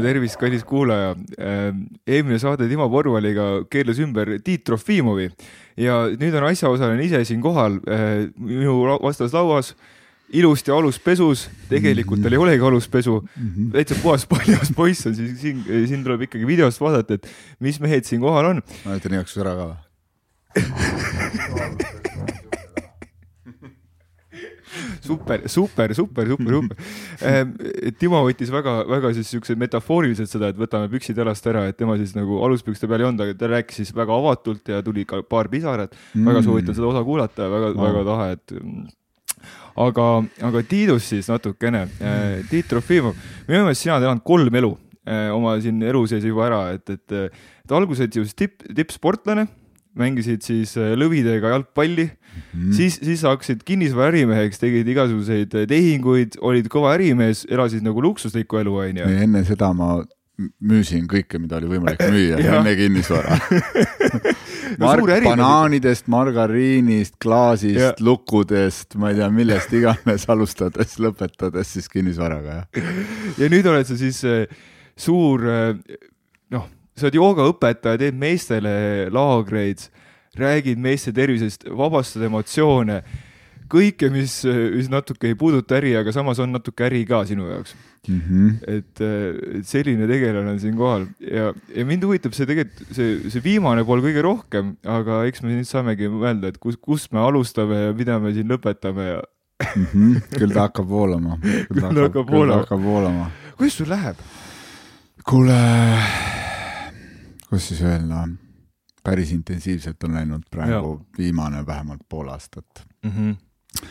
no 0.00 0.08
tervist, 0.08 0.38
kallis 0.40 0.64
kuulaja. 0.64 1.14
eelmine 2.06 2.38
saade 2.42 2.68
Timo 2.70 2.88
Porvaliga 2.90 3.64
keerles 3.70 4.00
ümber 4.02 4.38
Tiit 4.44 4.64
Trofimovi 4.64 5.30
ja 5.80 6.02
nüüd 6.16 6.34
on 6.40 6.48
asjaosaline 6.50 7.04
ise 7.04 7.22
siin 7.28 7.42
kohal 7.44 7.80
minu 8.36 8.98
vastas 9.02 9.34
lauas 9.36 9.74
ilusti 10.30 10.70
aluspesus, 10.70 11.48
tegelikult 11.70 12.22
tal 12.22 12.34
ei 12.36 12.40
olegi 12.40 12.66
aluspesu 12.66 13.18
mm, 13.20 13.50
-hmm. 13.50 13.70
täitsa 13.74 13.94
puhas 14.02 14.26
paljas 14.26 14.72
poiss 14.76 15.06
on 15.06 15.14
siis 15.14 15.40
siin, 15.40 15.64
siin 15.86 16.04
tuleb 16.04 16.22
ikkagi 16.28 16.46
videost 16.46 16.80
vaadata, 16.80 17.14
et 17.14 17.26
mis 17.60 17.80
mehed 17.80 18.04
siin 18.04 18.20
kohal 18.20 18.44
on. 18.54 18.62
ma 18.84 18.90
näitan 18.94 19.14
igaks 19.18 19.36
juhuks 19.36 19.46
ära 19.46 19.54
ka 19.58 19.76
super, 25.04 25.44
super, 25.50 25.94
super, 25.96 26.30
super, 26.32 26.54
super. 26.58 26.76
Timo 28.00 28.22
võttis 28.26 28.52
väga-väga 28.52 29.12
siis 29.16 29.32
siukse 29.34 29.56
metafooriliselt 29.60 30.30
seda, 30.30 30.52
et 30.52 30.60
võtame 30.60 30.90
püksid 30.92 31.18
jalast 31.20 31.46
ära, 31.50 31.66
et 31.70 31.78
tema 31.78 31.96
siis 32.00 32.14
nagu 32.16 32.40
aluspükste 32.46 32.88
peal 32.90 33.04
ei 33.04 33.10
olnud, 33.10 33.24
aga 33.26 33.36
ta 33.38 33.50
rääkis 33.54 33.82
siis 33.82 33.94
väga 33.96 34.16
avatult 34.16 34.72
ja 34.72 34.80
tuli 34.86 35.06
ka 35.08 35.22
paar 35.26 35.50
pisarat 35.52 35.94
mm.. 35.96 36.26
väga 36.30 36.44
soovitan 36.46 36.76
seda 36.76 36.90
osa 36.90 37.04
kuulata, 37.06 37.50
väga-väga 37.52 38.06
tahe, 38.08 38.32
et 38.38 38.56
aga, 39.80 40.06
aga 40.50 40.62
Tiidust 40.68 41.12
siis 41.12 41.30
natukene. 41.30 41.86
Ehm, 42.00 42.44
Tiit 42.50 42.68
Trofimov, 42.70 43.16
minu 43.48 43.64
meelest 43.64 43.84
sina 43.84 43.96
oled 43.96 44.08
elanud 44.08 44.26
kolm 44.26 44.60
elu 44.62 44.74
ehm, 45.06 45.30
oma 45.36 45.56
siin 45.62 45.80
elu 45.92 46.04
sees 46.10 46.26
juba 46.26 46.46
ära, 46.48 46.60
et, 46.76 46.96
et, 46.96 47.32
et 47.64 47.76
alguses 47.76 48.10
ju 48.16 48.26
tipp, 48.36 48.62
tippsportlane 48.66 49.46
mängisid 49.98 50.44
siis 50.46 50.76
äh, 50.78 50.92
lõvidega 50.98 51.54
jalgpalli 51.54 52.06
mm, 52.06 52.44
-hmm. 52.52 52.72
siis, 52.76 53.00
siis 53.02 53.24
hakkasid 53.26 53.64
kinnisvaraärimeheks, 53.66 54.62
tegid 54.62 54.88
igasuguseid 54.88 55.54
äh, 55.54 55.66
tehinguid, 55.70 56.38
olid 56.40 56.70
kõva 56.70 56.94
ärimees, 56.94 57.46
elasid 57.50 57.84
nagu 57.86 58.02
luksuslikku 58.02 58.60
elu, 58.62 58.76
onju. 58.86 59.10
enne 59.26 59.44
seda 59.48 59.72
ma 59.74 59.98
müüsin 60.40 61.04
kõike, 61.10 61.40
mida 61.40 61.58
oli 61.58 61.68
võimalik 61.74 62.00
müüa 62.12 62.38
enne 62.46 62.74
kinnisvara 62.78 63.36
no, 64.78 64.86
Mark 64.86 65.10
banaanidest, 65.26 66.06
margariinist, 66.12 67.18
klaasist, 67.20 68.00
lukkudest, 68.04 68.96
ma 69.00 69.10
ei 69.12 69.20
tea, 69.20 69.30
millest 69.34 69.74
iganes 69.76 70.28
alustades, 70.30 70.96
lõpetades 71.02 71.74
siis 71.76 71.90
kinnisvaraga, 71.92 72.60
jah. 72.62 72.94
ja 73.42 73.50
nüüd 73.52 73.66
oled 73.68 73.90
sa 73.90 73.98
siis 74.00 74.22
äh, 74.28 74.46
suur 75.00 75.44
sa 76.96 77.08
oled 77.08 77.18
joogaõpetaja, 77.18 78.00
teed 78.00 78.18
meestele 78.18 79.08
laagreid, 79.12 79.88
räägid 80.38 80.78
meeste 80.78 81.12
tervisest, 81.14 81.66
vabastad 81.76 82.22
emotsioone, 82.28 83.00
kõike, 83.70 84.10
mis, 84.12 84.40
mis 84.74 84.90
natuke 84.90 85.30
ei 85.30 85.38
puuduta 85.38 85.78
äri, 85.78 85.94
aga 85.98 86.12
samas 86.14 86.40
on 86.42 86.52
natuke 86.54 86.86
äri 86.88 87.04
ka 87.08 87.22
sinu 87.28 87.48
jaoks 87.50 87.76
mm. 88.08 88.20
-hmm. 88.20 88.54
et, 88.66 89.02
et 89.60 89.66
selline 89.66 90.08
tegelane 90.10 90.54
on 90.54 90.60
siin 90.62 90.76
kohal 90.78 91.06
ja, 91.22 91.52
ja 91.74 91.84
mind 91.86 92.06
huvitab 92.06 92.34
see 92.36 92.48
tegelikult, 92.50 92.94
see, 92.96 93.18
see 93.32 93.44
viimane 93.44 93.84
pool 93.86 94.02
kõige 94.04 94.24
rohkem, 94.26 94.74
aga 94.98 95.22
eks 95.30 95.44
me 95.44 95.54
nüüd 95.54 95.68
saamegi 95.68 96.10
mõelda, 96.10 96.50
et 96.50 96.58
kus, 96.62 96.78
kust 96.80 97.12
me 97.14 97.22
alustame 97.22 97.86
ja 97.86 97.94
mida 97.96 98.18
me 98.22 98.34
siin 98.36 98.50
lõpetame 98.50 99.08
ja 99.12 99.22
mm. 99.22 99.86
-hmm. 99.92 100.20
küll 100.36 100.56
ta 100.56 100.64
hakkab 100.68 100.88
voolama. 100.88 101.38
küll 101.42 101.80
ta 101.80 101.94
hakkab 102.08 102.82
voolama. 102.82 103.30
kuidas 103.56 103.80
sul 103.82 103.90
läheb? 103.92 104.28
kuule 105.24 105.58
kuidas 107.50 107.68
siis 107.68 107.82
öelda, 107.82 108.28
päris 109.02 109.32
intensiivselt 109.32 110.04
on 110.04 110.14
läinud 110.14 110.42
praegu 110.50 110.92
ja. 110.98 111.18
viimane 111.18 111.66
vähemalt 111.66 112.00
pool 112.08 112.28
aastat 112.28 112.86
mm. 113.02 113.10
-hmm. 113.10 113.88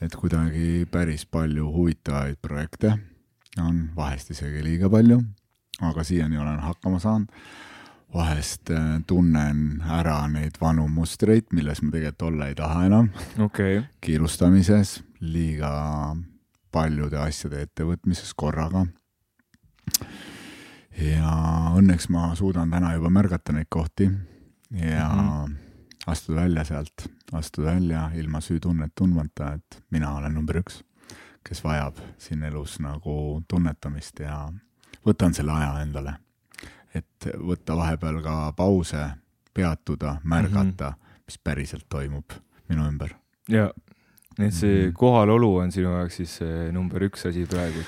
et 0.00 0.16
kuidagi 0.16 0.88
päris 0.90 1.26
palju 1.26 1.72
huvitavaid 1.72 2.36
projekte 2.42 2.98
on, 3.60 3.90
vahest 3.96 4.30
isegi 4.30 4.64
liiga 4.64 4.90
palju, 4.90 5.22
aga 5.80 6.04
siiani 6.04 6.38
olen 6.38 6.58
hakkama 6.60 6.98
saanud. 6.98 7.28
vahest 8.14 8.70
äh, 8.70 9.02
tunnen 9.06 9.82
ära 9.88 10.28
neid 10.28 10.56
vanu 10.60 10.88
mustreid, 10.88 11.44
milles 11.52 11.82
ma 11.82 11.90
tegelikult 11.90 12.22
olla 12.22 12.46
ei 12.46 12.54
taha 12.54 12.84
enam 12.84 13.08
okay.. 13.38 13.82
kiirustamises, 14.00 15.02
liiga 15.20 16.16
paljude 16.72 17.16
asjade 17.16 17.62
ettevõtmises 17.62 18.34
korraga 18.36 18.86
ja 20.98 21.32
õnneks 21.76 22.08
ma 22.12 22.32
suudan 22.36 22.70
täna 22.70 22.94
juba 22.94 23.10
märgata 23.10 23.52
neid 23.52 23.70
kohti 23.70 24.10
ja 24.70 25.08
mm 25.08 25.20
-hmm. 25.20 25.54
astuda 26.06 26.40
välja 26.40 26.64
sealt, 26.64 27.08
astuda 27.32 27.66
välja 27.66 28.10
ilma 28.14 28.40
süütunnet 28.40 28.92
tundmata, 28.94 29.52
et 29.52 29.84
mina 29.90 30.14
olen 30.16 30.34
number 30.34 30.56
üks, 30.56 30.82
kes 31.48 31.64
vajab 31.64 31.96
siin 32.18 32.42
elus 32.42 32.80
nagu 32.80 33.42
tunnetamist 33.48 34.20
ja 34.20 34.52
võtan 35.06 35.34
selle 35.34 35.52
aja 35.52 35.80
endale. 35.82 36.14
et 36.94 37.26
võtta 37.38 37.76
vahepeal 37.76 38.22
ka 38.22 38.52
pause, 38.52 39.10
peatuda, 39.54 40.16
märgata 40.24 40.90
mm, 40.90 40.96
-hmm. 40.96 41.24
mis 41.26 41.38
päriselt 41.38 41.86
toimub 41.88 42.32
minu 42.68 42.88
ümber. 42.88 43.14
ja, 43.48 43.70
et 44.38 44.54
see 44.54 44.86
mhm. 44.86 44.94
kohalolu 44.94 45.56
on 45.56 45.72
sinu 45.72 45.88
jaoks 45.88 46.16
siis 46.16 46.40
number 46.72 47.02
üks 47.02 47.28
asi 47.28 47.46
praegu 47.46 47.84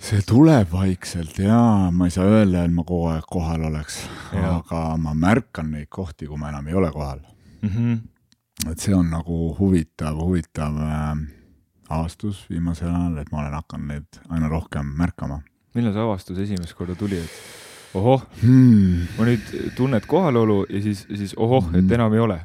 see 0.00 0.22
tuleb 0.26 0.70
vaikselt 0.72 1.38
ja 1.42 1.58
ma 1.92 2.08
ei 2.08 2.14
saa 2.14 2.24
öelda, 2.28 2.64
et 2.64 2.72
ma 2.72 2.84
kogu 2.88 3.10
aeg 3.12 3.26
kohal 3.30 3.66
oleks, 3.68 4.00
aga 4.32 4.84
ma 5.00 5.14
märkan 5.14 5.74
neid 5.74 5.90
kohti, 5.92 6.28
kui 6.30 6.40
ma 6.40 6.48
enam 6.52 6.68
ei 6.70 6.78
ole 6.80 6.90
kohal 6.94 7.20
mm. 7.62 7.68
-hmm. 7.68 8.72
et 8.72 8.78
see 8.78 8.94
on 8.94 9.10
nagu 9.10 9.54
huvitav, 9.58 10.16
huvitav 10.16 10.80
äh, 10.86 11.16
avastus 11.88 12.46
viimasel 12.50 12.88
ajal, 12.88 13.18
et 13.18 13.32
ma 13.32 13.42
olen 13.42 13.58
hakanud 13.60 13.86
neid 13.92 14.20
aina 14.28 14.48
rohkem 14.48 14.94
märkama. 14.96 15.42
millal 15.74 15.92
see 15.92 16.02
avastus 16.02 16.38
esimest 16.38 16.74
korda 16.74 16.94
tuli, 16.94 17.18
et 17.18 17.94
ohoh 17.94 18.24
hmm., 18.42 19.06
ma 19.18 19.26
nüüd 19.28 19.74
tunned 19.76 20.06
kohalolu 20.06 20.64
ja 20.70 20.82
siis, 20.82 21.06
siis 21.16 21.34
ohoh 21.36 21.74
et 21.74 21.92
enam 21.92 22.14
ei 22.14 22.20
ole 22.20 22.40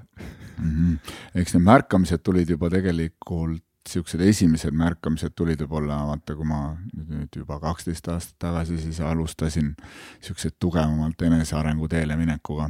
mm. 0.57 0.71
-hmm. 0.71 1.15
eks 1.35 1.53
need 1.53 1.63
märkamised 1.63 2.23
tulid 2.23 2.49
juba 2.49 2.69
tegelikult 2.69 3.64
siuksed 3.89 4.21
esimesed 4.21 4.73
märkamised 4.73 5.35
tulid 5.35 5.61
võib-olla, 5.61 6.01
vaata, 6.09 6.35
kui 6.35 6.47
ma 6.49 6.61
nüüd 6.95 7.35
juba 7.37 7.59
kaksteist 7.59 8.07
aastat 8.09 8.39
tagasi 8.47 8.79
siis 8.81 8.99
alustasin 8.99 9.75
siukseid 10.23 10.57
tugevamalt 10.59 11.21
enesearengu 11.21 11.87
teele 11.87 12.17
minekuga 12.17 12.69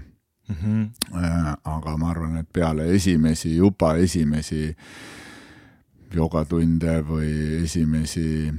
mm. 0.49 0.55
-hmm. 0.55 1.57
aga 1.63 1.97
ma 1.97 2.09
arvan, 2.09 2.37
et 2.37 2.49
peale 2.53 2.89
esimesi, 2.95 3.55
juba 3.55 3.95
esimesi 3.95 4.75
jogatunde 6.13 7.01
või 7.07 7.63
esimesi 7.63 8.53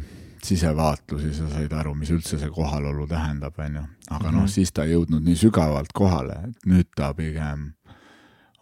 sisevaatlusi 0.47 1.35
sa 1.35 1.49
said 1.51 1.73
aru, 1.73 1.95
mis 1.95 2.11
üldse 2.11 2.39
see 2.39 2.51
kohalolu 2.51 3.07
tähendab, 3.07 3.59
onju. 3.59 3.83
aga 4.11 4.25
mm 4.25 4.29
-hmm. 4.29 4.33
noh, 4.33 4.43
mhm. 4.43 4.47
siis 4.47 4.73
ta 4.73 4.85
ei 4.85 4.93
jõudnud 4.93 5.25
nii 5.25 5.37
sügavalt 5.37 5.93
kohale, 5.93 6.39
et 6.49 6.67
nüüd 6.67 6.89
ta 6.97 7.15
pigem 7.15 7.73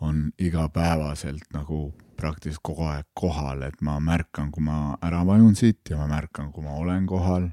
on 0.01 0.31
igapäevaselt 0.39 1.45
nagu 1.53 1.95
praktiliselt 2.17 2.63
kogu 2.63 2.87
aeg 2.89 3.07
kohal, 3.15 3.63
et 3.63 3.81
ma 3.83 3.99
märkan, 4.01 4.51
kui 4.55 4.65
ma 4.65 4.97
ära 5.03 5.25
vajun 5.27 5.55
siit 5.59 5.91
ja 5.91 5.99
ma 6.01 6.07
märkan, 6.07 6.53
kui 6.53 6.65
ma 6.65 6.77
olen 6.81 7.07
kohal 7.07 7.49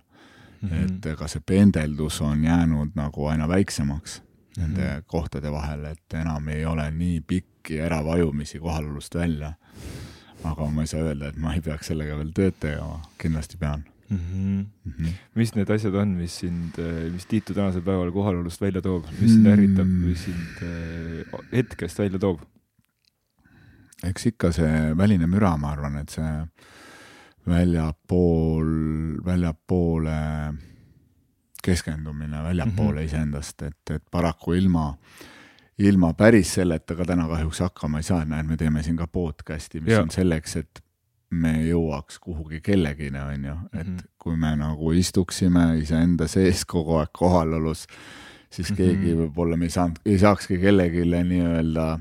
mm. 0.61 0.69
-hmm. 0.69 0.83
et 0.83 1.05
ega 1.05 1.27
see 1.27 1.41
pendeldus 1.45 2.21
on 2.21 2.43
jäänud 2.43 2.91
nagu 2.95 3.27
aina 3.27 3.47
väiksemaks 3.47 4.21
nende 4.57 4.81
mm 4.81 4.99
-hmm. 4.99 5.03
kohtade 5.07 5.51
vahel, 5.51 5.85
et 5.85 6.13
enam 6.13 6.47
ei 6.47 6.65
ole 6.65 6.91
nii 6.91 7.21
pikki 7.21 7.81
äravajumisi 7.81 8.59
kohalolust 8.59 9.15
välja. 9.15 9.53
aga 10.43 10.65
ma 10.65 10.81
ei 10.81 10.87
saa 10.87 10.99
öelda, 10.99 11.27
et 11.27 11.37
ma 11.37 11.53
ei 11.53 11.61
peaks 11.61 11.87
sellega 11.87 12.17
veel 12.17 12.31
tööd 12.33 12.55
tegema, 12.59 13.01
kindlasti 13.17 13.57
pean 13.57 13.83
mm. 14.09 14.17
-hmm. 14.17 14.65
Mm 14.85 14.93
-hmm. 14.99 15.11
mis 15.35 15.55
need 15.55 15.69
asjad 15.69 15.95
on, 15.95 16.07
mis 16.07 16.39
sind, 16.39 16.73
mis 17.11 17.25
Tiitu 17.25 17.53
tänasel 17.53 17.81
päeval 17.81 18.11
kohalolust 18.11 18.61
välja 18.61 18.81
toob, 18.81 19.05
mis 19.19 19.31
sind 19.31 19.45
ärritab, 19.45 19.87
mis 19.87 20.23
sind 20.23 20.63
äh, 20.63 21.39
hetkest 21.51 21.99
välja 21.99 22.19
toob? 22.19 22.41
Eks 24.03 24.25
ikka 24.31 24.51
see 24.55 24.97
väline 24.97 25.27
müra, 25.29 25.55
ma 25.57 25.71
arvan, 25.75 25.97
et 26.01 26.09
see 26.09 26.33
väljapool, 27.47 28.69
väljapoole 29.25 30.17
keskendumine, 31.63 32.43
väljapoole 32.43 32.91
mm 32.91 32.97
-hmm. 32.97 33.05
iseendast, 33.05 33.61
et, 33.61 33.89
et 33.89 34.03
paraku 34.11 34.53
ilma, 34.53 34.97
ilma 35.77 36.13
päris 36.13 36.53
selleta 36.53 36.95
ka 36.95 37.05
täna 37.05 37.27
kahjuks 37.27 37.59
hakkama 37.59 37.97
ei 37.97 38.03
saa, 38.03 38.25
näed, 38.25 38.45
me 38.45 38.57
teeme 38.57 38.83
siin 38.83 38.97
ka 38.97 39.07
podcast'i, 39.07 39.81
mis 39.81 39.93
ja. 39.93 40.01
on 40.01 40.11
selleks, 40.11 40.55
et 40.55 40.83
me 41.31 41.53
jõuaks 41.63 42.19
kuhugi 42.19 42.61
kellegini, 42.61 43.19
on 43.19 43.45
ju, 43.45 43.55
et 43.73 43.87
mm 43.87 43.97
-hmm. 43.97 44.07
kui 44.17 44.35
me 44.37 44.55
nagu 44.55 44.91
istuksime 44.91 45.77
iseenda 45.77 46.27
sees 46.27 46.65
kogu 46.65 46.97
aeg 46.97 47.09
kohalolus, 47.13 47.87
siis 48.49 48.69
mm 48.69 48.73
-hmm. 48.73 48.77
keegi 48.77 49.15
võib-olla 49.15 49.57
me 49.57 49.65
ei 49.65 49.69
saanud, 49.69 49.99
ei 50.05 50.19
saakski 50.19 50.57
kellelegi 50.57 51.05
nii-öelda 51.05 51.99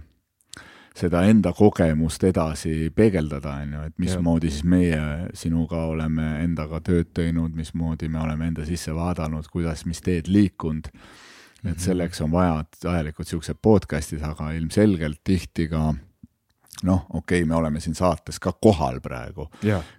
seda 0.97 1.23
enda 1.31 1.53
kogemust 1.57 2.25
edasi 2.27 2.91
peegeldada, 2.95 3.55
on 3.63 3.75
ju, 3.77 3.87
et 3.87 3.97
mismoodi 4.03 4.51
siis 4.51 4.67
meie 4.69 5.31
sinuga 5.39 5.85
oleme 5.93 6.41
endaga 6.45 6.81
tööd 6.85 7.13
teinud, 7.15 7.55
mismoodi 7.57 8.11
me 8.11 8.21
oleme 8.25 8.51
enda 8.51 8.67
sisse 8.69 8.95
vaadanud, 8.95 9.47
kuidas, 9.53 9.87
mis 9.87 10.03
teed 10.03 10.29
liikunud. 10.29 10.91
et 11.61 11.77
mhm. 11.77 11.81
selleks 11.85 12.21
on 12.25 12.31
vaja 12.33 12.65
vajalikud 12.85 13.27
siuksed 13.29 13.59
podcast'id, 13.63 14.23
aga 14.25 14.53
ilmselgelt 14.57 15.21
tihti 15.25 15.69
ka 15.69 15.91
noh, 16.83 17.07
okei 17.11 17.43
okay,, 17.43 17.49
me 17.49 17.55
oleme 17.55 17.81
siin 17.81 17.95
saates 17.95 18.39
ka 18.41 18.53
kohal 18.53 19.01
praegu, 19.05 19.51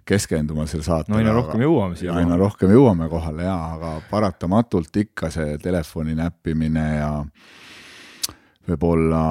keskendume 0.04 0.66
selle 0.66 0.84
saatele. 0.84 1.14
no 1.14 1.20
aina 1.20 1.34
rohkem 1.36 1.62
jõuame 1.62 1.96
siia. 1.96 2.16
aina 2.18 2.36
rohkem 2.36 2.72
jõuame 2.74 3.08
kohale 3.08 3.46
jaa, 3.46 3.74
aga 3.76 3.92
paratamatult 4.10 4.96
ikka 5.04 5.30
see 5.30 5.56
telefoni 5.62 6.16
näppimine 6.18 6.86
ja 6.96 7.12
võib-olla 8.68 9.22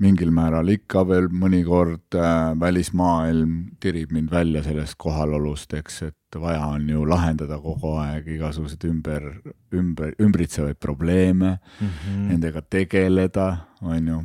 mingil 0.00 0.32
määral 0.32 0.70
ikka 0.72 1.04
veel 1.08 1.28
mõnikord 1.28 2.16
äh, 2.16 2.54
välismaailm 2.60 3.54
tirib 3.80 4.14
mind 4.16 4.32
välja 4.32 4.62
sellest 4.64 4.96
kohalolust, 5.00 5.74
eks, 5.76 6.02
et 6.08 6.40
vaja 6.40 6.64
on 6.72 6.88
ju 6.88 7.04
lahendada 7.08 7.58
kogu 7.60 7.94
aeg 8.00 8.28
igasuguseid 8.36 8.86
ümber, 8.88 9.30
ümber, 9.76 10.14
ümbritsevaid 10.22 10.80
probleeme 10.80 11.58
mm, 11.58 11.86
-hmm. 11.86 12.28
nendega 12.32 12.62
tegeleda, 12.62 13.48
on 13.82 14.08
ju 14.08 14.22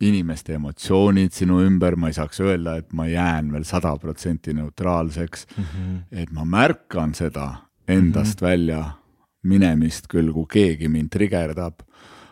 inimeste 0.00 0.54
emotsioonid 0.54 1.34
sinu 1.34 1.60
ümber, 1.66 1.96
ma 1.96 2.08
ei 2.08 2.16
saaks 2.16 2.40
öelda, 2.40 2.76
et 2.78 2.92
ma 2.92 3.08
jään 3.10 3.52
veel 3.52 3.64
sada 3.64 3.96
protsenti 3.96 4.54
neutraalseks 4.54 5.46
mm. 5.56 5.64
-hmm. 5.64 5.98
et 6.22 6.32
ma 6.32 6.44
märkan 6.44 7.14
seda 7.14 7.54
endast 7.88 8.40
mm 8.40 8.46
-hmm. 8.46 8.50
välja 8.50 8.84
minemist 9.42 10.06
küll, 10.08 10.32
kui 10.32 10.46
keegi 10.50 10.88
mind 10.88 11.10
trigerdab, 11.10 11.82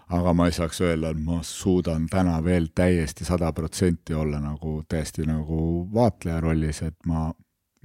aga 0.07 0.33
ma 0.35 0.47
ei 0.47 0.53
saaks 0.55 0.81
öelda, 0.81 1.11
et 1.11 1.23
ma 1.23 1.41
suudan 1.43 2.07
täna 2.11 2.39
veel 2.45 2.69
täiesti 2.75 3.25
sada 3.25 3.53
protsenti 3.53 4.15
olla 4.15 4.41
nagu 4.41 4.83
täiesti 4.89 5.27
nagu 5.27 5.89
vaatleja 5.95 6.41
rollis, 6.41 6.83
et 6.83 6.97
ma 7.07 7.33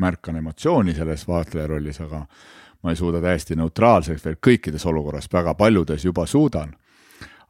märkan 0.02 0.36
emotsiooni 0.36 0.94
selles 0.94 1.28
vaatleja 1.28 1.68
rollis, 1.68 2.02
aga 2.02 2.26
ma 2.84 2.94
ei 2.94 2.96
suuda 2.96 3.22
täiesti 3.22 3.56
neutraalseks 3.56 4.26
veel 4.26 4.38
kõikides 4.48 4.86
olukorras, 4.90 5.30
väga 5.34 5.54
paljudes 5.58 6.06
juba 6.06 6.26
suudan 6.26 6.76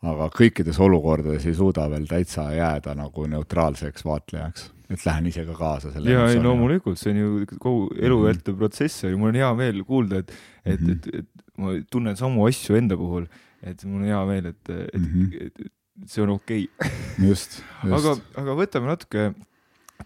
aga 0.09 0.27
kõikides 0.33 0.79
olukordades 0.81 1.45
ei 1.45 1.55
suuda 1.57 1.85
veel 1.91 2.07
täitsa 2.09 2.47
jääda 2.55 2.95
nagu 2.97 3.25
neutraalseks 3.29 4.05
vaatlejaks, 4.05 4.65
et 4.89 5.05
lähen 5.05 5.29
ise 5.29 5.45
ka 5.45 5.55
kaasa 5.57 5.91
selle. 5.93 6.15
ja 6.15 6.25
ei 6.31 6.41
loomulikult, 6.41 6.99
see 6.99 7.13
on 7.13 7.19
ju 7.21 7.59
kogu 7.59 7.91
elu 7.99 8.17
mhm. 8.17 8.25
vältav 8.29 8.57
protsess 8.63 9.05
ja 9.05 9.13
mul 9.13 9.31
on 9.31 9.39
hea 9.43 9.51
meel 9.59 9.83
kuulda, 9.85 10.23
et, 10.23 10.33
et 10.65 10.81
mm, 10.81 10.87
-hmm. 10.87 11.19
et, 11.19 11.25
et 11.25 11.61
ma 11.61 11.77
tunnen 11.91 12.17
samu 12.17 12.47
asju 12.49 12.79
enda 12.79 12.97
puhul, 12.97 13.29
et 13.63 13.85
mul 13.85 14.01
on 14.01 14.09
hea 14.09 14.25
meel, 14.25 14.51
et, 14.53 14.69
et 14.69 14.99
mm, 14.99 15.07
-hmm. 15.13 15.45
et, 15.45 15.61
et 15.65 16.09
see 16.09 16.23
on 16.23 16.29
okei 16.29 16.67
okay. 16.79 16.91
just, 17.27 17.61
just. 17.83 17.93
aga, 17.99 18.17
aga 18.41 18.57
võtame 18.57 18.89
natuke 18.89 19.31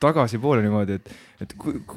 tagasipoole 0.01 0.63
niimoodi, 0.63 0.97
et, 0.99 1.11
et 1.43 1.53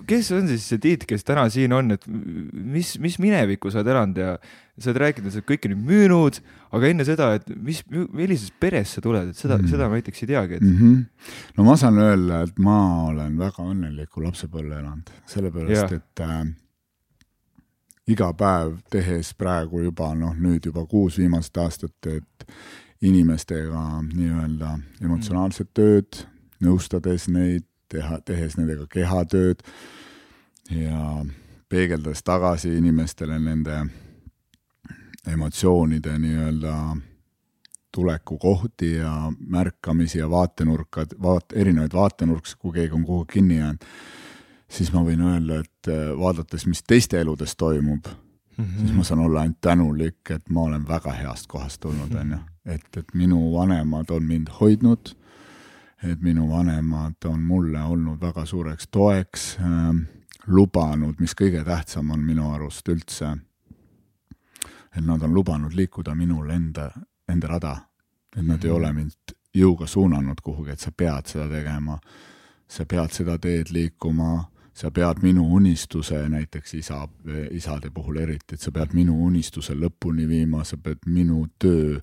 kes 0.08 0.30
on 0.36 0.48
siis 0.50 0.64
see 0.70 0.80
Tiit, 0.82 1.04
kes 1.08 1.26
täna 1.26 1.46
siin 1.52 1.72
on, 1.74 1.90
et 1.96 2.04
mis, 2.06 2.92
mis 3.02 3.18
minevikku 3.22 3.72
sa 3.72 3.80
oled 3.80 3.92
elanud 3.94 4.20
ja 4.22 4.34
sa 4.78 4.92
oled 4.92 5.00
rääkinud, 5.02 5.26
et 5.28 5.34
sa 5.34 5.40
oled 5.40 5.48
kõike 5.48 5.72
nüüd 5.72 5.82
müünud, 5.88 6.40
aga 6.78 6.92
enne 6.92 7.08
seda, 7.08 7.32
et 7.40 7.50
mis, 7.56 7.82
millisest 7.90 8.54
perest 8.62 8.98
sa 8.98 9.04
tuled, 9.04 9.32
et 9.32 9.40
seda 9.40 9.56
mm, 9.56 9.64
-hmm. 9.64 9.72
seda 9.74 9.88
ma 9.88 9.98
näiteks 9.98 10.22
ei 10.22 10.30
teagi 10.30 10.58
et... 10.60 10.62
mm. 10.62 10.78
-hmm. 10.78 11.34
no 11.58 11.68
ma 11.68 11.76
saan 11.76 11.98
öelda, 11.98 12.42
et 12.46 12.58
ma 12.58 12.78
olen 13.08 13.38
väga 13.38 13.66
õnneliku 13.66 14.24
lapsepõlve 14.24 14.78
elanud, 14.78 15.12
sellepärast 15.26 15.92
ja. 15.92 16.02
et 16.02 16.24
äh, 16.26 16.46
iga 18.08 18.32
päev 18.32 18.78
tehes 18.90 19.34
praegu 19.36 19.82
juba 19.84 20.12
noh, 20.16 20.34
nüüd 20.34 20.66
juba 20.70 20.86
kuus 20.88 21.18
viimast 21.20 21.56
aastat, 21.60 21.96
et 22.06 22.48
inimestega 23.04 23.84
nii-öelda 24.08 24.72
emotsionaalset 25.04 25.70
tööd, 25.76 26.24
nõustades 26.64 27.28
neid, 27.30 27.66
teha, 27.88 28.18
tehes 28.24 28.56
nendega 28.58 28.88
kehatööd 28.90 29.62
ja 30.74 31.22
peegeldades 31.68 32.24
tagasi 32.24 32.74
inimestele 32.78 33.38
nende 33.38 33.84
emotsioonide 35.28 36.16
nii-öelda 36.18 36.74
tulekukohti 37.94 38.92
ja 38.94 39.32
märkamisi 39.40 40.18
ja 40.18 40.30
vaatenurkad, 40.30 41.16
vaat-, 41.22 41.54
erinevaid 41.56 41.94
vaatenurkasid, 41.94 42.58
kui 42.60 42.72
keegi 42.72 42.94
on 42.94 43.04
kuhugi 43.04 43.32
kinni 43.32 43.58
jäänud, 43.58 43.84
siis 44.70 44.92
ma 44.92 45.02
võin 45.04 45.20
öelda, 45.20 45.60
et 45.64 45.88
äh, 45.92 46.10
vaadates, 46.18 46.66
mis 46.66 46.82
teiste 46.82 47.20
eludes 47.20 47.56
toimub 47.56 48.06
mm, 48.08 48.64
-hmm. 48.64 48.78
siis 48.80 48.92
ma 48.92 49.04
saan 49.04 49.20
olla 49.20 49.40
ainult 49.40 49.60
tänulik, 49.60 50.30
et 50.30 50.50
ma 50.50 50.60
olen 50.60 50.88
väga 50.88 51.12
heast 51.12 51.46
kohast 51.46 51.80
tulnud, 51.80 52.14
on 52.14 52.30
ju. 52.30 52.38
et, 52.64 52.96
et 52.96 53.14
minu 53.14 53.52
vanemad 53.52 54.10
on 54.10 54.22
mind 54.24 54.48
hoidnud 54.60 55.14
et 56.02 56.20
minu 56.20 56.48
vanemad 56.48 57.24
on 57.24 57.40
mulle 57.40 57.82
olnud 57.82 58.20
väga 58.20 58.44
suureks 58.44 58.88
toeks 58.90 59.56
äh,, 59.60 59.94
lubanud, 60.46 61.14
mis 61.20 61.34
kõige 61.36 61.64
tähtsam 61.64 62.10
on 62.10 62.20
minu 62.24 62.50
arust 62.54 62.88
üldse, 62.88 63.34
et 64.96 65.04
nad 65.04 65.22
on 65.22 65.34
lubanud 65.34 65.74
liikuda 65.74 66.14
minul 66.14 66.50
enda, 66.50 66.90
enda 67.28 67.48
rada. 67.48 67.76
et 68.36 68.46
nad 68.46 68.56
mm 68.56 68.60
-hmm. 68.60 68.64
ei 68.64 68.70
mhm. 68.70 68.76
ole 68.76 68.92
mind 68.92 69.12
jõuga 69.54 69.86
suunanud 69.86 70.40
kuhugi, 70.42 70.70
et 70.70 70.80
sa 70.80 70.90
pead 70.92 71.26
seda 71.26 71.48
tegema, 71.48 71.98
sa 72.68 72.84
pead 72.84 73.10
seda 73.10 73.38
teed 73.38 73.66
liikuma, 73.70 74.50
sa 74.78 74.90
pead 74.94 75.22
minu 75.22 75.42
unistuse, 75.56 76.20
näiteks 76.30 76.74
isa, 76.78 77.00
isade 77.50 77.90
puhul 77.90 78.20
eriti, 78.22 78.54
et 78.54 78.62
sa 78.62 78.70
pead 78.74 78.94
minu 78.94 79.16
unistuse 79.26 79.74
lõpuni 79.74 80.28
viima, 80.28 80.62
sa 80.64 80.78
pead 80.78 81.02
minu 81.10 81.46
töö 81.58 81.98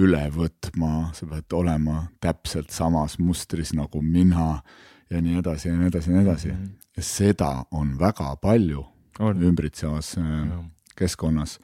üle 0.00 0.22
võtma, 0.32 1.10
sa 1.16 1.28
pead 1.28 1.52
olema 1.58 2.06
täpselt 2.22 2.72
samas 2.72 3.18
mustris 3.20 3.74
nagu 3.76 4.00
mina 4.02 4.62
ja 5.10 5.20
nii 5.20 5.42
edasi 5.42 5.68
ja 5.68 5.76
nii 5.76 5.90
edasi 5.90 6.10
ja 6.10 6.16
nii 6.16 6.24
edasi 6.24 6.48
mm. 6.52 6.56
-hmm. 6.56 6.88
ja 6.96 7.02
seda 7.02 7.52
on 7.70 7.98
väga 7.98 8.36
palju 8.36 8.84
on. 9.18 9.42
ümbritsevas 9.42 10.16
äh, 10.18 10.24
ja. 10.24 10.64
keskkonnas 10.96 11.58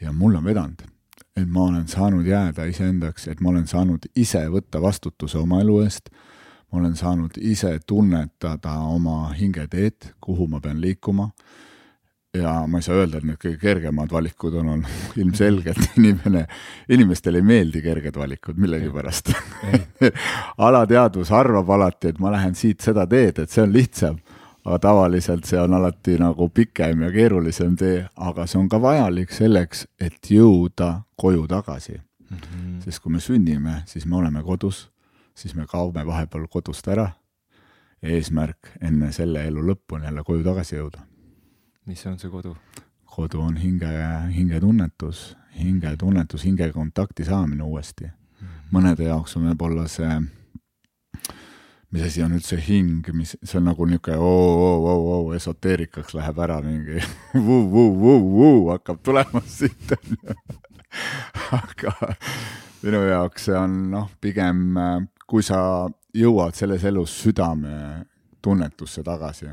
ja 0.00 0.12
mul 0.12 0.34
on 0.34 0.44
vedanud, 0.44 0.82
et 1.36 1.48
ma 1.48 1.62
olen 1.62 1.88
saanud 1.88 2.26
jääda 2.26 2.64
iseendaks, 2.64 3.28
et 3.28 3.40
ma 3.40 3.48
olen 3.48 3.66
saanud 3.66 4.08
ise 4.16 4.48
võtta 4.48 4.82
vastutuse 4.82 5.38
oma 5.38 5.60
elu 5.60 5.80
eest, 5.84 6.10
ma 6.72 6.78
olen 6.78 6.96
saanud 6.96 7.38
ise 7.40 7.78
tunnetada 7.86 8.74
oma 8.90 9.30
hingeteed, 9.34 10.12
kuhu 10.20 10.48
ma 10.50 10.60
pean 10.60 10.80
liikuma. 10.80 11.30
Ja 12.36 12.66
ma 12.68 12.78
ei 12.78 12.84
saa 12.84 12.98
öelda, 13.00 13.16
et 13.16 13.24
need 13.24 13.38
kõige 13.40 13.56
kergemad 13.62 14.10
valikud 14.12 14.58
on 14.60 14.68
olnud, 14.74 14.96
ilmselgelt 15.22 15.86
inimene, 15.98 16.44
inimestele 16.92 17.40
ei 17.40 17.46
meeldi 17.46 17.80
kerged 17.84 18.18
valikud 18.18 18.58
millegipärast 18.60 19.30
alateadvus 20.68 21.32
arvab 21.32 21.70
alati, 21.78 22.12
et 22.12 22.18
ma 22.20 22.34
lähen 22.34 22.54
siit 22.58 22.84
seda 22.84 23.06
teed, 23.08 23.40
et 23.40 23.52
see 23.52 23.64
on 23.64 23.72
lihtsam, 23.72 24.18
aga 24.66 24.80
tavaliselt 24.84 25.48
see 25.48 25.60
on 25.62 25.78
alati 25.78 26.18
nagu 26.20 26.50
pikem 26.52 27.06
ja 27.06 27.12
keerulisem 27.14 27.78
tee, 27.80 28.02
aga 28.16 28.44
see 28.50 28.60
on 28.60 28.68
ka 28.68 28.82
vajalik 28.82 29.32
selleks, 29.32 29.86
et 30.00 30.30
jõuda 30.30 30.92
koju 31.16 31.46
tagasi. 31.48 32.02
Mm. 32.26 32.36
-hmm. 32.36 32.78
sest 32.84 33.00
kui 33.00 33.12
me 33.12 33.20
sünnime, 33.20 33.82
siis 33.86 34.06
me 34.06 34.16
oleme 34.16 34.42
kodus, 34.42 34.90
siis 35.36 35.54
me 35.54 35.66
kaome 35.70 36.06
vahepeal 36.06 36.48
kodust 36.50 36.88
ära, 36.88 37.10
eesmärk 38.02 38.76
enne 38.80 39.12
selle 39.12 39.44
elu 39.50 39.68
lõppu 39.72 39.98
on 39.98 40.08
jälle 40.08 40.24
koju 40.24 40.44
tagasi 40.46 40.80
jõuda 40.80 41.04
mis 41.86 42.06
on 42.06 42.18
see 42.18 42.30
kodu? 42.30 42.56
kodu 43.16 43.40
on 43.40 43.56
hinge, 43.56 43.88
hingetunnetus, 44.34 45.36
hingetunnetus, 45.56 46.44
hinge 46.44 46.72
kontakti 46.72 47.24
saamine 47.24 47.62
uuesti. 47.62 48.04
-hmm. 48.04 48.48
mõnede 48.72 49.06
jaoks 49.06 49.36
on 49.36 49.46
võib-olla 49.48 49.86
see, 49.88 50.20
mis 51.90 52.02
asi 52.02 52.22
on 52.22 52.34
üldse 52.36 52.58
hing, 52.68 53.08
mis, 53.12 53.36
see 53.42 53.58
on 53.58 53.64
nagu 53.70 53.86
niisugune 53.86 54.18
oo-oo-oo-oo, 54.18 55.34
esoteerikaks 55.34 56.14
läheb 56.14 56.38
ära 56.38 56.60
mingi 56.60 57.00
vuu-vuu-vuu-vuu 57.46 58.70
hakkab 58.70 59.00
tulema 59.02 59.40
siit, 59.58 59.96
onju. 59.96 60.36
aga 61.52 61.94
minu 62.82 63.04
jaoks 63.06 63.48
see 63.48 63.56
on 63.56 63.78
noh, 63.94 64.10
pigem 64.20 64.76
kui 65.26 65.42
sa 65.42 65.58
jõuad 66.14 66.54
selles 66.54 66.84
elus 66.84 67.14
südametunnetusse 67.22 69.02
tagasi 69.02 69.50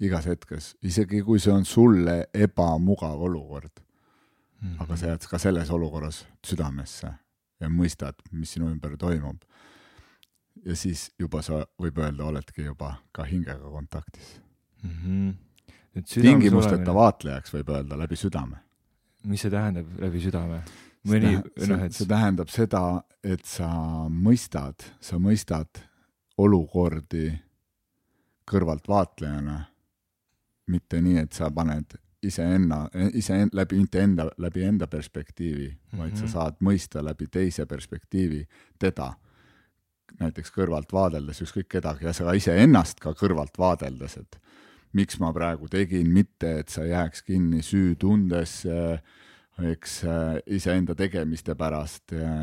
igas 0.00 0.26
hetkes, 0.30 0.74
isegi 0.86 1.20
kui 1.24 1.40
see 1.42 1.52
on 1.52 1.66
sulle 1.68 2.22
ebamugav 2.34 3.20
olukord 3.20 3.72
mm. 4.60 4.68
-hmm. 4.68 4.82
aga 4.82 4.96
sa 4.96 5.06
jääd 5.06 5.26
ka 5.30 5.38
selles 5.38 5.70
olukorras 5.70 6.26
südamesse 6.46 7.12
ja 7.60 7.68
mõistad, 7.68 8.14
mis 8.32 8.52
sinu 8.52 8.70
ümber 8.70 8.96
toimub. 8.96 9.42
ja 10.64 10.76
siis 10.76 11.10
juba 11.18 11.42
sa, 11.42 11.66
võib 11.82 11.98
öelda, 11.98 12.24
oledki 12.24 12.62
juba 12.64 12.94
ka 13.12 13.24
hingega 13.24 13.70
kontaktis 13.70 14.40
mm. 14.82 14.90
-hmm. 14.90 15.34
tingimusteta 16.22 16.94
vaatlejaks 16.94 17.54
võib 17.54 17.68
öelda 17.68 17.98
läbi 17.98 18.16
südame. 18.16 18.56
mis 19.24 19.40
see 19.40 19.50
tähendab, 19.50 19.86
läbi 19.98 20.20
südame? 20.20 20.62
Mõni, 21.08 21.36
noh, 21.68 21.84
et 21.86 21.96
see 21.96 22.08
tähendab 22.08 22.50
seda, 22.52 22.82
et 23.22 23.44
sa 23.48 23.70
mõistad, 24.10 24.84
sa 25.00 25.20
mõistad 25.22 25.82
olukordi 26.40 27.30
kõrvaltvaatlejana 28.50 29.58
mitte 30.70 31.00
nii, 31.02 31.18
et 31.24 31.36
sa 31.36 31.50
paned 31.54 31.96
iseenna, 32.22 32.84
ise 33.16 33.38
läbi, 33.56 33.78
mitte 33.80 34.02
enda, 34.04 34.28
läbi 34.38 34.64
enda 34.68 34.86
perspektiivi 34.86 35.68
mm, 35.68 35.76
-hmm. 35.92 35.98
vaid 35.98 36.16
sa 36.16 36.24
mhm. 36.24 36.32
saad 36.32 36.60
mõista 36.60 37.04
läbi 37.04 37.26
teise 37.26 37.66
perspektiivi 37.66 38.44
teda, 38.78 39.12
näiteks 40.20 40.52
kõrvalt 40.52 40.92
vaadeldes 40.92 41.42
ükskõik 41.42 41.68
kedagi 41.68 42.04
ja 42.04 42.12
sa 42.12 42.32
iseennast 42.32 43.00
ka 43.00 43.14
kõrvalt 43.14 43.58
vaadeldes, 43.58 44.16
et 44.16 44.40
miks 44.92 45.18
ma 45.20 45.32
praegu 45.32 45.68
tegin, 45.68 46.10
mitte 46.12 46.58
et 46.58 46.68
sa 46.68 46.84
jääks 46.84 47.22
kinni 47.22 47.62
süütundesse, 47.62 49.00
eks 49.70 49.96
äh, 50.04 50.38
iseenda 50.56 50.94
tegemiste 50.98 51.54
pärast 51.58 52.14
ja, 52.14 52.34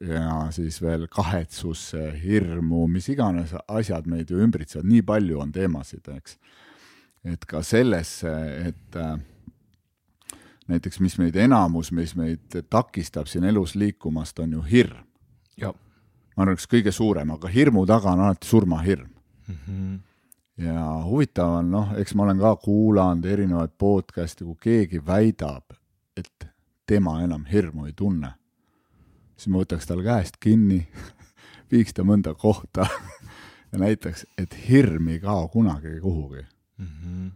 ja 0.00 0.28
siis 0.54 0.80
veel 0.82 1.06
kahetsus, 1.12 1.92
hirmu, 2.22 2.86
mis 2.90 3.08
iganes 3.12 3.54
asjad 3.68 4.08
meid 4.10 4.30
ju 4.30 4.40
ümbritsevad, 4.44 4.88
nii 4.88 5.04
palju 5.06 5.40
on 5.44 5.52
teemasid, 5.54 6.08
eks. 6.16 6.38
et 7.34 7.46
ka 7.48 7.62
sellesse, 7.62 8.32
et 8.70 8.98
äh, 9.00 9.16
näiteks, 10.72 11.00
mis 11.04 11.18
meid 11.20 11.36
enamus, 11.36 11.92
mis 11.92 12.16
meid 12.18 12.58
takistab 12.70 13.30
siin 13.30 13.46
elus 13.50 13.76
liikumast, 13.78 14.38
on 14.40 14.58
ju 14.58 14.64
hirm. 14.70 15.04
ma 15.60 16.42
arvan, 16.42 16.56
üks 16.56 16.66
kõige 16.66 16.90
suurem, 16.90 17.30
aga 17.30 17.48
hirmu 17.48 17.84
taga 17.86 18.10
on 18.10 18.24
alati 18.24 18.48
surmahirm 18.48 19.06
mm. 19.46 19.54
-hmm 19.54 19.94
ja 20.58 21.02
huvitav 21.02 21.58
on, 21.58 21.70
noh, 21.70 21.92
eks 21.98 22.14
ma 22.14 22.28
olen 22.28 22.38
ka 22.38 22.56
kuulanud 22.62 23.24
erinevaid 23.26 23.72
podcast'e, 23.78 24.44
kui 24.44 24.56
keegi 24.60 25.00
väidab, 25.06 25.74
et 26.16 26.46
tema 26.86 27.22
enam 27.22 27.44
hirmu 27.44 27.86
ei 27.86 27.92
tunne, 27.96 28.34
siis 29.36 29.48
ma 29.48 29.62
võtaks 29.62 29.88
tal 29.88 30.02
käest 30.04 30.36
kinni 30.40 30.84
viiks 31.72 31.94
ta 31.96 32.04
mõnda 32.06 32.34
kohta 32.34 32.86
ja 33.72 33.80
näitaks, 33.80 34.26
et 34.38 34.56
hirm 34.68 35.08
ei 35.08 35.20
kao 35.20 35.48
kunagi 35.48 36.00
kuhugi 36.00 36.44
mm. 36.78 36.86
-hmm. 36.86 37.30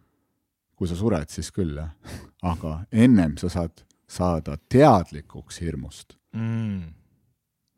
kui 0.76 0.88
sa 0.88 0.97
sured, 0.97 1.28
siis 1.28 1.50
küll, 1.52 1.76
jah. 1.76 1.90
aga 2.43 2.81
ennem 2.93 3.37
sa 3.37 3.49
saad 3.49 3.85
saada 4.09 4.57
teadlikuks 4.69 5.61
hirmust 5.61 6.17
mm.. 6.33 6.83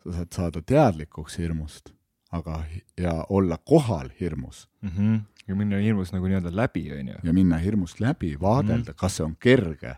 sa 0.05 0.13
saad 0.13 0.33
saada 0.33 0.63
teadlikuks 0.63 1.39
hirmust, 1.39 1.91
aga, 2.33 2.65
ja 2.99 3.25
olla 3.29 3.59
kohal 3.59 4.11
hirmus 4.21 4.69
mm. 4.83 4.91
-hmm. 4.91 5.21
ja 5.49 5.55
minna 5.55 5.77
hirmust 5.77 6.13
nagu 6.13 6.27
nii-öelda 6.27 6.57
läbi, 6.57 6.93
on 6.93 7.09
ju. 7.09 7.15
ja 7.23 7.33
minna 7.33 7.57
hirmust 7.59 8.01
läbi, 8.01 8.37
vaadelda 8.41 8.77
mm, 8.77 8.95
-hmm. 8.95 9.01
kas 9.01 9.17
see 9.17 9.25
on 9.25 9.37
kerge 9.37 9.97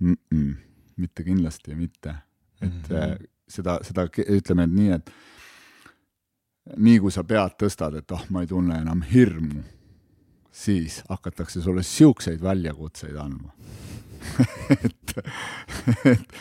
mm. 0.00 0.16
-mm 0.34 0.67
mitte 0.98 1.24
kindlasti 1.24 1.74
mitte. 1.74 2.14
et 2.60 2.72
mm 2.72 2.96
-hmm. 2.96 3.26
seda, 3.48 3.78
seda 3.82 4.08
ütleme 4.28 4.66
nii, 4.66 4.90
et 4.92 5.10
nii 6.76 6.98
kui 7.00 7.10
sa 7.10 7.24
pead 7.24 7.54
tõstad, 7.62 7.96
et 7.98 8.10
oh, 8.10 8.24
ma 8.30 8.40
ei 8.40 8.46
tunne 8.46 8.78
enam 8.78 9.02
hirmu, 9.02 9.62
siis 10.50 11.02
hakatakse 11.08 11.60
sulle 11.60 11.82
siukseid 11.82 12.42
väljakutseid 12.42 13.16
andma 13.16 13.52
et, 14.84 15.14
et 16.04 16.38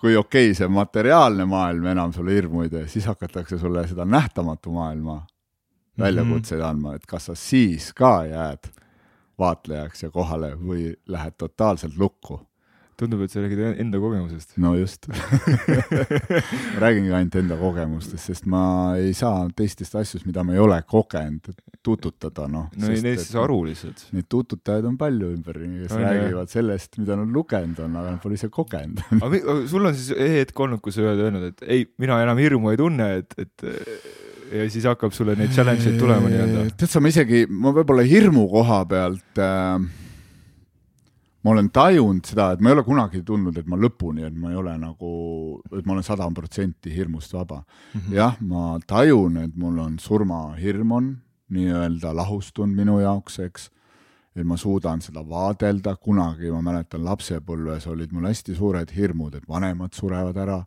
kui 0.00 0.16
okei 0.16 0.50
okay,, 0.50 0.54
see 0.54 0.68
materiaalne 0.68 1.44
maailm 1.44 1.86
enam 1.86 2.12
sulle 2.12 2.34
hirmu 2.34 2.62
ei 2.62 2.70
tee, 2.72 2.86
siis 2.88 3.06
hakatakse 3.06 3.58
sulle 3.58 3.86
seda 3.88 4.04
nähtamatu 4.04 4.72
maailma 4.72 5.20
väljakutseid 5.98 6.60
andma, 6.64 6.94
et 6.94 7.06
kas 7.06 7.28
sa 7.30 7.34
siis 7.34 7.92
ka 7.96 8.24
jääd 8.24 8.70
vaatlejaks 9.38 10.02
ja 10.02 10.10
kohale 10.10 10.54
või 10.56 10.90
lähed 11.08 11.36
totaalselt 11.38 11.96
lukku 11.98 12.40
tundub, 13.00 13.24
et 13.24 13.32
sa 13.32 13.42
räägid 13.42 13.62
enda 13.82 14.00
kogemusest. 14.02 14.56
no 14.62 14.74
just 14.78 15.08
räägingi 16.84 17.14
ainult 17.16 17.38
enda 17.40 17.58
kogemustest, 17.60 18.30
sest 18.30 18.48
ma 18.50 18.62
ei 19.00 19.14
saa 19.16 19.46
teistest 19.56 19.96
asjust, 20.00 20.26
mida 20.28 20.44
ma 20.46 20.56
ei 20.56 20.62
ole 20.62 20.80
kogenud, 20.88 21.52
tututada, 21.86 22.46
noh. 22.50 22.68
no 22.76 22.92
ei, 22.92 23.02
neist 23.04 23.26
siis 23.28 23.38
aru 23.40 23.62
lihtsalt. 23.68 24.06
Neid 24.16 24.28
tututajaid 24.32 24.88
on 24.90 24.96
palju 25.00 25.32
ümberringi, 25.34 25.84
kes 25.84 25.96
no, 25.96 26.02
räägivad 26.04 26.46
jah. 26.46 26.54
sellest, 26.58 26.98
mida 27.00 27.18
nad 27.20 27.34
lugenud 27.34 27.80
on, 27.86 28.00
aga 28.00 28.16
nad 28.16 28.22
pole 28.22 28.38
ise 28.38 28.50
kogenud 28.52 29.00
aga 29.18 29.60
sul 29.70 29.86
on 29.88 29.96
siis 29.96 30.10
hetk 30.16 30.64
olnud, 30.64 30.82
kus 30.84 30.98
sa 30.98 31.06
oled 31.06 31.22
öelnud, 31.26 31.46
et 31.52 31.64
ei, 31.66 31.86
mina 32.00 32.20
enam 32.24 32.40
hirmu 32.40 32.72
ei 32.72 32.80
tunne, 32.80 33.08
et, 33.22 33.36
et 33.40 33.66
ja 34.50 34.66
siis 34.70 34.86
hakkab 34.88 35.14
sulle 35.14 35.36
neid 35.38 35.52
challenge 35.54 35.86
eid 35.88 35.98
tulema 36.00 36.30
nii-öelda. 36.30 36.66
tead 36.80 36.92
sa, 36.92 37.02
ma 37.02 37.12
isegi, 37.12 37.44
ma 37.50 37.72
võib-olla 37.74 38.04
hirmu 38.06 38.46
koha 38.50 38.82
pealt 38.90 39.42
äh, 39.42 39.88
ma 41.42 41.50
olen 41.54 41.70
tajunud 41.72 42.26
seda, 42.28 42.50
et 42.52 42.60
ma 42.60 42.70
ei 42.70 42.76
ole 42.76 42.84
kunagi 42.84 43.22
tundnud, 43.26 43.56
et 43.56 43.68
ma 43.70 43.78
lõpuni, 43.80 44.26
et 44.26 44.36
ma 44.36 44.52
ei 44.52 44.58
ole 44.60 44.76
nagu, 44.80 45.10
et 45.72 45.86
ma 45.86 45.96
olen 45.96 46.06
sada 46.06 46.28
protsenti 46.36 46.92
hirmust 46.94 47.32
vaba 47.32 47.62
mm. 47.62 48.00
-hmm. 48.00 48.14
jah, 48.14 48.36
ma 48.40 48.78
tajun, 48.86 49.36
et 49.44 49.56
mul 49.56 49.78
on 49.78 49.98
surmahirm 49.98 50.92
on 50.92 51.12
nii-öelda 51.50 52.14
lahustunud 52.16 52.76
minu 52.76 53.00
jaoks, 53.00 53.38
eks, 53.38 53.70
et 54.36 54.46
ma 54.46 54.56
suudan 54.56 55.00
seda 55.02 55.22
vaadelda, 55.28 55.96
kunagi 55.96 56.50
ma 56.50 56.60
mäletan 56.62 57.04
lapsepõlves 57.04 57.86
olid 57.90 58.12
mul 58.12 58.28
hästi 58.28 58.54
suured 58.54 58.92
hirmud, 58.96 59.34
et 59.34 59.48
vanemad 59.48 59.92
surevad 59.92 60.36
ära. 60.36 60.64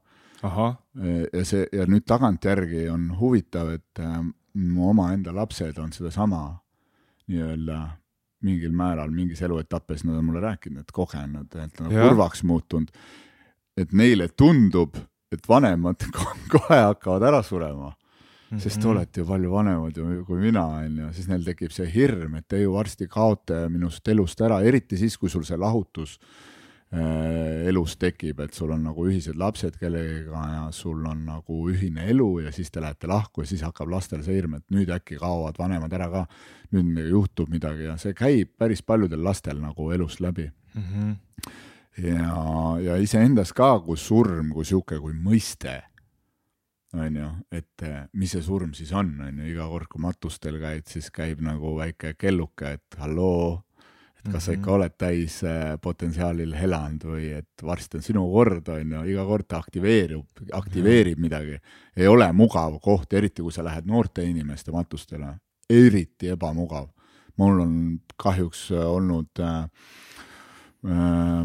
ja 1.34 1.46
see, 1.46 1.68
ja 1.72 1.86
nüüd 1.88 2.04
tagantjärgi 2.06 2.90
on 2.90 3.12
huvitav, 3.20 3.70
et 3.70 4.00
äh, 4.00 4.20
mu 4.54 4.90
omaenda 4.90 5.32
lapsed 5.36 5.78
on 5.78 5.94
sedasama 5.94 6.60
nii-öelda 7.28 7.80
mingil 8.44 8.74
määral 8.76 9.12
mingis 9.12 9.42
eluetapis 9.46 10.04
nad 10.08 10.20
on 10.20 10.26
mulle 10.30 10.44
rääkinud, 10.44 10.84
et 10.84 10.94
kogenud, 10.94 11.50
et 11.56 11.80
nad 11.80 11.88
on 11.88 11.94
kurvaks 11.96 12.44
muutunud. 12.44 12.92
et 13.78 13.94
neile 13.94 14.28
tundub, 14.38 14.98
et 15.32 15.50
vanemad 15.50 16.04
kohe 16.54 16.80
hakkavad 16.80 17.24
ära 17.24 17.44
surema 17.44 17.90
mm, 17.90 18.58
-hmm. 18.58 18.60
sest 18.62 18.82
te 18.82 18.88
olete 18.88 19.22
ju 19.22 19.26
palju 19.26 19.52
vanemad 19.52 19.98
ju 19.98 20.26
kui 20.26 20.40
mina, 20.40 20.66
onju, 20.66 21.14
siis 21.14 21.28
neil 21.28 21.44
tekib 21.44 21.72
see 21.72 21.90
hirm, 21.90 22.36
et 22.36 22.48
te 22.48 22.62
ju 22.62 22.74
varsti 22.74 23.08
kaote 23.08 23.70
minust 23.70 24.08
elust 24.08 24.42
ära, 24.42 24.62
eriti 24.62 24.98
siis, 24.98 25.18
kui 25.18 25.30
sul 25.30 25.44
see 25.44 25.58
lahutus 25.58 26.20
elus 26.94 27.96
tekib, 27.98 28.40
et 28.44 28.54
sul 28.54 28.72
on 28.76 28.84
nagu 28.86 29.06
ühised 29.10 29.38
lapsed 29.40 29.80
kellegagi 29.82 30.30
ja 30.30 30.68
sul 30.76 31.06
on 31.10 31.24
nagu 31.26 31.64
ühine 31.72 32.06
elu 32.12 32.28
ja 32.46 32.52
siis 32.54 32.70
te 32.72 32.84
lähete 32.84 33.10
lahku 33.10 33.42
ja 33.42 33.50
siis 33.50 33.64
hakkab 33.66 33.90
lastel 33.90 34.22
see 34.26 34.38
hirm, 34.38 34.60
et 34.60 34.66
nüüd 34.74 34.92
äkki 34.94 35.18
kaovad 35.22 35.58
vanemad 35.58 35.94
ära 35.94 36.10
ka, 36.12 36.26
nüüd 36.76 37.00
juhtub 37.10 37.50
midagi 37.54 37.88
ja 37.88 37.98
see 38.02 38.14
käib 38.18 38.54
päris 38.62 38.84
paljudel 38.86 39.24
lastel 39.26 39.62
nagu 39.64 39.90
elust 39.96 40.22
läbi 40.22 40.46
mm. 40.76 40.84
-hmm. 40.84 41.16
ja, 42.06 42.36
ja 42.82 42.98
iseendas 43.02 43.54
ka, 43.54 43.80
kui 43.80 43.98
surm 43.98 44.54
kui 44.54 44.66
sihuke, 44.66 45.00
kui 45.00 45.14
mõiste, 45.14 45.82
on 46.94 47.16
ju, 47.16 47.30
et 47.52 47.88
mis 48.14 48.32
see 48.32 48.42
surm 48.42 48.74
siis 48.74 48.92
on, 48.94 49.16
on 49.22 49.40
ju, 49.40 49.50
iga 49.50 49.68
kord, 49.68 49.90
kui 49.90 50.02
matustel 50.02 50.60
käid, 50.62 50.86
siis 50.88 51.10
käib 51.12 51.42
nagu 51.42 51.76
väike 51.78 52.14
kelluke, 52.14 52.78
et 52.78 53.00
halloo 53.00 53.64
et 54.24 54.32
kas 54.32 54.46
sa 54.48 54.54
ikka 54.56 54.70
mhm. 54.70 54.76
oled 54.78 54.94
täis 54.98 55.40
äh, 55.48 55.74
potentsiaalil 55.84 56.54
elanud 56.56 57.04
või 57.08 57.30
et 57.40 57.64
varsti 57.64 58.00
on 58.00 58.06
sinu 58.06 58.24
kord, 58.32 58.70
on 58.72 58.96
ju, 58.96 59.04
iga 59.12 59.26
kord 59.28 59.48
ta 59.50 59.60
aktiveerub, 59.60 60.46
aktiveerib 60.60 61.20
midagi. 61.20 61.60
ei 61.96 62.08
ole 62.08 62.32
mugav 62.32 62.80
koht, 62.82 63.14
eriti 63.14 63.44
kui 63.44 63.52
sa 63.52 63.66
lähed 63.66 63.90
noorte 63.90 64.24
inimeste 64.24 64.72
matustele, 64.72 65.36
eriti 65.70 66.32
ebamugav. 66.32 66.88
mul 67.38 67.60
on 67.60 68.00
kahjuks 68.18 68.72
äh, 68.72 68.88
olnud 68.88 69.40
äh, 69.40 69.64
äh, 70.86 71.44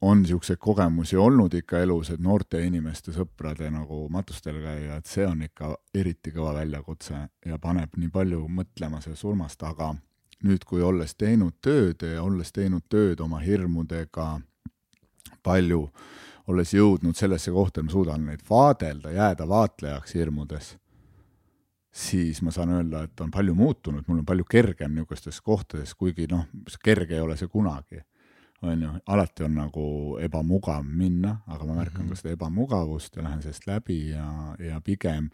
on 0.00 0.22
niisuguseid 0.22 0.58
kogemusi 0.60 1.16
olnud 1.16 1.54
ikka 1.54 1.80
elus, 1.80 2.10
et 2.10 2.20
noorte 2.20 2.62
inimeste 2.62 3.12
sõprade 3.12 3.70
nagu 3.70 4.06
matustel 4.10 4.62
käia, 4.62 4.96
et 4.96 5.06
see 5.06 5.26
on 5.26 5.42
ikka 5.42 5.74
eriti 5.94 6.30
kõva 6.30 6.54
väljakutse 6.60 7.26
ja 7.46 7.58
paneb 7.58 7.96
nii 7.96 8.14
palju 8.14 8.46
mõtlema 8.46 9.02
sellest 9.02 9.26
surmast, 9.26 9.62
aga 9.62 9.94
nüüd, 10.46 10.64
kui 10.68 10.82
olles 10.82 11.14
teinud 11.18 11.58
tööd 11.62 12.02
ja 12.06 12.22
olles 12.22 12.52
teinud 12.52 12.84
tööd 12.90 13.20
oma 13.20 13.40
hirmudega 13.42 14.40
palju, 15.42 15.86
olles 16.50 16.74
jõudnud 16.74 17.18
sellesse 17.18 17.52
kohta, 17.54 17.80
et 17.80 17.88
ma 17.88 17.94
suudan 17.94 18.24
neid 18.26 18.42
vaadelda, 18.48 19.12
jääda 19.14 19.46
vaatlejaks 19.48 20.14
hirmudes, 20.18 20.76
siis 21.92 22.42
ma 22.42 22.54
saan 22.54 22.74
öelda, 22.78 23.04
et 23.06 23.20
on 23.20 23.30
palju 23.30 23.54
muutunud, 23.54 24.06
mul 24.08 24.22
on 24.22 24.26
palju 24.26 24.46
kergem 24.50 24.94
niisugustes 24.94 25.40
kohtades, 25.40 25.94
kuigi 25.94 26.26
noh, 26.30 26.46
kerge 26.84 27.18
ei 27.18 27.24
ole 27.24 27.36
see 27.38 27.50
kunagi, 27.52 28.02
on 28.62 28.82
ju, 28.82 28.92
alati 29.10 29.44
on 29.46 29.58
nagu 29.58 29.84
ebamugav 30.22 30.86
minna, 30.86 31.40
aga 31.46 31.66
ma 31.66 31.74
märkan 31.74 32.02
mm 32.02 32.06
-hmm. 32.06 32.14
ka 32.14 32.22
seda 32.22 32.32
ebamugavust 32.32 33.16
ja 33.16 33.22
lähen 33.22 33.42
sellest 33.42 33.66
läbi 33.66 34.10
ja, 34.10 34.56
ja 34.58 34.80
pigem 34.80 35.30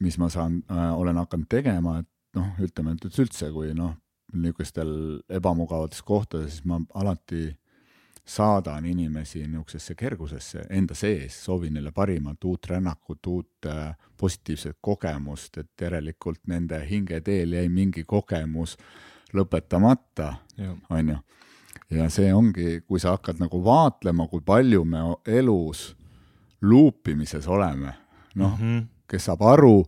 mis 0.00 0.18
ma 0.18 0.28
saan 0.28 0.62
äh,, 0.70 0.92
olen 0.98 1.16
hakanud 1.16 1.46
tegema, 1.48 1.98
et 1.98 2.08
noh, 2.36 2.52
ütleme, 2.60 2.94
et 2.94 3.18
üldse, 3.18 3.50
kui 3.54 3.72
noh, 3.76 3.94
niisugustel 4.32 4.90
ebamugavates 5.32 6.02
kohtades, 6.04 6.58
siis 6.58 6.64
ma 6.68 6.80
alati 6.94 7.48
saadan 8.28 8.84
inimesi 8.86 9.46
niisugusesse 9.46 9.94
kergusesse 9.94 10.66
enda 10.70 10.94
sees, 10.94 11.38
soovin 11.44 11.78
neile 11.78 11.92
parimat 11.96 12.44
uut 12.44 12.66
rännakut, 12.68 13.26
uut 13.26 13.66
äh, 13.66 13.94
positiivset 14.20 14.76
kogemust, 14.80 15.56
et 15.58 15.70
järelikult 15.80 16.42
nende 16.46 16.82
hingeteel 16.90 17.56
jäi 17.56 17.68
mingi 17.72 18.04
kogemus 18.04 18.76
lõpetamata, 19.32 20.34
on 20.90 21.08
ju. 21.14 21.16
ja 21.96 22.10
see 22.12 22.32
ongi, 22.34 22.80
kui 22.86 23.00
sa 23.00 23.16
hakkad 23.16 23.40
nagu 23.40 23.62
vaatlema, 23.64 24.28
kui 24.28 24.44
palju 24.44 24.84
me 24.84 25.00
elus 25.26 25.94
luupimises 26.60 27.48
oleme, 27.48 27.94
noh 28.34 28.58
mm 28.58 28.64
-hmm., 28.64 28.86
kes 29.08 29.24
saab 29.24 29.42
aru, 29.42 29.84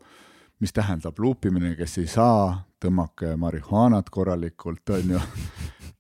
mis 0.61 0.73
tähendab 0.73 1.19
luupimine, 1.19 1.75
kes 1.77 1.99
ei 1.99 2.07
saa, 2.11 2.53
tõmmake 2.81 3.33
marihuaanat 3.41 4.11
korralikult, 4.13 4.89
on 4.91 5.17
ju, 5.17 5.21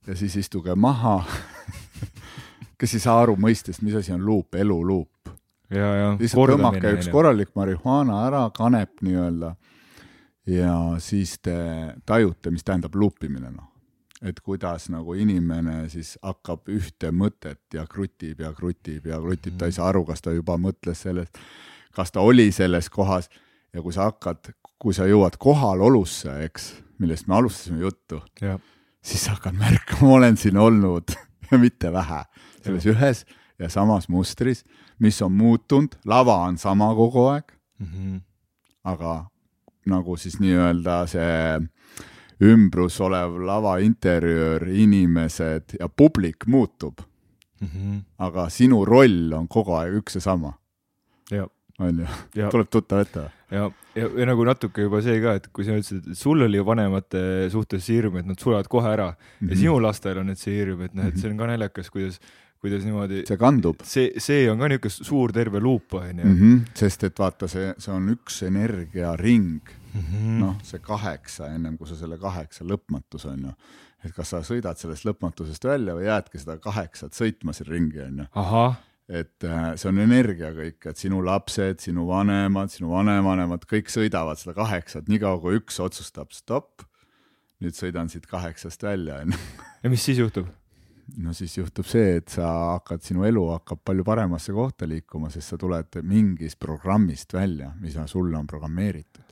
ja 0.06 0.16
siis 0.16 0.36
istuge 0.36 0.74
maha. 0.74 1.22
Kes 2.80 2.94
ei 2.96 3.02
saa 3.02 3.18
aru 3.20 3.36
mõistest, 3.36 3.82
mis 3.84 3.94
asi 3.96 4.12
on 4.12 4.22
luup, 4.24 4.54
eluluup. 4.54 5.32
lihtsalt 6.18 6.54
tõmmake 6.54 6.94
üks 6.96 7.10
korralik 7.12 7.52
marihuaana 7.54 8.22
ära, 8.26 8.44
kanep 8.56 9.02
nii-öelda, 9.04 9.54
ja 10.48 10.76
siis 10.98 11.36
te 11.42 11.56
tajute, 12.06 12.50
mis 12.50 12.64
tähendab 12.64 12.96
luupimine, 12.96 13.50
noh. 13.52 13.68
et 14.22 14.40
kuidas 14.40 14.88
nagu 14.92 15.14
inimene 15.14 15.88
siis 15.88 16.18
hakkab 16.22 16.68
ühte 16.68 17.12
mõtet 17.12 17.60
ja 17.72 17.86
krutib 17.88 18.40
ja 18.40 18.52
krutib 18.52 19.06
ja 19.06 19.20
krutib, 19.20 19.56
ta 19.58 19.68
ei 19.68 19.76
saa 19.76 19.88
aru, 19.88 20.04
kas 20.08 20.20
ta 20.24 20.32
juba 20.32 20.56
mõtles 20.60 21.04
sellest, 21.06 21.38
kas 21.96 22.12
ta 22.12 22.20
oli 22.20 22.50
selles 22.52 22.90
kohas 22.92 23.30
ja 23.74 23.82
kui 23.82 23.92
sa 23.92 24.08
hakkad, 24.10 24.52
kui 24.78 24.94
sa 24.96 25.06
jõuad 25.08 25.36
kohalolusse, 25.40 26.40
eks, 26.46 26.70
millest 26.98 27.28
me 27.28 27.38
alustasime 27.38 27.80
juttu, 27.84 28.20
siis 29.02 29.24
sa 29.24 29.36
hakkad 29.36 29.58
märkama, 29.58 30.08
ma 30.08 30.14
olen 30.18 30.36
siin 30.40 30.58
olnud 30.60 31.14
ja 31.50 31.58
mitte 31.58 31.92
vähe, 31.92 32.24
selles 32.64 32.86
ja. 32.86 32.94
ühes 32.94 33.24
ja 33.60 33.68
samas 33.72 34.08
mustris, 34.08 34.64
mis 34.98 35.20
on 35.22 35.32
muutunud, 35.32 35.96
lava 36.04 36.40
on 36.46 36.58
sama 36.58 36.94
kogu 36.94 37.26
aeg 37.32 37.52
mm. 37.78 37.86
-hmm. 37.86 38.20
aga 38.84 39.26
nagu 39.86 40.16
siis 40.16 40.40
nii-öelda 40.40 41.06
see 41.06 41.60
ümbrus 42.40 43.00
olev 43.00 43.36
lava 43.44 43.78
interjöör, 43.78 44.68
inimesed 44.68 45.76
ja 45.80 45.88
publik 45.88 46.46
muutub 46.46 47.00
mm. 47.60 47.68
-hmm. 47.68 48.00
aga 48.18 48.48
sinu 48.48 48.84
roll 48.84 49.32
on 49.32 49.48
kogu 49.48 49.72
aeg 49.72 49.94
üks 49.94 50.14
ja 50.14 50.20
sama. 50.20 50.52
On 51.80 52.02
ju, 52.04 52.50
tuleb 52.50 52.68
tuttav 52.72 53.04
ette 53.04 53.24
või? 53.24 53.32
ja, 53.56 53.70
ja, 53.98 54.10
ja 54.20 54.28
nagu 54.30 54.44
natuke 54.46 54.84
juba 54.86 55.00
see 55.04 55.16
ka, 55.22 55.38
et 55.40 55.48
kui 55.54 55.66
sa 55.66 55.78
ütlesid, 55.78 56.12
et 56.12 56.18
sul 56.18 56.46
oli 56.46 56.60
ju 56.60 56.66
vanemate 56.68 57.22
suhtes 57.52 57.86
see 57.86 57.98
hirm, 57.98 58.20
et 58.20 58.28
nad 58.28 58.38
surevad 58.38 58.68
kohe 58.70 58.92
ära 58.92 59.10
mm 59.10 59.16
-hmm. 59.16 59.48
ja 59.48 59.54
mhm. 59.54 59.62
sinu 59.64 59.80
lastel 59.80 60.22
on 60.22 60.30
nüüd 60.30 60.38
see 60.38 60.54
hirm, 60.58 60.86
et 60.86 60.94
noh, 60.94 61.10
et 61.10 61.18
see 61.18 61.30
on 61.30 61.40
ka 61.40 61.50
naljakas, 61.50 61.90
kuidas 61.90 62.20
kuidas 62.60 62.84
niimoodi. 62.84 63.22
see 63.26 63.36
kandub. 63.40 63.82
see, 63.82 64.12
see 64.20 64.48
on 64.50 64.60
ka 64.60 64.68
niisugune 64.68 65.08
suur 65.08 65.32
terve 65.32 65.60
luup, 65.60 65.94
onju. 65.94 66.24
Mhm. 66.24 66.56
sest 66.76 67.04
et 67.08 67.18
vaata, 67.18 67.48
see, 67.48 67.72
see 67.78 67.94
on 67.94 68.08
üks 68.14 68.42
energiaring 68.46 69.60
mm 69.94 70.00
-hmm.. 70.00 70.40
noh, 70.44 70.58
see 70.62 70.82
kaheksa, 70.84 71.48
ennem 71.54 71.78
kui 71.78 71.88
sa 71.88 71.96
selle 71.96 72.18
kaheksa 72.18 72.64
lõpmatus 72.64 73.26
on 73.32 73.48
ju, 73.48 73.54
et 74.04 74.14
kas 74.16 74.34
sa 74.34 74.42
sõidad 74.46 74.78
sellest 74.80 75.08
lõpmatusest 75.08 75.64
välja 75.64 75.96
või 75.96 76.06
jäädki 76.08 76.38
seda 76.38 76.58
kaheksat 76.58 77.16
sõitma 77.16 77.56
siin 77.56 77.68
ringi, 77.72 78.00
on 78.00 78.24
ju. 78.24 78.30
Et 79.10 79.44
äh, 79.46 79.72
see 79.80 79.90
on 79.90 79.98
energia 80.04 80.52
kõik, 80.54 80.84
et 80.86 81.00
sinu 81.00 81.20
lapsed, 81.26 81.82
sinu 81.82 82.06
vanemad, 82.08 82.70
sinu 82.70 82.92
vanavanemad, 82.92 83.66
kõik 83.70 83.90
sõidavad 83.90 84.38
seda 84.38 84.54
kaheksat, 84.54 85.10
niikaua 85.10 85.40
kui 85.42 85.58
üks 85.58 85.80
otsustab 85.82 86.30
stopp, 86.36 86.84
nüüd 87.60 87.76
sõidan 87.76 88.08
siit 88.12 88.28
kaheksast 88.30 88.86
välja, 88.86 89.20
on 89.24 89.34
ju. 89.34 89.44
ja 89.82 89.92
mis 89.92 90.06
siis 90.06 90.22
juhtub? 90.22 90.48
no 91.18 91.34
siis 91.34 91.56
juhtub 91.58 91.88
see, 91.90 92.20
et 92.20 92.30
sa 92.30 92.46
hakkad, 92.76 93.02
sinu 93.02 93.26
elu 93.26 93.42
hakkab 93.56 93.82
palju 93.90 94.06
paremasse 94.06 94.54
kohta 94.54 94.86
liikuma, 94.86 95.30
sest 95.34 95.54
sa 95.54 95.58
tuled 95.58 96.00
mingist 96.06 96.60
programmist 96.62 97.34
välja, 97.34 97.72
mis 97.82 97.98
sulle 98.06 98.38
on 98.38 98.46
programmeeritud. 98.46 99.26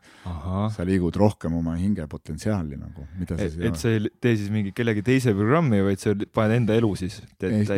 Sa 0.75 0.87
liigud 0.87 1.17
rohkem 1.19 1.55
oma 1.59 1.75
hinge 1.79 2.07
potentsiaali 2.11 2.79
nagu, 2.79 3.07
mida 3.19 3.39
sa 3.39 3.47
et, 3.47 3.59
et 3.69 3.81
sa 3.81 3.93
ei 3.95 4.07
tee 4.21 4.37
siis 4.37 4.53
mingi 4.55 4.73
kellegi 4.77 5.03
teise 5.07 5.35
programmi, 5.37 5.81
vaid 5.85 6.03
sa 6.03 6.15
paned 6.35 6.57
enda 6.63 6.79
elu 6.79 6.93
siis? 6.99 7.21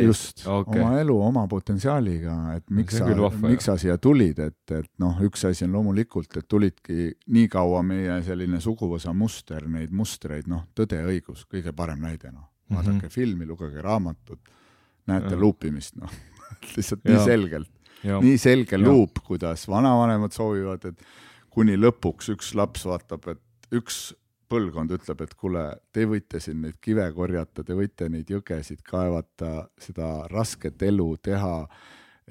just 0.03 0.45
okay., 0.45 0.81
oma 0.81 0.99
elu 1.01 1.17
oma 1.31 1.47
potentsiaaliga, 1.51 2.37
et 2.57 2.69
miks 2.69 2.99
sa, 3.01 3.09
miks 3.45 3.69
sa 3.69 3.77
siia 3.81 3.97
tulid, 4.01 4.39
et, 4.39 4.77
et 4.77 4.91
noh, 5.03 5.19
üks 5.25 5.45
asi 5.49 5.67
on 5.67 5.75
loomulikult, 5.79 6.37
et 6.37 6.47
tulidki 6.47 7.11
nii 7.31 7.51
kaua 7.51 7.83
meie 7.85 8.21
selline 8.25 8.61
suguvõsa 8.63 9.13
muster, 9.13 9.67
neid 9.67 9.91
mustreid, 9.91 10.49
noh, 10.51 10.67
Tõde 10.77 11.01
ja 11.01 11.05
õigus, 11.09 11.43
kõige 11.51 11.73
parem 11.75 11.99
näide, 12.01 12.29
noh 12.31 12.51
vaadake 12.71 12.91
mm 12.91 12.99
-hmm. 12.99 13.09
filmi, 13.09 13.45
lugege 13.45 13.81
raamatut, 13.81 14.39
näete 15.07 15.35
luupimist, 15.35 15.95
noh 15.95 16.11
lihtsalt 16.75 17.03
nii 17.03 17.15
ja. 17.15 17.25
selgelt, 17.25 17.71
nii 18.21 18.37
selge 18.37 18.77
luup, 18.77 19.19
kuidas 19.25 19.67
vanavanemad 19.69 20.31
soovivad, 20.31 20.85
et 20.85 21.03
kuni 21.51 21.77
lõpuks 21.77 22.31
üks 22.35 22.53
laps 22.57 22.85
vaatab, 22.87 23.27
et 23.33 23.75
üks 23.75 24.11
põlvkond 24.51 24.91
ütleb, 24.91 25.23
et 25.23 25.33
kuule, 25.39 25.63
te 25.95 26.05
võite 26.07 26.41
siin 26.43 26.61
neid 26.65 26.79
kive 26.83 27.05
korjata, 27.15 27.63
te 27.63 27.75
võite 27.77 28.09
neid 28.11 28.29
jõgesid 28.31 28.81
kaevata, 28.87 29.67
seda 29.79 30.27
rasket 30.31 30.81
elu 30.83 31.07
teha, 31.23 31.55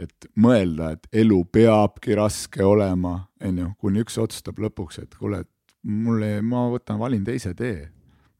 et 0.00 0.28
mõelda, 0.36 0.92
et 0.96 1.08
elu 1.22 1.38
peabki 1.52 2.16
raske 2.18 2.64
olema, 2.64 3.16
onju, 3.44 3.72
kuni 3.80 4.04
üks 4.04 4.20
otsustab 4.20 4.60
lõpuks, 4.60 5.00
et 5.04 5.16
kuule, 5.16 5.44
et 5.46 5.78
mulle, 5.88 6.36
ma 6.44 6.66
võtan, 6.72 7.00
valin 7.00 7.24
teise 7.24 7.54
tee 7.56 7.88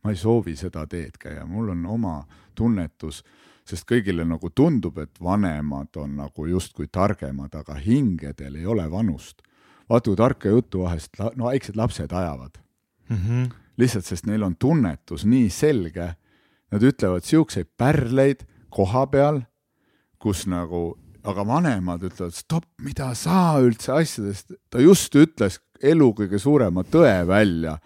ma 0.02 0.10
ei 0.10 0.16
soovi 0.16 0.56
seda 0.56 0.87
teed 0.88 1.18
käia, 1.20 1.44
mul 1.46 1.72
on 1.75 1.84
oma 1.87 2.14
tunnetus, 2.56 3.23
sest 3.69 3.86
kõigile 3.88 4.25
nagu 4.26 4.50
tundub, 4.54 4.99
et 4.99 5.21
vanemad 5.23 5.97
on 6.00 6.16
nagu 6.23 6.47
justkui 6.49 6.88
targemad, 6.93 7.54
aga 7.54 7.76
hingedel 7.78 8.56
ei 8.56 8.66
ole 8.66 8.88
vanust. 8.90 9.43
Vaata, 9.91 10.11
kui 10.11 10.17
tarka 10.17 10.49
juttu 10.49 10.85
vahest 10.85 11.21
no 11.37 11.50
väiksed 11.50 11.76
lapsed 11.76 12.13
ajavad 12.13 12.59
mm. 13.09 13.17
-hmm. 13.17 13.53
lihtsalt, 13.76 14.05
sest 14.05 14.26
neil 14.26 14.43
on 14.43 14.57
tunnetus 14.57 15.25
nii 15.25 15.50
selge, 15.50 16.15
nad 16.71 16.83
ütlevad 16.83 17.26
siukseid 17.26 17.71
pärleid 17.76 18.47
koha 18.71 19.07
peal, 19.07 19.41
kus 20.19 20.47
nagu, 20.47 20.99
aga 21.25 21.47
vanemad 21.47 22.03
ütlevad, 22.03 22.35
stopp, 22.35 22.69
mida 22.79 23.15
sa 23.15 23.59
üldse 23.61 23.93
asjadest, 23.93 24.53
ta 24.71 24.79
just 24.81 25.15
ütles 25.15 25.59
elu 25.83 26.13
kõige 26.15 26.39
suurema 26.39 26.85
tõe 26.85 27.26
välja 27.26 27.79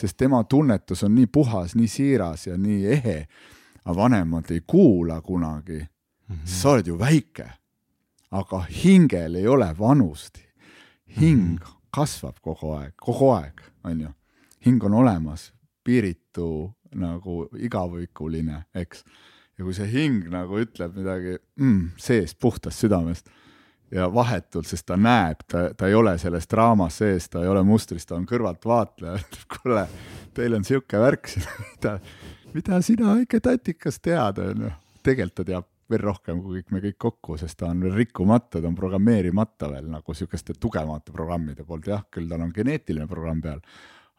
sest 0.00 0.16
tema 0.16 0.44
tunnetus 0.44 1.04
on 1.04 1.14
nii 1.14 1.26
puhas, 1.26 1.74
nii 1.76 1.88
siiras 1.88 2.46
ja 2.46 2.56
nii 2.58 2.86
ehe. 2.96 3.18
aga 3.84 3.96
vanemad 3.96 4.50
ei 4.50 4.60
kuula 4.66 5.20
kunagi 5.20 5.78
mm, 5.80 6.36
-hmm. 6.36 6.44
sa 6.44 6.70
oled 6.70 6.86
ju 6.86 6.98
väike. 6.98 7.50
aga 8.30 8.60
hingel 8.84 9.34
ei 9.34 9.46
ole 9.48 9.74
vanust. 9.78 10.38
Hing 11.16 11.40
mm 11.40 11.56
-hmm. 11.56 11.76
kasvab 11.90 12.40
kogu 12.40 12.74
aeg, 12.76 12.94
kogu 12.96 13.30
aeg, 13.34 13.60
on 13.84 14.00
ju. 14.00 14.08
hing 14.60 14.84
on 14.84 14.94
olemas, 14.94 15.52
piiritu 15.84 16.72
nagu 16.94 17.48
igavõikuline, 17.56 18.64
eks. 18.74 19.04
ja 19.58 19.64
kui 19.64 19.74
see 19.74 19.86
hing 19.86 20.28
nagu 20.30 20.58
ütleb 20.58 20.96
midagi 20.96 21.38
mm, 21.56 21.90
seest, 21.96 22.38
puhtast 22.38 22.78
südamest 22.78 23.30
ja 23.90 24.06
vahetult, 24.14 24.66
sest 24.66 24.86
ta 24.86 24.96
näeb, 24.96 25.42
ta, 25.48 25.70
ta 25.74 25.88
ei 25.88 25.94
ole 25.94 26.18
selles 26.18 26.46
draamas 26.50 27.00
sees, 27.02 27.28
ta 27.28 27.42
ei 27.42 27.48
ole 27.48 27.62
mustris, 27.66 28.06
ta 28.06 28.16
on 28.16 28.26
kõrvaltvaatleja, 28.26 29.16
ütleb, 29.22 29.46
kuule, 29.56 29.86
teil 30.34 30.54
on 30.58 30.64
sihuke 30.64 31.00
värk 31.02 31.30
siin, 31.32 31.46
mida, 31.72 31.96
mida 32.54 32.80
sina, 32.86 33.14
väike 33.18 33.40
tatikas, 33.40 34.00
tead, 34.00 34.38
onju. 34.44 34.70
tegelikult 35.02 35.40
ta 35.42 35.48
teab 35.52 35.69
veel 35.90 36.04
rohkem 36.04 36.42
kui 36.42 36.60
kõik 36.60 36.74
me 36.74 36.82
kõik 36.84 36.98
kokku, 37.06 37.38
sest 37.40 37.58
ta 37.60 37.70
on 37.70 37.82
veel 37.84 37.96
rikkumata, 38.02 38.60
ta 38.60 38.68
on 38.68 38.76
programmeerimata 38.78 39.70
veel 39.72 39.88
nagu 39.92 40.16
sihukeste 40.16 40.56
tugevamate 40.60 41.14
programmide 41.14 41.66
poolt, 41.68 41.88
jah, 41.90 42.04
küll 42.12 42.30
tal 42.30 42.46
on 42.46 42.54
geneetiline 42.56 43.08
programm 43.10 43.42
peal, 43.44 43.62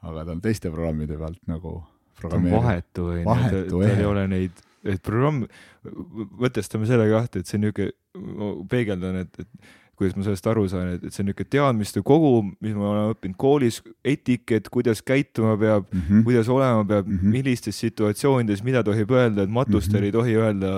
aga 0.08 0.26
ta 0.28 0.36
on 0.36 0.44
teiste 0.44 0.74
programmide 0.74 1.20
pealt 1.20 1.42
nagu 1.52 1.80
ta 2.22 2.36
on 2.38 2.52
vahetu, 2.52 3.08
onju, 3.16 3.64
tal 3.72 3.88
ei 3.88 4.06
ole 4.06 4.28
neid 4.30 4.68
et 4.88 5.02
programm, 5.06 5.44
mõtestame 6.42 6.88
selle 6.90 7.06
kahte, 7.12 7.42
et 7.42 7.50
see 7.50 7.60
on 7.60 7.68
niisugune, 7.68 7.92
peegeldan, 8.72 9.22
et, 9.24 9.44
et 9.44 9.72
kuidas 10.02 10.18
ma 10.18 10.26
sellest 10.26 10.48
aru 10.50 10.68
saan, 10.72 10.96
et, 10.96 11.04
et 11.06 11.14
see 11.14 11.22
on 11.24 11.30
niisugune 11.30 11.54
teadmiste 11.56 12.02
kogum, 12.06 12.54
mis 12.64 12.74
ma 12.78 12.88
olen 12.90 13.16
õppinud 13.16 13.38
koolis, 13.42 13.82
etikett, 14.04 14.70
kuidas 14.74 15.04
käituma 15.06 15.54
peab 15.62 15.86
mm, 15.88 16.06
-hmm. 16.08 16.24
kuidas 16.28 16.50
olema 16.50 16.86
peab 16.86 17.08
mm, 17.08 17.18
-hmm. 17.18 17.36
millistes 17.38 17.80
situatsioonides, 17.86 18.64
mida 18.66 18.84
tohib 18.84 19.12
öelda, 19.12 19.44
et 19.44 19.50
matustel 19.50 20.00
mm 20.00 20.02
-hmm. 20.02 20.06
ei 20.06 20.12
tohi 20.12 20.36
öelda 20.36 20.72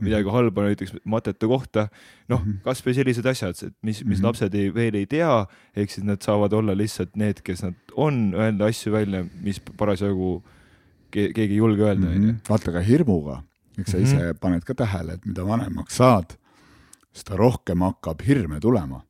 midagi 0.00 0.26
mhm. 0.26 0.34
halba 0.34 0.62
näiteks 0.66 0.92
matete 1.04 1.46
kohta. 1.46 1.88
noh 2.28 2.40
mm 2.44 2.52
-hmm., 2.52 2.62
kasvõi 2.64 2.94
sellised 2.94 3.26
asjad, 3.26 3.56
et 3.62 3.74
mis, 3.82 4.04
mis 4.04 4.04
mm 4.04 4.12
-hmm. 4.12 4.26
lapsed 4.26 4.54
ei, 4.54 4.74
veel 4.74 4.94
ei 4.94 5.06
tea, 5.06 5.46
ehk 5.76 5.90
siis 5.90 6.04
nad 6.04 6.22
saavad 6.22 6.52
olla 6.52 6.76
lihtsalt 6.76 7.16
need, 7.16 7.40
kes 7.44 7.62
nad 7.62 7.74
on, 7.96 8.34
öelda 8.34 8.66
asju 8.66 8.92
välja, 8.92 9.24
mis 9.42 9.60
parasjagu 9.60 10.42
keegi 11.10 11.52
ei 11.52 11.56
julge 11.56 11.82
öelda, 11.82 12.08
onju. 12.08 12.32
Mhm. 12.32 12.36
vaata 12.48 12.72
ka 12.72 12.80
hirmuga, 12.80 13.42
eks 13.78 13.90
sa 13.90 13.98
ise 13.98 14.16
mm 14.16 14.22
-hmm. 14.22 14.38
paned 14.40 14.64
ka 14.64 14.74
tähele, 14.74 15.12
et 15.12 15.26
mida 15.26 15.46
vanemaks 15.46 15.96
saad, 15.96 16.36
seda 17.16 17.38
rohkem 17.40 17.84
hakkab 17.86 18.22
hirme 18.26 18.60
tulema. 18.62 19.02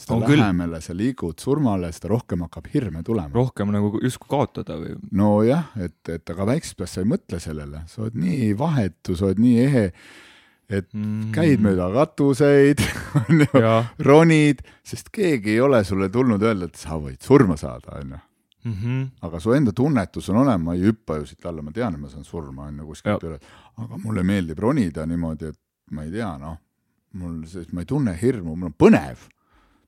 seda 0.00 0.16
on 0.16 0.24
lähemale 0.24 0.78
küll. 0.78 0.86
sa 0.86 0.96
liigud 0.96 1.42
surmale, 1.42 1.92
seda 1.92 2.08
rohkem 2.14 2.46
hakkab 2.46 2.70
hirme 2.74 3.02
tulema. 3.06 3.34
rohkem 3.34 3.72
nagu 3.74 3.98
justkui 4.02 4.30
kaotada 4.30 4.78
või? 4.80 4.96
nojah, 5.12 5.70
et, 5.76 6.00
et 6.08 6.34
aga 6.34 6.48
väiksest 6.54 6.78
peast 6.78 6.98
sa 6.98 7.04
ei 7.04 7.10
mõtle 7.10 7.42
sellele, 7.42 7.84
sa 7.90 8.02
oled 8.06 8.18
nii 8.18 8.50
vahetu, 8.58 9.16
sa 9.16 9.30
oled 9.30 9.42
nii 9.42 9.60
ehe 9.66 9.86
et 10.70 10.86
mm. 10.94 11.30
käid 11.34 11.62
mööda 11.62 11.90
katuseid 11.90 12.82
ronid, 14.08 14.62
sest 14.86 15.10
keegi 15.12 15.56
ei 15.56 15.62
ole 15.66 15.82
sulle 15.84 16.08
tulnud 16.14 16.42
öelda, 16.42 16.70
et 16.70 16.78
sa 16.78 16.98
võid 17.00 17.18
surma 17.26 17.58
saada, 17.58 17.98
onju 17.98 18.20
mm. 18.64 18.72
-hmm. 18.72 19.08
aga 19.26 19.40
su 19.40 19.52
enda 19.52 19.72
tunnetus 19.72 20.28
on 20.28 20.36
olemas, 20.36 20.64
ma 20.64 20.74
ei 20.74 20.82
hüppa 20.82 21.16
ju 21.16 21.26
siit 21.26 21.46
alla, 21.46 21.62
ma 21.62 21.72
tean, 21.72 21.94
et 21.94 22.00
ma 22.00 22.08
saan 22.08 22.24
surma, 22.24 22.68
on 22.68 22.78
ju, 22.78 22.86
kuskilt 22.86 23.24
üle. 23.24 23.38
aga 23.76 23.98
mulle 24.04 24.22
meeldib 24.22 24.58
ronida 24.58 25.06
niimoodi, 25.06 25.46
et 25.46 25.58
ma 25.90 26.04
ei 26.04 26.10
tea, 26.10 26.30
noh, 26.38 26.58
mul, 27.12 27.42
ma 27.72 27.82
ei 27.82 27.88
tunne 27.88 28.14
hirmu, 28.20 28.54
mul 28.56 28.70
on 28.70 28.76
põnev. 28.78 29.28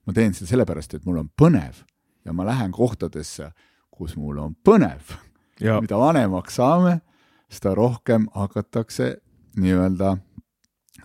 ma 0.03 0.13
teen 0.13 0.33
seda 0.35 0.49
sellepärast, 0.49 0.97
et 0.97 1.05
mul 1.07 1.21
on 1.21 1.29
põnev 1.39 1.83
ja 2.25 2.33
ma 2.35 2.45
lähen 2.47 2.71
kohtadesse, 2.75 3.51
kus 3.91 4.17
mul 4.19 4.39
on 4.43 4.55
põnev. 4.65 5.15
mida 5.59 5.97
vanemaks 5.97 6.59
saame, 6.59 6.99
seda 7.49 7.75
rohkem 7.77 8.27
hakatakse 8.35 9.15
nii-öelda 9.55 10.17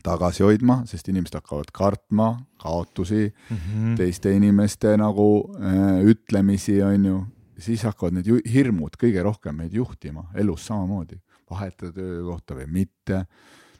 tagasi 0.05 0.45
hoidma, 0.47 0.83
sest 0.89 1.09
inimesed 1.11 1.37
hakkavad 1.39 1.73
kartma 1.75 2.29
kaotusi 2.63 3.29
mm, 3.29 3.57
-hmm. 3.57 3.97
teiste 3.97 4.33
inimeste 4.33 4.97
nagu 4.97 5.51
äh, 5.59 6.05
ütlemisi, 6.05 6.83
on 6.83 7.05
ju, 7.05 7.27
siis 7.59 7.83
hakkavad 7.83 8.15
need 8.15 8.31
hirmud 8.53 8.97
kõige 8.97 9.23
rohkem 9.23 9.57
meid 9.57 9.75
juhtima 9.75 10.31
elus 10.35 10.67
samamoodi, 10.67 11.21
vahetada 11.51 11.93
töökohta 11.93 12.55
või 12.55 12.67
mitte 12.67 13.27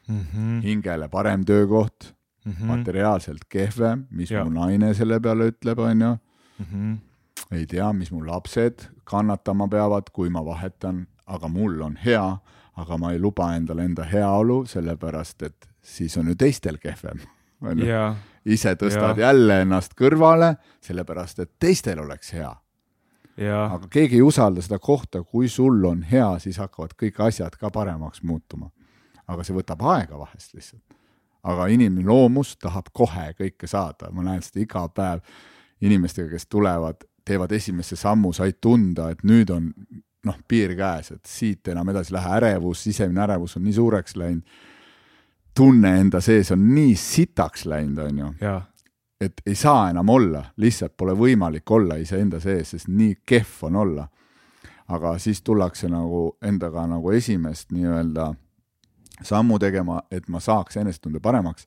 mm. 0.07 0.19
-hmm. 0.19 0.61
hingele 0.63 1.09
parem 1.09 1.45
töökoht 1.45 2.13
Mm 2.45 2.51
mm., 2.51 2.67
materiaalselt 2.67 3.45
kehvem, 3.49 4.05
mis 4.11 4.31
Jaa. 4.31 4.45
mu 4.45 4.53
naine 4.55 4.93
selle 4.93 5.19
peale 5.19 5.49
ütleb, 5.51 5.79
onju. 5.79 6.17
mm 6.59 6.65
-hmm. 6.65 6.97
ei 7.51 7.65
tea, 7.65 7.93
mis 7.93 8.11
mu 8.11 8.25
lapsed 8.27 8.87
kannatama 9.03 9.67
peavad, 9.67 10.09
kui 10.13 10.29
ma 10.29 10.45
vahetan, 10.45 11.07
aga 11.25 11.47
mul 11.47 11.81
on 11.81 11.97
hea, 12.05 12.37
aga 12.75 12.97
ma 12.97 13.11
ei 13.11 13.19
luba 13.19 13.55
endale 13.55 13.83
enda 13.85 14.03
heaolu, 14.03 14.65
sellepärast 14.65 15.41
et 15.41 15.69
siis 15.81 16.17
on 16.17 16.27
ju 16.27 16.35
teistel 16.35 16.77
kehvem. 16.77 17.19
ja 17.85 18.15
ise 18.45 18.73
tõstad 18.73 19.17
Jaa. 19.17 19.27
jälle 19.27 19.61
ennast 19.61 19.93
kõrvale, 20.01 20.55
sellepärast 20.81 21.39
et 21.39 21.51
teistel 21.59 21.99
oleks 21.99 22.33
hea 22.33 22.55
ja 23.39 23.65
aga 23.65 23.87
keegi 23.91 24.19
ei 24.19 24.25
usalda 24.25 24.61
seda 24.63 24.79
kohta, 24.79 25.23
kui 25.23 25.49
sul 25.49 25.83
on 25.85 26.03
hea, 26.03 26.27
siis 26.43 26.59
hakkavad 26.59 26.95
kõik 26.99 27.21
asjad 27.27 27.55
ka 27.59 27.71
paremaks 27.71 28.23
muutuma. 28.23 28.69
aga 29.29 29.43
see 29.45 29.53
võtab 29.53 29.83
aega 29.85 30.17
vahest 30.17 30.55
lihtsalt. 30.57 30.81
Aga 31.43 31.67
inimene 31.71 32.07
loomus 32.07 32.57
tahab 32.57 32.91
kohe 32.93 33.31
kõike 33.37 33.67
saada, 33.67 34.11
ma 34.11 34.25
näen 34.25 34.43
seda 34.43 34.63
iga 34.63 34.87
päev. 34.93 35.23
Inimestega, 35.81 36.27
kes 36.33 36.49
tulevad, 36.51 37.05
teevad 37.25 37.51
esimese 37.55 37.95
sammu, 37.95 38.33
said 38.35 38.57
tunda, 38.61 39.09
et 39.13 39.21
nüüd 39.23 39.51
on 39.55 39.69
noh, 40.27 40.39
piir 40.47 40.73
käes, 40.75 41.13
et 41.15 41.29
siit 41.29 41.67
enam 41.71 41.87
edasi 41.93 42.11
ei 42.11 42.17
lähe, 42.17 42.33
ärevus, 42.41 42.81
sisemine 42.83 43.23
ärevus 43.23 43.55
on 43.55 43.63
nii 43.63 43.77
suureks 43.77 44.17
läinud. 44.19 44.43
tunne 45.55 45.99
enda 45.99 46.21
sees 46.21 46.51
on 46.51 46.67
nii 46.75 46.95
sitaks 46.95 47.65
läinud, 47.65 47.97
onju 48.03 48.33
ja 48.41 48.59
et 49.21 49.41
ei 49.45 49.55
saa 49.55 49.89
enam 49.89 50.09
olla, 50.09 50.43
lihtsalt 50.57 50.95
pole 50.97 51.13
võimalik 51.17 51.71
olla 51.71 51.97
iseenda 51.99 52.39
sees, 52.39 52.71
sest 52.71 52.87
nii 52.87 53.17
kehv 53.25 53.63
on 53.67 53.75
olla. 53.75 54.07
aga 54.89 55.17
siis 55.19 55.41
tullakse 55.45 55.87
nagu 55.87 56.37
endaga 56.41 56.87
nagu 56.87 57.11
esimest 57.11 57.71
nii-öelda 57.71 58.33
sammu 59.25 59.59
tegema, 59.59 60.01
et 60.11 60.27
ma 60.29 60.39
saaks 60.39 60.77
enesetunde 60.77 61.19
paremaks. 61.19 61.65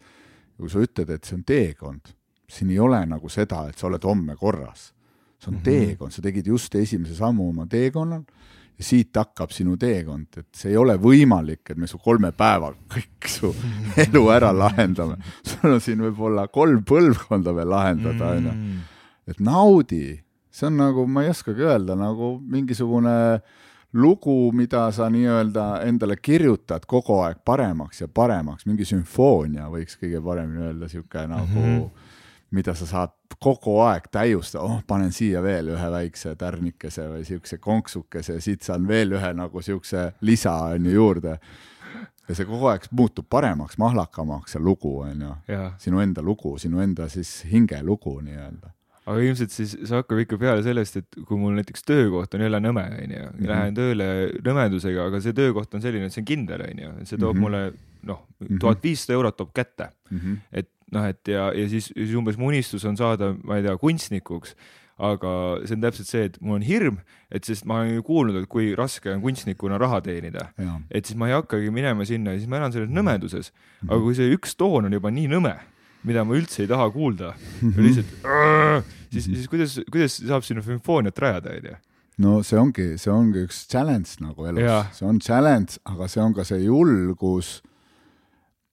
kui 0.57 0.71
sa 0.71 0.79
ütled, 0.79 1.09
et 1.11 1.25
see 1.25 1.35
on 1.35 1.43
teekond, 1.43 2.12
siin 2.47 2.71
ei 2.71 2.79
ole 2.79 3.01
nagu 3.09 3.29
seda, 3.33 3.65
et 3.69 3.79
sa 3.79 3.88
oled 3.88 4.05
homme 4.05 4.37
korras. 4.37 4.93
see 5.43 5.49
on 5.49 5.55
mm 5.55 5.59
-hmm. 5.59 5.65
teekond, 5.65 6.12
sa 6.12 6.23
tegid 6.23 6.47
just 6.47 6.75
esimese 6.75 7.15
sammu 7.15 7.49
oma 7.49 7.67
teekonnal 7.67 8.23
ja 8.79 8.85
siit 8.85 9.17
hakkab 9.17 9.51
sinu 9.51 9.77
teekond, 9.77 10.27
et 10.37 10.49
see 10.57 10.73
ei 10.73 10.77
ole 10.77 10.97
võimalik, 11.01 11.62
et 11.71 11.77
me 11.77 11.87
su 11.87 11.99
kolme 11.99 12.33
päevaga 12.33 12.77
kõik 12.95 13.29
su 13.29 13.53
elu 14.07 14.23
ära 14.31 14.53
lahendame. 14.57 15.17
sul 15.43 15.73
on 15.73 15.81
siin 15.81 16.01
võib-olla 16.01 16.49
kolm 16.49 16.85
põlvkonda 16.85 17.55
veel 17.55 17.69
lahendada, 17.69 18.33
onju. 18.37 18.53
Mm. 18.53 18.79
et 19.27 19.41
naudi, 19.41 20.23
see 20.51 20.67
on 20.67 20.77
nagu, 20.77 21.07
ma 21.07 21.25
ei 21.25 21.33
oskagi 21.33 21.62
öelda, 21.69 21.97
nagu 21.99 22.35
mingisugune 22.41 23.15
lugu, 23.93 24.53
mida 24.53 24.91
sa 24.93 25.11
nii-öelda 25.11 25.83
endale 25.85 26.17
kirjutad 26.17 26.87
kogu 26.89 27.19
aeg 27.21 27.43
paremaks 27.45 28.01
ja 28.01 28.09
paremaks, 28.09 28.67
mingi 28.67 28.87
sümfoonia 28.89 29.69
võiks 29.73 29.99
kõige 30.01 30.23
paremini 30.25 30.67
öelda, 30.69 30.89
sihuke 30.89 31.27
nagu 31.29 31.59
mm. 31.59 31.77
-hmm. 31.77 32.09
mida 32.51 32.75
sa 32.75 32.87
saad 32.87 33.13
kogu 33.39 33.79
aeg 33.81 34.09
täiustada, 34.11 34.65
oh, 34.65 34.81
panen 34.87 35.13
siia 35.13 35.43
veel 35.43 35.69
ühe 35.75 35.91
väikse 35.91 36.35
tärnikese 36.37 37.09
või 37.09 37.25
siukse 37.25 37.59
konksukese, 37.59 38.41
siit 38.41 38.63
saan 38.63 38.89
veel 38.89 39.13
ühe 39.13 39.33
nagu 39.35 39.63
siukse 39.63 40.13
lisa 40.21 40.55
on 40.55 40.87
ju 40.87 40.93
juurde. 40.93 41.39
ja 42.29 42.35
see 42.35 42.45
kogu 42.47 42.67
aeg 42.67 42.85
muutub 42.91 43.27
paremaks, 43.29 43.79
mahlakamaks, 43.79 44.53
see 44.53 44.63
lugu 44.63 44.99
on 45.01 45.21
ju, 45.21 45.35
sinu 45.79 46.01
enda 46.01 46.23
lugu, 46.23 46.59
sinu 46.59 46.81
enda 46.81 47.09
siis 47.09 47.45
hingelugu 47.45 48.21
nii-öelda 48.21 48.71
aga 49.07 49.19
ilmselt 49.21 49.51
siis 49.51 49.73
see 49.83 49.97
hakkab 49.97 50.19
ikka 50.23 50.38
peale 50.38 50.62
sellest, 50.62 50.97
et 50.97 51.17
kui 51.27 51.37
mul 51.38 51.57
näiteks 51.59 51.83
töökoht 51.88 52.35
on 52.35 52.41
jälle 52.45 52.61
nõme, 52.62 52.85
onju, 53.03 53.23
Mhm. 53.33 53.47
lähen 53.49 53.75
tööle 53.75 54.09
nõmedusega, 54.47 55.07
aga 55.09 55.21
see 55.21 55.33
töökoht 55.33 55.75
on 55.75 55.81
selline, 55.83 56.07
et 56.07 56.12
see 56.12 56.21
on 56.23 56.29
kindel, 56.29 56.62
onju, 56.71 56.93
see 57.07 57.19
toob 57.19 57.35
Mhm. 57.37 57.41
mulle 57.43 57.73
noh, 58.05 58.21
Mhm. 58.41 58.59
tuhat 58.59 58.83
viissada 58.83 59.15
eurot 59.19 59.37
toob 59.37 59.53
kätte. 59.55 59.88
mm. 60.11 60.19
-hmm. 60.19 60.37
et 60.53 60.69
noh, 60.93 61.05
et 61.09 61.27
ja, 61.29 61.53
ja 61.55 61.69
siis, 61.69 61.87
siis 61.97 62.15
umbes 62.15 62.37
mu 62.38 62.47
unistus 62.49 62.85
on 62.85 62.97
saada, 62.97 63.35
ma 63.45 63.57
ei 63.57 63.62
tea, 63.62 63.77
kunstnikuks. 63.77 64.55
aga 64.99 65.59
see 65.67 65.75
on 65.75 65.81
täpselt 65.81 66.07
see, 66.07 66.25
et 66.25 66.37
mul 66.41 66.57
on 66.57 66.62
hirm, 66.62 66.99
et 67.33 67.43
sest 67.45 67.65
ma 67.65 67.81
olen 67.81 67.95
ju 67.95 68.03
kuulnud, 68.03 68.37
et 68.43 68.49
kui 68.49 68.75
raske 68.77 69.11
on 69.11 69.21
kunstnikuna 69.23 69.79
raha 69.81 70.01
teenida, 70.01 70.53
et 70.91 71.05
siis 71.07 71.17
ma 71.17 71.27
ei 71.27 71.33
hakkagi 71.33 71.71
minema 71.73 72.05
sinna 72.05 72.33
ja 72.33 72.38
siis 72.38 72.47
ma 72.49 72.57
elan 72.59 72.73
selles 72.73 72.88
nõmeduses. 72.91 73.51
aga 73.88 73.99
kui 74.01 74.15
see 74.15 74.31
üks 74.37 74.55
toon 74.57 74.85
on 74.85 74.93
juba 74.93 75.11
nii 75.11 75.27
nõme, 75.29 75.57
mida 76.09 76.25
ma 76.27 76.37
üldse 76.38 76.65
ei 76.65 76.71
taha 76.71 76.88
kuulda, 76.95 77.33
lihtsalt 77.85 78.12
siis, 79.12 79.29
siis 79.29 79.49
kuidas, 79.51 79.79
kuidas 79.93 80.19
saab 80.21 80.47
sinna 80.47 80.65
sümfooniat 80.67 81.19
rajada, 81.23 81.57
onju? 81.59 81.79
no 82.23 82.41
see 82.47 82.59
ongi, 82.61 82.88
see 83.01 83.12
ongi 83.12 83.47
üks 83.47 83.65
challenge 83.71 84.19
nagu 84.25 84.49
elus 84.51 84.67
Jaa., 84.67 84.83
see 84.97 85.09
on 85.09 85.21
challenge, 85.23 85.79
aga 85.88 86.09
see 86.11 86.23
on 86.25 86.35
ka 86.37 86.45
see 86.49 86.61
julgus 86.65 87.55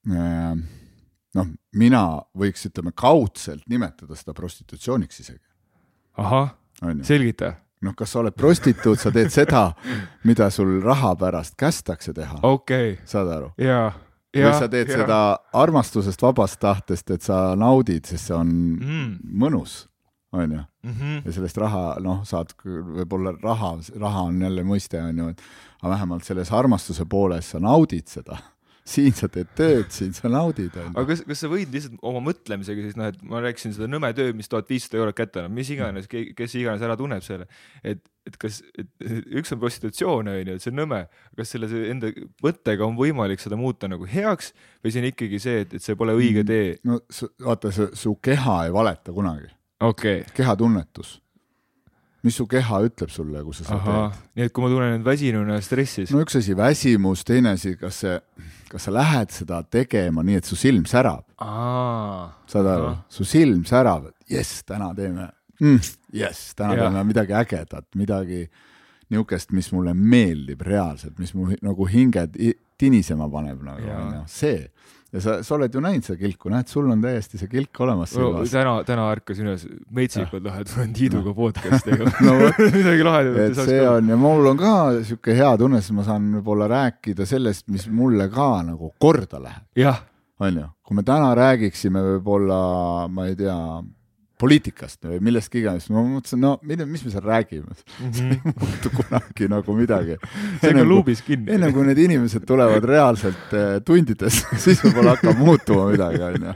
äh, 0.09 0.57
noh, 1.37 1.49
mina 1.77 2.03
võiks, 2.37 2.65
ütleme 2.69 2.93
kaudselt 2.97 3.65
nimetada 3.69 4.17
seda 4.17 4.35
prostitutsiooniks 4.37 5.23
isegi, 5.23 5.43
ahah, 6.19 6.53
selgita. 7.05 7.53
noh, 7.85 7.95
kas 7.97 8.13
sa 8.13 8.23
oled 8.23 8.35
prostituut, 8.37 8.99
sa 8.99 9.13
teed 9.15 9.31
seda, 9.33 9.69
mida 10.27 10.49
sul 10.53 10.79
raha 10.83 11.15
pärast 11.19 11.57
kästakse 11.59 12.13
teha, 12.17 12.41
okei 12.43 12.95
okay., 12.95 13.09
saad 13.09 13.31
aru? 13.37 13.51
ja, 13.61 13.91
või 14.35 14.53
sa 14.53 14.69
teed 14.69 14.89
ja. 14.89 15.01
seda 15.03 15.19
armastusest, 15.53 16.21
vabast 16.21 16.59
tahtest, 16.61 17.09
et 17.11 17.25
sa 17.25 17.55
naudid, 17.59 18.05
sest 18.05 18.29
see 18.29 18.35
on 18.37 18.51
mm,. 18.77 19.13
mõnus, 19.45 19.85
onju 20.31 20.65
Mm 20.83 20.91
-hmm. 20.91 21.25
ja 21.25 21.31
sellest 21.31 21.57
raha, 21.57 21.97
noh, 21.99 22.21
saad 22.23 22.53
võib-olla 22.63 23.33
raha, 23.43 23.73
raha 23.99 24.21
on 24.21 24.41
jälle 24.41 24.63
mõiste, 24.63 25.01
on 25.03 25.17
ju, 25.17 25.27
et 25.27 25.41
aga 25.81 25.89
vähemalt 25.89 26.23
selles 26.23 26.51
armastuse 26.51 27.05
pooles 27.05 27.49
sa 27.49 27.59
naudid 27.59 28.07
seda. 28.07 28.37
Siin 28.89 29.15
sa 29.15 29.29
teed 29.31 29.49
tööd, 29.57 29.89
siin 29.93 30.13
sa 30.15 30.29
naudid, 30.31 30.73
aga 30.89 31.03
kas, 31.11 31.21
kas 31.27 31.43
sa 31.43 31.49
võid 31.51 31.71
lihtsalt 31.73 31.99
oma 32.09 32.21
mõtlemisega 32.25 32.85
siis 32.85 32.97
noh, 32.99 33.11
et 33.11 33.19
ma 33.29 33.41
rääkisin 33.43 33.75
seda 33.75 33.89
nõme 33.91 34.09
töö, 34.17 34.33
mis 34.37 34.49
tuhat 34.49 34.69
viissada 34.69 34.99
eurot 35.01 35.17
kätte 35.17 35.43
annab, 35.43 35.53
mis 35.59 35.69
iganes, 35.73 36.09
kes 36.09 36.55
iganes 36.57 36.83
ära 36.85 36.97
tunneb 36.99 37.23
selle, 37.25 37.45
et, 37.83 38.01
et 38.29 38.39
kas, 38.41 38.61
et 38.79 38.89
üks 39.41 39.53
on 39.55 39.61
prostitutsioon 39.61 40.31
on 40.33 40.41
ju, 40.41 40.57
et 40.57 40.65
see 40.65 40.73
on 40.73 40.81
nõme, 40.81 41.03
kas 41.37 41.53
selle 41.55 41.69
enda 41.91 42.11
mõttega 42.45 42.87
on 42.87 42.97
võimalik 42.99 43.43
seda 43.43 43.59
muuta 43.59 43.89
nagu 43.91 44.09
heaks 44.09 44.53
või 44.83 44.93
see 44.93 45.03
on 45.03 45.09
ikkagi 45.11 45.41
see, 45.43 45.63
et, 45.65 45.77
et 45.77 45.85
see 45.85 45.97
pole 45.99 46.17
õige 46.17 46.45
tee? 46.47 46.75
no 46.89 47.01
vaata, 47.45 47.73
su 47.73 48.17
keha 48.25 48.61
ei 48.67 48.75
valeta 48.75 49.15
kunagi, 49.15 49.51
okei 49.79 50.23
okay., 50.23 50.37
kehatunnetus. 50.41 51.19
Mis 52.23 52.35
su 52.35 52.45
keha 52.51 52.81
ütleb 52.87 53.09
sulle, 53.13 53.43
kui 53.45 53.53
sa 53.55 53.63
seda 53.63 53.79
teed?, 53.85 54.21
nii 54.35 54.45
et 54.49 54.53
kui 54.55 54.63
ma 54.65 54.69
tunnen 54.73 54.95
end 54.97 55.05
väsinuna 55.07 55.55
ja 55.59 55.61
stressis. 55.63 56.11
No 56.11 56.21
üks 56.25 56.35
asi 56.39 56.55
väsimus, 56.57 57.23
teine 57.27 57.53
asi, 57.55 57.75
kas 57.79 58.01
see, 58.03 58.15
kas 58.71 58.87
sa 58.87 58.91
lähed 58.95 59.31
seda 59.33 59.61
tegema 59.63 60.23
nii, 60.27 60.39
et 60.41 60.49
su 60.49 60.57
silm 60.59 60.83
särab, 60.89 61.23
aa, 61.39 62.29
saad 62.51 62.67
aru? 62.73 62.89
Su 63.09 63.23
silm 63.27 63.63
särab, 63.69 64.09
et 64.11 64.35
jess, 64.37 64.63
täna 64.67 64.91
teeme 64.97 65.29
mm,, 65.61 65.79
jess, 66.19 66.53
täna 66.59 66.75
Jah. 66.75 66.85
teeme 66.89 67.03
midagi 67.07 67.33
ägedat, 67.39 67.87
midagi 67.99 68.43
niisugust, 69.09 69.51
mis 69.57 69.71
mulle 69.73 69.95
meeldib 69.97 70.59
reaalselt, 70.61 71.15
mis 71.17 71.31
mu 71.33 71.47
nagu 71.65 71.87
hinge 71.89 72.27
ti- 72.35 72.53
tinisema 72.79 73.25
paneb 73.31 73.63
nagu 73.65 73.87
onju, 73.95 74.19
see. 74.29 74.67
Ja 75.13 75.21
sa, 75.23 75.35
sa 75.45 75.55
oled 75.55 75.73
ju 75.73 75.81
näinud 75.83 76.05
seda 76.05 76.19
kilku, 76.19 76.51
näed, 76.53 76.69
sul 76.69 76.89
on 76.91 77.01
täiesti 77.01 77.39
see 77.41 77.49
kilk 77.49 77.81
olemas 77.81 78.13
silmas. 78.13 78.51
täna, 78.53 78.75
täna 78.87 79.07
ärkasin 79.15 79.49
üles, 79.49 79.65
metsikult 79.95 80.45
lahe, 80.45 80.65
tulen 80.69 80.91
Tiiduga 80.95 81.33
podcast'i 81.37 81.95
tegema 81.95 82.13
no 82.27 82.35
vot, 82.43 82.61
midagi 82.77 83.07
lahedat 83.07 83.39
et 83.47 83.61
see 83.69 83.81
on 83.89 84.13
ja 84.13 84.19
mul 84.19 84.51
on 84.51 84.59
ka 84.59 84.73
sihuke 84.99 85.37
hea 85.37 85.51
tunne, 85.61 85.81
sest 85.81 85.95
ma 85.97 86.05
saan 86.07 86.29
võib-olla 86.37 86.69
rääkida 86.69 87.27
sellest, 87.29 87.67
mis 87.73 87.87
mulle 87.89 88.29
ka 88.33 88.51
nagu 88.67 88.93
korda 89.01 89.41
läheb, 89.41 89.65
jah, 89.81 90.03
onju. 90.45 90.67
kui 90.85 90.99
me 90.99 91.05
täna 91.07 91.31
räägiksime 91.37 92.05
võib-olla, 92.13 92.59
ma 93.09 93.29
ei 93.31 93.37
tea, 93.39 93.57
poliitikast 94.39 95.03
või 95.03 95.19
millestki 95.23 95.59
iganes, 95.59 95.89
ma 95.91 96.01
mõtlesin, 96.05 96.39
no 96.39 96.53
mida, 96.67 96.85
mis 96.87 97.01
me 97.03 97.11
seal 97.11 97.25
räägime, 97.25 97.75
ei 98.07 98.37
muutu 98.47 98.91
kunagi 98.93 99.49
nagu 99.51 99.75
midagi. 99.75 100.15
see 100.61 100.71
on 100.71 100.79
ka 100.79 100.85
luubis 100.87 101.21
kinni. 101.25 101.51
enne 101.55 101.71
kui 101.75 101.83
need 101.87 101.99
inimesed 102.05 102.45
tulevad 102.47 102.87
reaalselt 102.87 103.55
eh, 103.57 103.67
tundides, 103.85 104.39
siis 104.63 104.79
võib-olla 104.85 105.17
hakkab 105.17 105.41
muutuma 105.43 105.89
midagi, 105.91 106.23
onju. 106.29 106.53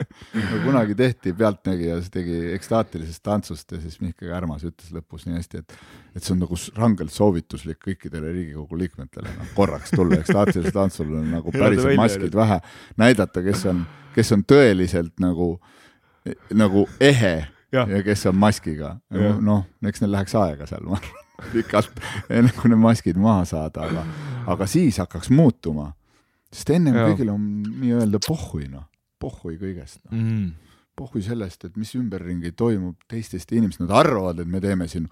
kunagi 0.64 0.98
tehti 1.00 1.36
Pealtnägija, 1.38 2.00
see 2.06 2.16
tegi 2.20 2.40
ekstaatilisest 2.56 3.24
tantsust 3.26 3.76
ja 3.76 3.82
siis 3.84 4.00
Mihkel 4.04 4.32
Kärmas 4.32 4.64
ütles 4.70 4.96
lõpus 4.96 5.28
nii 5.28 5.42
hästi, 5.42 5.64
et 5.64 5.78
et 6.14 6.22
see 6.22 6.36
on 6.36 6.44
nagu 6.44 6.58
rangelt 6.78 7.12
soovituslik 7.12 7.80
kõikidele 7.84 8.32
Riigikogu 8.32 8.78
liikmetele, 8.80 9.32
noh 9.40 9.54
korraks 9.58 9.92
tulla 9.92 10.22
ekstaatilisele 10.22 10.72
tantsule 10.76 11.24
nagu 11.26 11.52
päriselt 11.52 11.98
maskid 12.00 12.38
vähe, 12.38 12.60
näidata, 13.02 13.44
kes 13.44 13.66
on, 13.72 13.82
kes 14.16 14.32
on 14.36 14.46
tõeliselt 14.48 15.18
nagu, 15.24 15.58
nagu 16.54 16.86
ehe 17.02 17.34
Jah. 17.74 17.90
ja 17.90 18.04
kes 18.06 18.26
on 18.30 18.38
maskiga 18.38 18.96
noh, 19.42 19.66
eks 19.86 20.04
neil 20.04 20.14
läheks 20.14 20.36
aega 20.38 20.68
seal, 20.70 20.86
ma 20.86 21.00
arvan, 21.00 21.22
pikalt, 21.54 22.04
enne 22.30 22.54
kui 22.58 22.72
need 22.72 22.82
maskid 22.82 23.20
maha 23.22 23.46
saada, 23.50 23.88
aga, 23.90 24.04
aga 24.54 24.68
siis 24.70 25.00
hakkaks 25.02 25.32
muutuma. 25.34 25.92
sest 26.54 26.76
ennem 26.76 27.00
Jah. 27.00 27.10
kõigil 27.12 27.34
on 27.34 27.48
nii-öelda 27.82 28.22
pohhui, 28.28 28.68
noh, 28.72 28.86
pohhui 29.20 29.58
kõigest 29.58 30.04
no.. 30.06 30.14
mm.. 30.20 30.48
pohhui 31.00 31.26
sellest, 31.26 31.66
et 31.66 31.78
mis 31.82 31.96
ümberringi 31.98 32.54
toimub 32.54 32.96
teistest 33.10 33.52
inimestest, 33.52 33.88
nad 33.88 33.98
arvavad, 34.04 34.40
et 34.44 34.50
me 34.50 34.62
teeme 34.62 34.88
siin 34.88 35.10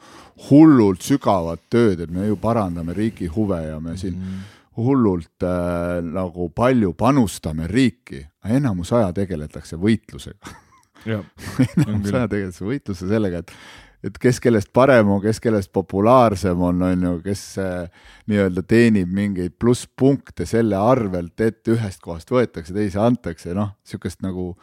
hullult 0.49 1.01
sügavat 1.01 1.65
tööd, 1.73 2.05
et 2.05 2.13
me 2.13 2.29
ju 2.29 2.37
parandame 2.41 2.93
riigi 2.97 3.31
huve 3.31 3.63
ja 3.65 3.79
me 3.81 3.97
siin 3.97 4.17
mm 4.17 4.57
hullult 4.77 5.43
äh, 5.43 5.99
nagu 5.99 6.49
palju 6.55 6.93
panustame 6.97 7.67
riiki, 7.67 8.23
enamus 8.47 8.93
aja 8.95 9.11
tegeletakse 9.15 9.79
võitlusega 9.79 10.55
enamus 11.85 12.13
aja 12.13 12.27
tegeletakse 12.27 12.67
võitluse 12.67 13.09
sellega, 13.09 13.45
et 13.45 13.55
et 14.01 14.17
kes 14.17 14.39
kellest 14.41 14.71
parem 14.73 15.11
on, 15.13 15.21
kes 15.21 15.39
kellest 15.41 15.69
populaarsem 15.73 16.61
on, 16.65 16.81
on 16.87 17.03
ju, 17.05 17.13
kes 17.25 17.43
äh, 17.61 18.05
nii-öelda 18.31 18.63
teenib 18.65 19.11
mingeid 19.13 19.53
plusspunkte 19.61 20.47
selle 20.49 20.79
arvelt, 20.79 21.35
et 21.45 21.69
ühest 21.69 22.01
kohast 22.01 22.33
võetakse, 22.33 22.73
teise 22.73 23.01
antakse, 23.01 23.53
noh, 23.57 23.75
niisugust 23.85 24.23
nagu 24.25 24.55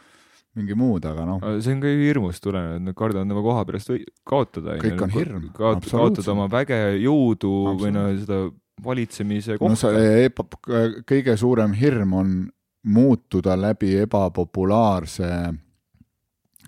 mingi 0.57 0.75
muud, 0.75 1.05
aga 1.07 1.27
noh. 1.27 1.45
see 1.63 1.75
on 1.75 1.83
ka 1.83 1.93
hirmust 2.01 2.43
tulenev, 2.43 2.79
et 2.79 2.85
nad 2.89 2.97
kardavad 2.97 3.31
oma 3.31 3.45
koha 3.45 3.63
pärast 3.69 3.93
kaotada. 4.27 4.75
kõik 4.81 5.05
on 5.05 5.13
hirm. 5.13 5.47
kaotada 5.55 6.33
oma 6.33 6.49
väge, 6.51 6.79
jõudu 6.99 7.53
või 7.79 7.93
noh, 7.95 8.11
seda 8.19 8.41
valitsemise 8.83 9.59
kohta. 9.59 9.71
no 9.71 9.79
see 9.79 10.25
eba, 10.27 10.45
kõige 11.07 11.37
suurem 11.39 11.75
hirm 11.77 12.15
on 12.19 12.37
muutuda 12.89 13.55
läbi 13.59 13.93
ebapopulaarse 14.03 15.31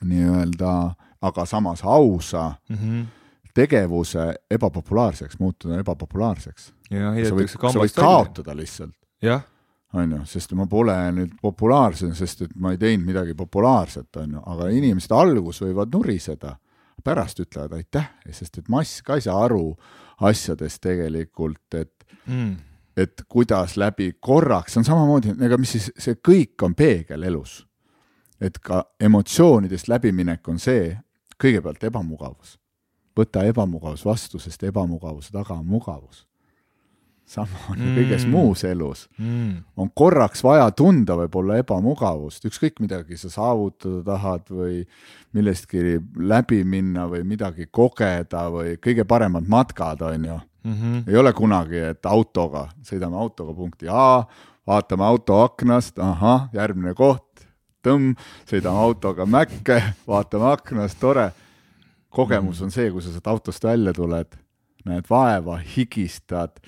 nii-öelda, 0.06 0.94
aga 1.22 1.46
samas 1.46 1.84
ausa 1.84 2.54
mm 2.70 2.76
-hmm. 2.76 3.06
tegevuse 3.54 4.34
ebapopulaarseks, 4.52 5.40
muutuda 5.40 5.80
ebapopulaarseks. 5.80 6.74
sa 7.26 7.36
võid, 7.36 7.48
sa 7.48 7.80
võid 7.80 7.96
kaotada 7.96 8.56
lihtsalt. 8.56 8.96
on 9.94 10.12
ju, 10.12 10.20
sest 10.26 10.54
ma 10.56 10.66
pole 10.68 10.96
nüüd 11.16 11.36
populaarne, 11.42 12.16
sest 12.16 12.46
et 12.48 12.56
ma 12.56 12.72
ei 12.72 12.80
teinud 12.82 13.06
midagi 13.06 13.36
populaarset, 13.38 14.10
on 14.22 14.38
ju, 14.38 14.44
aga 14.54 14.70
inimesed 14.72 15.12
algus 15.16 15.62
võivad 15.64 15.92
nuriseda, 15.94 16.56
pärast 17.04 17.42
ütlevad 17.42 17.74
aitäh, 17.80 18.12
sest 18.32 18.62
et 18.62 18.70
mass 18.70 19.02
ka 19.06 19.18
ei 19.18 19.26
saa 19.26 19.40
aru 19.46 19.74
asjadest 20.28 20.82
tegelikult, 20.84 21.66
et 21.74 22.06
mm. 22.28 22.56
et 22.98 23.24
kuidas 23.30 23.78
läbi 23.80 24.12
korraks, 24.20 24.74
see 24.74 24.82
on 24.84 24.88
samamoodi, 24.88 25.36
ega 25.48 25.58
mis 25.60 25.76
siis, 25.78 25.90
see 25.98 26.20
kõik 26.22 26.68
on 26.68 26.76
peegel 26.78 27.28
elus. 27.28 27.62
Et 28.42 28.58
ka 28.60 28.84
emotsioonidest 29.00 29.88
läbiminek 29.88 30.48
on 30.50 30.60
see, 30.60 30.98
kõigepealt 31.42 31.84
ebamugavus. 31.84 32.58
võta 33.18 33.44
ebamugavus 33.44 34.06
vastu, 34.06 34.40
sest 34.40 34.64
ebamugavuse 34.64 35.32
taga 35.32 35.54
on 35.54 35.66
mugavus 35.68 36.26
sama 37.32 37.62
on 37.72 37.80
mm. 37.80 37.96
kõiges 37.96 38.26
muus 38.30 38.64
elus 38.68 39.06
mm.. 39.20 39.64
on 39.80 39.90
korraks 39.96 40.44
vaja 40.44 40.68
tunda 40.76 41.16
võib-olla 41.20 41.60
ebamugavust, 41.62 42.46
ükskõik 42.50 42.82
midagi 42.84 43.18
sa 43.20 43.32
saavutada 43.32 44.02
tahad 44.08 44.52
või 44.52 44.82
millestki 45.36 46.00
läbi 46.32 46.62
minna 46.68 47.08
või 47.12 47.24
midagi 47.28 47.70
kogeda 47.72 48.48
või 48.52 48.76
kõige 48.84 49.08
paremad 49.08 49.48
matkad, 49.52 50.04
on 50.08 50.28
ju 50.28 50.38
mm. 50.38 50.74
-hmm. 50.74 51.04
ei 51.08 51.20
ole 51.24 51.34
kunagi, 51.38 51.84
et 51.94 52.06
autoga, 52.06 52.68
sõidame 52.88 53.20
autoga 53.20 53.56
punkti 53.56 53.88
A, 53.88 54.24
vaatame 54.68 55.08
auto 55.08 55.42
aknast, 55.46 56.00
ahah, 56.00 56.50
järgmine 56.54 56.94
koht, 56.94 57.31
tõmm, 57.86 58.16
sõidame 58.50 58.84
autoga 58.86 59.26
Mäkke, 59.26 59.82
vaatame 60.08 60.52
aknast, 60.52 61.00
tore. 61.00 61.32
kogemus 62.10 62.60
mhm. 62.60 62.66
on 62.66 62.72
see, 62.72 62.92
kui 62.92 63.02
sa 63.02 63.12
sealt 63.14 63.28
autost 63.28 63.64
välja 63.64 63.94
tuled, 63.94 64.38
näed 64.86 65.06
vaeva, 65.10 65.58
higistad, 65.76 66.60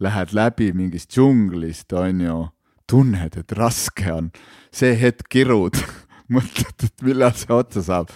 lähed 0.00 0.32
läbi 0.32 0.72
mingist 0.72 1.10
džunglist, 1.10 1.92
on 1.92 2.20
ju, 2.20 2.38
tunned, 2.86 3.36
et 3.36 3.52
raske 3.52 4.12
on, 4.12 4.30
see 4.72 4.94
hetk 4.98 5.28
kirud 5.28 5.78
mõtled, 6.34 6.86
et 6.86 7.02
millal 7.02 7.34
see 7.36 7.52
otsa 7.54 7.82
saab. 7.82 8.14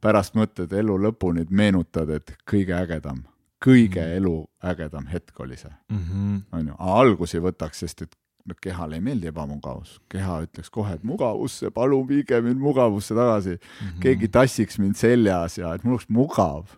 pärast 0.00 0.34
mõtled 0.36 0.72
elu 0.72 0.98
lõpuni, 1.02 1.46
meenutad, 1.50 2.10
et 2.10 2.36
kõige 2.46 2.74
ägedam 2.76 3.24
kõige 3.64 4.00
mm 4.00 4.06
-hmm. 4.06 4.16
elu 4.16 4.46
ägedam 4.64 5.06
hetk 5.06 5.40
oli 5.40 5.56
see 5.56 5.72
mm, 5.88 5.98
-hmm. 5.98 6.42
on 6.52 6.66
ju, 6.66 6.74
algus 6.78 7.34
ei 7.34 7.40
võtaks, 7.40 7.78
sest 7.78 8.02
et 8.02 8.16
no 8.46 8.56
kehale 8.62 8.98
ei 8.98 9.04
meeldi 9.04 9.30
ebamugavus, 9.30 9.96
keha 10.12 10.40
ütleks 10.46 10.70
kohe, 10.72 10.96
et 10.96 11.06
mugavusse, 11.06 11.70
palun 11.74 12.06
viige 12.08 12.40
mind 12.44 12.62
mugavusse 12.62 13.14
tagasi 13.16 13.56
mm. 13.56 13.60
-hmm. 13.60 14.02
keegi 14.02 14.28
tassiks 14.28 14.78
mind 14.82 14.98
seljas 14.98 15.58
ja 15.58 15.74
et 15.74 15.84
mul 15.84 15.96
oleks 15.96 16.08
mugav. 16.08 16.76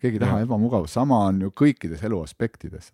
keegi 0.00 0.16
ei 0.16 0.20
taha 0.20 0.40
ebamugavust, 0.46 0.94
sama 0.94 1.24
on 1.26 1.40
ju 1.42 1.50
kõikides 1.50 2.04
elu 2.06 2.22
aspektides 2.22 2.92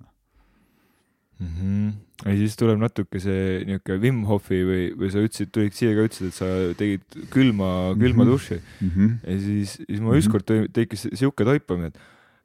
mm. 1.40 1.46
-hmm. 1.46 1.92
ja 2.24 2.36
siis 2.36 2.56
tuleb 2.56 2.78
natuke 2.78 3.20
see 3.20 3.64
niisugune 3.64 4.00
Wim 4.00 4.24
Hofi 4.24 4.62
või, 4.64 4.86
või 4.96 5.10
sa 5.10 5.24
ütlesid, 5.24 5.52
tulid 5.52 5.72
siia 5.72 5.94
ka 5.94 6.08
ütlesid, 6.08 6.28
et 6.28 6.34
sa 6.34 6.46
tegid 6.78 7.04
külma, 7.30 7.94
külma 7.98 8.24
mm 8.24 8.28
-hmm. 8.28 8.32
duši 8.32 8.60
mm. 8.80 8.90
-hmm. 8.96 9.18
ja 9.26 9.38
siis, 9.40 9.78
siis 9.86 10.00
mul 10.00 10.20
ükskord 10.20 10.56
tekkis 10.72 11.08
sihuke 11.12 11.44
toipamine, 11.44 11.86
et 11.86 11.98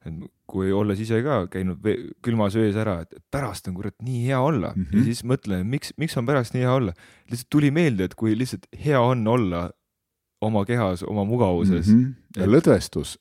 et 0.05 0.13
kui 0.49 0.71
olles 0.73 0.99
ise 1.03 1.21
ka 1.25 1.41
käinud 1.51 1.83
külmas 2.25 2.55
vees 2.57 2.77
ära, 2.79 2.99
et 3.05 3.19
pärast 3.31 3.67
on 3.69 3.75
kurat 3.77 3.95
nii 4.05 4.23
hea 4.27 4.39
olla 4.41 4.73
mm 4.75 4.83
-hmm. 4.83 4.97
ja 4.97 5.03
siis 5.09 5.23
mõtlen, 5.23 5.65
miks, 5.69 5.93
miks 5.97 6.17
on 6.17 6.25
pärast 6.25 6.55
nii 6.55 6.65
hea 6.65 6.73
olla. 6.73 6.93
lihtsalt 7.31 7.49
tuli 7.49 7.71
meelde, 7.71 8.09
et 8.09 8.15
kui 8.15 8.37
lihtsalt 8.37 8.65
hea 8.85 9.01
on 9.01 9.27
olla 9.27 9.69
oma 10.41 10.63
kehas, 10.65 11.03
oma 11.03 11.23
mugavuses 11.23 11.87
mm. 11.87 11.99
-hmm. 12.03 12.13
ja 12.37 12.43
et... 12.43 12.49
lõdvestus, 12.49 13.17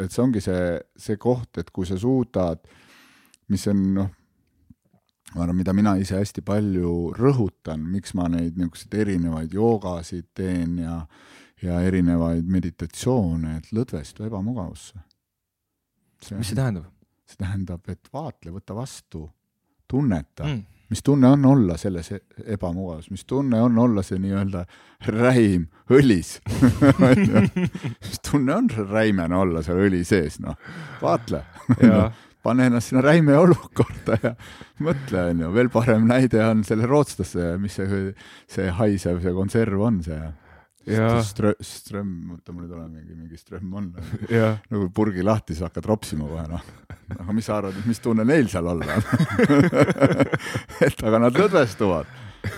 et 0.00 0.10
see 0.10 0.22
ongi 0.22 0.40
see, 0.40 0.80
see 0.96 1.16
koht, 1.16 1.58
et 1.58 1.70
kui 1.70 1.86
sa 1.86 1.98
suudad, 1.98 2.58
mis 3.48 3.66
on 3.68 3.94
noh, 3.94 4.10
ma 5.34 5.42
arvan, 5.42 5.56
mida 5.56 5.72
mina 5.72 5.94
ise 5.96 6.16
hästi 6.16 6.42
palju 6.42 7.12
rõhutan, 7.18 7.84
miks 7.92 8.14
ma 8.14 8.28
neid 8.28 8.56
niisuguseid 8.56 8.94
erinevaid 9.04 9.52
joogasid 9.52 10.28
teen 10.34 10.78
ja, 10.78 11.06
ja 11.62 11.80
erinevaid 11.80 12.44
meditatsioone, 12.44 13.56
et 13.56 13.72
lõdvestu 13.72 14.26
ebamugavusse 14.26 15.00
mis 16.30 16.52
see 16.52 16.58
tähendab? 16.58 16.90
see 17.32 17.40
tähendab, 17.40 17.86
et 17.88 18.10
vaatle, 18.12 18.52
võta 18.52 18.76
vastu, 18.76 19.26
tunneta. 19.88 20.46
Mm., 20.46 20.64
mis 20.92 21.00
tunne 21.02 21.30
on 21.32 21.44
olla 21.48 21.78
selles 21.80 22.10
e-, 22.12 22.20
ebamugavus, 22.52 23.08
mis 23.10 23.24
tunne 23.28 23.60
on 23.64 23.78
olla 23.80 24.02
see 24.04 24.20
nii-öelda 24.20 24.66
räim 25.08 25.64
õlis? 25.92 26.34
Mis 28.02 28.20
tunne 28.28 28.52
on 28.58 28.68
räimena 28.90 29.40
olla 29.40 29.62
seal 29.64 29.80
õli 29.86 30.02
sees, 30.04 30.36
noh, 30.44 30.58
vaatle. 31.00 31.46
Pane 32.42 32.66
ennast 32.66 32.90
sinna 32.90 33.04
räime 33.06 33.36
olukorda 33.38 34.16
ja 34.18 34.34
mõtle, 34.82 35.28
onju, 35.30 35.50
veel 35.54 35.68
parem 35.72 36.08
näide 36.10 36.42
on 36.44 36.64
selle 36.66 36.88
rootslaste, 36.90 37.54
mis 37.62 37.78
see, 37.78 38.08
see 38.50 38.72
haisev, 38.76 39.20
see 39.22 39.32
konserv 39.36 39.84
on, 39.86 40.00
see 40.04 40.18
Ström, 40.82 41.54
ström, 41.62 42.08
oota 42.34 42.52
mul 42.52 42.64
ei 42.64 42.70
tule 42.72 42.88
mingi, 42.88 43.14
mingi 43.14 43.36
ström 43.38 43.74
on 43.78 43.92
nagu 44.72 44.88
purgi 44.94 45.22
lahti, 45.22 45.54
siis 45.54 45.62
hakkad 45.68 45.86
ropsima 45.86 46.26
kohe 46.26 46.42
noh. 46.50 46.64
aga 47.18 47.36
mis 47.36 47.46
sa 47.46 47.60
arvad, 47.60 47.76
et 47.78 47.86
mis 47.86 48.02
tunne 48.02 48.26
neil 48.26 48.50
seal 48.50 48.66
olla 48.66 48.96
on 48.96 49.06
et 50.88 51.04
aga 51.06 51.22
nad 51.22 51.38
lõdvestuvad, 51.38 52.10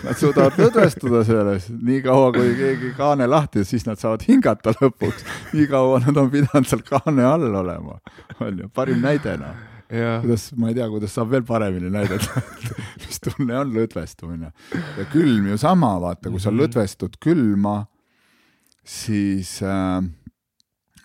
nad 0.07 0.21
suudavad 0.21 0.57
lõdvestuda 0.57 1.21
selles, 1.29 1.69
niikaua 1.69 2.33
kui 2.33 2.57
keegi 2.57 2.95
kaane 2.97 3.29
lahti, 3.29 3.67
siis 3.69 3.85
nad 3.85 4.01
saavad 4.01 4.25
hingata 4.25 4.73
lõpuks. 4.81 5.29
nii 5.53 5.69
kaua 5.69 6.01
nad 6.07 6.25
on 6.25 6.33
pidanud 6.33 6.73
seal 6.73 6.85
kaane 6.89 7.29
all 7.29 7.61
olema, 7.61 8.01
on 8.41 8.65
ju, 8.65 8.73
parim 8.73 9.05
näide 9.05 9.37
noh 9.45 9.71
Ja. 9.93 10.17
kuidas, 10.23 10.49
ma 10.57 10.71
ei 10.71 10.75
tea, 10.75 10.87
kuidas 10.89 11.13
saab 11.13 11.29
veel 11.31 11.43
paremini 11.47 11.91
näidata 11.93 12.41
mis 13.05 13.21
tunne 13.21 13.59
on 13.61 13.75
lõdvestumine. 13.77 14.49
ja 14.73 15.05
külm 15.13 15.51
ju 15.51 15.59
sama, 15.61 15.93
vaata, 16.01 16.33
kui 16.33 16.41
sa 16.41 16.49
mhm. 16.49 16.63
lõdvestud 16.63 17.19
külma 17.23 17.83
siis 18.85 19.57
äh,, 19.63 20.05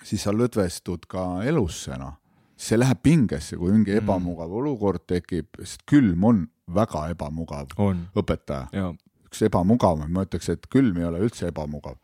siis 0.03 0.25
sa 0.25 0.33
lõdvestud 0.35 1.07
ka 1.09 1.43
elusse, 1.47 1.95
noh. 1.99 2.17
see 2.59 2.77
läheb 2.79 2.99
pingesse, 3.03 3.55
kui 3.57 3.71
mingi 3.71 3.93
mm. 3.93 4.03
ebamugav 4.03 4.51
olukord 4.61 5.05
tekib, 5.07 5.61
sest 5.63 5.85
külm 5.87 6.25
on 6.27 6.43
väga 6.75 7.07
ebamugav 7.13 7.71
on. 7.79 8.03
õpetaja. 8.19 8.91
üks 9.29 9.45
ebamugavamaid, 9.47 10.11
ma 10.13 10.25
ütleks, 10.27 10.49
et 10.51 10.67
külm 10.71 10.97
ei 10.99 11.07
ole 11.07 11.23
üldse 11.25 11.49
ebamugav. 11.49 11.97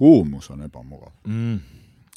kuumus 0.00 0.50
on 0.50 0.62
ebamugav 0.64 1.12
mm.. 1.26 1.58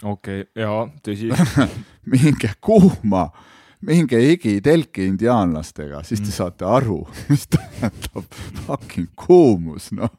okei 0.03 0.45
okay., 0.45 0.61
jaa, 0.63 0.85
tõsi 1.03 1.31
minge 2.13 2.53
kuuma 2.61 3.25
minge 3.83 4.19
higitelki 4.21 5.09
indiaanlastega, 5.11 6.03
siis 6.07 6.21
te 6.21 6.29
mm. 6.29 6.35
saate 6.37 6.67
aru, 6.69 7.01
mis 7.31 7.47
tähendab 7.51 8.37
fucking 8.67 9.09
kuumus, 9.19 9.89
noh 9.97 10.13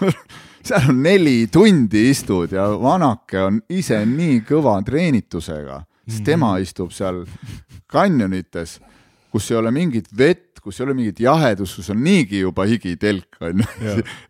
seal 0.64 0.90
on 0.92 1.00
neli 1.02 1.46
tundi 1.52 2.08
istud 2.10 2.52
ja 2.52 2.66
vanake 2.80 3.40
on 3.42 3.60
ise 3.72 4.02
nii 4.06 4.42
kõva 4.48 4.76
treenitusega, 4.86 5.80
siis 6.06 6.24
tema 6.26 6.54
mhm. 6.54 6.66
istub 6.66 6.92
seal 6.94 7.24
kanjonites, 7.90 8.78
kus 9.30 9.50
ei 9.50 9.58
ole 9.60 9.72
mingit 9.74 10.10
vett, 10.16 10.60
kus 10.60 10.80
ei 10.80 10.86
ole 10.86 10.94
mingit 10.98 11.20
jahedust, 11.22 11.80
kus 11.80 11.90
on 11.94 12.02
niigi 12.04 12.42
juba 12.42 12.66
higitelk 12.68 13.40
onju. 13.40 13.66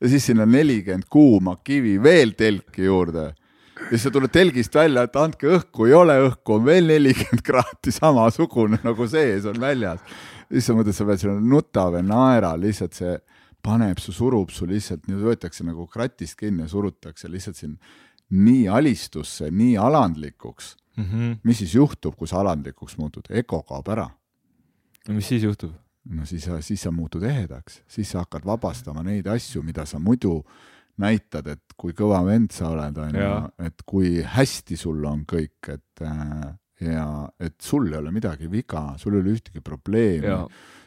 ja 0.00 0.08
siis 0.12 0.30
sinna 0.30 0.46
nelikümmend 0.46 1.08
kuuma 1.10 1.56
kivi 1.64 1.98
veel 2.02 2.34
telki 2.38 2.86
juurde. 2.86 3.30
ja 3.80 3.90
siis 3.90 4.06
sa 4.06 4.14
tuled 4.14 4.32
telgist 4.32 4.74
välja, 4.74 5.06
et 5.08 5.16
andke 5.16 5.50
õhku, 5.56 5.88
ei 5.88 5.96
ole 5.96 6.18
õhku, 6.28 6.60
on 6.60 6.68
veel 6.68 6.86
nelikümmend 6.92 7.42
kraadi 7.46 7.94
samasugune 7.94 8.80
nagu 8.84 9.08
sees 9.08 9.48
on 9.50 9.58
väljas. 9.60 10.00
siis 10.50 10.70
sa 10.70 10.78
mõtled, 10.78 10.96
sa 10.96 11.08
pead 11.08 11.24
sinna 11.24 11.40
nuta 11.40 11.88
või 11.90 12.06
naera, 12.06 12.54
lihtsalt 12.60 12.96
see 12.96 13.18
paneb 13.62 13.98
su, 14.02 14.12
surub 14.12 14.50
su 14.54 14.66
lihtsalt, 14.68 15.08
võetakse 15.08 15.64
nagu 15.66 15.86
kratist 15.90 16.38
kinni 16.38 16.64
ja 16.64 16.70
surutakse 16.72 17.28
lihtsalt 17.28 17.56
siin 17.56 17.76
nii 18.30 18.68
alistusse, 18.70 19.50
nii 19.50 19.76
alandlikuks, 19.78 20.76
mm. 20.96 21.04
-hmm. 21.04 21.36
mis 21.42 21.58
siis 21.58 21.74
juhtub, 21.74 22.16
kui 22.16 22.28
sa 22.28 22.40
alandlikuks 22.40 22.96
muutud, 22.98 23.30
ego 23.30 23.62
kaob 23.62 23.88
ära 23.88 24.08
no 25.08 25.14
mis 25.14 25.28
siis 25.28 25.42
juhtub? 25.42 25.72
no 26.10 26.26
siis 26.26 26.44
sa, 26.48 26.60
siis 26.64 26.82
sa 26.82 26.90
muutud 26.94 27.22
ehedaks, 27.22 27.82
siis 27.88 28.10
sa 28.10 28.24
hakkad 28.24 28.46
vabastama 28.48 29.02
neid 29.06 29.26
asju, 29.28 29.62
mida 29.62 29.84
sa 29.86 29.98
muidu 29.98 30.40
näitad, 31.00 31.46
et 31.48 31.76
kui 31.76 31.92
kõva 31.96 32.22
vend 32.26 32.52
sa 32.52 32.70
oled, 32.72 32.96
onju 32.98 33.28
et 33.66 33.84
kui 33.88 34.20
hästi 34.24 34.76
sul 34.80 35.04
on 35.08 35.24
kõik, 35.28 35.72
et 35.72 36.04
äh, 36.04 36.50
ja 36.80 37.06
et 37.40 37.56
sul 37.60 37.90
ei 37.92 37.98
ole 37.98 38.12
midagi 38.12 38.48
viga, 38.50 38.94
sul 39.00 39.16
ei 39.16 39.24
ole 39.24 39.34
ühtegi 39.36 39.60
probleemi 39.64 40.32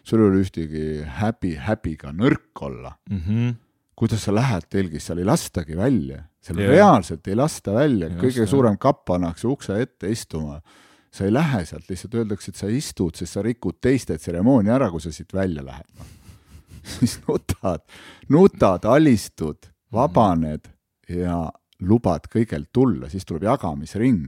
sul 0.04 0.22
ei 0.22 0.30
ole 0.30 0.42
ühtegi 0.44 0.86
häbi, 1.20 1.56
häbiga 1.68 2.14
nõrk 2.16 2.62
olla. 2.62 2.96
mm. 3.10 3.22
-hmm. 3.28 3.56
kuidas 3.96 4.24
sa 4.24 4.36
lähed 4.36 4.70
telgis, 4.70 5.06
seal 5.06 5.22
ei 5.22 5.26
lastagi 5.26 5.78
välja, 5.78 6.24
seal 6.42 6.60
Jaa. 6.60 6.72
reaalselt 6.72 7.28
ei 7.28 7.36
lasta 7.36 7.74
välja, 7.74 8.10
Just, 8.10 8.22
kõige 8.24 8.42
jah. 8.44 8.50
suurem 8.50 8.78
kapp 8.78 9.06
pannakse 9.06 9.48
ukse 9.48 9.82
ette 9.82 10.10
istuma 10.10 10.62
sa 11.14 11.28
ei 11.28 11.34
lähe 11.34 11.66
sealt, 11.66 11.90
lihtsalt 11.90 12.16
öeldakse, 12.18 12.52
et 12.52 12.60
sa 12.60 12.68
istud, 12.68 13.16
sest 13.16 13.38
sa 13.38 13.44
rikud 13.46 13.78
teiste 13.82 14.18
tseremoonia 14.18 14.76
ära, 14.80 14.90
kui 14.90 15.02
sa 15.02 15.12
siit 15.14 15.34
välja 15.34 15.64
lähed 15.66 15.90
no. 16.00 16.08
siis 16.98 17.20
nutad, 17.28 17.84
nutad, 18.34 18.86
alistud, 18.90 19.70
vabaned 19.94 20.72
ja 21.10 21.46
lubad 21.84 22.26
kõigel 22.32 22.66
tulla, 22.74 23.10
siis 23.12 23.28
tuleb 23.30 23.46
jagamisring 23.46 24.26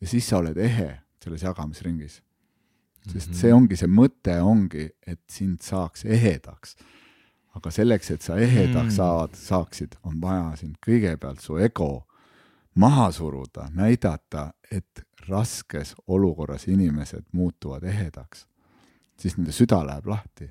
ja 0.00 0.08
siis 0.08 0.28
sa 0.28 0.40
oled 0.40 0.56
ehe 0.56 0.88
selles 1.22 1.44
jagamisringis. 1.44 2.20
Sest 3.12 3.34
see 3.34 3.52
ongi 3.52 3.76
see 3.76 3.88
mõte 3.88 4.40
ongi, 4.42 4.88
et 5.06 5.20
sind 5.30 5.60
saaks 5.60 6.04
ehedaks. 6.04 6.76
aga 7.56 7.70
selleks, 7.70 8.10
et 8.10 8.22
sa 8.22 8.34
ehedaks 8.36 8.92
Mm. 8.92 8.96
saad, 8.96 9.30
saaksid, 9.34 9.94
on 10.04 10.20
vaja 10.20 10.56
sind 10.56 10.76
kõigepealt 10.86 11.40
su 11.40 11.56
ego 11.56 12.06
maha 12.74 13.10
suruda, 13.12 13.70
näidata, 13.72 14.52
et 14.70 15.00
raskes 15.28 15.94
olukorras 16.06 16.68
inimesed 16.68 17.24
muutuvad 17.32 17.84
ehedaks. 17.84 18.46
siis 19.18 19.36
nende 19.38 19.52
süda 19.52 19.86
läheb 19.86 20.06
lahti. 20.06 20.50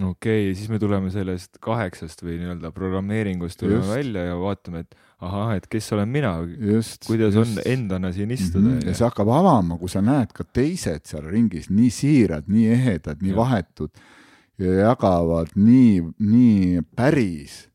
Okei 0.00 0.50
okay,, 0.50 0.54
siis 0.58 0.68
me 0.72 0.78
tuleme 0.82 1.10
sellest 1.10 1.60
kaheksast 1.64 2.22
või 2.24 2.38
nii-öelda 2.40 2.72
programmeeringust 2.76 3.60
tuleme 3.60 3.82
Just. 3.82 3.94
välja 3.94 4.24
ja 4.28 4.38
vaatame, 4.40 4.84
et 4.84 4.96
ahah, 5.24 5.54
et 5.56 5.66
kes 5.72 5.88
olen 5.96 6.10
mina, 6.12 6.34
just. 6.60 7.06
kuidas 7.06 7.36
on 7.40 7.56
endana 7.64 8.12
siin 8.12 8.30
istuda 8.30 8.68
mm. 8.68 8.78
-hmm. 8.78 8.88
ja 8.88 8.94
see 8.94 9.06
hakkab 9.08 9.30
avama, 9.32 9.78
kui 9.80 9.88
sa 9.88 10.02
näed 10.04 10.34
ka 10.36 10.44
teised 10.44 11.06
seal 11.08 11.24
ringis 11.30 11.70
nii 11.70 11.90
siirad, 11.90 12.50
nii 12.52 12.68
ehedad, 12.74 13.22
nii 13.22 13.32
ja. 13.32 13.36
vahetud 13.36 13.90
ja 14.58 14.72
jagavad 14.72 15.54
nii, 15.56 16.02
nii 16.18 16.82
päris 16.96 17.66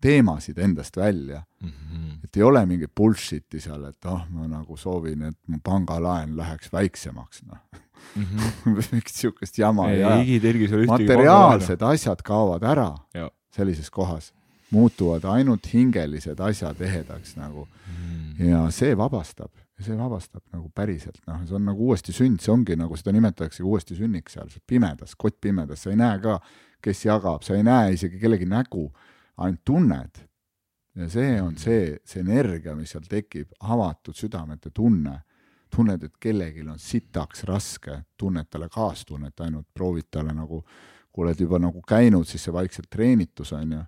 teemasid 0.00 0.58
endast 0.58 0.96
välja, 0.96 1.42
mm. 1.62 1.68
-hmm. 1.68 2.18
et 2.24 2.36
ei 2.36 2.42
ole 2.42 2.66
mingit 2.66 2.94
bullshit'i 2.94 3.60
seal, 3.60 3.84
et 3.84 4.04
oh, 4.04 4.22
ma 4.30 4.46
nagu 4.46 4.76
soovin, 4.76 5.22
et 5.22 5.38
mu 5.46 5.58
pangalaen 5.64 6.36
läheks 6.36 6.72
väiksemaks, 6.72 7.42
noh. 7.42 7.58
Mm 8.16 8.24
-hmm. 8.24 8.74
mingit 8.92 9.12
siukest 9.12 9.58
jama 9.58 9.90
ei 9.90 10.00
igitelgis 10.22 10.72
ei 10.72 10.86
materiaalsed 10.86 11.82
asjad 11.82 12.22
kaovad 12.24 12.62
ära 12.62 12.94
Jaa. 13.14 13.30
sellises 13.52 13.90
kohas, 13.90 14.32
muutuvad 14.70 15.24
ainult 15.24 15.66
hingelised 15.72 16.40
asjad 16.40 16.80
ehedaks 16.80 17.36
nagu 17.36 17.66
mm.. 17.66 18.48
ja 18.48 18.70
see 18.70 18.96
vabastab, 18.96 19.50
see 19.80 19.98
vabastab 19.98 20.42
nagu 20.52 20.70
päriselt, 20.74 21.20
noh, 21.26 21.42
see 21.44 21.56
on 21.56 21.64
nagu 21.68 21.90
uuesti 21.90 22.12
sünd, 22.12 22.40
see 22.40 22.52
ongi 22.52 22.76
nagu 22.76 22.96
seda 22.96 23.12
nimetatakse 23.12 23.62
uuesti 23.62 23.96
sünniks 23.98 24.38
seal, 24.38 24.48
pimedas, 24.66 25.14
kott 25.14 25.40
pimedas, 25.40 25.82
sa 25.82 25.90
ei 25.90 26.00
näe 26.00 26.18
ka, 26.24 26.40
kes 26.82 27.04
jagab, 27.04 27.44
sa 27.44 27.56
ei 27.56 27.66
näe 27.66 27.92
isegi 27.98 28.18
kellegi 28.22 28.48
nägu, 28.48 28.88
ainult 29.36 29.64
tunned. 29.64 30.24
ja 30.96 31.08
see 31.12 31.40
on 31.42 31.56
see, 31.60 31.98
see 32.08 32.22
energia, 32.24 32.74
mis 32.74 32.94
seal 32.94 33.04
tekib, 33.04 33.52
avatud 33.60 34.16
südamete 34.16 34.70
tunne, 34.70 35.20
tunned, 35.70 36.02
et 36.02 36.16
kellelgi 36.20 36.64
on 36.66 36.78
sitaks 36.80 37.44
raske, 37.48 38.02
tunned 38.18 38.48
talle 38.50 38.68
kaastunnet 38.72 39.40
ainult, 39.46 39.68
proovid 39.74 40.10
talle 40.10 40.34
nagu, 40.34 40.62
kui 41.12 41.24
oled 41.24 41.40
juba 41.40 41.60
nagu 41.62 41.82
käinud, 41.86 42.28
siis 42.28 42.46
see 42.46 42.54
vaikselt 42.54 42.90
treenitus 42.92 43.54
on 43.56 43.78
ju. 43.78 43.86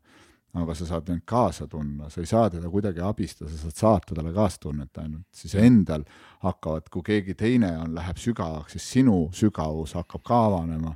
Aga 0.59 0.73
sa 0.75 0.87
saad 0.89 1.11
end 1.13 1.27
kaasa 1.29 1.67
tunda, 1.69 2.07
sa 2.11 2.23
ei 2.23 2.27
saa 2.27 2.49
teda 2.51 2.71
kuidagi 2.73 3.03
abistada, 3.05 3.51
sa 3.53 3.69
saad 3.69 3.77
saata 3.77 4.15
talle 4.17 4.31
kaastunnet 4.33 5.01
ainult, 5.03 5.27
siis 5.37 5.53
endal 5.61 6.07
hakkavad, 6.41 6.89
kui 6.91 7.05
keegi 7.05 7.35
teine 7.39 7.75
on, 7.79 7.93
läheb 7.95 8.17
sügavaks, 8.19 8.73
siis 8.75 8.87
sinu 8.97 9.19
sügavus 9.37 9.93
hakkab 9.99 10.25
ka 10.25 10.39
avanema, 10.47 10.95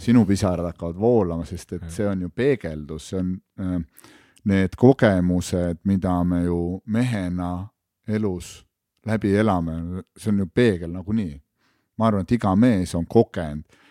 sinu 0.00 0.24
pisarad 0.26 0.70
hakkavad 0.72 0.96
voolama, 0.98 1.44
sest 1.46 1.76
et 1.76 1.84
see 1.92 2.08
on 2.08 2.24
ju 2.24 2.32
peegeldus, 2.32 3.10
see 3.12 3.20
on 3.20 3.30
äh, 3.60 3.76
need 4.48 4.74
kogemused, 4.80 5.84
mida 5.84 6.16
me 6.24 6.42
ju 6.44 6.60
mehena 6.86 7.52
elus 8.08 8.64
läbi 9.06 9.34
elame, 9.36 10.02
see 10.16 10.32
on 10.32 10.38
ju 10.38 10.46
peegel 10.46 10.92
nagunii. 10.92 11.40
ma 11.98 12.06
arvan, 12.06 12.22
et 12.26 12.32
iga 12.32 12.56
mees 12.58 12.94
on 12.98 13.04
kogenud 13.06 13.82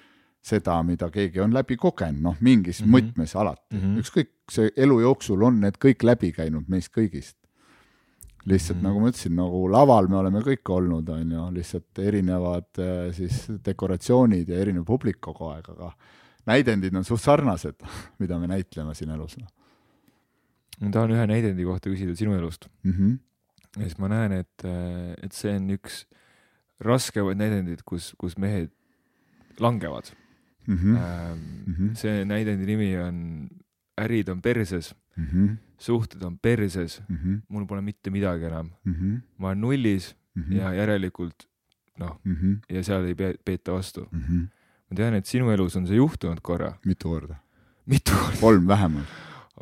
seda, 0.44 0.76
mida 0.84 1.08
keegi 1.12 1.40
on 1.40 1.54
läbi 1.56 1.78
kogenud, 1.80 2.20
noh, 2.26 2.36
mingis 2.44 2.82
mm. 2.82 2.88
-hmm. 2.88 2.96
mõtmes 2.98 3.36
alati 3.40 3.76
mm. 3.76 3.80
-hmm. 3.80 4.02
ükskõik, 4.02 4.32
see 4.52 4.74
elu 4.86 5.00
jooksul 5.06 5.44
on 5.48 5.62
need 5.64 5.80
kõik 5.86 6.04
läbi 6.04 6.34
käinud 6.36 6.68
meist 6.68 6.92
kõigist. 6.98 7.38
lihtsalt 8.46 8.78
mm. 8.78 8.82
-hmm. 8.82 8.88
nagu 8.90 9.00
ma 9.00 9.10
ütlesin, 9.10 9.36
nagu 9.36 9.68
laval 9.72 10.08
me 10.08 10.18
oleme 10.20 10.40
kõik 10.40 10.70
olnud, 10.70 11.10
on 11.10 11.32
ju, 11.32 11.46
lihtsalt 11.58 12.00
erinevad 12.00 12.80
äh, 12.80 13.14
siis 13.16 13.48
dekoratsioonid 13.66 14.50
ja 14.50 14.60
erinev 14.60 14.84
publik 14.84 15.22
kogu 15.22 15.48
aeg, 15.48 15.70
aga 15.70 15.94
näidendid 16.46 16.96
on 16.96 17.04
suht 17.04 17.22
sarnased, 17.22 17.80
mida 18.22 18.40
me 18.40 18.48
näitleme 18.48 18.96
siin 18.96 19.16
elus 19.16 19.38
noh. 19.38 19.48
ma 20.82 20.92
tahan 20.92 21.12
ühe 21.12 21.28
näidendi 21.28 21.64
kohta 21.64 21.90
küsida 21.90 22.16
sinu 22.16 22.36
elust 22.36 22.68
mm. 22.84 22.92
-hmm. 22.92 23.18
Ja 23.78 23.84
siis 23.88 23.98
ma 24.00 24.08
näen, 24.12 24.32
et, 24.32 24.66
et 25.24 25.32
see 25.34 25.56
on 25.56 25.70
üks 25.78 26.04
raskemaid 26.84 27.38
näidendeid, 27.40 27.82
kus, 27.86 28.14
kus 28.20 28.38
mehed 28.38 28.72
langevad 29.60 30.12
Mm 30.66 30.78
mm. 30.80 31.74
-hmm.. 31.76 31.96
See 32.00 32.26
näidendi 32.26 32.66
nimi 32.66 32.98
on 32.98 33.50
Ärid 34.00 34.30
on 34.30 34.42
perses, 34.42 34.96
Mm 35.18 35.26
-hmm. 35.26 35.56
suhted 35.78 36.22
on 36.24 36.38
perses, 36.40 37.02
Mm 37.10 37.16
-hmm. 37.18 37.42
mul 37.48 37.66
pole 37.66 37.82
mitte 37.82 38.10
midagi 38.10 38.46
enam, 38.46 38.70
Mm 38.86 38.94
-hmm. 38.94 39.22
ma 39.38 39.48
olen 39.48 39.62
nullis 39.62 40.16
Mm 40.36 40.44
-hmm. 40.44 40.54
ja 40.56 40.74
järelikult 40.74 41.48
noh, 42.00 42.20
mm 42.24 42.36
-hmm. 42.36 42.58
ja 42.76 42.84
seal 42.84 43.06
ei 43.06 43.14
pea- 43.14 43.38
peeta 43.46 43.72
vastu. 43.74 44.08
mm 44.12 44.20
-hmm. 44.20 44.48
ma 44.90 44.96
tean, 44.96 45.14
et 45.14 45.26
sinu 45.26 45.50
elus 45.52 45.76
on 45.76 45.88
see 45.88 45.96
juhtunud 45.98 46.40
korra, 46.42 46.74
mitu 46.86 47.10
korda? 47.10 47.36
mitu 47.86 48.12
korda, 48.12 48.38
kolm 48.40 48.68
vähemalt, 48.68 49.08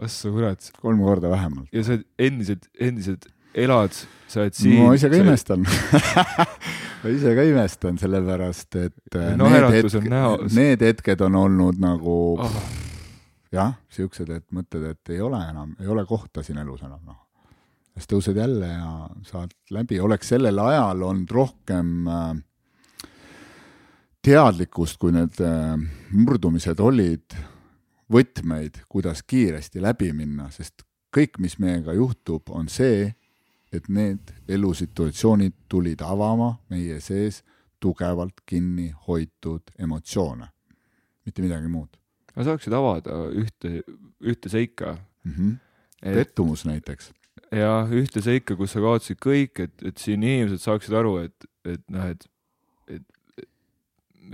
ossa 0.01 0.29
kurat, 0.29 0.71
kolm 0.81 0.99
korda 0.99 1.29
vähemalt. 1.29 1.69
ja 1.73 1.83
sa 1.83 1.97
endiselt, 2.19 2.67
endiselt 2.79 3.25
elad, 3.53 3.95
sa 4.31 4.43
oled 4.43 4.55
siin. 4.55 4.77
ma 4.85 4.93
ise 4.95 5.09
ka. 5.11 5.19
imestan 5.19 5.65
ma 7.01 7.11
ise 7.11 7.33
ka 7.37 7.47
imestan, 7.47 7.97
sellepärast 8.01 8.79
et 8.81 9.17
äh, 9.17 9.33
No 9.39 9.49
need 9.51 9.67
hetk-. 9.79 10.53
Need 10.55 10.85
hetked 10.85 11.25
on 11.27 11.35
olnud 11.41 11.81
nagu 11.81 12.15
Oh, 12.41 12.61
jah, 13.51 13.75
siuksed, 13.91 14.29
et 14.31 14.45
mõtled, 14.55 14.85
et 14.93 15.13
ei 15.15 15.21
ole 15.23 15.39
enam, 15.49 15.75
ei 15.81 15.89
ole 15.91 16.05
kohta 16.07 16.43
siin 16.45 16.61
elus 16.61 16.83
enam, 16.85 17.01
noh. 17.05 17.19
siis 17.95 18.07
tõused 18.09 18.37
jälle 18.37 18.69
ja 18.71 18.91
saad 19.27 19.53
läbi, 19.75 19.99
oleks 19.99 20.31
sellel 20.31 20.59
ajal 20.63 21.03
olnud 21.09 21.33
rohkem 21.35 22.07
äh, 22.07 22.29
teadlikkust, 24.23 24.99
kui 25.01 25.15
need 25.15 25.41
äh, 25.43 25.75
murdumised 26.15 26.79
olid, 26.79 27.35
võtmeid, 28.11 28.83
kuidas 28.91 29.23
kiiresti 29.27 29.83
läbi 29.83 30.11
minna, 30.15 30.49
sest 30.51 30.85
kõik, 31.11 31.39
mis 31.43 31.57
meiega 31.59 31.95
juhtub, 31.95 32.47
on 32.55 32.69
see, 32.71 33.11
et 33.71 33.87
need 33.89 34.33
elusituatsioonid 34.47 35.53
tulid 35.69 36.01
avama 36.03 36.57
meie 36.69 36.99
sees 36.99 37.43
tugevalt 37.79 38.43
kinni 38.45 38.91
hoitud 39.07 39.71
emotsioone, 39.79 40.47
mitte 41.25 41.41
midagi 41.41 41.71
muud 41.71 42.01
aga 42.35 42.51
saaksid 42.51 42.75
avada 42.75 43.17
ühte, 43.35 43.81
ühte 44.23 44.51
seika 44.51 44.95
mm. 45.23 45.31
-hmm. 45.31 45.55
et, 46.01 46.15
pettumus 46.15 46.65
näiteks 46.65 47.11
ja 47.51 47.87
ühte 47.91 48.23
seika, 48.23 48.55
kus 48.55 48.75
sa 48.75 48.83
kaotasid 48.83 49.19
kõik, 49.23 49.63
et, 49.65 49.73
et 49.83 49.97
siin 49.99 50.23
inimesed 50.23 50.61
saaksid 50.63 50.95
aru, 50.95 51.17
et, 51.25 51.47
et 51.67 51.81
noh, 51.91 52.05
et, 52.13 52.27
et, 52.87 53.03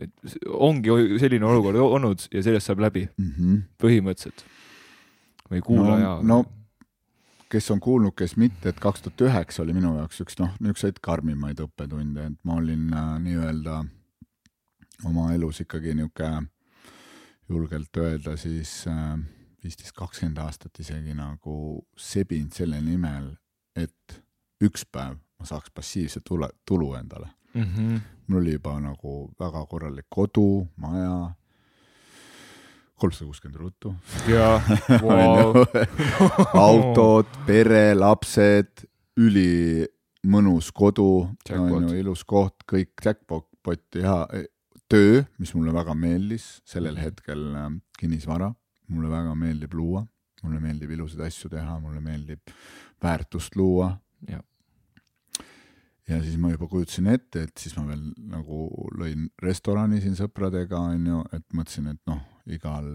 et 0.06 0.38
ongi 0.54 0.94
selline 1.22 1.48
olukord 1.48 1.80
olnud 1.82 2.28
ja 2.34 2.44
sellest 2.46 2.70
saab 2.70 2.84
läbi 2.86 3.08
mm. 3.08 3.32
-hmm. 3.32 3.66
põhimõtteliselt. 3.82 4.46
või 5.50 5.62
kuulaja 5.64 6.20
No- 6.22 6.44
no 6.44 6.57
kes 7.50 7.72
on 7.72 7.80
kuulnud, 7.80 8.16
kes 8.18 8.36
mitte, 8.38 8.70
et 8.70 8.80
kaks 8.80 9.06
tuhat 9.06 9.24
üheksa 9.30 9.64
oli 9.64 9.76
minu 9.78 9.96
jaoks 9.98 10.22
üks 10.26 10.38
noh, 10.42 10.54
niisuguseid 10.60 11.00
karmimaid 11.04 11.62
õppetunde, 11.64 12.28
et 12.32 12.44
ma 12.48 12.60
olin 12.62 12.92
äh, 12.94 13.16
nii-öelda 13.24 13.80
oma 15.08 15.32
elus 15.36 15.62
ikkagi 15.64 15.96
niisugune 15.98 16.48
julgelt 17.50 17.98
öelda 17.98 18.36
siis 18.38 18.82
äh, 18.92 19.16
viisteist, 19.64 19.96
kakskümmend 19.96 20.42
aastat 20.44 20.80
isegi 20.84 21.16
nagu 21.16 21.86
sebinud 21.96 22.56
selle 22.56 22.82
nimel, 22.84 23.32
et 23.76 24.22
üks 24.64 24.84
päev 24.92 25.16
ma 25.38 25.46
saaks 25.46 25.72
passiivse 25.74 26.22
tule, 26.26 26.50
tulu 26.66 26.94
endale. 26.96 27.30
mm. 27.54 27.64
-hmm. 27.64 28.00
mul 28.28 28.42
oli 28.42 28.54
juba 28.54 28.80
nagu 28.80 29.32
väga 29.40 29.66
korralik 29.66 30.06
kodu, 30.10 30.68
maja, 30.76 31.34
kolmsada 32.98 33.28
kuuskümmend 33.30 33.62
ruttu. 33.62 33.94
Ja 34.30 34.58
wow. 35.06 35.64
autod, 36.68 37.30
pere, 37.48 37.92
lapsed, 37.98 38.86
ülimõnus 39.18 40.72
kodu, 40.76 41.28
on 41.54 41.90
ju, 41.90 41.96
ilus 42.02 42.26
koht, 42.28 42.66
kõik 42.70 42.94
jackpot 43.06 44.00
ja 44.00 44.24
töö, 44.88 45.24
mis 45.42 45.54
mulle 45.56 45.74
väga 45.76 45.96
meeldis 45.98 46.58
sellel 46.68 46.98
hetkel 47.02 47.44
äh, 47.60 47.72
kinnisvara, 48.00 48.52
mulle 48.94 49.12
väga 49.12 49.36
meeldib 49.38 49.76
luua, 49.76 50.04
mulle 50.44 50.62
meeldib 50.64 50.94
ilusaid 50.96 51.26
asju 51.28 51.52
teha, 51.52 51.80
mulle 51.84 52.02
meeldib 52.04 52.54
väärtust 53.04 53.58
luua. 53.60 53.92
Ja 56.08 56.22
siis 56.24 56.38
ma 56.40 56.54
juba 56.54 56.68
kujutasin 56.72 57.08
ette, 57.12 57.42
et 57.50 57.58
siis 57.60 57.74
ma 57.76 57.84
veel 57.90 58.04
nagu 58.32 58.68
lõin 58.96 59.26
restorani 59.44 60.00
siin 60.02 60.16
sõpradega, 60.16 60.80
onju, 60.94 61.24
et 61.36 61.44
mõtlesin, 61.54 61.90
et 61.92 62.00
noh, 62.08 62.22
igal 62.48 62.88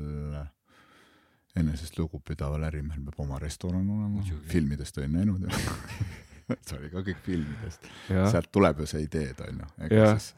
enesest 1.61 1.99
lugupidaval 2.01 2.63
ärimehel 2.71 3.03
peab 3.05 3.21
oma 3.27 3.39
restoran 3.43 3.85
olema, 3.93 4.23
filmidest 4.49 4.97
olin 4.99 5.13
näinud 5.19 5.45
see 6.67 6.79
oli 6.79 6.89
ka 6.93 7.03
kõik 7.05 7.21
filmidest, 7.27 7.85
sealt 8.09 8.49
tuleb 8.53 8.81
ju 8.81 8.87
see 8.89 9.05
ideed, 9.05 9.41
onju, 9.45 9.69
ega 9.87 10.15
siis 10.17 10.33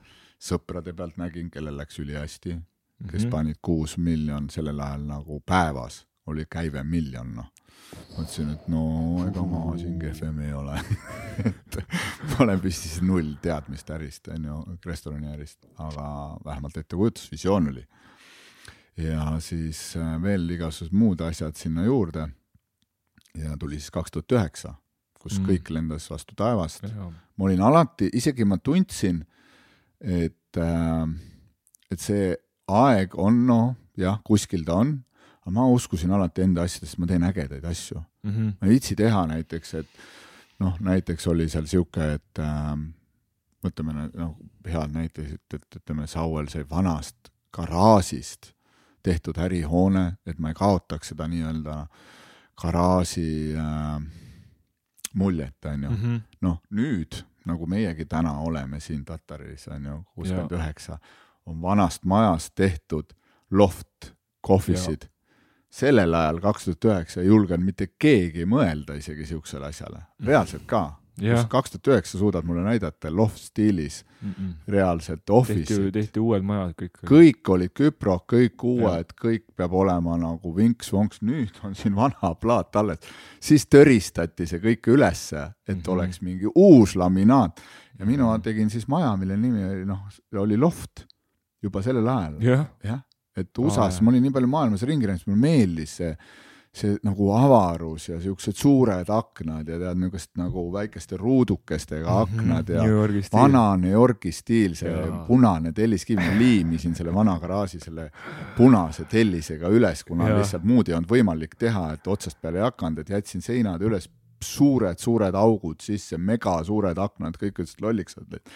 sõprade 0.50 0.92
pealt 0.98 1.16
nägin, 1.20 1.46
kellel 1.54 1.78
läks 1.78 2.00
ülihästi, 2.02 2.56
kes 3.08 3.22
Mhm. 3.24 3.30
panid 3.30 3.58
kuus 3.62 3.96
miljon 3.98 4.50
sellel 4.50 4.80
ajal 4.80 5.06
nagu 5.06 5.38
päevas 5.46 6.02
oli 6.26 6.46
käive 6.50 6.82
miljon, 6.86 7.34
noh. 7.36 7.50
mõtlesin, 8.16 8.52
et 8.54 8.68
no 8.72 8.84
ega 9.26 9.42
ma 9.46 9.74
siin 9.78 9.98
kehvem 10.00 10.38
ei 10.46 10.52
ole 10.56 10.78
et 11.48 11.78
panen 12.34 12.62
püsti 12.62 12.88
siis 12.88 13.02
null 13.04 13.34
teadmist 13.42 13.90
ärist, 13.94 14.30
onju, 14.32 14.78
restoraniärist, 14.86 15.66
aga 15.78 16.06
vähemalt 16.44 16.78
ettekujutus, 16.80 17.28
visioon 17.32 17.68
oli. 17.74 17.84
ja 18.96 19.34
siis 19.40 19.96
äh, 20.00 20.16
veel 20.22 20.48
igasugused 20.56 20.96
muud 20.96 21.20
asjad 21.26 21.56
sinna 21.60 21.84
juurde. 21.84 22.28
ja 23.34 23.56
tuli 23.58 23.78
siis 23.80 23.90
kaks 23.90 24.10
tuhat 24.14 24.32
üheksa, 24.38 24.74
kus 25.20 25.38
Mm. 25.38 25.46
kõik 25.48 25.70
lendas 25.70 26.10
vastu 26.10 26.34
taevast 26.36 26.84
ma 27.36 27.44
olin 27.44 27.60
alati, 27.60 28.10
isegi 28.12 28.44
ma 28.44 28.58
tundsin, 28.58 29.24
et 30.00 30.56
äh, 30.56 31.06
et 31.90 32.00
see 32.00 32.34
aeg 32.68 33.14
on 33.18 33.46
noh, 33.46 33.74
jah, 33.96 34.20
kuskil 34.24 34.64
ta 34.64 34.80
on, 34.82 34.96
aga 35.44 35.52
ma 35.52 35.66
uskusin 35.68 36.10
alati 36.16 36.42
enda 36.42 36.62
asjadest, 36.64 36.98
ma 36.98 37.06
teen 37.06 37.22
ägedaid 37.22 37.64
asju. 37.68 38.02
Mhm. 38.24 38.46
ma 38.60 38.66
ei 38.66 38.70
viitsi 38.70 38.96
teha 38.96 39.26
näiteks, 39.26 39.74
et 39.74 39.88
noh, 40.60 40.76
näiteks 40.80 41.26
oli 41.28 41.48
seal 41.48 41.66
sihuke, 41.68 42.12
et 42.14 42.38
äh, 42.40 42.74
võtame 43.64 43.92
noh, 44.14 44.36
head 44.66 44.92
näiteid, 44.94 45.38
et 45.54 45.76
ütleme, 45.80 46.06
Sauel 46.06 46.48
sai 46.48 46.64
vanast 46.70 47.28
garaažist 47.52 48.52
tehtud 49.04 49.36
ärihoone, 49.38 50.16
et 50.26 50.38
ma 50.38 50.48
ei 50.48 50.54
kaotaks 50.56 51.08
seda 51.12 51.26
nii-öelda 51.28 51.86
garaaži 52.62 53.54
äh, 53.56 54.00
muljet, 55.14 55.64
onju 55.64 55.90
Mhm. 55.90 56.16
noh, 56.42 56.60
nüüd 56.70 57.22
nagu 57.46 57.66
meiegi 57.66 58.04
täna 58.08 58.38
oleme 58.40 58.80
siin 58.80 59.04
Tataris 59.04 59.68
on 59.68 59.84
ju 59.84 60.04
kuuskümmend 60.14 60.50
üheksa, 60.56 60.98
on 61.46 61.60
vanast 61.62 62.04
majast 62.04 62.54
tehtud 62.54 63.12
loft, 63.50 64.14
kohvisid. 64.40 65.08
Sellel 65.74 66.14
ajal, 66.14 66.42
kaks 66.44 66.68
tuhat 66.68 66.90
üheksa, 66.90 67.22
ei 67.22 67.30
julgenud 67.32 67.66
mitte 67.66 67.88
keegi 67.98 68.44
mõelda 68.46 68.94
isegi 69.00 69.26
siuksele 69.26 69.72
asjale, 69.72 70.04
reaalselt 70.24 70.66
ka. 70.70 70.82
jah, 71.22 71.44
kaks 71.50 71.74
tuhat 71.74 71.88
üheksa 71.92 72.18
suudad 72.18 72.46
mulle 72.46 72.62
näidata 72.66 73.10
loft 73.14 73.38
stiilis 73.38 74.00
reaalselt 74.68 75.20
tehti, 75.20 75.32
office'i. 75.32 75.92
tehti 75.92 76.20
uued 76.20 76.42
majad 76.42 76.72
kõik. 76.80 77.02
kõik 77.06 77.50
olid 77.54 77.72
küprok, 77.76 78.24
kõik 78.32 78.64
uued, 78.66 79.12
kõik 79.20 79.44
peab 79.56 79.72
olema 79.78 80.16
nagu 80.18 80.54
vinks-vonks, 80.56 81.20
nüüd 81.22 81.58
on 81.62 81.74
siin 81.78 81.94
vana 81.94 82.34
plaat 82.40 82.76
alles. 82.76 82.98
siis 83.40 83.66
tõristati 83.66 84.46
see 84.46 84.58
kõik 84.62 84.90
ülesse, 84.94 85.42
et 85.66 85.74
mm 85.74 85.74
Mhm. 85.74 85.80
-hmm. 85.80 85.92
oleks 85.92 86.20
mingi 86.22 86.46
uus 86.54 86.96
laminaat 86.96 87.60
ja 87.98 88.06
mina 88.06 88.38
tegin 88.38 88.70
siis 88.70 88.88
maja, 88.88 89.16
mille 89.16 89.36
nimi 89.36 89.64
oli 89.64 89.84
noh, 89.84 90.08
oli 90.38 90.56
Loft 90.56 91.04
juba 91.62 91.82
sellel 91.82 92.08
ajal, 92.08 92.40
jah, 92.40 92.66
jah, 92.84 93.00
et 93.36 93.58
USA-s 93.58 94.00
Aa, 94.00 94.04
ma 94.04 94.14
olin 94.14 94.22
nii 94.28 94.34
palju 94.34 94.50
maailmas 94.50 94.82
ringi 94.88 95.08
läinud, 95.10 95.26
mulle 95.26 95.40
meeldis 95.46 95.96
see 96.00 96.16
see 96.74 96.96
nagu 97.06 97.28
avarus 97.30 98.08
ja 98.08 98.16
siuksed 98.18 98.56
suured 98.58 99.10
aknad 99.14 99.68
ja 99.70 99.76
tead 99.78 99.98
niisugust 100.00 100.32
nagu 100.40 100.64
väikeste 100.74 101.16
ruudukestega 101.20 102.16
aknad 102.24 102.72
ja 102.74 102.82
New 102.82 102.96
vana 103.32 103.76
New 103.78 103.92
Yorgi 103.94 104.32
stiil, 104.34 104.74
see 104.74 104.90
Jaa. 104.90 105.20
punane 105.28 105.70
telliskivi, 105.72 106.18
ma 106.18 106.34
liimisin 106.38 106.96
selle 106.98 107.14
vana 107.14 107.36
garaaži 107.38 107.78
selle 107.78 108.08
punase 108.56 109.06
tellisega 109.10 109.70
üles, 109.70 110.02
kuna 110.04 110.28
Jaa. 110.32 110.40
lihtsalt 110.40 110.66
muud 110.66 110.90
ei 110.90 110.98
olnud 110.98 111.14
võimalik 111.14 111.54
teha, 111.58 111.92
et 111.94 112.10
otsast 112.10 112.40
peale 112.42 112.58
ei 112.58 112.66
hakanud, 112.66 113.04
et 113.04 113.14
jätsin 113.14 113.44
seinad 113.44 113.82
üles, 113.86 114.10
suured-suured 114.46 115.34
augud 115.38 115.80
sisse, 115.84 116.18
megasuured 116.18 116.98
aknad, 117.00 117.38
kõik 117.40 117.62
ütlesid 117.62 117.82
lolliks, 117.84 118.18
et 118.20 118.52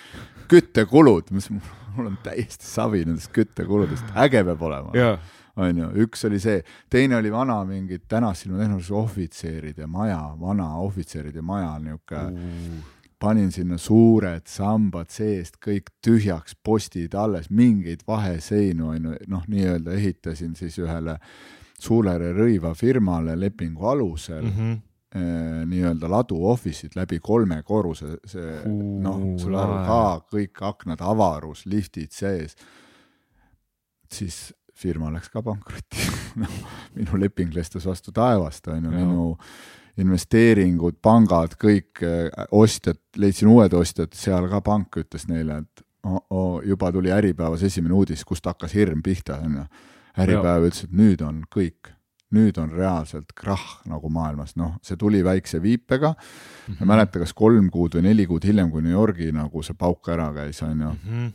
küttekulud, 0.51 1.32
mis 1.34 1.51
mul 1.53 2.12
on 2.12 2.18
täiesti 2.24 2.66
savi 2.68 3.05
nendest 3.07 3.32
küttekuludest, 3.36 4.14
äge 4.18 4.45
peab 4.47 4.62
olema. 4.68 4.95
Jaa, 4.99 5.16
onju, 5.59 5.91
üks 6.05 6.24
oli 6.28 6.39
see, 6.43 6.62
teine 6.91 7.18
oli 7.18 7.32
vana 7.34 7.59
mingid 7.68 8.07
tänassilma 8.11 8.62
tehnoloogia 8.62 9.01
ohvitseride 9.03 9.89
maja, 9.91 10.20
vana 10.41 10.70
ohvitseride 10.84 11.43
maja 11.43 11.74
niuke, 11.82 12.22
panin 13.18 13.51
sinna 13.53 13.78
suured 13.82 14.47
sambad 14.47 15.11
seest 15.11 15.59
kõik 15.64 15.91
tühjaks, 16.05 16.55
postid 16.62 17.14
alles, 17.18 17.51
mingeid 17.51 18.05
vaheseinu 18.07 18.93
onju, 18.95 19.14
noh, 19.26 19.47
nii-öelda 19.51 19.97
ehitasin 19.99 20.55
siis 20.59 20.78
ühele 20.78 21.18
Suulere 21.78 22.32
rõivafirmale 22.34 23.36
lepingu 23.39 23.86
alusel 23.86 24.43
mm. 24.43 24.55
-hmm. 24.57 24.78
Nii-öelda 25.14 26.09
ladu 26.12 26.36
office'id 26.50 26.92
läbi 26.98 27.16
kolme 27.24 27.62
korruse, 27.64 28.18
see 28.28 28.59
noh, 29.00 29.22
saad 29.40 29.54
aru 29.62 29.78
ka, 29.86 30.02
kõik 30.34 30.61
aknad 30.68 31.00
avarus, 31.00 31.64
liftid 31.64 32.12
sees. 32.12 32.56
siis 34.12 34.52
firma 34.76 35.11
läks 35.12 35.32
ka 35.32 35.42
pankrotti 35.42 36.04
noh, 36.42 36.61
minu 36.94 37.20
leping 37.20 37.54
lestas 37.56 37.86
vastu 37.88 38.12
taevast, 38.12 38.68
onju, 38.68 38.92
Jaa. 38.92 39.00
minu 39.00 39.34
investeeringud, 39.98 41.00
pangad, 41.02 41.56
kõik 41.59 42.04
eh, 42.06 42.28
ostjad, 42.54 43.00
leidsin 43.18 43.50
uued 43.50 43.74
ostjad, 43.74 44.14
seal 44.14 44.46
ka 44.50 44.61
pank 44.64 45.00
ütles 45.02 45.26
neile, 45.30 45.62
et 45.64 45.84
oh, 46.06 46.20
oh, 46.30 46.59
juba 46.62 46.92
tuli 46.94 47.11
Äripäevas 47.14 47.64
esimene 47.66 47.96
uudis, 47.98 48.24
kust 48.28 48.46
hakkas 48.46 48.76
hirm 48.78 49.02
pihta, 49.02 49.40
onju. 49.44 49.66
Äripäev 50.18 50.68
ütles, 50.68 50.86
et 50.86 50.94
nüüd 50.98 51.22
on 51.22 51.42
kõik, 51.50 51.92
nüüd 52.37 52.59
on 52.61 52.70
reaalselt 52.70 53.33
krahh 53.35 53.79
nagu 53.89 54.11
maailmas, 54.12 54.57
noh, 54.57 54.74
see 54.83 54.97
tuli 55.01 55.22
väikse 55.24 55.62
viipega 55.62 56.14
ma 56.68 56.76
ei 56.81 56.87
mäleta, 56.91 57.18
kas 57.22 57.33
kolm 57.33 57.70
kuud 57.72 57.95
või 57.97 58.03
neli 58.11 58.26
kuud 58.29 58.45
hiljem, 58.45 58.70
kui 58.70 58.83
New 58.85 58.93
Yorgi 58.93 59.31
nagu 59.33 59.62
see 59.64 59.74
pauk 59.79 60.09
ära 60.12 60.31
käis, 60.37 60.62
onju, 60.62 60.95
Mhm. 61.05 61.29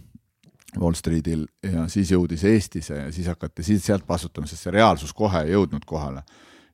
Wall 0.82 0.96
Streetil 0.98 1.44
ja 1.62 1.84
siis 1.88 2.10
jõudis 2.12 2.41
Eestisse 2.50 2.96
ja 2.98 3.12
siis 3.14 3.28
hakati 3.30 3.62
siit 3.64 3.84
sealt 3.84 4.08
vastutama, 4.10 4.48
sest 4.50 4.64
see 4.64 4.72
reaalsus 4.74 5.14
kohe 5.14 5.44
ei 5.46 5.52
jõudnud 5.54 5.86
kohale. 5.86 6.24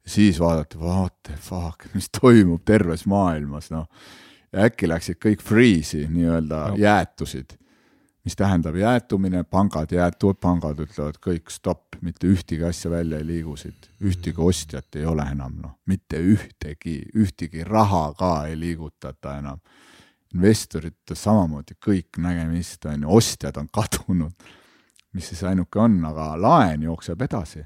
siis 0.09 0.39
vaadati, 0.39 0.77
what 0.79 1.13
the 1.23 1.33
fuck, 1.37 1.83
mis 1.93 2.07
toimub 2.09 2.63
terves 2.65 3.05
maailmas, 3.05 3.67
noh. 3.71 3.87
ja 4.53 4.63
äkki 4.69 4.87
läksid 4.87 5.19
kõik 5.21 5.41
freeze'i 5.43 6.07
nii-öelda 6.09 6.61
Jah. 6.71 6.77
jäätusid, 6.79 7.57
mis 8.25 8.35
tähendab 8.35 8.75
jäätumine, 8.75 9.43
pangad 9.43 9.91
jäätuvad, 9.91 10.37
pangad 10.41 10.79
ütlevad 10.83 11.19
kõik 11.23 11.51
stopp, 11.53 11.95
mitte 12.01 12.27
ühtegi 12.27 12.65
asja 12.67 12.91
välja 12.91 13.17
ei 13.17 13.27
liigu 13.27 13.55
siit, 13.57 13.89
ühtegi 14.03 14.41
ostjat 14.43 14.95
ei 14.99 15.05
ole 15.05 15.25
enam, 15.31 15.55
noh, 15.61 15.77
mitte 15.87 16.19
ühtegi, 16.19 16.99
ühtegi 17.15 17.63
raha 17.63 18.09
ka 18.19 18.33
ei 18.49 18.59
liigutata 18.59 19.37
enam 19.39 19.63
investoritel 20.35 21.17
samamoodi 21.17 21.77
kõik 21.81 22.19
nägemist 22.21 22.85
on 22.85 23.05
ju, 23.05 23.17
ostjad 23.17 23.57
on 23.57 23.69
kadunud. 23.73 24.33
mis 25.13 25.25
siis 25.25 25.39
ainuke 25.43 25.79
on, 25.79 25.95
aga 26.05 26.35
laen 26.37 26.83
jookseb 26.85 27.21
edasi, 27.25 27.63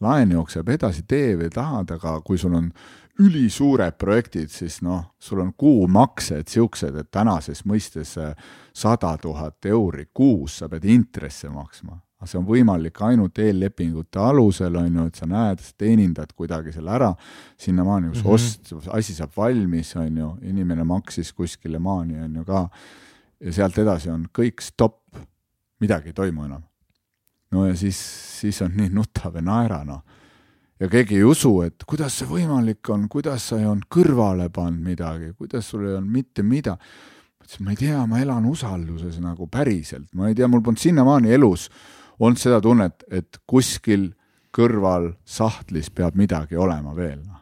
laen 0.00 0.30
jookseb 0.32 0.68
edasi, 0.68 1.02
tee 1.02 1.34
või 1.36 1.50
tahad, 1.52 1.90
aga 1.90 2.20
kui 2.24 2.38
sul 2.38 2.54
on 2.56 2.70
ülisuured 3.18 3.94
projektid, 3.98 4.50
siis 4.50 4.80
noh, 4.82 5.04
sul 5.22 5.42
on 5.44 5.52
kuumaksed 5.56 6.50
siuksed, 6.50 6.96
et 6.98 7.10
tänases 7.14 7.62
mõistes 7.68 8.16
eh, 8.18 8.32
sada 8.74 9.14
tuhat 9.22 9.66
euri 9.70 10.08
kuus 10.14 10.58
sa 10.58 10.68
pead 10.68 10.86
intresse 10.90 11.48
maksma. 11.50 12.00
aga 12.18 12.30
see 12.30 12.38
on 12.38 12.46
võimalik 12.48 13.00
ainult 13.04 13.38
eellepingute 13.38 14.18
alusel, 14.18 14.76
on 14.80 14.98
ju, 14.98 15.06
et 15.06 15.20
sa 15.20 15.26
näed, 15.28 15.60
sa 15.60 15.72
teenindad 15.78 16.32
kuidagi 16.34 16.72
selle 16.72 16.90
ära 16.90 17.12
sinnamaani, 17.60 18.10
kus 18.10 18.24
mm 18.24 18.30
-hmm. 18.30 18.34
ost, 18.34 18.88
asi 18.96 19.14
saab 19.14 19.30
valmis, 19.36 19.96
on 19.96 20.16
ju, 20.16 20.36
inimene 20.42 20.84
maksis 20.84 21.32
kuskile 21.32 21.78
maani, 21.78 22.18
on 22.18 22.34
ju 22.34 22.44
ka, 22.44 22.68
ja 23.40 23.52
sealt 23.52 23.78
edasi 23.78 24.10
on 24.10 24.26
kõik 24.38 24.60
stopp, 24.60 25.16
midagi 25.80 26.08
ei 26.08 26.12
toimu 26.12 26.44
enam. 26.44 26.62
no 27.50 27.66
ja 27.66 27.76
siis, 27.76 27.98
siis 28.40 28.62
on 28.62 28.72
nii 28.74 28.88
nuta 28.88 29.30
või 29.30 29.42
naera, 29.42 29.84
noh 29.84 30.02
ja 30.80 30.88
keegi 30.90 31.18
ei 31.20 31.26
usu, 31.26 31.52
et 31.66 31.84
kuidas 31.86 32.18
see 32.20 32.28
võimalik 32.28 32.90
on, 32.92 33.06
kuidas 33.10 33.50
sa 33.50 33.58
ei 33.60 33.66
olnud 33.68 33.86
kõrvale 33.92 34.48
pannud 34.54 34.82
midagi, 34.88 35.32
kuidas 35.38 35.68
sul 35.70 35.86
ei 35.86 35.98
olnud 35.98 36.12
mitte 36.12 36.42
midagi. 36.42 36.80
ma 37.38 37.46
ütlesin, 37.46 37.64
ma 37.64 37.70
ei 37.70 37.76
tea, 37.76 38.06
ma 38.08 38.20
elan 38.20 38.46
usalduses 38.48 39.20
nagu 39.20 39.46
päriselt, 39.52 40.08
ma 40.14 40.28
ei 40.28 40.34
tea, 40.34 40.48
mul 40.48 40.62
polnud 40.64 40.80
sinnamaani 40.80 41.32
elus 41.36 41.68
olnud 42.18 42.40
seda 42.40 42.60
tunnet, 42.62 43.04
et 43.10 43.40
kuskil 43.46 44.12
kõrval 44.54 45.12
sahtlis 45.24 45.90
peab 45.90 46.16
midagi 46.16 46.56
olema 46.56 46.94
veel, 46.96 47.20
noh. 47.20 47.40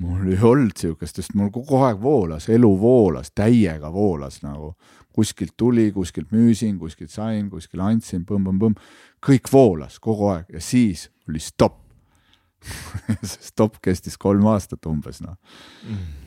mul 0.00 0.28
ei 0.32 0.38
olnud 0.42 0.76
siukest, 0.76 1.20
sest 1.20 1.36
mul 1.38 1.52
kogu 1.54 1.82
aeg 1.86 2.00
voolas, 2.02 2.48
elu 2.48 2.70
voolas, 2.80 3.30
täiega 3.30 3.92
voolas 3.92 4.42
nagu. 4.42 4.74
kuskilt 5.18 5.56
tuli, 5.56 5.90
kuskilt 5.90 6.30
müüsin, 6.30 6.76
kuskilt 6.78 7.10
sain, 7.10 7.48
kuskil 7.50 7.80
andsin 7.82 8.22
põmm,, 8.22 8.44
põmm-põmm-põmm, 8.46 8.76
kõik 9.18 9.50
voolas 9.50 9.98
kogu 9.98 10.28
aeg 10.30 10.52
ja 10.54 10.60
siis 10.62 11.08
oli 11.26 11.40
stopp 11.42 11.87
stopp 13.48 13.78
kestis 13.82 14.18
kolm 14.18 14.46
aastat 14.50 14.86
umbes 14.90 15.22
noh. 15.24 15.36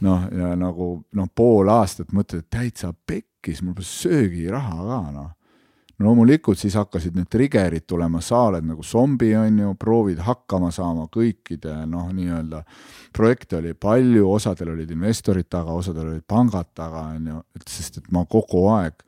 noh, 0.02 0.26
ja 0.32 0.56
nagu 0.60 0.94
noh, 1.12 1.30
pool 1.36 1.70
aastat 1.70 2.14
mõtled, 2.16 2.46
et 2.46 2.50
täitsa 2.50 2.94
pekkis, 2.94 3.62
mul 3.62 3.76
pole 3.78 3.88
söögiraha 3.88 4.88
ka 4.88 5.04
noh 5.12 5.30
no 6.02 6.10
loomulikult 6.10 6.60
siis 6.60 6.76
hakkasid 6.76 7.16
need 7.18 7.30
trigger'id 7.32 7.86
tulema, 7.88 8.22
sa 8.26 8.46
oled 8.50 8.66
nagu 8.66 8.84
zombi, 8.86 9.32
on 9.38 9.60
ju, 9.60 9.74
proovid 9.80 10.22
hakkama 10.26 10.72
saama 10.74 11.08
kõikide 11.14 11.76
noh, 11.90 12.10
nii-öelda 12.16 12.64
projekte 13.16 13.60
oli 13.60 13.74
palju, 13.74 14.26
osadel 14.32 14.74
olid 14.76 14.92
investorid 14.96 15.50
taga, 15.52 15.76
osadel 15.78 16.14
olid 16.14 16.26
pangad 16.28 16.72
taga, 16.78 17.08
on 17.16 17.32
ju, 17.34 17.42
et 17.58 17.68
sest 17.70 18.02
et 18.02 18.12
ma 18.14 18.26
kogu 18.30 18.66
aeg, 18.74 19.04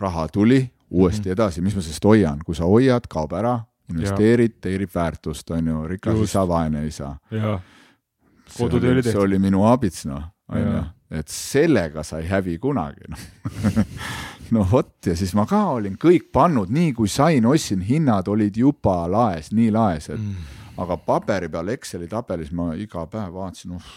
raha 0.00 0.26
tuli 0.28 0.62
uuesti 0.90 1.28
-hmm. 1.28 1.32
edasi, 1.32 1.62
mis 1.62 1.74
ma 1.74 1.82
sellest 1.82 2.04
hoian, 2.04 2.38
kui 2.46 2.54
sa 2.54 2.64
hoiad, 2.64 3.06
kaob 3.10 3.32
ära, 3.32 3.58
investeerid, 3.92 4.58
teenib 4.64 4.92
väärtust, 4.94 5.50
on 5.50 5.66
ju, 5.68 5.86
rikas 5.88 6.20
ei 6.20 6.30
saa, 6.30 6.48
vaene 6.48 6.84
ei 6.84 6.90
saa. 6.94 7.16
kodutöö 8.58 8.90
oli 8.90 9.02
tehtud. 9.02 9.10
see 9.12 9.24
oli 9.26 9.38
minu 9.38 9.64
abits, 9.68 10.04
noh, 10.08 10.22
on 10.48 10.60
ju, 10.60 10.84
et 11.20 11.28
sellega 11.28 12.02
sa 12.02 12.20
ei 12.22 12.28
hävi 12.30 12.58
kunagi, 12.58 13.10
noh. 13.12 13.26
No 14.52 14.60
vot, 14.70 14.98
ja 15.06 15.14
siis 15.16 15.32
ma 15.34 15.46
ka 15.48 15.62
olin 15.72 15.94
kõik 15.98 16.26
pannud, 16.32 16.68
nii 16.70 16.90
kui 16.94 17.08
sain, 17.08 17.46
ostsin, 17.48 17.80
hinnad 17.82 18.28
olid 18.28 18.56
juba 18.60 19.06
laes, 19.08 19.48
nii 19.56 19.70
laes, 19.72 20.10
et 20.12 20.20
mm. 20.20 20.50
aga 20.84 20.98
paberi 21.00 21.48
peal 21.50 21.72
Exceli 21.72 22.06
tabelis 22.10 22.52
ma 22.52 22.74
iga 22.76 23.06
päev 23.10 23.32
vaatasin, 23.38 23.72
uh, 23.78 23.94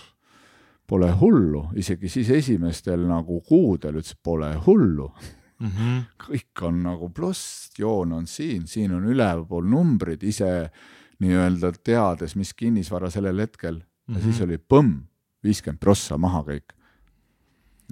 pole 0.87 1.09
hullu, 1.19 1.65
isegi 1.75 2.09
siis 2.09 2.29
esimestel 2.31 3.03
nagu 3.09 3.41
kuudel 3.47 3.99
ütles, 3.99 4.15
pole 4.23 4.53
hullu 4.65 5.09
mm. 5.59 5.67
-hmm. 5.67 6.05
kõik 6.27 6.65
on 6.67 6.83
nagu 6.83 7.09
pluss, 7.09 7.71
joon 7.77 8.11
on 8.11 8.27
siin, 8.27 8.67
siin 8.67 8.93
on 8.93 9.05
ülevalpool 9.05 9.65
numbrid, 9.65 10.23
ise 10.23 10.71
nii-öelda 11.19 11.71
teades, 11.83 12.35
mis 12.35 12.53
kinnisvara 12.53 13.09
sellel 13.09 13.39
hetkel 13.39 13.75
mm 13.75 13.81
-hmm. 13.81 14.15
ja 14.15 14.23
siis 14.23 14.39
mhm. 14.39 14.43
oli 14.43 14.57
põmm, 14.57 14.97
viiskümmend 15.43 15.79
prossa 15.79 16.17
maha 16.17 16.43
kõik 16.43 16.77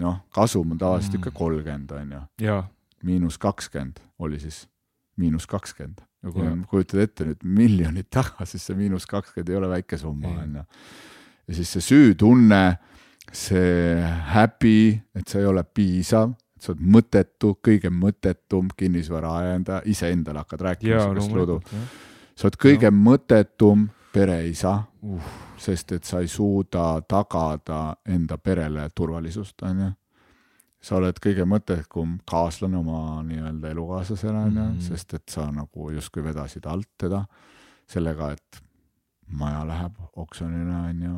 noh, 0.01 0.19
kasum 0.33 0.71
on 0.71 0.79
tavaliselt 0.79 1.19
ikka 1.19 1.29
mm. 1.29 1.37
kolmkümmend, 1.37 1.91
on 1.91 2.15
ju. 2.15 2.57
miinus 3.03 3.37
kakskümmend 3.37 3.99
oli 4.19 4.39
siis, 4.39 4.65
miinus 5.17 5.47
kakskümmend. 5.47 6.01
ja 6.23 6.31
kui 6.33 6.47
kujutad 6.69 7.03
ette 7.03 7.27
nüüd 7.27 7.43
miljonit 7.43 8.09
taga, 8.09 8.47
siis 8.49 8.65
see 8.65 8.77
miinus 8.77 9.05
kakskümmend 9.09 9.51
ei 9.51 9.59
ole 9.59 9.69
väike 9.69 9.97
summa, 10.01 10.33
on 10.41 10.57
ju. 10.59 10.65
ja 11.47 11.59
siis 11.59 11.75
see 11.75 11.85
süütunne, 11.85 12.63
see 13.31 14.01
häbi, 14.33 14.79
et 15.15 15.27
sa 15.27 15.39
ei 15.39 15.47
ole 15.49 15.63
piisav, 15.63 16.33
et 16.55 16.63
sa 16.63 16.71
oled 16.73 16.83
mõttetu, 16.97 17.55
kõige 17.63 17.91
mõttetum 17.91 18.69
kinnisvaraarendaja, 18.77 19.81
iseendale 19.85 20.43
hakkad 20.43 20.61
rääkima 20.69 21.01
sihukest 21.03 21.35
lugu. 21.35 21.61
sa 22.35 22.47
oled 22.47 22.59
kõige 22.61 22.91
ja. 22.91 22.95
mõttetum 22.95 23.89
pereisa 24.13 24.83
uh 25.03 25.43
sest 25.57 25.91
et 25.95 26.03
sa 26.03 26.21
ei 26.23 26.27
suuda 26.27 27.01
tagada 27.07 27.95
enda 28.09 28.37
perele 28.37 28.89
turvalisust, 28.95 29.61
on 29.63 29.81
ju. 29.85 29.91
sa 30.85 30.99
oled 30.99 31.17
kõige 31.21 31.47
mõttekum 31.49 32.19
kaaslane 32.29 32.77
oma 32.77 33.23
nii-öelda 33.25 33.71
elukaaslasele, 33.73 34.37
on 34.37 34.57
ju, 34.57 34.65
mhm. 34.67 34.81
sest 34.85 35.15
et 35.17 35.29
sa 35.29 35.47
nagu 35.51 35.89
justkui 35.95 36.23
vedasid 36.23 36.67
alt 36.69 36.91
teda 37.01 37.23
sellega, 37.89 38.31
et 38.35 38.61
maja 39.39 39.63
läheb 39.65 39.95
oksjonile, 40.21 40.81
on 40.89 41.05
ju, 41.07 41.15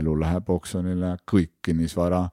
elu 0.00 0.18
läheb 0.20 0.50
oksjonile, 0.52 1.16
kõik 1.28 1.54
kinnisvara 1.64 2.26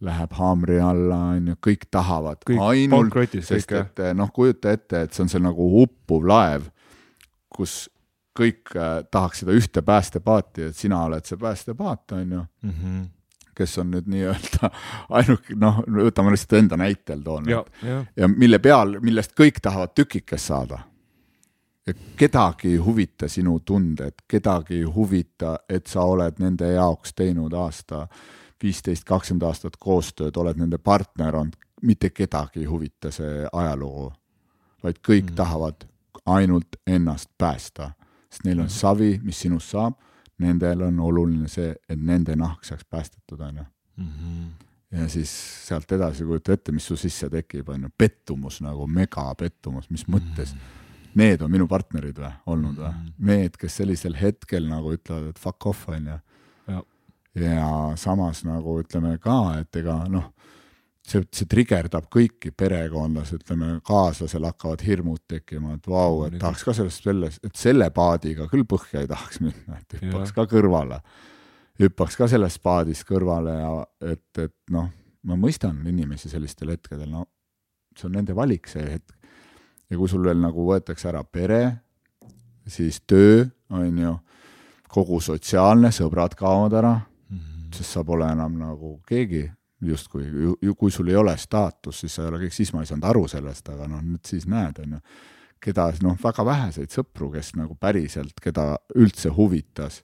läheb 0.00 0.32
haamri 0.36 0.78
alla, 0.82 1.18
on 1.34 1.52
ju, 1.52 1.56
kõik 1.68 1.88
tahavad 1.90 2.42
ainult, 2.60 3.34
sest 3.46 3.72
et 3.72 4.04
noh, 4.16 4.30
kujuta 4.34 4.74
ette, 4.74 5.04
et 5.06 5.12
see 5.14 5.24
on 5.24 5.32
see 5.32 5.42
nagu 5.42 5.68
uppuv 5.82 6.26
laev, 6.28 6.68
kus 7.54 7.84
kõik 8.34 8.74
äh, 8.74 9.04
tahaks 9.10 9.44
seda 9.44 9.54
ühte 9.54 9.82
päästepaati, 9.86 10.70
et 10.70 10.78
sina 10.78 11.04
oled 11.06 11.26
see 11.26 11.38
päästepaat, 11.38 12.16
on 12.18 12.32
ju 12.32 12.40
mm. 12.40 12.70
-hmm 12.70 13.04
kes 13.54 13.78
on 13.78 13.90
nüüd 13.90 14.08
nii-öelda 14.10 14.70
ainuke, 15.18 15.54
noh, 15.54 15.76
võtame 15.86 16.32
lihtsalt 16.34 16.56
enda 16.58 16.76
näitel 16.76 17.20
toon. 17.22 17.48
Ja, 17.48 17.60
ja. 18.16 18.28
mille 18.28 18.58
peal, 18.58 18.98
millest 19.04 19.34
kõik 19.38 19.60
tahavad 19.62 19.94
tükikest 19.94 20.50
saada. 20.50 20.78
kedagi 22.16 22.68
ei 22.68 22.76
huvita 22.76 23.28
sinu 23.28 23.60
tunded, 23.60 24.14
kedagi 24.28 24.74
ei 24.74 24.82
huvita, 24.82 25.58
et 25.68 25.86
sa 25.86 26.02
oled 26.02 26.38
nende 26.38 26.72
jaoks 26.72 27.12
teinud 27.14 27.52
aasta 27.52 28.08
viisteist, 28.64 29.04
kakskümmend 29.04 29.44
aastat 29.48 29.76
koostööd, 29.80 30.36
oled 30.40 30.60
nende 30.60 30.78
partner 30.80 31.36
olnud, 31.36 31.58
mitte 31.84 32.10
kedagi 32.10 32.64
ei 32.64 32.70
huvita 32.70 33.12
see 33.12 33.44
ajalugu, 33.52 34.08
vaid 34.82 35.02
kõik 35.04 35.30
mm. 35.30 35.36
tahavad 35.36 35.84
ainult 36.24 36.80
ennast 36.88 37.28
päästa 37.38 37.92
sest 38.34 38.44
neil 38.48 38.64
on 38.64 38.70
savi, 38.72 39.14
mis 39.22 39.38
sinust 39.44 39.72
saab, 39.74 39.96
nendel 40.42 40.82
on 40.88 41.00
oluline 41.06 41.48
see, 41.50 41.70
et 41.88 42.00
nende 42.00 42.34
nahk 42.38 42.66
saaks 42.66 42.86
päästetud, 42.90 43.40
on 43.40 43.62
ju. 43.62 43.66
Mhm. 44.02 44.46
ja 44.94 45.08
siis 45.10 45.30
sealt 45.66 45.90
edasi 45.92 46.24
kujuta 46.26 46.52
ette, 46.54 46.72
mis 46.72 46.86
su 46.86 46.96
sisse 46.98 47.28
tekib, 47.30 47.68
on 47.70 47.86
ju, 47.86 47.88
pettumus 47.98 48.60
nagu 48.62 48.86
megapettumus, 48.86 49.90
mis 49.90 50.06
mõttes 50.08 50.54
mm. 50.54 50.58
-hmm. 50.58 50.80
Need 51.14 51.42
on 51.46 51.50
minu 51.50 51.68
partnerid 51.70 52.16
või, 52.18 52.32
olnud 52.46 52.74
või 52.74 52.88
mm? 52.88 52.94
-hmm. 52.98 53.26
Need, 53.26 53.56
kes 53.56 53.76
sellisel 53.76 54.16
hetkel 54.18 54.66
nagu 54.66 54.92
ütlevad, 54.96 55.28
et 55.30 55.38
fuck 55.38 55.66
off, 55.66 55.88
on 55.88 56.06
ju. 56.06 56.78
Ja 57.34 57.68
samas 58.00 58.44
nagu 58.46 58.78
ütleme 58.82 59.16
ka, 59.22 59.58
et 59.60 59.76
ega 59.80 60.04
noh 60.10 60.30
see, 61.04 61.22
see 61.34 61.48
trigerdab 61.50 62.08
kõiki 62.12 62.52
perekondas, 62.56 63.34
ütleme, 63.36 63.78
kaaslasel 63.86 64.46
hakkavad 64.48 64.84
hirmud 64.86 65.22
tekkima, 65.28 65.76
et 65.78 65.88
vau, 65.90 66.24
et 66.28 66.38
tahaks 66.40 66.64
ka 66.66 66.74
sellest 66.76 67.06
välja, 67.06 67.30
et 67.44 67.60
selle 67.60 67.90
paadiga 67.94 68.48
küll 68.52 68.66
põhja 68.68 69.04
ei 69.04 69.10
tahaks 69.10 69.42
minna, 69.44 69.80
et 69.80 69.98
hüppaks 70.00 70.32
ja. 70.32 70.36
ka 70.38 70.48
kõrvale. 70.54 71.00
hüppaks 71.80 72.16
ka 72.16 72.28
sellest 72.30 72.62
paadist 72.62 73.06
kõrvale 73.08 73.56
ja 73.58 73.72
et, 74.14 74.28
et 74.38 74.56
noh, 74.74 74.90
ma 75.24 75.38
mõistan 75.40 75.80
inimesi 75.88 76.30
sellistel 76.32 76.74
hetkedel, 76.74 77.10
no 77.10 77.26
see 77.94 78.08
on 78.08 78.16
nende 78.18 78.34
valik 78.34 78.68
see 78.70 78.84
hetk. 78.84 79.14
ja 79.90 79.98
kui 79.98 80.08
sul 80.08 80.24
veel 80.24 80.40
nagu 80.40 80.66
võetakse 80.66 81.10
ära 81.10 81.22
pere, 81.24 81.62
siis 82.66 83.02
töö, 83.06 83.44
on 83.70 83.98
ju, 83.98 84.14
kogu 84.88 85.20
sotsiaalne, 85.20 85.90
sõbrad 85.92 86.36
kaovad 86.38 86.78
ära. 86.80 86.94
Sest 87.74 87.96
sa 87.96 88.04
pole 88.06 88.28
enam 88.32 88.58
nagu 88.58 88.96
keegi 89.08 89.44
justkui, 89.84 90.24
kui 90.78 90.90
sul 90.90 91.10
ei 91.12 91.16
ole 91.20 91.36
staatust, 91.36 92.04
siis 92.04 92.14
sa 92.16 92.24
ei 92.24 92.30
ole 92.30 92.40
kõik, 92.44 92.54
siis 92.56 92.72
ma 92.72 92.82
ei 92.82 92.88
saanud 92.88 93.08
aru 93.10 93.26
sellest, 93.28 93.68
aga 93.74 93.88
noh, 93.90 94.02
nüüd 94.04 94.24
siis 94.28 94.46
näed, 94.48 94.80
on 94.84 94.96
ju, 94.96 95.00
keda 95.64 95.88
noh, 96.04 96.16
väga 96.20 96.44
väheseid 96.46 96.92
sõpru, 96.92 97.30
kes 97.34 97.54
nagu 97.58 97.76
päriselt, 97.80 98.40
keda 98.42 98.74
üldse 99.00 99.32
huvitas 99.34 100.02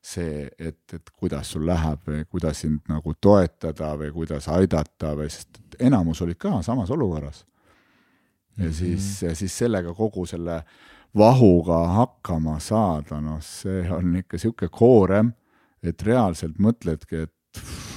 see, 0.00 0.48
et, 0.58 0.80
et 0.94 1.10
kuidas 1.16 1.50
sul 1.52 1.66
läheb 1.68 2.02
või 2.08 2.24
kuidas 2.30 2.62
sind 2.64 2.80
nagu 2.88 3.12
toetada 3.20 3.92
või 4.00 4.12
kuidas 4.14 4.48
aidata 4.48 5.12
või, 5.18 5.28
sest 5.32 5.60
enamus 5.78 6.22
olid 6.24 6.38
ka 6.40 6.62
samas 6.64 6.90
olukorras. 6.90 7.44
ja 8.56 8.64
mm 8.64 8.70
-hmm. 8.70 8.74
siis, 8.74 9.38
siis 9.38 9.58
sellega 9.58 9.94
kogu 9.94 10.26
selle 10.26 10.62
vahuga 11.16 11.86
hakkama 11.86 12.58
saada, 12.60 13.20
noh, 13.20 13.42
see 13.42 13.90
on 13.90 14.16
ikka 14.16 14.36
niisugune 14.36 14.70
koorem, 14.72 15.32
et 15.82 16.02
reaalselt 16.06 16.58
mõtledki, 16.60 17.24
et 17.26 17.32
pff, 17.56 17.90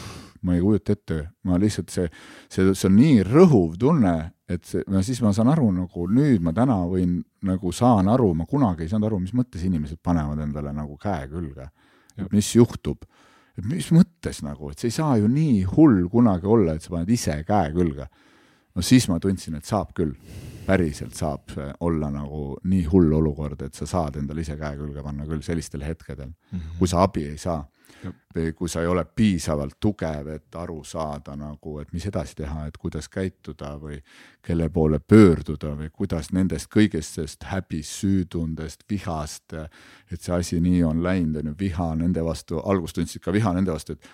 ma 0.43 0.55
ei 0.57 0.61
kujuta 0.63 0.95
ette, 0.95 1.19
ma 1.47 1.57
lihtsalt 1.59 1.91
see, 1.93 2.09
see, 2.51 2.73
see 2.75 2.87
on 2.89 2.95
nii 2.97 3.23
rõhuv 3.27 3.77
tunne, 3.79 4.13
et 4.51 4.65
see, 4.67 4.83
no 4.91 5.01
siis 5.05 5.21
ma 5.23 5.31
saan 5.35 5.51
aru 5.53 5.69
nagu 5.75 6.07
nüüd 6.11 6.43
ma 6.43 6.53
täna 6.55 6.81
võin 6.89 7.21
nagu 7.47 7.71
saan 7.75 8.09
aru, 8.11 8.33
ma 8.37 8.47
kunagi 8.49 8.85
ei 8.85 8.91
saanud 8.91 9.07
aru, 9.09 9.21
mis 9.23 9.35
mõttes 9.35 9.63
inimesed 9.67 10.01
panevad 10.03 10.41
endale 10.43 10.73
nagu 10.75 10.97
käe 11.01 11.29
külge. 11.31 11.69
mis 12.29 12.51
juhtub, 12.53 13.07
et 13.57 13.65
mis 13.65 13.87
mõttes 13.89 14.43
nagu, 14.45 14.69
et 14.69 14.77
see 14.77 14.91
ei 14.91 14.97
saa 14.99 15.15
ju 15.17 15.29
nii 15.31 15.63
hull 15.71 16.03
kunagi 16.11 16.45
olla, 16.45 16.75
et 16.75 16.83
sa 16.83 16.93
paned 16.93 17.09
ise 17.09 17.39
käe 17.47 17.71
külge. 17.73 18.05
No 18.75 18.81
siis 18.81 19.07
ma 19.09 19.19
tundsin, 19.21 19.57
et 19.59 19.65
saab 19.65 19.93
küll, 19.97 20.15
päriselt 20.63 21.15
saab 21.17 21.51
olla 21.83 22.09
nagu 22.11 22.57
nii 22.63 22.85
hull 22.91 23.11
olukord, 23.19 23.61
et 23.65 23.75
sa 23.75 23.87
saad 23.89 24.17
endale 24.21 24.45
ise 24.45 24.55
käe 24.59 24.77
külge 24.79 25.03
panna 25.03 25.27
küll 25.27 25.43
sellistel 25.43 25.83
hetkedel 25.83 26.29
mm, 26.29 26.59
-hmm. 26.59 26.77
kui 26.79 26.87
sa 26.87 27.03
abi 27.03 27.27
ei 27.27 27.37
saa. 27.37 27.63
Või 28.35 28.51
kui 28.51 28.67
sa 28.69 28.81
ei 28.81 28.87
ole 28.87 29.05
piisavalt 29.05 29.77
tugev, 29.79 30.27
et 30.27 30.55
aru 30.55 30.83
saada 30.83 31.35
nagu, 31.35 31.79
et 31.79 31.93
mis 31.93 32.05
edasi 32.05 32.35
teha, 32.35 32.65
et 32.67 32.77
kuidas 32.77 33.07
käituda 33.09 33.77
või 33.79 34.01
kelle 34.41 34.69
poole 34.69 34.99
pöörduda 34.99 35.71
või 35.79 35.89
kuidas 35.89 36.31
nendest 36.31 36.67
kõigest 36.73 37.15
sellest 37.15 37.43
häbist, 37.43 37.91
süütundest, 38.01 38.83
vihast, 38.89 39.53
et 40.11 40.21
see 40.21 40.35
asi 40.35 40.59
nii 40.59 40.83
on 40.83 41.03
läinud, 41.03 41.37
on 41.37 41.47
ju, 41.47 41.55
viha 41.59 41.95
nende 41.95 42.23
vastu, 42.23 42.59
alguses 42.59 42.93
tundsid 42.93 43.21
ka 43.21 43.31
viha 43.31 43.53
nende 43.53 43.71
vastu, 43.71 43.93
et 43.93 44.09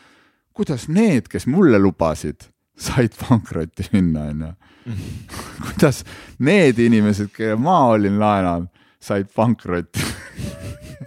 kuidas 0.53 0.88
need, 0.88 1.28
kes 1.28 1.47
mulle 1.47 1.80
lubasid, 1.80 2.45
said 2.80 3.16
pankrotti 3.20 3.90
minna, 3.94 4.30
on 4.32 4.46
ju. 4.48 4.54
kuidas 5.66 6.04
need 6.40 6.80
inimesed, 6.82 7.30
kelle 7.36 7.60
ma 7.60 7.82
olin 7.94 8.20
laenanud, 8.22 8.70
said 9.04 9.30
pankrotti 9.36 10.04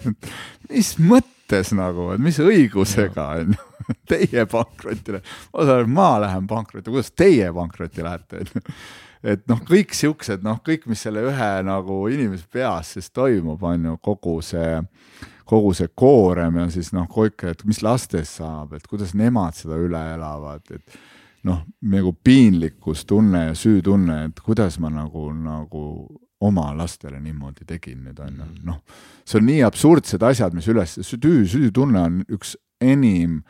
mis 0.72 0.96
mõttes? 1.00 1.72
nagu, 1.76 2.08
et 2.14 2.22
mis 2.22 2.38
õigusega 2.40 3.24
on 3.42 3.50
ju, 3.52 3.64
teie 4.12 4.46
pankrotile, 4.48 5.18
ma 5.52 5.64
saan 5.66 5.82
aru, 5.82 5.90
ma 5.92 6.10
lähen 6.22 6.46
pankrotti, 6.48 6.88
kuidas 6.88 7.10
teie 7.12 7.50
pankrotti 7.52 8.04
lähete, 8.06 8.40
on 8.40 8.54
ju. 8.54 8.62
et 9.34 9.42
noh, 9.50 9.60
kõik 9.68 9.92
siuksed, 9.96 10.44
noh, 10.46 10.62
kõik, 10.64 10.86
mis 10.88 11.02
selle 11.04 11.24
ühe 11.28 11.50
nagu 11.66 11.98
inimese 12.08 12.48
peas 12.52 12.94
siis 12.96 13.10
toimub, 13.12 13.60
on 13.68 13.90
ju, 13.90 13.98
kogu 14.08 14.38
see, 14.46 14.78
kogu 15.48 15.74
see 15.76 15.92
koorem 15.92 16.56
ja 16.62 16.68
siis 16.72 16.88
noh, 16.96 17.04
kõik, 17.10 17.44
et 17.52 17.66
mis 17.68 17.82
lastest 17.84 18.40
saab, 18.40 18.72
et 18.78 18.88
kuidas 18.88 19.12
nemad 19.18 19.58
seda 19.58 19.76
üle 19.76 20.02
elavad, 20.14 20.64
et 20.72 20.96
noh, 21.44 21.62
nagu 21.82 22.12
piinlikkustunne 22.24 23.46
ja 23.48 23.54
süütunne, 23.54 24.24
et 24.28 24.40
kuidas 24.40 24.78
ma 24.78 24.90
nagu, 24.90 25.32
nagu 25.32 25.82
oma 26.42 26.72
lastele 26.76 27.20
niimoodi 27.22 27.64
tegin 27.66 28.04
nüüd 28.04 28.18
on 28.20 28.36
ju, 28.38 28.44
Mhm. 28.44 28.62
noh, 28.66 28.80
see 29.24 29.38
on 29.38 29.46
nii 29.46 29.62
absurdsed 29.66 30.22
asjad, 30.22 30.54
mis 30.54 30.68
üles, 30.68 30.98
süü, 31.02 31.46
süütunne 31.46 32.00
on 32.00 32.24
üks 32.28 32.56
enim 32.80 33.42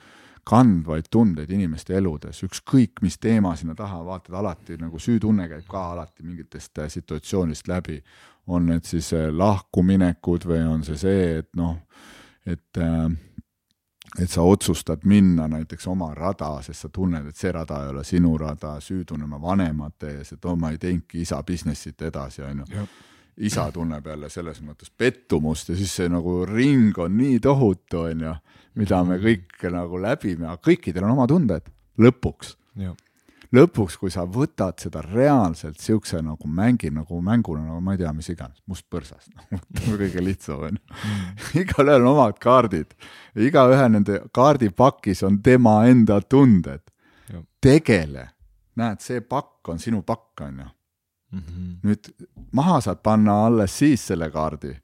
kandvaid 0.45 1.07
tundeid 1.11 1.51
inimeste 1.51 1.95
eludes, 1.95 2.43
ükskõik 2.43 3.03
mis 3.03 3.17
teema 3.19 3.55
sinna 3.57 3.75
taha 3.75 4.01
vaatad, 4.05 4.35
alati 4.35 4.77
nagu 4.81 4.99
süütunne 4.99 5.49
käib 5.49 5.69
ka 5.71 5.93
alati 5.93 6.23
mingitest 6.27 6.79
äh, 6.79 6.89
situatsioonist 6.89 7.69
läbi. 7.69 8.03
on 8.47 8.67
need 8.67 8.83
siis 8.85 9.13
äh, 9.13 9.29
lahkuminekud 9.31 10.43
või 10.45 10.67
on 10.67 10.83
see 10.83 10.97
see, 10.97 11.39
et 11.39 11.49
noh, 11.55 11.77
et 12.45 12.77
äh, 12.77 13.09
et 14.19 14.31
sa 14.31 14.43
otsustad 14.43 15.07
minna 15.09 15.47
näiteks 15.49 15.87
oma 15.89 16.11
rada, 16.15 16.51
sest 16.63 16.87
sa 16.87 16.89
tunned, 16.93 17.27
et 17.29 17.37
see 17.37 17.53
rada 17.53 17.83
ei 17.85 17.93
ole 17.95 18.05
sinu 18.05 18.35
rada, 18.39 18.75
süütunne 18.81 19.25
oma 19.25 19.41
vanemate 19.41 20.17
ees, 20.19 20.35
et 20.35 20.45
oo, 20.45 20.57
ma 20.57 20.73
ei 20.73 20.79
teinudki 20.79 21.23
isa 21.25 21.43
business'it 21.43 22.03
edasi, 22.09 22.43
on 22.43 22.65
ju. 22.67 22.87
isa 23.37 23.71
tunneb 23.73 24.07
jälle 24.07 24.29
selles 24.29 24.61
mõttes 24.61 24.91
pettumust 24.99 25.73
ja 25.73 25.77
siis 25.77 25.95
see 25.97 26.09
nagu 26.13 26.43
ring 26.47 26.99
on 26.99 27.17
nii 27.17 27.39
tohutu, 27.41 28.05
on 28.11 28.27
ju, 28.27 28.35
mida 28.75 29.05
me 29.05 29.17
kõik 29.23 29.65
nagu 29.73 30.03
läbime, 30.03 30.47
aga 30.47 30.61
kõikidel 30.61 31.09
on 31.09 31.17
oma 31.17 31.27
tunded 31.27 31.73
lõpuks 31.99 32.57
lõpuks, 33.53 33.99
kui 34.01 34.13
sa 34.13 34.25
võtad 34.29 34.81
seda 34.81 35.03
reaalselt 35.05 35.81
siukse 35.81 36.21
nagu 36.25 36.49
mängi, 36.49 36.91
nagu 36.93 37.21
mänguna, 37.25 37.65
nagu 37.69 37.81
ma 37.85 37.95
ei 37.95 38.01
tea, 38.01 38.13
mis 38.17 38.31
iganes, 38.33 38.63
must 38.69 38.87
põrsas. 38.93 39.29
No,, 39.53 39.61
kõige 40.01 40.23
lihtsam 40.25 40.63
on 40.69 40.79
ju. 40.79 41.01
igalühel 41.63 42.05
on 42.05 42.13
omad 42.15 42.39
kaardid, 42.43 42.95
igaühe 43.37 43.89
nende 43.93 44.23
kaardipakis 44.35 45.23
on 45.29 45.41
tema 45.45 45.83
enda 45.91 46.21
tunded. 46.23 46.85
tegele, 47.63 48.27
näed, 48.77 49.01
see 49.01 49.21
pakk 49.21 49.69
on 49.73 49.79
sinu 49.79 50.03
pakk, 50.03 50.45
on 50.47 50.63
ju. 50.63 50.71
nüüd 51.87 52.11
maha 52.53 52.81
saad 52.85 53.01
panna 53.05 53.39
alles 53.47 53.79
siis 53.79 54.07
selle 54.11 54.29
kaardi, 54.31 54.75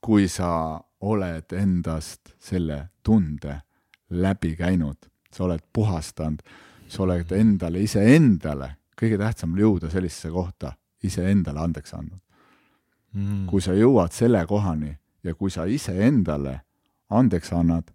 kui 0.00 0.28
sa 0.28 0.80
oled 1.00 1.52
endast 1.56 2.34
selle 2.38 2.90
tunde 3.02 3.56
läbi 4.10 4.54
käinud, 4.58 5.08
sa 5.32 5.44
oled 5.46 5.62
puhastanud 5.72 6.42
sa 6.90 7.04
oled 7.04 7.32
endale, 7.36 7.84
iseendale, 7.86 8.74
kõige 8.98 9.18
tähtsam 9.20 9.54
on 9.54 9.62
jõuda 9.62 9.90
sellisesse 9.92 10.30
kohta, 10.34 10.72
iseendale 11.06 11.62
andeks 11.62 11.94
andnud 11.96 12.20
mm.. 13.14 13.46
kui 13.50 13.62
sa 13.64 13.74
jõuad 13.76 14.12
selle 14.14 14.42
kohani 14.48 14.90
ja 15.24 15.34
kui 15.34 15.52
sa 15.52 15.66
iseendale 15.70 16.58
andeks 17.16 17.52
annad, 17.56 17.88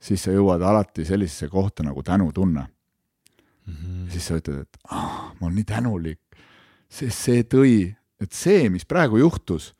siis 0.00 0.26
sa 0.26 0.34
jõuad 0.34 0.62
alati 0.62 1.04
sellisesse 1.08 1.48
kohta 1.52 1.84
nagu 1.86 2.02
tänutunne 2.02 2.66
mm. 2.66 3.72
-hmm. 3.74 4.10
siis 4.12 4.26
sa 4.28 4.38
ütled, 4.38 4.60
et 4.66 4.78
ah, 4.90 5.32
ma 5.40 5.48
olen 5.48 5.56
nii 5.56 5.64
tänulik, 5.72 6.20
sest 6.88 7.18
see 7.18 7.42
tõi, 7.42 7.96
et 8.20 8.32
see, 8.32 8.68
mis 8.70 8.84
praegu 8.84 9.18
juhtus, 9.18 9.74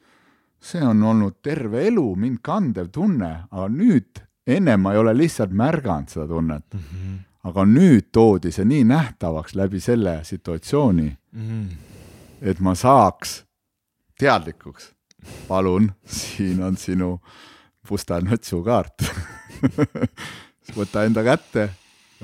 see 0.60 0.82
on 0.82 1.02
olnud 1.02 1.42
terve 1.42 1.86
elu 1.86 2.16
mind 2.16 2.40
kandev 2.42 2.90
tunne, 2.90 3.46
aga 3.50 3.68
nüüd, 3.68 4.24
ennem 4.46 4.80
ma 4.80 4.92
ei 4.92 4.98
ole 4.98 5.14
lihtsalt 5.14 5.52
märganud 5.52 6.08
seda 6.08 6.26
tunnet 6.26 6.74
mm. 6.74 6.80
-hmm 6.80 7.24
aga 7.46 7.64
nüüd 7.68 8.10
toodi 8.12 8.52
see 8.54 8.66
nii 8.66 8.84
nähtavaks 8.88 9.54
läbi 9.58 9.80
selle 9.80 10.18
situatsiooni 10.26 11.08
mm., 11.32 11.66
et 12.42 12.60
ma 12.60 12.74
saaks 12.74 13.42
teadlikuks. 14.18 14.92
palun, 15.48 15.90
siin 16.06 16.62
on 16.62 16.76
sinu 16.76 17.16
pustelnotsu 17.88 18.62
kaart 18.62 19.06
võta 20.76 21.04
enda 21.06 21.24
kätte, 21.26 21.70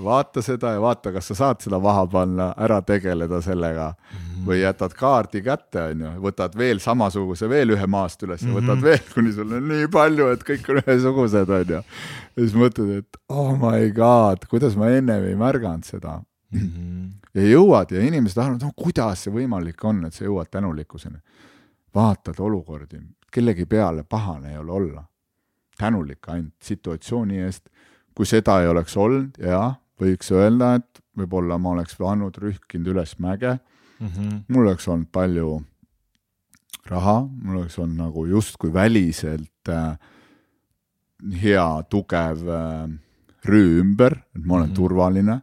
vaata 0.01 0.43
seda 0.43 0.73
ja 0.73 0.81
vaata, 0.81 1.13
kas 1.13 1.29
sa 1.29 1.35
saad 1.37 1.61
seda 1.61 1.79
maha 1.83 2.07
panna, 2.11 2.49
ära 2.57 2.81
tegeleda 2.87 3.43
sellega 3.45 3.91
mm. 3.93 4.45
või 4.47 4.63
jätad 4.63 4.95
kaardi 4.97 5.43
kätte, 5.45 5.83
onju, 5.93 6.13
võtad 6.25 6.57
veel 6.59 6.81
samasuguse 6.81 7.49
veel 7.51 7.75
ühe 7.77 7.87
maast 7.91 8.23
üles 8.25 8.43
mm, 8.43 8.49
-hmm. 8.49 8.61
võtad 8.61 8.83
veel, 8.87 9.03
kuni 9.15 9.33
sul 9.37 9.53
on 9.53 9.69
nii 9.69 9.89
palju, 9.93 10.31
et 10.33 10.45
kõik 10.49 10.71
on 10.73 10.81
ühesugused, 10.83 11.53
onju. 11.59 11.83
ja 11.83 12.39
siis 12.39 12.57
mõtled, 12.57 13.03
et 13.03 13.21
oh 13.29 13.53
my 13.59 13.91
god, 13.97 14.47
kuidas 14.51 14.77
ma 14.81 14.89
ennem 14.97 15.29
ei 15.29 15.37
märganud 15.37 15.85
seda 15.85 16.21
mm. 16.53 16.61
-hmm. 16.61 17.11
ja 17.35 17.47
jõuad 17.53 17.93
ja 17.93 18.01
inimesed 18.01 18.39
arvavad, 18.39 18.65
no 18.65 18.73
kuidas 18.77 19.25
see 19.27 19.35
võimalik 19.35 19.85
on, 19.85 20.05
et 20.07 20.15
sa 20.15 20.25
jõuad 20.25 20.49
tänulikkuseni. 20.51 21.19
vaatad 21.95 22.41
olukordi, 22.41 23.01
kellegi 23.33 23.67
peale 23.67 24.05
pahane 24.05 24.53
ei 24.53 24.59
ole 24.59 24.73
olla. 24.73 25.05
tänulik 25.79 26.29
ainult 26.29 26.55
situatsiooni 26.63 27.39
eest. 27.39 27.69
kui 28.15 28.27
seda 28.27 28.61
ei 28.61 28.69
oleks 28.69 28.97
olnud, 28.97 29.39
jah, 29.39 29.82
võiks 30.03 30.33
öelda, 30.35 30.75
et 30.81 31.03
võib-olla 31.19 31.59
ma 31.59 31.77
oleks 31.77 31.97
pannud, 31.99 32.37
rühkinud 32.41 32.93
üles 32.95 33.19
mäge 33.19 33.53
mm. 33.55 34.09
-hmm. 34.09 34.43
mul 34.49 34.67
oleks 34.67 34.89
olnud 34.89 35.11
palju 35.13 35.63
raha, 36.91 37.21
mul 37.43 37.63
oleks 37.63 37.79
olnud 37.79 37.97
nagu 37.97 38.27
justkui 38.27 38.73
väliselt 38.73 39.69
äh, 39.69 39.99
hea 41.43 41.83
tugev 41.91 42.47
äh, 42.49 42.91
rüü 43.45 43.81
ümber, 43.81 44.19
et 44.37 44.45
ma 44.45 44.55
olen 44.55 44.67
mm 44.67 44.73
-hmm. 44.73 44.77
turvaline. 44.77 45.41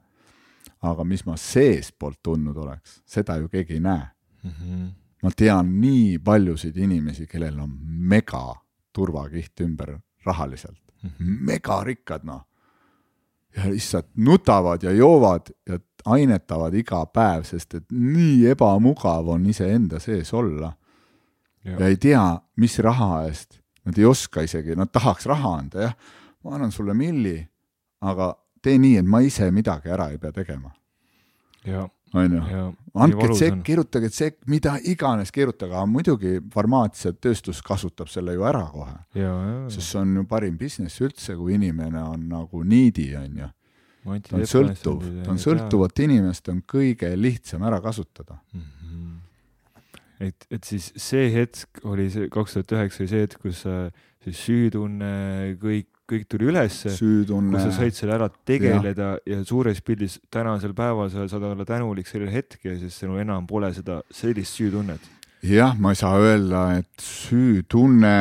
aga 0.82 1.04
mis 1.04 1.26
ma 1.26 1.38
seestpoolt 1.38 2.20
tundnud 2.24 2.58
oleks, 2.58 3.02
seda 3.06 3.36
ju 3.38 3.50
keegi 3.50 3.74
ei 3.74 3.80
näe 3.80 4.08
mm. 4.44 4.52
-hmm. 4.52 4.90
ma 5.24 5.32
tean 5.36 5.82
nii 5.82 6.20
paljusid 6.20 6.78
inimesi, 6.78 7.28
kellel 7.28 7.60
on 7.60 7.70
mega 7.86 8.56
turvakiht 8.94 9.62
ümber 9.62 10.00
rahaliselt 10.26 10.82
mm, 11.04 11.10
-hmm. 11.10 11.40
megarikkad 11.40 12.24
noh. 12.24 12.49
Ja 13.60 13.70
lihtsalt 13.70 14.10
nutavad 14.18 14.84
ja 14.84 14.92
joovad 14.96 15.52
ja 15.68 15.80
ainetavad 16.06 16.74
iga 16.74 17.04
päev, 17.14 17.44
sest 17.44 17.76
et 17.76 17.86
nii 17.92 18.48
ebamugav 18.54 19.28
on 19.36 19.46
iseenda 19.46 20.00
sees 20.00 20.34
olla. 20.34 20.74
ja 21.64 21.88
ei 21.88 21.98
tea, 21.98 22.24
mis 22.58 22.80
raha 22.80 23.26
eest 23.28 23.60
nad 23.90 23.98
ei 23.98 24.06
oska 24.06 24.42
isegi, 24.46 24.76
nad 24.76 24.92
tahaks 24.94 25.26
raha 25.26 25.56
anda, 25.58 25.82
jah, 25.82 25.96
ma 26.44 26.56
annan 26.56 26.72
sulle 26.72 26.94
milli, 26.94 27.38
aga 28.06 28.32
tee 28.64 28.78
nii, 28.78 29.00
et 29.02 29.08
ma 29.08 29.22
ise 29.26 29.50
midagi 29.56 29.92
ära 29.94 30.10
ei 30.14 30.20
pea 30.22 30.32
tegema. 30.36 30.72
On 32.14 32.36
ju, 32.38 32.64
andke 33.04 33.30
tsekk, 33.34 33.62
kirjutage 33.68 34.10
tsekk, 34.14 34.40
mida 34.50 34.78
iganes 34.90 35.32
kirjutage, 35.36 35.74
aga 35.74 35.86
muidugi 35.90 36.40
farmaatsiatööstus 36.54 37.62
kasutab 37.66 38.10
selle 38.10 38.34
ju 38.38 38.48
ära 38.50 38.66
kohe. 38.74 38.98
sest 39.70 39.86
see 39.92 40.02
on 40.02 40.16
ju 40.16 40.26
parim 40.30 40.58
business 40.58 41.02
üldse, 41.02 41.36
kui 41.38 41.56
inimene 41.60 42.02
on 42.04 42.28
nagu 42.32 42.64
niidi, 42.64 43.12
on 43.20 43.40
ju. 43.44 43.52
ta 44.26 44.36
on 44.40 44.50
sõltuv, 44.50 45.06
ta 45.26 45.34
on 45.36 45.42
sõltuvat 45.42 46.04
inimest 46.06 46.50
on 46.50 46.64
kõige 46.66 47.12
lihtsam 47.20 47.64
ära 47.68 47.82
kasutada 47.84 48.40
mm. 48.54 48.60
-hmm 48.62 48.80
et, 50.20 50.46
et 50.52 50.64
siis 50.68 50.92
see 51.00 51.30
hetk 51.32 51.82
oli 51.88 52.10
see 52.12 52.30
kaks 52.32 52.58
tuhat 52.58 52.74
üheksa 52.76 53.04
oli 53.04 53.12
see 53.12 53.24
hetk, 53.24 53.40
kus 53.40 53.64
siis 54.26 54.42
süütunne, 54.44 55.14
kõik, 55.62 55.88
kõik 56.10 56.26
tuli 56.30 56.50
ülesse. 56.50 56.92
kus 56.96 57.62
sa 57.62 57.72
said 57.76 57.96
selle 57.98 58.16
ära 58.18 58.30
tegeleda 58.30 59.12
ja, 59.18 59.38
ja 59.38 59.46
suures 59.46 59.82
pildis 59.86 60.20
tänasel 60.32 60.74
päeval 60.78 61.12
sa 61.14 61.28
saad 61.30 61.48
olla 61.52 61.66
tänulik 61.66 62.08
sellele 62.08 62.34
hetkele, 62.34 62.78
sest 62.82 63.04
sinul 63.04 63.22
enam 63.22 63.48
pole 63.48 63.72
seda 63.74 64.02
sellist 64.12 64.60
süütunnet. 64.60 65.10
jah, 65.44 65.76
ma 65.80 65.94
ei 65.94 66.00
saa 66.00 66.20
öelda, 66.20 66.64
et 66.80 67.04
süütunne 67.04 68.16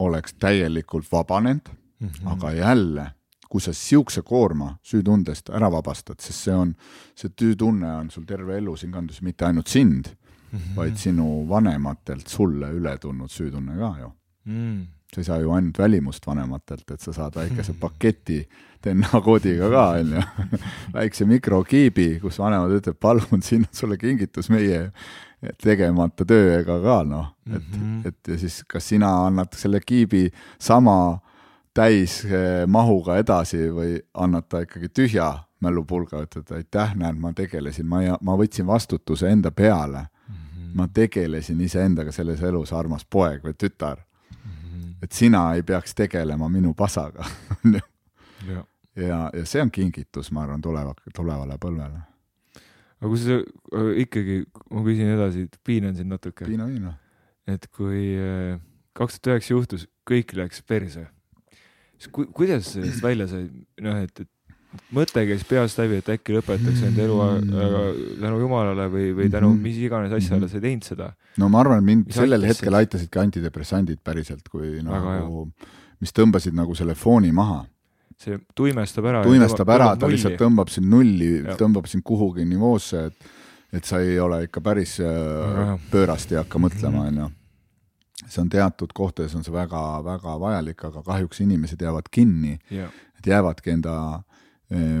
oleks 0.00 0.34
täielikult 0.40 1.10
vabanenud 1.12 1.68
mm, 1.68 2.08
-hmm. 2.08 2.32
aga 2.32 2.52
jälle 2.52 3.06
kui 3.50 3.60
sa 3.60 3.72
siukse 3.74 4.22
koorma 4.22 4.76
süütundest 4.86 5.50
ära 5.50 5.70
vabastad, 5.72 6.20
sest 6.22 6.46
see 6.46 6.54
on, 6.54 6.74
see 7.18 7.32
süütunne 7.34 7.90
on 7.98 8.10
sul 8.10 8.24
terve 8.24 8.56
elu 8.60 8.76
siin 8.76 8.92
kandus, 8.94 9.22
mitte 9.26 9.44
ainult 9.48 9.66
sind 9.66 10.06
mm, 10.06 10.58
-hmm. 10.58 10.76
vaid 10.76 10.96
sinu 10.96 11.48
vanematelt 11.48 12.28
sulle 12.28 12.70
üle 12.70 12.98
tulnud 12.98 13.30
süütunne 13.30 13.76
ka 13.78 13.94
ju 14.00 14.12
mm.. 14.44 14.86
Sa 15.14 15.20
ei 15.20 15.28
saa 15.28 15.38
ju 15.42 15.52
ainult 15.54 15.78
välimust 15.78 16.26
vanematelt, 16.26 16.90
et 16.90 17.00
sa 17.00 17.12
saad 17.12 17.36
väikese 17.36 17.74
paketi 17.84 18.42
DNA 18.84 19.20
koodiga 19.24 19.70
ka, 19.70 19.86
onju. 20.00 20.22
väikse 20.98 21.26
mikrokiibi, 21.28 22.20
kus 22.22 22.38
vanemad 22.38 22.76
ütlevad, 22.78 23.00
palun, 23.00 23.42
siin 23.42 23.66
on 23.66 23.74
sulle 23.76 23.98
kingitus 24.00 24.50
meie 24.50 24.86
tegemata 25.62 26.24
tööga 26.28 26.76
ka, 26.82 27.02
noh. 27.08 27.34
et 27.48 27.62
mm, 27.62 27.80
-hmm. 27.80 28.08
et 28.08 28.28
ja 28.28 28.38
siis 28.38 28.62
kas 28.68 28.88
sina 28.88 29.26
annad 29.26 29.56
selle 29.56 29.80
kiibi 29.80 30.30
sama 30.58 31.20
täismahuga 31.74 33.16
edasi 33.16 33.70
või 33.70 34.00
annad 34.14 34.48
ta 34.48 34.60
ikkagi 34.60 34.88
tühja 34.88 35.30
mälupulga, 35.60 36.22
ütled 36.24 36.52
aitäh, 36.56 36.94
näed, 36.96 37.18
ma 37.20 37.32
tegelesin, 37.36 37.86
ma, 37.86 38.00
ma 38.20 38.36
võtsin 38.36 38.66
vastutuse 38.66 39.30
enda 39.30 39.50
peale 39.50 39.98
mm. 39.98 40.34
-hmm. 40.34 40.70
ma 40.74 40.88
tegelesin 40.88 41.60
iseendaga 41.60 42.12
selles 42.12 42.42
elus, 42.42 42.72
armas 42.72 43.04
poeg 43.04 43.44
või 43.44 43.54
tütar. 43.54 43.98
Et 45.02 45.12
sina 45.12 45.46
ei 45.54 45.62
peaks 45.62 45.94
tegelema 45.94 46.48
minu 46.48 46.74
pasaga 46.74 47.24
jah 47.74 48.66
ja, 48.96 49.18
ja 49.34 49.44
see 49.48 49.62
on 49.62 49.70
kingitus, 49.74 50.30
ma 50.34 50.44
arvan, 50.44 50.62
tuleva, 50.64 50.94
tulevale 51.16 51.58
põlvele. 51.62 52.02
aga 53.00 53.12
kui 53.12 53.20
sa 53.22 53.38
äh, 53.38 53.92
ikkagi, 54.04 54.40
ma 54.74 54.82
küsin 54.86 55.14
edasi, 55.14 55.46
piinan 55.66 55.96
sind 55.98 56.12
natuke. 56.12 56.48
piina, 56.48 56.66
piina. 56.70 56.96
et 57.50 57.66
kui 57.76 58.02
äh, 58.18 58.58
kaks 58.96 59.20
tuhat 59.20 59.38
üheksa 59.38 59.54
juhtus, 59.54 59.86
kõik 60.08 60.34
läks 60.38 60.62
perse, 60.66 61.06
siis 61.96 62.12
ku, 62.12 62.26
kuidas 62.36 62.72
sellest 62.74 63.02
välja 63.04 63.28
sai, 63.30 63.46
noh, 63.84 64.02
et, 64.02 64.24
et 64.24 64.30
mõte 64.94 65.24
käis 65.26 65.42
peast 65.48 65.80
läbi, 65.80 65.98
et 66.00 66.12
äkki 66.14 66.36
lõpetaks 66.36 66.84
enda 66.86 67.02
elu 67.04 67.18
aga 67.24 67.82
tänu 68.22 68.38
jumalale 68.42 68.86
või, 68.92 69.08
või 69.16 69.30
tänu 69.32 69.50
mhm. 69.54 69.64
mis 69.64 69.80
iganes 69.82 70.14
asjale 70.14 70.48
sa 70.50 70.60
ei 70.60 70.66
teinud 70.68 70.86
seda. 70.86 71.10
no 71.40 71.50
ma 71.52 71.64
arvan, 71.64 71.82
et 71.82 71.88
mind 71.88 72.06
mis 72.10 72.20
sellel 72.20 72.46
hetkel 72.46 72.78
aitasid 72.78 73.10
ka 73.12 73.24
antidepressandid 73.26 74.02
päriselt, 74.04 74.46
kui 74.52 74.78
nagu, 74.86 75.48
mis 76.00 76.14
tõmbasid 76.16 76.56
nagu 76.56 76.76
selle 76.78 76.94
fooni 76.98 77.32
maha. 77.34 77.64
See 78.20 78.36
tuimestab 78.54 79.06
ära. 79.08 79.24
tuimestab 79.24 79.74
ära, 79.74 79.92
ta 79.96 80.08
lihtsalt 80.10 80.38
tõmbab 80.40 80.70
sind 80.72 80.90
nulli, 80.92 81.40
tõmbab 81.58 81.88
sind 81.90 82.04
kuhugi 82.06 82.46
nivoosse, 82.48 83.06
et 83.10 83.36
et 83.72 83.86
sa 83.86 84.00
ei 84.02 84.16
ole 84.18 84.42
ikka 84.48 84.60
päris 84.60 84.96
äh, 84.98 85.76
pöörasti 85.92 86.34
ei 86.34 86.40
hakka 86.40 86.58
mõtlema, 86.58 87.04
onju. 87.06 87.28
see 88.26 88.42
on 88.42 88.48
teatud 88.50 88.90
kohtades 88.94 89.34
on 89.38 89.44
see 89.46 89.54
väga-väga 89.54 90.34
vajalik, 90.42 90.82
aga 90.90 91.02
kahjuks 91.06 91.40
inimesed 91.40 91.80
jäävad 91.82 92.10
kinni, 92.10 92.58
et 92.70 93.26
jäävadki 93.26 93.70
enda 93.70 93.94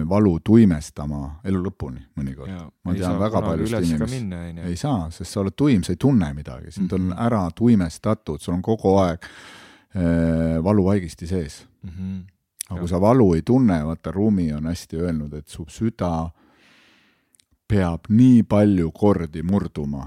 valu 0.08 0.32
tuimestama 0.42 1.40
elu 1.46 1.60
lõpuni 1.62 2.00
mõnikord. 2.18 2.50
ma 2.84 2.94
tean 2.94 3.18
väga 3.20 3.42
paljust 3.44 3.76
inimest, 3.86 4.64
ei 4.66 4.76
saa, 4.76 5.10
sest 5.14 5.30
sa 5.30 5.40
oled 5.44 5.54
tuim, 5.54 5.84
sa 5.86 5.92
ei 5.92 6.00
tunne 6.00 6.32
midagi, 6.34 6.72
sind 6.74 6.92
on 6.92 7.00
mm 7.00 7.12
-hmm. 7.12 7.26
ära 7.26 7.50
tuimestatud, 7.54 8.40
sul 8.40 8.54
on 8.54 8.62
kogu 8.62 8.96
aeg 8.98 9.22
äh, 9.22 10.58
valuvaigisti 10.64 11.26
sees 11.26 11.66
mm. 11.82 11.90
-hmm 11.90 12.20
aga 12.70 12.80
kui 12.80 12.88
sa 12.88 13.00
valu 13.02 13.32
ei 13.34 13.42
tunne, 13.42 13.80
vaata 13.86 14.12
Rumi 14.14 14.52
on 14.54 14.66
hästi 14.70 14.96
öelnud, 14.96 15.34
et 15.34 15.48
su 15.48 15.64
süda 15.68 16.30
peab 17.68 18.06
nii 18.08 18.42
palju 18.42 18.90
kordi 18.94 19.42
murduma, 19.46 20.06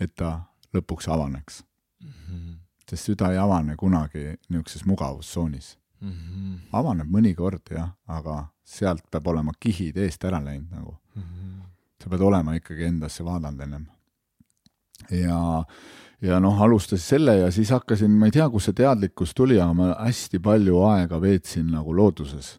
et 0.00 0.12
ta 0.16 0.38
lõpuks 0.76 1.08
avaneks 1.12 1.62
mm. 2.02 2.10
-hmm. 2.10 2.54
sest 2.90 3.10
süda 3.10 3.32
ei 3.32 3.38
avane 3.38 3.76
kunagi 3.76 4.36
niisuguses 4.48 4.84
mugavustsoonis 4.84 5.76
mm. 6.00 6.12
-hmm. 6.12 6.58
avaneb 6.72 7.10
mõnikord 7.10 7.72
jah, 7.72 7.90
aga 8.06 8.46
sealt 8.64 9.04
peab 9.10 9.26
olema 9.26 9.52
kihid 9.60 9.96
eest 9.96 10.24
ära 10.24 10.40
läinud 10.44 10.70
nagu 10.70 10.96
mm. 11.14 11.22
-hmm. 11.22 11.60
sa 12.02 12.10
pead 12.10 12.20
olema 12.20 12.54
ikkagi 12.54 12.84
endasse 12.84 13.24
vaadanud 13.24 13.60
ennem. 13.60 13.86
ja 15.10 15.64
ja 16.22 16.40
noh, 16.40 16.62
alustasin 16.62 17.04
selle 17.04 17.38
ja 17.38 17.50
siis 17.50 17.70
hakkasin, 17.70 18.10
ma 18.10 18.26
ei 18.26 18.32
tea, 18.32 18.48
kust 18.50 18.70
see 18.70 18.72
teadlikkus 18.72 19.34
tuli, 19.34 19.60
aga 19.60 19.72
ma 19.74 19.88
hästi 19.98 20.38
palju 20.38 20.82
aega 20.82 21.20
veetsin 21.20 21.66
nagu 21.70 21.96
looduses 21.96 22.56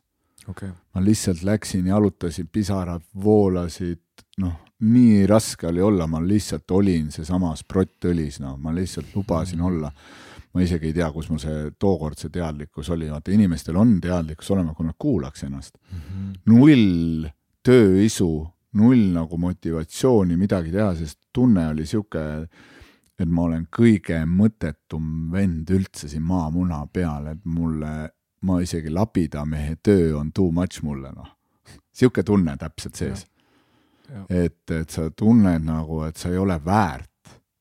okay.. 0.47 0.69
ma 0.93 1.03
lihtsalt 1.03 1.43
läksin, 1.43 1.87
jalutasin, 1.87 2.47
pisarad 2.51 3.03
voolasid, 3.23 4.01
noh, 4.37 4.53
nii 4.79 5.25
raske 5.27 5.67
oli 5.67 5.81
olla, 5.81 6.07
ma 6.07 6.21
lihtsalt 6.21 6.71
olin 6.71 7.11
seesama 7.11 7.53
sprottõlis, 7.57 8.39
no 8.43 8.55
ma 8.61 8.73
lihtsalt 8.75 9.15
lubasin 9.15 9.59
mm. 9.59 9.65
olla. 9.65 9.91
Ma 10.57 10.65
isegi 10.65 10.89
ei 10.89 10.95
tea, 10.97 11.11
kus 11.13 11.27
mul 11.29 11.41
see 11.41 11.71
tookord 11.77 12.17
see 12.17 12.33
teadlikkus 12.33 12.89
oli, 12.95 13.11
vaata 13.13 13.33
inimestel 13.35 13.77
on 13.77 13.99
teadlikkus 14.01 14.49
olema, 14.55 14.73
kui 14.73 14.87
nad 14.87 14.97
kuulaks 14.97 15.43
ennast 15.45 15.77
mm. 15.77 15.99
-hmm. 15.99 16.31
null 16.49 17.27
tööisu, 17.63 18.31
null 18.73 19.11
nagu 19.13 19.37
motivatsiooni 19.37 20.37
midagi 20.37 20.73
teha, 20.73 20.95
sest 20.95 21.19
tunne 21.33 21.67
oli 21.69 21.85
sihuke 21.85 22.23
et 23.17 23.29
ma 23.29 23.47
olen 23.47 23.65
kõige 23.73 24.19
mõttetum 24.29 25.31
vend 25.33 25.69
üldse 25.73 26.09
siin 26.09 26.25
maamuna 26.25 26.83
peal, 26.93 27.31
et 27.33 27.45
mulle, 27.49 27.93
ma 28.45 28.59
isegi 28.61 28.93
labidamehe 28.93 29.79
töö 29.83 30.13
on 30.19 30.31
too 30.31 30.51
much 30.51 30.83
mulle, 30.85 31.11
noh. 31.15 31.33
sihuke 31.91 32.23
tunne 32.23 32.57
täpselt 32.57 32.95
sees. 32.95 33.25
et, 34.29 34.71
et 34.71 34.89
sa 34.89 35.09
tunned 35.11 35.65
nagu, 35.65 36.03
et 36.07 36.17
sa 36.17 36.29
ei 36.29 36.37
ole 36.37 36.59
väärt 36.65 37.16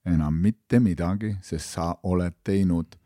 enam 0.07 0.39
mitte 0.43 0.81
midagi, 0.81 1.33
sest 1.43 1.77
sa 1.77 1.91
oled 2.07 2.39
teinud, 2.45 2.97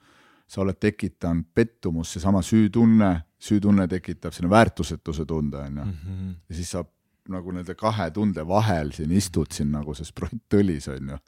sa 0.48 0.62
oled 0.64 0.78
tekitanud 0.80 1.48
pettumust, 1.54 2.16
seesama 2.16 2.42
süütunne, 2.44 3.12
süütunne 3.40 3.86
tekitab 3.88 4.34
sinna 4.36 4.50
väärtusetuse 4.50 5.24
tunde, 5.24 5.56
onju. 5.56 5.84
Mhm. 5.84 6.34
ja 6.48 6.54
siis 6.54 6.70
sa 6.76 6.84
nagu 7.30 7.52
nende 7.52 7.74
kahe 7.78 8.10
tunde 8.10 8.46
vahel 8.48 8.92
siin 8.92 9.12
istud 9.12 9.52
siin 9.52 9.70
nagu 9.72 9.94
see 9.94 10.04
sprott 10.04 10.56
õlis, 10.58 10.88
onju 10.90 11.18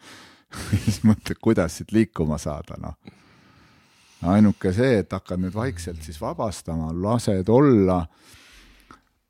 siis 0.84 1.02
mõtled, 1.06 1.38
kuidas 1.40 1.78
siit 1.78 1.92
liikuma 1.92 2.38
saada, 2.38 2.76
noh. 2.80 2.96
ainuke 4.28 4.72
see, 4.76 4.98
et 5.02 5.12
hakkad 5.12 5.40
nüüd 5.42 5.54
vaikselt 5.54 6.02
siis 6.04 6.20
vabastama, 6.20 6.92
lased 6.92 7.48
olla, 7.48 8.04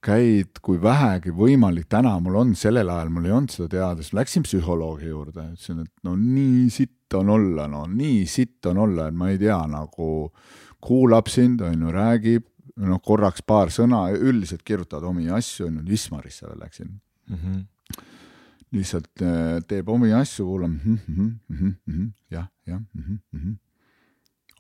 käid, 0.03 0.59
kui 0.64 0.80
vähegi 0.82 1.30
võimalik, 1.36 1.86
täna 1.90 2.16
mul 2.22 2.40
on, 2.40 2.55
sellel 2.59 2.90
ajal 2.90 3.11
mul 3.14 3.28
ei 3.28 3.34
olnud 3.36 3.55
seda 3.55 3.68
teadust, 3.76 4.14
läksin 4.16 4.44
psühholoogi 4.46 5.12
juurde, 5.12 5.44
ütlesin, 5.55 5.84
et 5.84 5.92
no 6.07 6.16
nii 6.18 6.66
sitt 6.74 7.14
on 7.14 7.30
olla, 7.30 7.68
no 7.70 7.84
nii 7.90 8.24
sitt 8.30 8.66
on 8.70 8.82
olla, 8.82 9.09
et 9.09 9.18
ma 9.18 9.30
ei 9.30 9.38
tea, 9.40 9.61
nagu 9.70 10.09
kuulab 10.82 11.30
sind, 11.30 11.62
on 11.62 11.86
ju, 11.86 11.92
räägib, 11.94 12.48
noh, 12.82 13.03
korraks 13.05 13.44
paar 13.46 13.70
sõna, 13.70 14.09
üldiselt 14.16 14.64
kirjutavad 14.66 15.07
omi 15.12 15.28
asju, 15.30 15.68
on 15.68 15.80
ju, 15.80 15.86
Wismarisse 15.92 16.48
veel 16.48 16.64
läksin 16.64 16.88
mm. 16.90 17.36
-hmm 17.36 17.61
lihtsalt 18.72 19.20
äh, 19.20 19.59
teeb 19.68 19.88
omi 19.92 20.14
asju, 20.16 20.46
kuulab 20.46 20.70
mm 20.70 20.98
-hmm, 21.09 21.32
mm 21.48 21.74
-hmm, 21.88 22.07
jah, 22.30 22.48
jah 22.66 22.80
mm, 22.94 23.18
-hmm, 23.34 23.57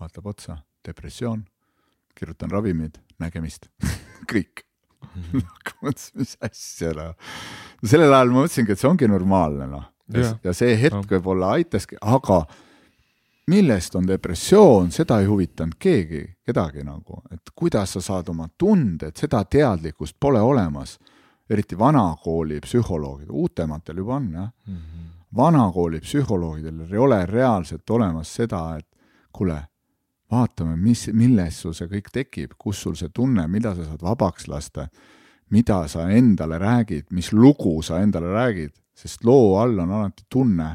vaatab 0.00 0.26
otsa, 0.26 0.58
depressioon, 0.88 1.44
kirjutan 2.14 2.50
ravimid, 2.50 2.98
nägemist 3.18 3.66
kõik 4.32 4.52
mm. 4.52 4.60
-hmm. 4.60 4.71
mõtlesin, 5.82 6.18
mis 6.22 6.36
asja 6.40 6.92
noh. 6.96 7.14
sellel 7.84 8.12
ajal 8.12 8.34
ma 8.34 8.42
mõtlesingi, 8.42 8.74
et 8.74 8.82
see 8.82 8.90
ongi 8.90 9.08
normaalne 9.10 9.70
noh. 9.70 9.88
Ja, 10.12 10.52
see 10.52 10.74
hetk 10.76 11.08
võib-olla 11.08 11.54
aitaski, 11.56 11.96
aga 12.00 12.42
millest 13.48 13.94
on 13.96 14.06
depressioon, 14.06 14.90
seda 14.92 15.20
ei 15.22 15.26
huvitanud 15.26 15.78
keegi, 15.80 16.22
kedagi 16.46 16.84
nagu, 16.84 17.22
et 17.32 17.54
kuidas 17.56 17.96
sa 17.96 18.02
saad 18.04 18.28
oma 18.28 18.48
tunded, 18.58 19.16
seda 19.18 19.44
teadlikkust 19.44 20.18
pole 20.20 20.40
olemas. 20.40 20.98
Eriti 21.50 21.76
vanakooli 21.78 22.60
psühholoogidel, 22.64 23.32
uutematel 23.34 23.98
juba 23.98 24.14
on 24.14 24.28
jah. 24.32 24.50
Mm 24.66 24.76
-hmm., 24.76 25.08
vanakooli 25.36 26.00
psühholoogidel 26.00 26.92
ei 26.92 26.98
ole 26.98 27.26
reaalselt 27.26 27.90
olemas 27.90 28.34
seda, 28.34 28.76
et 28.78 28.86
kuule, 29.32 29.58
vaatame, 30.32 30.76
mis, 30.80 31.06
millest 31.12 31.64
sul 31.64 31.74
see 31.76 31.90
kõik 31.90 32.10
tekib, 32.12 32.56
kus 32.58 32.82
sul 32.84 32.96
see 32.98 33.12
tunne, 33.14 33.46
mida 33.52 33.74
sa 33.76 33.86
saad 33.86 34.04
vabaks 34.04 34.48
lasta, 34.48 34.88
mida 35.52 35.82
sa 35.92 36.08
endale 36.10 36.58
räägid, 36.60 37.10
mis 37.12 37.32
lugu 37.36 37.78
sa 37.84 38.00
endale 38.00 38.32
räägid, 38.32 38.74
sest 38.96 39.24
loo 39.28 39.58
all 39.60 39.78
on 39.84 39.92
alati 39.92 40.24
tunne, 40.28 40.70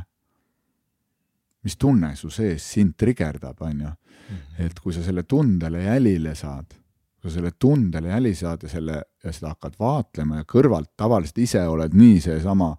mis 1.65 1.77
tunne 1.77 2.13
su 2.15 2.29
sees 2.31 2.63
sind 2.73 2.95
trigerdab, 2.97 3.61
on 3.61 3.79
ju. 3.81 3.93
Mhm. 4.27 4.65
et 4.65 4.79
kui 4.79 4.91
sa 4.91 4.99
selle 5.01 5.23
tundele 5.23 5.85
jälile 5.85 6.33
saad 6.35 6.73
kui 7.21 7.33
selle 7.33 7.51
tundele 7.59 8.07
jäli 8.07 8.35
saad 8.35 8.63
ja 8.63 8.69
selle, 8.69 9.01
ja 9.23 9.33
seda 9.33 9.51
hakkad 9.51 9.75
vaatlema 9.79 10.41
ja 10.41 10.45
kõrvalt 10.47 10.93
tavaliselt 10.97 11.41
ise 11.43 11.63
oled 11.67 11.95
nii 11.97 12.21
seesama, 12.23 12.69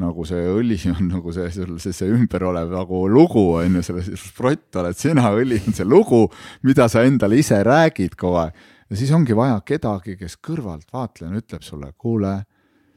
nagu 0.00 0.24
see 0.24 0.44
õli 0.48 0.78
on 0.90 1.08
nagu 1.10 1.32
see, 1.34 1.50
sul 1.52 1.76
see, 1.82 1.92
see 1.96 2.12
ümber 2.12 2.46
olev 2.48 2.72
nagu 2.72 3.02
lugu 3.10 3.42
on 3.58 3.78
ju, 3.78 3.82
selle 3.84 4.04
sprott 4.16 4.80
oled 4.80 4.96
sina, 4.96 5.30
õli 5.36 5.60
on 5.66 5.76
see 5.76 5.88
lugu, 5.88 6.24
mida 6.66 6.88
sa 6.88 7.04
endale 7.06 7.38
ise 7.40 7.60
räägid 7.66 8.16
kogu 8.16 8.40
aeg. 8.44 8.62
ja 8.90 8.96
siis 8.96 9.12
ongi 9.12 9.36
vaja 9.36 9.60
kedagi, 9.66 10.16
kes 10.20 10.38
kõrvalt 10.40 10.88
vaatlejana 10.92 11.42
ütleb 11.42 11.64
sulle, 11.66 11.92
kuule, 11.96 12.34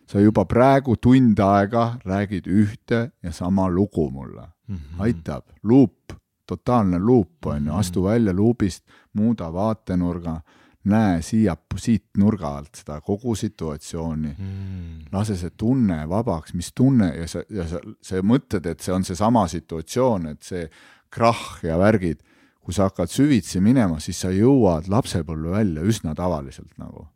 sa 0.08 0.22
juba 0.22 0.46
praegu 0.46 0.96
tund 1.02 1.40
aega 1.42 1.96
räägid 2.06 2.48
ühte 2.48 3.10
ja 3.24 3.32
sama 3.32 3.68
lugu 3.70 4.10
mulle 4.12 4.48
mm. 4.68 4.76
-hmm. 4.76 5.02
aitab, 5.02 5.44
luup, 5.64 6.14
totaalne 6.48 7.00
luup 7.00 7.46
on 7.46 7.66
ju, 7.66 7.74
astu 7.74 8.04
välja 8.04 8.34
luubist, 8.34 8.86
muuda 9.14 9.54
vaatenurga 9.54 10.42
näe 10.90 11.22
siia, 11.26 11.56
siit 11.82 12.18
nurga 12.22 12.52
alt 12.60 12.82
seda 12.82 13.00
kogu 13.06 13.36
situatsiooni 13.38 14.32
mm., 14.32 15.10
lase 15.14 15.38
see 15.40 15.54
tunne 15.58 16.04
vabaks, 16.10 16.54
mis 16.58 16.72
tunne 16.76 17.12
ja 17.16 17.28
sa, 17.30 17.44
ja 17.50 17.66
sa, 17.70 17.82
sa 18.02 18.22
mõtled, 18.26 18.68
et 18.70 18.84
see 18.86 18.94
on 18.94 19.06
seesama 19.08 19.48
situatsioon, 19.52 20.30
et 20.36 20.46
see 20.46 20.66
krahh 21.14 21.64
ja 21.66 21.80
värgid, 21.82 22.22
kui 22.66 22.74
sa 22.76 22.90
hakkad 22.90 23.12
süvitsi 23.12 23.62
minema, 23.64 24.00
siis 24.04 24.20
sa 24.22 24.34
jõuad 24.34 24.90
lapsepõlve 24.92 25.56
välja 25.56 25.86
üsna 25.86 26.16
tavaliselt 26.18 26.74
nagu. 26.82 27.08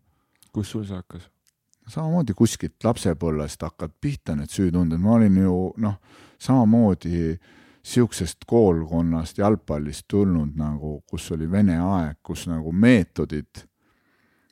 kus 0.53 0.71
sul 0.73 0.85
see 0.85 0.97
hakkas? 0.97 1.29
samamoodi 1.89 2.35
kuskilt 2.37 2.83
lapsepõlvest 2.85 3.63
hakkad 3.65 3.93
pihta 4.01 4.35
need 4.37 4.53
süütunded, 4.53 5.01
ma 5.01 5.15
olin 5.17 5.37
ju 5.41 5.55
noh, 5.81 5.95
samamoodi 6.41 7.15
äh, 7.33 7.55
niisugusest 7.83 8.45
koolkonnast, 8.47 9.37
jalgpallist 9.37 10.05
tulnud 10.07 10.55
nagu, 10.55 11.01
kus 11.09 11.31
oli 11.31 11.51
vene 11.51 11.79
aeg, 11.79 12.17
kus 12.23 12.47
nagu 12.47 12.71
meetodid 12.71 13.63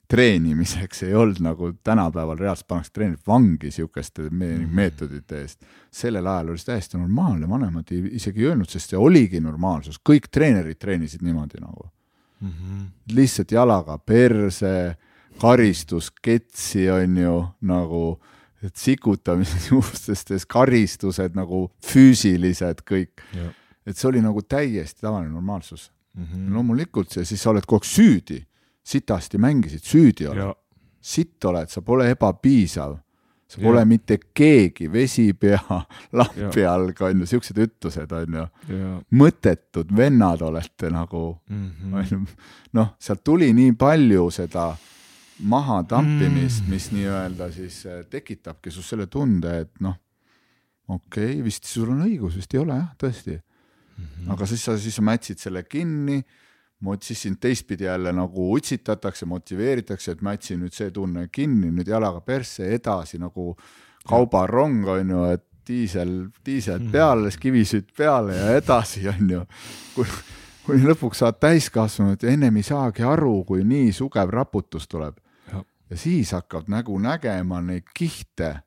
treenimiseks 0.07 1.03
ei 1.03 1.15
olnud 1.15 1.41
nagu 1.43 1.73
tänapäeval 1.83 2.37
reaalselt 2.39 2.67
pannakse 2.67 2.93
treenerid 2.93 3.27
vangi 3.27 3.71
sihukeste 3.71 4.29
me 4.29 4.47
Mhm. 4.57 4.75
meetodite 4.75 5.41
eest. 5.41 5.65
sellel 5.91 6.27
ajal 6.27 6.49
oli 6.49 6.57
see 6.57 6.73
täiesti 6.73 6.97
normaalne, 6.97 7.49
vanemad 7.49 7.91
ei 7.91 8.15
isegi 8.15 8.41
ei 8.41 8.47
öelnud, 8.47 8.69
sest 8.69 8.89
see 8.89 8.99
oligi 8.99 9.39
normaalsus, 9.39 9.99
kõik 10.09 10.29
treenerid 10.31 10.77
treenisid 10.79 11.21
niimoodi 11.21 11.59
nagu 11.61 11.89
mm. 12.41 12.49
-hmm. 12.49 12.85
lihtsalt 13.13 13.51
jalaga 13.51 13.97
perse, 13.97 14.95
karistus, 15.41 16.11
ketsi 16.21 16.89
on 16.89 17.17
ju 17.17 17.45
nagu, 17.61 18.19
et 18.63 18.75
sikutamised 18.75 19.67
juustestes, 19.71 20.45
karistused 20.45 21.35
nagu 21.37 21.67
füüsilised 21.85 22.81
kõik. 22.87 23.21
et 23.85 23.95
see 23.95 24.09
oli 24.09 24.21
nagu 24.21 24.41
täiesti 24.41 25.01
tavaline 25.01 25.31
normaalsus 25.31 25.91
Mm 26.17 26.23
mm. 26.23 26.47
-hmm. 26.47 26.53
loomulikult 26.53 27.09
see, 27.11 27.25
siis 27.25 27.43
sa 27.43 27.49
oled 27.49 27.65
kogu 27.65 27.83
aeg 27.83 27.89
süüdi, 27.89 28.39
sitasti 28.83 29.37
mängisid, 29.37 29.83
süüdi 29.83 30.27
oled 30.27 30.41
ja, 30.41 30.55
sitt 31.01 31.45
oled, 31.45 31.69
sa 31.69 31.81
pole 31.81 32.09
ebapiisav, 32.09 32.95
sa 33.47 33.61
pole 33.61 33.83
Jah. 33.83 33.87
mitte 33.87 34.17
keegi, 34.33 34.91
vesi 34.91 35.33
pea 35.33 35.81
lampi 36.17 36.65
all, 36.65 36.89
on 36.99 37.19
ju, 37.21 37.25
siuksed 37.25 37.57
ütlused 37.57 38.15
on 38.17 38.39
ju, 38.39 38.47
ja 38.73 38.95
mõttetud 39.11 39.93
vennad 39.97 40.41
olete 40.41 40.89
nagu 40.89 41.37
mm 41.49 41.93
on 41.93 42.01
-hmm. 42.01 42.11
ju, 42.11 42.19
noh, 42.73 42.95
sealt 42.99 43.23
tuli 43.23 43.53
nii 43.53 43.71
palju 43.71 44.29
seda 44.31 44.75
mahatampimist 45.39 46.63
Mm. 46.63 46.69
mis 46.69 46.91
nii-öelda 46.91 47.51
siis 47.51 47.85
äh, 47.85 48.05
tekitabki 48.09 48.71
sus 48.71 48.89
selle 48.89 49.07
tunde, 49.07 49.59
et 49.59 49.79
noh, 49.79 49.95
okei 50.87 51.31
okay,, 51.33 51.43
vist 51.43 51.65
sul 51.65 51.89
on 51.93 52.01
õigus, 52.07 52.35
vist 52.35 52.53
ei 52.53 52.59
ole 52.59 52.73
jah, 52.79 52.93
tõesti 52.97 53.39
Mm 53.97 54.05
-hmm. 54.05 54.31
aga 54.33 54.45
siis 54.45 54.65
sa, 54.65 54.77
siis 54.77 54.95
sa 54.95 55.01
mätsid 55.01 55.39
selle 55.39 55.63
kinni, 55.63 56.23
siis 57.01 57.21
sind 57.21 57.37
teistpidi 57.41 57.83
jälle 57.83 58.13
nagu 58.13 58.53
utsitatakse, 58.53 59.25
motiveeritakse, 59.25 60.11
et 60.11 60.21
mätsi 60.21 60.53
nüüd 60.57 60.73
see 60.73 60.91
tunne 60.91 61.27
kinni, 61.31 61.71
nüüd 61.71 61.87
jalaga 61.87 62.21
persse 62.21 62.67
edasi 62.75 63.17
nagu 63.17 63.55
kaubarong 64.07 64.85
on 64.87 65.09
ju, 65.09 65.23
et 65.31 65.43
diisel, 65.67 66.29
diisel 66.45 66.79
Mhm. 66.79 66.91
peale, 66.91 67.29
kivisütt 67.39 67.89
peale 67.97 68.35
ja 68.35 68.55
edasi 68.57 69.07
on 69.07 69.29
ju. 69.29 69.45
kuni 70.65 70.83
lõpuks 70.83 71.15
saad 71.23 71.39
täiskasvanud 71.39 72.23
ja 72.23 72.29
ennem 72.29 72.57
ei 72.57 72.63
saagi 72.63 73.03
aru, 73.03 73.43
kui 73.43 73.63
nii 73.63 73.91
sugev 73.91 74.29
raputus 74.29 74.87
tuleb. 74.87 75.15
Ja 75.89 75.97
siis 75.97 76.31
hakkad 76.35 76.67
nägu 76.67 76.97
nägema 76.99 77.61
neid 77.63 77.87
kihte 77.95 78.57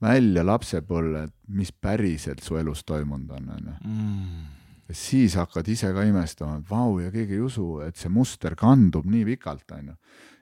välja 0.00 0.44
lapsepõlve, 0.46 1.26
et 1.28 1.34
mis 1.52 1.72
päriselt 1.72 2.40
su 2.44 2.56
elus 2.56 2.84
toimunud 2.88 3.34
on, 3.36 3.50
on 3.52 3.66
ju 3.66 3.74
mm. 3.84 4.46
ja 4.88 4.96
siis 4.96 5.36
hakkad 5.36 5.68
ise 5.68 5.92
ka 5.92 6.04
imestama, 6.08 6.58
et 6.60 6.70
vau, 6.70 6.98
ja 7.02 7.10
keegi 7.12 7.36
ei 7.36 7.44
usu, 7.44 7.66
et 7.84 8.00
see 8.00 8.12
muster 8.12 8.56
kandub 8.56 9.04
nii 9.10 9.26
pikalt, 9.34 9.66
on 9.76 9.92
ju. 9.92 9.98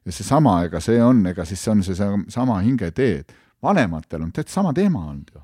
ja 0.06 0.14
seesama, 0.14 0.60
ega 0.68 0.80
see 0.80 1.02
on, 1.02 1.26
ega 1.32 1.44
siis 1.48 1.64
see 1.64 1.74
on 1.74 1.82
see 1.82 2.10
sama 2.30 2.60
hingetee, 2.62 3.24
et 3.24 3.34
vanematel 3.62 4.22
on 4.22 4.32
täitsa 4.32 4.60
sama 4.60 4.72
teema 4.76 5.08
olnud 5.10 5.34
ju. 5.34 5.42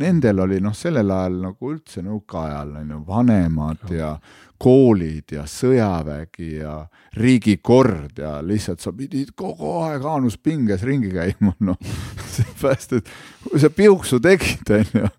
Nendel 0.00 0.38
oli 0.44 0.60
noh, 0.62 0.74
sellel 0.76 1.10
ajal 1.10 1.40
nagu 1.46 1.72
üldse 1.72 2.02
nõukaajal 2.04 2.76
on 2.80 2.92
ju 2.94 3.00
vanemad 3.06 3.90
ja 3.94 4.12
koolid 4.60 5.34
ja 5.34 5.46
sõjavägi 5.48 6.50
ja 6.60 6.74
riigikord 7.16 8.20
ja 8.20 8.36
lihtsalt 8.44 8.84
sa 8.84 8.92
pidid 8.92 9.32
kogu 9.36 9.72
aeg 9.82 10.04
aanuspinges 10.04 10.84
ringi 10.86 11.10
käima, 11.14 11.54
noh. 11.66 11.80
seepärast, 12.34 13.00
et 13.00 13.10
kui 13.48 13.60
sa 13.60 13.72
piuksu 13.74 14.20
tegid, 14.22 14.70
on 14.76 15.02
ju, 15.02 15.10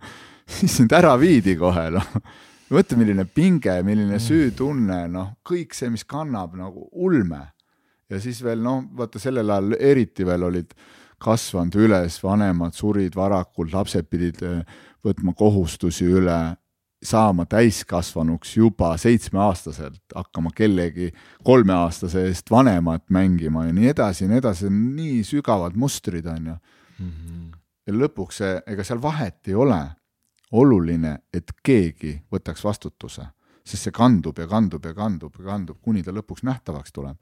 siis 0.60 0.80
sind 0.80 0.94
ära 0.96 1.18
viidi 1.20 1.58
kohe, 1.60 1.90
noh 1.98 2.16
mõtle, 2.72 2.98
milline 3.00 3.26
pinge, 3.28 3.74
milline 3.84 4.20
süütunne, 4.22 5.04
noh, 5.12 5.36
kõik 5.48 5.76
see, 5.76 5.92
mis 5.92 6.06
kannab 6.08 6.56
nagu 6.60 6.88
ulme. 6.92 7.50
ja 8.12 8.20
siis 8.20 8.42
veel 8.44 8.60
noh, 8.60 8.84
vaata 8.96 9.20
sellel 9.20 9.50
ajal 9.50 9.76
eriti 9.80 10.26
veel 10.28 10.44
olid 10.44 10.74
kasvanud 11.22 11.76
üles, 11.78 12.18
vanemad 12.24 12.76
surid 12.78 13.16
varakult, 13.16 13.74
lapsed 13.74 14.10
pidid 14.10 14.42
eh, 14.46 14.64
võtma 15.06 15.34
kohustusi 15.38 16.08
üle, 16.10 16.40
saama 17.02 17.46
täiskasvanuks 17.50 18.58
juba 18.58 18.92
seitsmeaastaselt, 18.98 20.02
hakkama 20.16 20.52
kellegi 20.56 21.10
kolmeaastase 21.44 22.28
eest 22.28 22.52
vanemat 22.52 23.08
mängima 23.10 23.66
ja 23.66 23.74
nii 23.74 23.90
edasi 23.90 24.24
ja 24.24 24.30
nii 24.30 24.38
edasi, 24.38 24.70
nii 24.70 25.24
sügavad 25.26 25.76
mustrid 25.76 26.26
on 26.26 26.52
ju. 26.52 26.56
Mm 27.00 27.10
-hmm. 27.10 27.58
ja 27.88 27.94
lõpuks 27.94 28.38
see, 28.44 28.62
ega 28.68 28.84
seal 28.84 29.02
vahet 29.02 29.48
ei 29.48 29.56
ole 29.56 29.82
oluline, 30.52 31.18
et 31.34 31.52
keegi 31.64 32.22
võtaks 32.32 32.64
vastutuse, 32.64 33.26
sest 33.66 33.84
see 33.84 33.92
kandub 33.92 34.38
ja 34.38 34.48
kandub 34.48 34.86
ja 34.86 34.94
kandub 34.94 35.36
ja 35.40 35.46
kandub, 35.46 35.78
kuni 35.82 36.04
ta 36.04 36.12
lõpuks 36.12 36.44
nähtavaks 36.44 36.92
tuleb. 36.92 37.18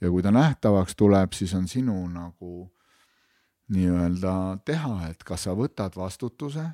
ja 0.00 0.10
kui 0.10 0.22
ta 0.22 0.30
nähtavaks 0.30 0.96
tuleb, 0.96 1.32
siis 1.32 1.54
on 1.54 1.68
sinu 1.68 2.08
nagu 2.08 2.73
nii-öelda 3.72 4.34
teha, 4.64 5.08
et 5.10 5.24
kas 5.24 5.46
sa 5.46 5.54
võtad 5.56 5.96
vastutuse 5.96 6.64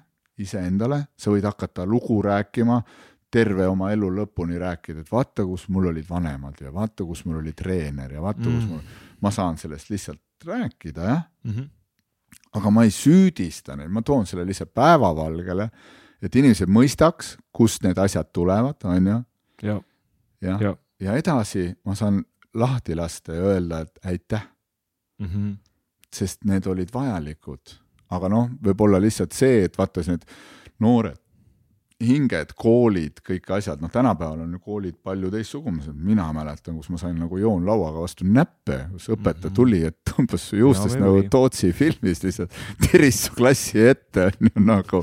iseendale, 0.40 1.04
sa 1.16 1.30
võid 1.30 1.46
hakata 1.46 1.86
lugu 1.86 2.20
rääkima, 2.24 2.80
terve 3.30 3.66
oma 3.70 3.92
elu 3.94 4.08
lõpuni 4.16 4.58
rääkida, 4.58 5.04
et 5.04 5.12
vaata, 5.12 5.44
kus 5.46 5.68
mul 5.70 5.90
olid 5.92 6.08
vanemad 6.08 6.58
ja 6.60 6.72
vaata, 6.74 7.04
kus 7.06 7.22
mul 7.28 7.38
oli 7.42 7.52
treener 7.54 8.16
ja 8.16 8.22
vaata 8.22 8.42
mm., 8.42 8.56
kus 8.56 8.70
mul, 8.72 8.80
ma 9.22 9.30
saan 9.30 9.60
sellest 9.60 9.90
lihtsalt 9.90 10.46
rääkida, 10.46 11.04
jah 11.04 11.26
Mm 11.44 11.50
-hmm. 11.50 11.68
aga 12.52 12.70
ma 12.70 12.82
ei 12.84 12.90
süüdista 12.90 13.76
neid, 13.76 13.88
ma 13.88 14.02
toon 14.02 14.26
selle 14.26 14.46
lihtsalt 14.46 14.74
päevavalgele, 14.74 15.70
et 16.22 16.36
inimesed 16.36 16.68
mõistaks, 16.68 17.36
kust 17.52 17.82
need 17.82 17.98
asjad 17.98 18.28
tulevad, 18.32 18.76
on 18.84 19.06
ju, 19.06 19.22
ja, 19.62 19.80
jah, 20.40 20.60
ja 20.60 20.76
ja 21.00 21.16
edasi 21.16 21.70
ma 21.84 21.94
saan 21.94 22.22
lahti 22.54 22.94
lasta 22.96 23.34
ja 23.34 23.42
öelda, 23.54 23.80
et 23.80 23.98
aitäh, 24.04 24.48
mm. 25.18 25.26
-hmm. 25.26 25.56
Sest 26.14 26.44
need 26.48 26.66
olid 26.66 26.92
vajalikud. 26.94 27.76
aga 28.10 28.28
noh, 28.28 28.48
võib-olla 28.62 28.98
lihtsalt 28.98 29.34
see, 29.36 29.64
et 29.68 29.76
vaata 29.78 30.02
need 30.08 30.24
noored 30.82 31.18
hinged, 32.00 32.54
koolid, 32.56 33.20
kõik 33.24 33.48
asjad, 33.58 33.80
noh, 33.82 33.90
tänapäeval 33.92 34.40
on 34.46 34.54
ju 34.56 34.60
koolid 34.64 34.96
palju 35.04 35.28
teistsugused, 35.32 35.92
mina 35.92 36.24
mäletan, 36.32 36.78
kus 36.78 36.88
ma 36.92 37.00
sain 37.00 37.18
nagu 37.20 37.36
joonlauaga 37.40 38.00
vastu 38.00 38.24
näppe, 38.24 38.78
kus 38.94 39.10
õpetaja 39.12 39.52
tuli, 39.56 39.82
et 39.84 39.98
tõmbas 40.08 40.48
su 40.48 40.56
juustest 40.60 40.96
Ja, 40.96 41.02
nagu. 41.04 41.20
Tootsi 41.30 41.74
filmis 41.76 42.22
lihtsalt, 42.24 42.56
tiris 42.86 43.20
su 43.26 43.36
klassi 43.36 43.84
ette, 43.92 44.30
nagu, 44.56 45.02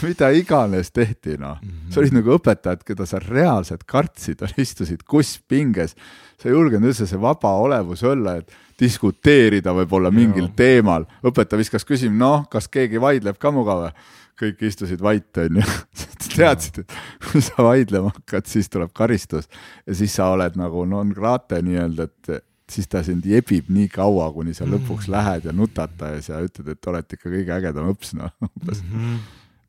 mida 0.00 0.30
iganes 0.36 0.92
tehti, 0.96 1.36
noh. 1.40 1.60
see 1.92 2.00
olid 2.02 2.16
nagu 2.16 2.34
õpetajad, 2.38 2.86
keda 2.88 3.08
sa 3.08 3.20
reaalselt 3.22 3.84
kartsid, 3.88 4.40
istusid 4.64 5.04
kusspinges, 5.04 5.96
sa 6.40 6.48
ei 6.48 6.56
julgenud 6.56 6.88
üldse 6.88 7.08
see 7.10 7.20
vaba 7.20 7.52
olevus 7.60 8.04
olla, 8.08 8.38
et 8.40 8.56
diskuteerida 8.80 9.74
võib-olla 9.76 10.10
mingil 10.14 10.48
teemal, 10.56 11.06
õpetaja 11.26 11.60
viskas 11.60 11.84
küsima, 11.84 12.16
noh, 12.16 12.48
kas 12.50 12.68
keegi 12.68 13.00
vaidleb 13.02 13.38
ka 13.40 13.52
muga 13.54 13.78
või? 13.84 13.92
kõik 14.40 14.62
istusid 14.64 15.02
vait, 15.04 15.36
onju. 15.36 15.62
teadsid, 16.36 16.78
et 16.80 16.94
kui 17.26 17.42
sa 17.44 17.64
vaidlema 17.66 18.12
hakkad, 18.14 18.46
siis 18.48 18.70
tuleb 18.72 18.92
karistus 18.96 19.50
ja 19.84 19.96
siis 19.98 20.14
sa 20.16 20.30
oled 20.32 20.56
nagu 20.56 20.86
non 20.88 21.10
grate 21.12 21.58
nii-öelda, 21.66 22.06
et 22.08 22.46
siis 22.70 22.88
ta 22.90 23.02
sind 23.06 23.26
jebib 23.26 23.70
nii 23.72 23.88
kaua, 23.92 24.30
kuni 24.34 24.54
sa 24.56 24.68
lõpuks 24.68 25.10
lähed 25.10 25.48
ja 25.48 25.54
nutad 25.56 25.92
ta 25.98 26.12
ees 26.14 26.30
ja 26.30 26.38
ütled, 26.44 26.70
et 26.72 26.90
oled 26.92 27.16
ikka 27.16 27.28
kõige 27.28 27.56
ägedam 27.56 27.90
õps, 27.92 28.14
noh 28.18 28.32
umbes 28.46 28.82
Mm 28.82 29.00
-hmm. 29.00 29.18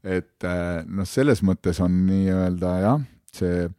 et 0.03 0.43
eh, 0.43 0.83
noh, 0.87 1.07
selles 1.07 1.41
mõttes 1.43 1.81
on 1.81 2.05
nii-öelda 2.07 2.75
jah, 2.81 3.01
see 3.33 3.69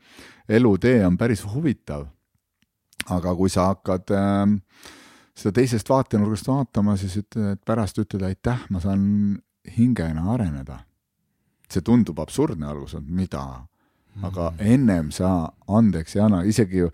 elutee 0.48 1.06
on 1.06 1.16
päris 1.16 1.44
huvitav. 1.54 2.06
aga 3.10 3.34
kui 3.34 3.50
sa 3.50 3.66
hakkad 3.66 4.10
äh, 4.10 4.46
seda 5.36 5.54
teisest 5.60 5.88
vaatenurgast 5.88 6.48
vaatama, 6.48 6.96
siis 7.00 7.16
ütled, 7.22 7.56
et 7.56 7.64
pärast 7.64 7.98
ütled 7.98 8.24
aitäh, 8.26 8.66
ma 8.70 8.80
saan 8.80 9.02
hingena 9.76 10.32
areneda. 10.34 10.80
see 11.72 11.80
tundub 11.80 12.18
absurdne 12.20 12.66
alguses, 12.68 13.00
et 13.00 13.08
mida, 13.08 13.42
aga 14.22 14.50
ennem 14.60 15.08
sa 15.10 15.48
andeks 15.68 16.16
ei 16.16 16.20
anna, 16.20 16.42
isegi 16.44 16.82
ju 16.82 16.90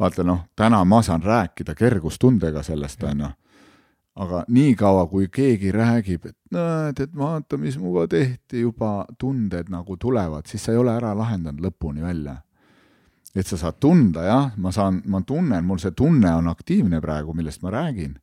vaata 0.00 0.24
noh, 0.24 0.46
täna 0.56 0.84
ma 0.88 1.02
saan 1.02 1.20
rääkida 1.22 1.74
kergustundega 1.76 2.62
sellest, 2.64 3.02
onju 3.04 3.28
aga 4.16 4.44
niikaua, 4.48 5.06
kui 5.08 5.28
keegi 5.32 5.72
räägib, 5.72 6.26
et 6.28 6.36
näed, 6.52 7.00
et 7.00 7.14
vaata, 7.16 7.56
mis 7.60 7.78
minuga 7.80 8.06
tehti, 8.12 8.60
juba 8.60 9.06
tunded 9.18 9.70
nagu 9.72 9.96
tulevad, 9.96 10.48
siis 10.48 10.64
sa 10.64 10.74
ei 10.74 10.80
ole 10.80 10.92
ära 10.94 11.14
lahendanud 11.16 11.64
lõpuni 11.64 12.04
välja. 12.04 12.36
Et 13.34 13.46
sa 13.46 13.56
saad 13.56 13.78
tunda, 13.80 14.24
jah, 14.26 14.50
ma 14.56 14.72
saan, 14.72 15.02
ma 15.06 15.22
tunnen, 15.26 15.64
mul 15.64 15.80
see 15.80 15.94
tunne 15.96 16.34
on 16.36 16.48
aktiivne 16.48 17.00
praegu, 17.00 17.34
millest 17.34 17.62
ma 17.62 17.70
räägin, 17.72 18.18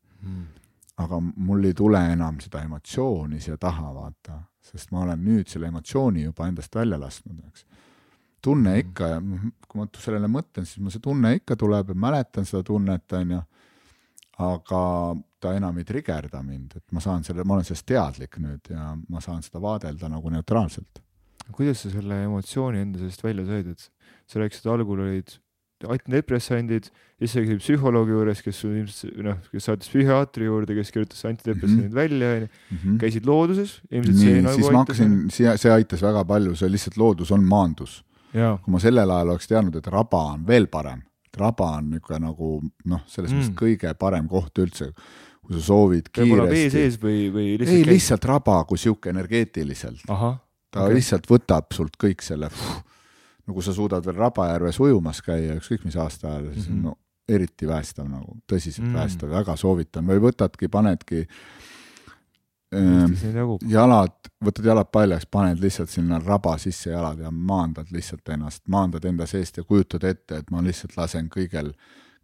aga 0.97 1.19
mul 1.19 1.63
ei 1.65 1.73
tule 1.73 2.01
enam 2.13 2.39
seda 2.39 2.61
emotsiooni 2.63 3.39
siia 3.41 3.57
taha, 3.57 3.93
vaata, 3.93 4.41
sest 4.61 4.91
ma 4.91 5.01
olen 5.05 5.23
nüüd 5.25 5.47
selle 5.47 5.67
emotsiooni 5.67 6.23
juba 6.23 6.47
endast 6.47 6.75
välja 6.75 6.99
lasknud, 6.99 7.39
eks. 7.47 7.65
tunne 8.41 8.77
ikka 8.79 9.07
ja 9.07 9.21
kui 9.67 9.81
ma 9.81 9.87
sellele 9.97 10.27
mõtlen, 10.27 10.65
siis 10.65 10.79
mul 10.79 10.91
see 10.91 11.01
tunne 11.03 11.33
ikka 11.35 11.55
tuleb 11.55 11.89
ja 11.89 11.95
mäletan 11.95 12.45
seda 12.45 12.63
tunnet, 12.63 13.11
onju 13.11 13.41
aga 14.39 14.81
ta 15.39 15.53
enam 15.55 15.77
ei 15.79 15.87
trigerda 15.87 16.41
mind, 16.43 16.77
et 16.79 16.95
ma 16.95 17.03
saan 17.03 17.25
selle, 17.27 17.43
ma 17.43 17.57
olen 17.57 17.67
sellest 17.67 17.87
teadlik 17.89 18.39
nüüd 18.39 18.71
ja 18.71 18.93
ma 19.11 19.21
saan 19.23 19.43
seda 19.43 19.61
vaadelda 19.63 20.09
nagu 20.11 20.31
neutraalselt. 20.31 21.01
Kuidas 21.55 21.83
sa 21.83 21.91
selle 21.93 22.23
emotsiooni 22.25 22.81
enda 22.85 23.01
seest 23.01 23.23
välja 23.23 23.45
said, 23.47 23.69
et 23.73 23.89
sa 24.29 24.41
rääkisid, 24.41 24.67
algul 24.69 25.05
olid 25.05 25.37
antidepressandid, 25.87 26.89
siis 27.19 27.31
sa 27.31 27.43
käisid 27.43 27.61
psühholoogi 27.61 28.11
juures, 28.11 28.41
kes 28.43 28.57
sul 28.63 28.75
ilmselt 28.81 29.19
noh, 29.23 29.37
kes 29.53 29.67
saatis 29.69 29.91
psühhiaatri 29.91 30.49
juurde, 30.49 30.75
kes 30.75 30.91
kirjutas 30.91 31.23
antidepressandid 31.29 31.85
mm 31.85 31.91
-hmm. 31.91 31.95
välja, 31.95 32.31
onju. 32.35 32.97
käisid 32.99 33.29
looduses, 33.29 33.77
ilmselt 33.91 34.17
see 34.19 34.41
nagu 34.41 34.55
siis 34.55 34.71
ma 34.71 34.83
hakkasin, 34.83 35.15
see, 35.31 35.53
see 35.57 35.71
aitas 35.71 36.03
väga 36.03 36.25
palju, 36.25 36.55
see 36.55 36.71
lihtsalt 36.71 36.97
loodus 36.97 37.31
on 37.31 37.43
maandus. 37.43 38.03
kui 38.33 38.71
ma 38.71 38.79
sellel 38.79 39.09
ajal 39.09 39.31
oleks 39.33 39.47
teadnud, 39.47 39.75
et 39.75 39.87
raba 39.87 40.23
on 40.33 40.43
veel 40.47 40.67
parem, 40.67 41.01
raba 41.37 41.71
on 41.77 41.89
niisugune 41.93 42.19
nagu 42.27 42.51
noh, 42.85 43.01
selles 43.07 43.31
mõttes 43.31 43.49
mm. 43.49 43.57
kõige 43.63 43.95
parem 43.95 44.27
koht 44.27 44.59
üldse, 44.59 44.91
kui 45.41 45.55
sa 45.55 45.63
soovid 45.65 46.11
kiiresti. 46.11 46.51
vee 46.51 46.69
sees 46.69 46.99
või, 47.01 47.31
või 47.33 47.47
lihtsalt 47.57 47.77
ei, 47.77 47.87
lihtsalt 47.87 48.25
raba 48.25 48.63
kui 48.69 48.77
sihuke 48.77 49.09
energeetiliselt. 49.09 50.03
Ta 50.71 50.85
okay. 50.85 50.99
lihtsalt 50.99 51.27
võtab 51.29 51.73
sult 51.73 51.97
kõik 52.01 52.23
selle 52.25 52.49
no 53.49 53.55
kui 53.55 53.65
sa 53.65 53.73
suudad 53.73 54.05
veel 54.05 54.17
Rabajärves 54.19 54.79
ujumas 54.83 55.21
käia 55.25 55.57
ükskõik 55.57 55.85
mis 55.87 55.97
aasta 55.97 56.29
ajal, 56.29 56.51
siis 56.53 56.69
mm 56.69 56.75
-hmm. 56.75 56.83
no 56.83 56.97
eriti 57.29 57.67
päästav 57.69 58.07
nagu, 58.09 58.37
tõsiselt 58.51 58.85
mm 58.85 58.89
-hmm. 58.89 58.97
päästav, 58.97 59.29
väga 59.29 59.55
soovitan 59.55 60.07
või 60.07 60.21
võtadki, 60.21 60.69
panedki 60.69 61.27
äh, 62.73 63.69
jalad, 63.69 64.31
võtad 64.45 64.65
jalad 64.65 64.89
paljaks, 64.91 65.25
paned 65.25 65.61
lihtsalt 65.61 65.89
sinna 65.89 66.19
raba 66.19 66.57
sisse 66.57 66.89
jalad 66.89 67.19
ja 67.19 67.31
maandad 67.31 67.91
lihtsalt 67.91 68.29
ennast, 68.29 68.67
maandad 68.67 69.05
enda 69.05 69.25
seest 69.25 69.57
ja 69.57 69.63
kujutad 69.63 70.03
ette, 70.03 70.37
et 70.37 70.51
ma 70.51 70.61
lihtsalt 70.61 70.97
lasen 70.97 71.29
kõigel, 71.29 71.73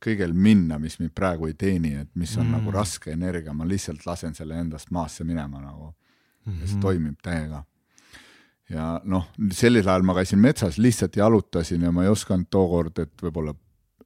kõigel 0.05 0.33
minna, 0.33 0.79
mis 0.79 0.99
mind 0.99 1.13
praegu 1.15 1.45
ei 1.45 1.53
teeni, 1.53 1.93
et 1.93 2.09
mis 2.15 2.37
on 2.37 2.45
mm 2.45 2.51
nagu 2.51 2.71
raske 2.71 3.11
energia, 3.11 3.53
ma 3.53 3.65
lihtsalt 3.65 4.05
lasen 4.05 4.35
selle 4.35 4.59
endast 4.59 4.91
maasse 4.91 5.23
minema 5.23 5.61
nagu 5.61 5.85
mm. 5.85 6.53
-hmm. 6.53 6.61
ja 6.61 6.67
see 6.67 6.75
mhm. 6.75 6.81
toimib 6.81 7.15
täiega 7.21 7.63
ja 8.69 8.95
noh, 9.03 9.27
sellel 9.53 9.87
ajal 9.87 10.05
ma 10.07 10.15
käisin 10.17 10.41
metsas, 10.41 10.79
lihtsalt 10.81 11.17
jalutasin 11.19 11.85
ja 11.85 11.91
ma 11.93 12.05
ei 12.05 12.09
osanud 12.09 12.49
tookord, 12.51 12.99
et 13.03 13.13
võib-olla 13.21 13.53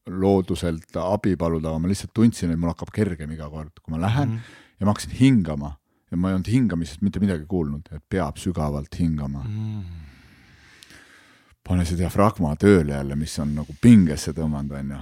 looduselt 0.09 0.97
abi 0.99 1.35
paluda, 1.39 1.69
aga 1.69 1.83
ma 1.83 1.91
lihtsalt 1.91 2.13
tundsin, 2.15 2.51
et 2.51 2.59
mul 2.59 2.73
hakkab 2.73 2.91
kergem 2.93 3.31
iga 3.35 3.49
kord, 3.51 3.79
kui 3.83 3.93
ma 3.93 4.01
lähen 4.01 4.29
mm 4.29 4.35
-hmm. 4.35 4.75
ja 4.79 4.85
ma 4.85 4.93
hakkasin 4.93 5.15
hingama 5.19 5.75
ja 6.11 6.17
ma 6.17 6.29
ei 6.29 6.35
olnud 6.35 6.51
hingamisest 6.51 7.01
mitte 7.01 7.19
midagi 7.19 7.45
kuulnud, 7.45 7.89
et 7.91 8.03
peab 8.09 8.37
sügavalt 8.37 8.99
hingama 8.99 9.43
mm. 9.43 9.81
-hmm. 9.81 9.83
pane 11.63 11.85
see 11.85 11.97
diafragma 11.97 12.55
tööle 12.55 12.93
jälle, 12.93 13.15
mis 13.15 13.39
on 13.39 13.55
nagu 13.55 13.75
pingesse 13.81 14.31
tõmmanud, 14.31 14.71
onju. 14.79 14.97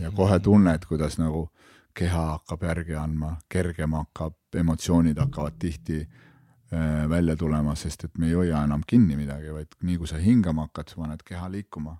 ja 0.00 0.10
kohe 0.10 0.38
tunned, 0.38 0.84
kuidas 0.88 1.18
nagu 1.18 1.48
keha 1.94 2.26
hakkab 2.26 2.62
järgi 2.62 2.94
andma, 2.94 3.36
kergem 3.48 3.92
hakkab, 3.92 4.34
emotsioonid 4.54 5.18
hakkavad 5.18 5.58
tihti 5.58 6.08
välja 7.08 7.36
tulema, 7.36 7.74
sest 7.74 8.04
et 8.04 8.18
me 8.18 8.28
ei 8.28 8.36
hoia 8.38 8.62
enam 8.64 8.82
kinni 8.86 9.16
midagi, 9.18 9.50
vaid 9.50 9.74
nii 9.82 9.96
kui 9.98 10.06
sa 10.06 10.20
hingama 10.22 10.68
hakkad, 10.68 10.92
sa 10.92 11.00
paned 11.02 11.24
keha 11.26 11.48
liikuma. 11.50 11.96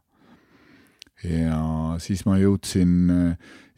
ja 1.25 1.97
siis 2.01 2.23
ma 2.25 2.39
jõudsin, 2.41 3.11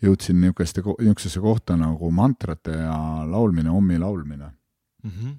jõudsin 0.03 0.39
niisuguste, 0.39 0.83
niisugusesse 0.85 1.41
kohta 1.43 1.75
nagu 1.77 2.11
mantrate 2.15 2.77
ja 2.77 2.99
laulmine, 3.27 3.71
ommi 3.71 3.99
laulmine 3.99 4.51
mm. 5.03 5.11
-hmm. 5.11 5.35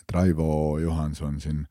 et 0.00 0.12
Raivo 0.12 0.78
Johanson 0.78 1.40
siin, 1.40 1.66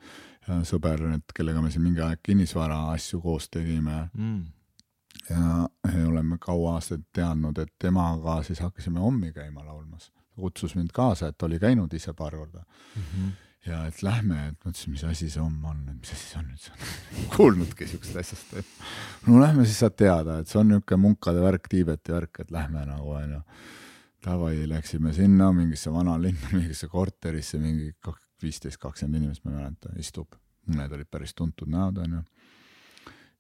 sõber, 0.64 1.16
et 1.16 1.34
kellega 1.36 1.62
me 1.62 1.72
siin 1.72 1.84
mingi 1.84 2.02
aeg 2.02 2.20
kinnisvara 2.24 2.92
asju 2.92 3.22
koos 3.22 3.50
tegime 3.50 4.10
mm. 4.14 4.46
ja 5.30 5.70
oleme 6.08 6.38
kaua 6.40 6.74
aastaid 6.74 7.06
teadnud, 7.14 7.58
et 7.58 7.74
temaga 7.80 8.44
siis 8.44 8.60
hakkasime 8.60 9.00
ommi 9.00 9.32
käima 9.32 9.66
laulmas 9.66 10.12
kutsus 10.38 10.76
mind 10.78 10.94
kaasa, 10.94 11.32
et 11.32 11.44
oli 11.48 11.60
käinud 11.62 11.94
ise 11.94 12.14
paar 12.14 12.36
korda 12.38 12.64
mm. 12.64 13.02
-hmm. 13.02 13.32
ja 13.70 13.86
et 13.88 14.04
lähme, 14.04 14.48
et 14.48 14.66
mõtlesin, 14.66 14.94
mis 14.94 15.04
asi 15.04 15.30
see 15.30 15.42
homm 15.42 15.66
on, 15.66 15.82
et 15.90 16.00
mis 16.00 16.14
asi 16.14 16.30
see 16.32 16.40
on 16.42 16.52
üldse 16.54 16.72
kuulnudki 17.36 17.88
siuksest 17.88 18.22
asjast, 18.24 18.56
no 19.28 19.42
lähme 19.42 19.66
siis 19.66 19.80
saad 19.84 19.98
teada, 19.98 20.40
et 20.40 20.48
see 20.48 20.62
on 20.62 20.72
niisugune 20.72 21.02
munkade 21.08 21.44
värk, 21.44 21.70
Tiibeti 21.70 22.14
värk, 22.14 22.42
et 22.46 22.52
lähme 22.52 22.86
nagu 22.86 23.18
onju. 23.20 23.42
Davai, 24.26 24.66
läksime 24.68 25.14
sinna 25.14 25.52
mingisse 25.54 25.92
vanalinna, 25.94 26.50
mingisse 26.58 26.88
korterisse, 26.88 27.60
mingi 27.62 27.94
viisteist, 28.42 28.80
kakskümmend 28.82 29.22
inimest, 29.22 29.44
ma 29.46 29.52
ei 29.52 29.58
mäleta, 29.62 29.94
istub. 30.02 30.36
Need 30.68 30.92
olid 30.92 31.08
päris 31.08 31.34
tuntud 31.34 31.70
näod 31.72 32.02
onju. 32.04 32.24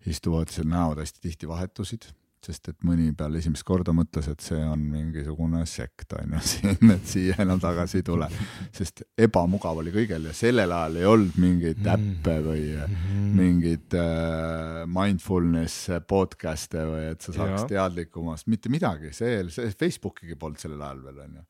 istuvad 0.07 0.47
seal, 0.53 0.67
näod 0.71 1.01
hästi 1.01 1.19
tihti 1.21 1.47
vahetusid 1.47 2.05
sest 2.45 2.69
et 2.71 2.85
mõni 2.85 3.09
peale 3.17 3.39
esimest 3.41 3.65
korda 3.67 3.93
mõtles, 3.95 4.27
et 4.31 4.43
see 4.43 4.59
on 4.63 4.81
mingisugune 4.91 5.63
sekt 5.69 6.13
on 6.17 6.35
ju 6.37 6.41
siin, 6.51 6.91
et 6.93 7.09
siia 7.09 7.37
enam 7.43 7.59
tagasi 7.61 8.01
ei 8.01 8.05
tule. 8.07 8.29
sest 8.77 9.03
ebamugav 9.17 9.81
oli 9.81 9.93
kõigil 9.95 10.29
ja 10.29 10.35
sellel 10.37 10.73
ajal 10.75 10.99
ei 11.01 11.09
olnud 11.09 11.39
mingeid 11.41 11.81
mm. 11.81 11.89
äppe 11.95 12.37
või 12.45 12.63
mm. 12.75 13.27
mingeid 13.37 13.97
äh, 13.99 14.83
mindfulness 14.91 15.91
podcast'e 16.07 16.85
või 16.87 17.03
et 17.11 17.25
sa 17.25 17.35
saaks 17.35 17.63
ja. 17.63 17.67
teadlikumast, 17.73 18.49
mitte 18.51 18.71
midagi, 18.73 19.13
see, 19.15 19.41
see 19.53 19.73
Facebookigi 19.77 20.37
polnud 20.39 20.61
sellel 20.61 20.85
ajal 20.85 21.03
veel 21.09 21.21
on 21.25 21.41
ju. 21.41 21.45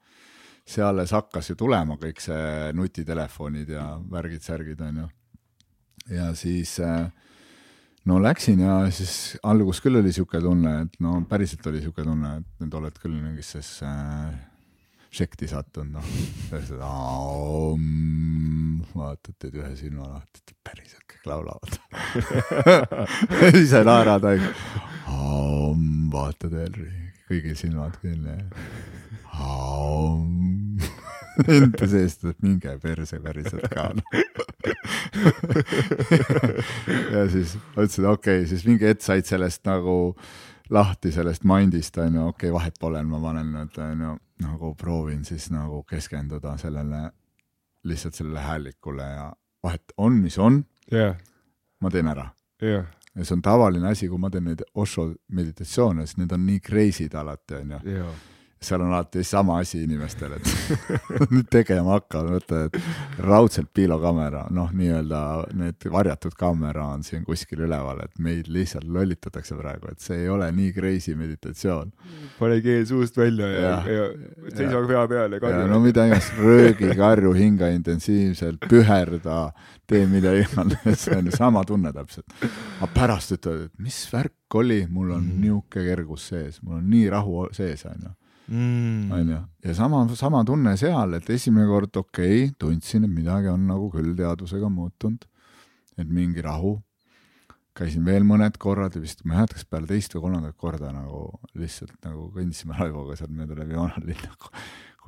see 0.68 0.84
alles 0.84 1.14
hakkas 1.16 1.52
ju 1.52 1.60
tulema, 1.60 2.00
kõik 2.02 2.20
see 2.24 2.74
nutitelefonid 2.76 3.70
ja 3.76 3.94
värgid-särgid 4.12 4.84
on 4.88 5.04
ju. 5.04 5.08
ja 6.16 6.34
siis 6.36 6.80
äh, 6.84 7.08
no 8.08 8.20
läksin 8.24 8.62
ja 8.64 8.76
siis 8.94 9.38
algus 9.44 9.82
küll 9.84 10.00
oli 10.00 10.14
sihuke 10.16 10.42
tunne, 10.44 10.74
et 10.86 11.00
no 11.04 11.20
päriselt 11.30 11.66
oli 11.68 11.82
sihuke 11.84 12.06
tunne, 12.06 12.38
et 12.42 12.64
nüüd 12.64 12.78
oled 12.80 13.02
küll 13.02 13.16
mingisse 13.16 13.62
äh, 13.86 14.38
šekti 15.18 15.50
sattunud, 15.52 15.98
noh. 15.98 16.06
vaatad, 18.96 19.36
teed 19.42 19.58
ühe 19.60 19.74
silma 19.80 20.08
lahti, 20.14 20.44
et 20.44 20.56
päriselt 20.68 21.04
kõik 21.12 21.28
laulavad. 21.32 21.80
Ise 23.64 23.84
naerad, 23.88 24.28
vaatad 26.14 26.54
veel, 26.54 26.80
kõigil 27.28 27.58
silmad 27.60 28.00
kinni 28.04 28.38
enda 31.58 31.88
seest, 31.90 32.26
et 32.26 32.42
minge 32.44 32.78
perse 32.82 33.20
päriselt 33.22 33.68
ka 33.72 33.88
ja 37.14 37.28
siis 37.32 37.56
ma 37.76 37.86
ütlesin, 37.86 38.06
okei 38.10 38.42
okay,, 38.42 38.48
siis 38.50 38.66
mingi 38.68 38.86
hetk 38.88 39.02
said 39.06 39.26
sellest 39.30 39.66
nagu 39.70 40.16
lahti 40.74 41.12
sellest 41.16 41.44
mind'ist 41.48 41.98
onju, 42.02 42.28
okei 42.28 42.50
okay,, 42.50 42.56
vahet 42.56 42.76
pole, 42.80 43.04
ma 43.08 43.18
panen 43.24 43.48
nüüd 43.56 43.74
onju, 43.84 44.12
nagu 44.44 44.74
proovin 44.80 45.24
siis 45.28 45.50
nagu 45.54 45.84
keskenduda 45.88 46.58
sellele, 46.62 47.02
lihtsalt 47.88 48.16
sellele 48.18 48.42
häälikule 48.44 49.04
ja 49.04 49.34
vahet 49.64 49.94
on, 49.98 50.14
mis 50.24 50.38
on 50.38 50.66
yeah.. 50.92 51.16
ma 51.82 51.90
teen 51.94 52.08
ära. 52.08 52.30
Yeah. 52.64 52.86
ja 53.16 53.26
see 53.26 53.36
on 53.38 53.42
tavaline 53.46 53.88
asi, 53.92 54.10
kui 54.10 54.20
ma 54.22 54.30
teen 54.34 54.46
neid 54.50 54.62
Osho 54.74 55.14
meditatsioone, 55.34 56.08
siis 56.08 56.18
need 56.22 56.32
on 56.34 56.46
nii 56.50 56.60
crazy'd 56.66 57.14
alati 57.18 57.54
onju 57.62 57.80
seal 58.62 58.82
on 58.82 58.94
alati 58.94 59.24
sama 59.24 59.60
asi 59.62 59.84
inimestel, 59.84 60.34
et 60.38 60.50
nüüd 61.34 61.48
tegema 61.54 61.98
hakkavad, 61.98 62.32
mõtle, 62.34 62.62
et 62.68 63.22
raudselt 63.24 63.70
piilokaamera, 63.76 64.48
noh, 64.54 64.72
nii-öelda 64.74 65.22
need 65.58 65.88
varjatud 65.94 66.34
kaamera 66.38 66.88
on 66.96 67.06
siin 67.06 67.26
kuskil 67.28 67.62
üleval, 67.68 68.02
et 68.06 68.18
meid 68.24 68.50
lihtsalt 68.52 68.88
lollitatakse 68.90 69.58
praegu, 69.60 69.92
et 69.92 70.02
see 70.04 70.24
ei 70.24 70.32
ole 70.34 70.50
nii 70.56 70.74
crazy 70.76 71.16
meditatsioon. 71.18 71.94
pane 72.40 72.60
keel 72.66 72.86
suust 72.90 73.18
välja 73.18 73.52
ja, 73.54 73.62
ja, 73.62 73.94
ja 73.94 74.10
seisa 74.56 74.84
pea 74.90 75.06
peal 75.08 75.38
ja 75.38 75.42
karju. 75.44 75.70
no 75.70 75.80
mida 75.84 76.08
iganes, 76.10 76.32
röögi, 76.42 76.92
karju, 76.98 77.34
hinga 77.38 77.70
intensiivselt, 77.76 78.66
püherda, 78.70 79.52
tee 79.88 80.06
mida 80.10 80.34
iganes, 80.38 81.04
see 81.06 81.18
on 81.18 81.30
ju 81.30 81.38
sama 81.38 81.64
tunne 81.68 81.94
täpselt. 81.94 82.26
aga 82.82 82.94
pärast 82.96 83.38
ütled, 83.38 83.68
et 83.70 83.84
mis 83.84 84.02
värk 84.12 84.58
oli, 84.58 84.86
mul 84.90 85.12
on 85.12 85.26
mm. 85.26 85.42
niisugune 85.44 85.86
kergus 85.92 86.32
sees, 86.32 86.62
mul 86.64 86.82
on 86.82 86.90
nii 86.90 87.10
rahu 87.14 87.48
sees, 87.56 87.86
onju. 87.86 88.16
Onju, 89.12 89.40
ja 89.64 89.74
sama, 89.76 90.04
sama 90.16 90.44
tunne 90.48 90.76
seal, 90.80 91.18
et 91.18 91.30
esimene 91.30 91.68
kord 91.68 92.00
okei 92.00 92.46
okay,, 92.46 92.54
tundsin, 92.60 93.04
et 93.08 93.12
midagi 93.12 93.52
on 93.52 93.66
nagu 93.68 93.90
küll 93.92 94.14
teadvusega 94.18 94.70
muutunud, 94.72 95.26
et 95.98 96.08
mingi 96.08 96.44
rahu. 96.46 96.78
käisin 97.78 98.02
veel 98.08 98.24
mõned 98.26 98.56
korrad 98.58 98.96
ja 98.98 99.02
vist, 99.04 99.20
ma 99.22 99.36
ei 99.36 99.38
mäleta, 99.38 99.54
kas 99.54 99.68
peale 99.70 99.86
teist 99.86 100.16
või 100.16 100.24
kolmandat 100.24 100.56
korda 100.58 100.90
nagu 100.90 101.28
lihtsalt 101.54 101.94
nagu 102.02 102.32
kõndisime 102.34 102.74
Raivoga 102.74 103.14
sealt 103.20 103.30
mööda 103.30 103.54
läbi 103.60 103.78
vanalinna 103.78 104.32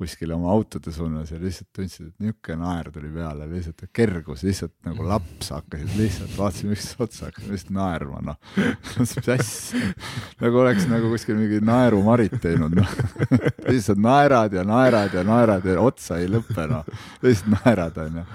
kuskile 0.00 0.34
oma 0.34 0.50
autode 0.54 0.92
suunas 0.94 1.30
ja 1.30 1.38
lihtsalt 1.40 1.68
tundsid, 1.76 2.08
et 2.08 2.24
niisugune 2.24 2.56
naer 2.62 2.90
tuli 2.94 3.10
peale, 3.14 3.46
lihtsalt 3.50 3.84
kergus, 3.96 4.44
lihtsalt 4.46 4.74
nagu 4.88 5.06
laps 5.06 5.52
hakkasid 5.54 5.94
lihtsalt, 5.98 6.34
vaatasime 6.38 6.76
üksteist 6.76 7.04
otsa, 7.04 7.28
hakkasime 7.28 7.56
lihtsalt 7.56 7.74
naerma, 7.76 8.20
noh. 8.30 8.38
mis 8.98 9.16
asja, 9.20 9.84
nagu 10.42 10.62
oleks 10.64 10.88
nagu 10.90 11.12
kuskil 11.12 11.38
mingi 11.38 11.62
naerumarit 11.64 12.36
teinud, 12.42 12.76
noh. 12.80 12.94
lihtsalt 13.70 14.00
naerad 14.00 14.56
ja 14.56 14.66
naerad 14.66 15.16
ja 15.16 15.24
naerad 15.26 15.66
ja 15.68 15.80
otsa 15.84 16.20
ei 16.20 16.30
lõpe, 16.32 16.68
noh. 16.70 16.88
lihtsalt 17.24 17.58
naerad, 17.58 18.04
onju. 18.06 18.28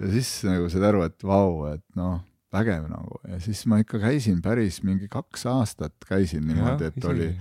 ja 0.00 0.14
siis 0.16 0.36
nagu 0.48 0.70
said 0.72 0.88
aru, 0.90 1.04
et 1.08 1.26
vau, 1.26 1.66
et 1.72 1.84
noh 2.00 2.22
vägev 2.54 2.86
nagu 2.86 3.18
ja 3.26 3.40
siis 3.42 3.64
ma 3.66 3.80
ikka 3.82 3.98
käisin 4.02 4.38
päris 4.42 4.80
mingi 4.86 5.08
kaks 5.10 5.46
aastat 5.50 6.06
käisin 6.08 6.46
niimoodi, 6.46 6.90
et 6.92 7.06
oli 7.10 7.32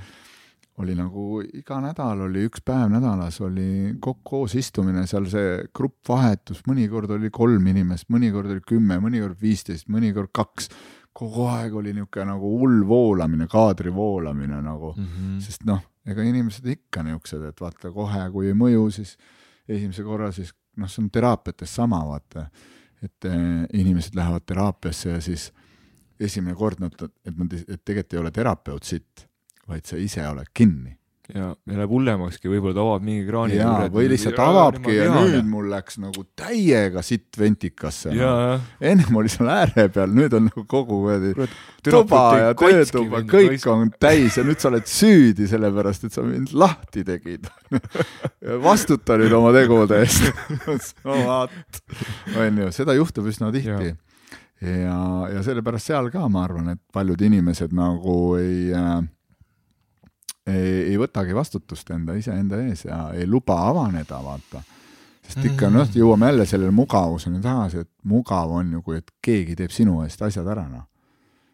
oli 0.81 0.95
nagu 0.97 1.41
iga 1.45 1.77
nädal 1.83 2.23
oli 2.25 2.47
üks 2.47 2.63
päev 2.65 2.89
nädalas 2.93 3.37
oli 3.45 3.93
kokku 4.01 4.23
koos 4.29 4.55
istumine, 4.57 5.05
seal 5.09 5.27
see 5.29 5.59
grupp 5.75 6.09
vahetus, 6.09 6.63
mõnikord 6.69 7.11
oli 7.13 7.29
kolm 7.33 7.67
inimest, 7.69 8.07
mõnikord 8.13 8.49
oli 8.49 8.63
kümme, 8.65 8.97
mõnikord 9.03 9.37
viisteist, 9.41 9.89
mõnikord 9.93 10.33
kaks. 10.33 10.69
kogu 11.13 11.43
aeg 11.45 11.75
oli 11.77 11.91
niisugune 11.93 12.25
nagu 12.25 12.55
hull 12.57 12.79
voolamine, 12.89 13.45
kaadri 13.47 13.91
voolamine 13.93 14.61
nagu 14.65 14.95
mm, 14.97 15.03
-hmm. 15.05 15.39
sest 15.45 15.65
noh, 15.65 15.83
ega 16.05 16.23
inimesed 16.25 16.65
ikka 16.65 17.03
niisugused, 17.03 17.43
et 17.49 17.61
vaata 17.61 17.91
kohe, 17.91 18.29
kui 18.31 18.47
ei 18.47 18.53
mõju, 18.57 18.89
siis 18.91 19.17
esimese 19.67 20.03
korra 20.03 20.31
siis 20.31 20.55
noh, 20.77 20.89
see 20.89 21.03
on 21.03 21.11
teraapiates 21.13 21.75
sama, 21.75 21.99
vaata, 22.07 22.47
et 23.03 23.25
eh, 23.29 23.67
inimesed 23.73 24.15
lähevad 24.15 24.41
teraapiasse 24.45 25.09
ja 25.09 25.21
siis 25.21 25.51
esimene 26.19 26.55
kord 26.55 26.81
nad, 26.81 26.97
et 27.25 27.37
nad, 27.37 27.53
et 27.53 27.85
tegelikult 27.85 28.13
ei 28.13 28.19
ole 28.19 28.31
terapeut 28.31 28.83
sitt, 28.83 29.27
vaid 29.67 29.87
sa 29.87 29.99
ise 30.01 30.25
oled 30.27 30.49
kinni 30.53 30.97
ja, 31.31 31.49
ja 31.55 31.77
läheb 31.77 31.91
hullemakski, 31.93 32.49
võib-olla 32.51 32.75
ta 32.75 32.83
avab 32.83 33.05
mingi 33.05 33.23
kraani. 33.27 33.55
jaa, 33.55 33.87
või 33.93 34.09
lihtsalt 34.11 34.39
avabki 34.43 34.95
ja 34.97 35.07
nüüd 35.13 35.47
mul 35.47 35.69
läks 35.71 35.97
nagu 36.03 36.25
täiega 36.37 37.03
sitt 37.05 37.37
ventikasse. 37.39 38.11
No. 38.17 38.57
ennem 38.83 39.19
oli 39.21 39.31
seal 39.31 39.49
ääre 39.53 39.87
peal, 39.93 40.11
nüüd 40.15 40.35
on 40.35 40.49
nagu 40.49 40.65
kogu 40.69 40.99
tuba 41.85 42.23
ja 42.41 42.51
töötuba, 42.59 43.23
kõik 43.29 43.67
on 43.71 43.93
täis 44.01 44.37
ja 44.39 44.45
nüüd 44.47 44.59
sa 44.61 44.71
oled 44.73 44.87
süüdi 44.89 45.47
sellepärast, 45.51 46.07
et 46.09 46.15
sa 46.15 46.25
mind 46.27 46.53
lahti 46.57 47.05
tegid 47.07 47.47
vastuta 48.65 49.17
nüüd 49.21 49.33
oma 49.37 49.53
tegude 49.55 50.03
eest 50.03 50.27
no 51.07 51.19
vaat, 51.23 51.55
onju, 52.35 52.71
seda 52.75 52.97
juhtub 52.99 53.31
üsna 53.31 53.51
tihti. 53.55 53.95
ja, 54.59 55.01
ja 55.31 55.43
sellepärast 55.45 55.93
seal 55.93 56.11
ka 56.11 56.27
ma 56.27 56.43
arvan, 56.49 56.75
et 56.75 56.83
paljud 56.93 57.21
inimesed 57.31 57.71
nagu 57.75 58.35
ei 58.41 58.71
äh, 58.75 59.03
ei, 60.47 60.91
ei 60.91 60.99
võtagi 60.99 61.35
vastutust 61.35 61.89
enda 61.95 62.15
iseenda 62.19 62.59
ees 62.67 62.85
ja 62.85 63.05
ei 63.15 63.27
luba 63.27 63.59
avaneda, 63.69 64.19
vaata. 64.23 64.63
sest 65.23 65.45
ikka 65.47 65.69
noh, 65.71 65.87
jõuame 65.95 66.31
jälle 66.31 66.45
sellele 66.49 66.75
mugavuseni 66.75 67.41
tagasi, 67.41 67.85
et 67.85 67.91
mugav 68.03 68.51
on 68.51 68.73
ju, 68.77 68.81
kui 68.81 68.99
et 68.99 69.11
keegi 69.23 69.55
teeb 69.59 69.71
sinu 69.71 70.01
eest 70.03 70.21
asjad 70.21 70.47
ära, 70.47 70.67
noh. 70.69 70.87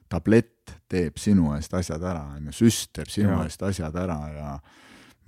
tablett 0.10 0.74
teeb 0.90 1.18
sinu 1.22 1.54
eest 1.56 1.74
asjad 1.74 2.04
ära, 2.04 2.26
on 2.36 2.50
ju, 2.50 2.58
süst 2.64 2.94
teeb 2.98 3.12
sinu 3.14 3.36
ja. 3.36 3.44
eest 3.46 3.64
asjad 3.64 3.96
ära 3.96 4.20
ja 4.34 4.58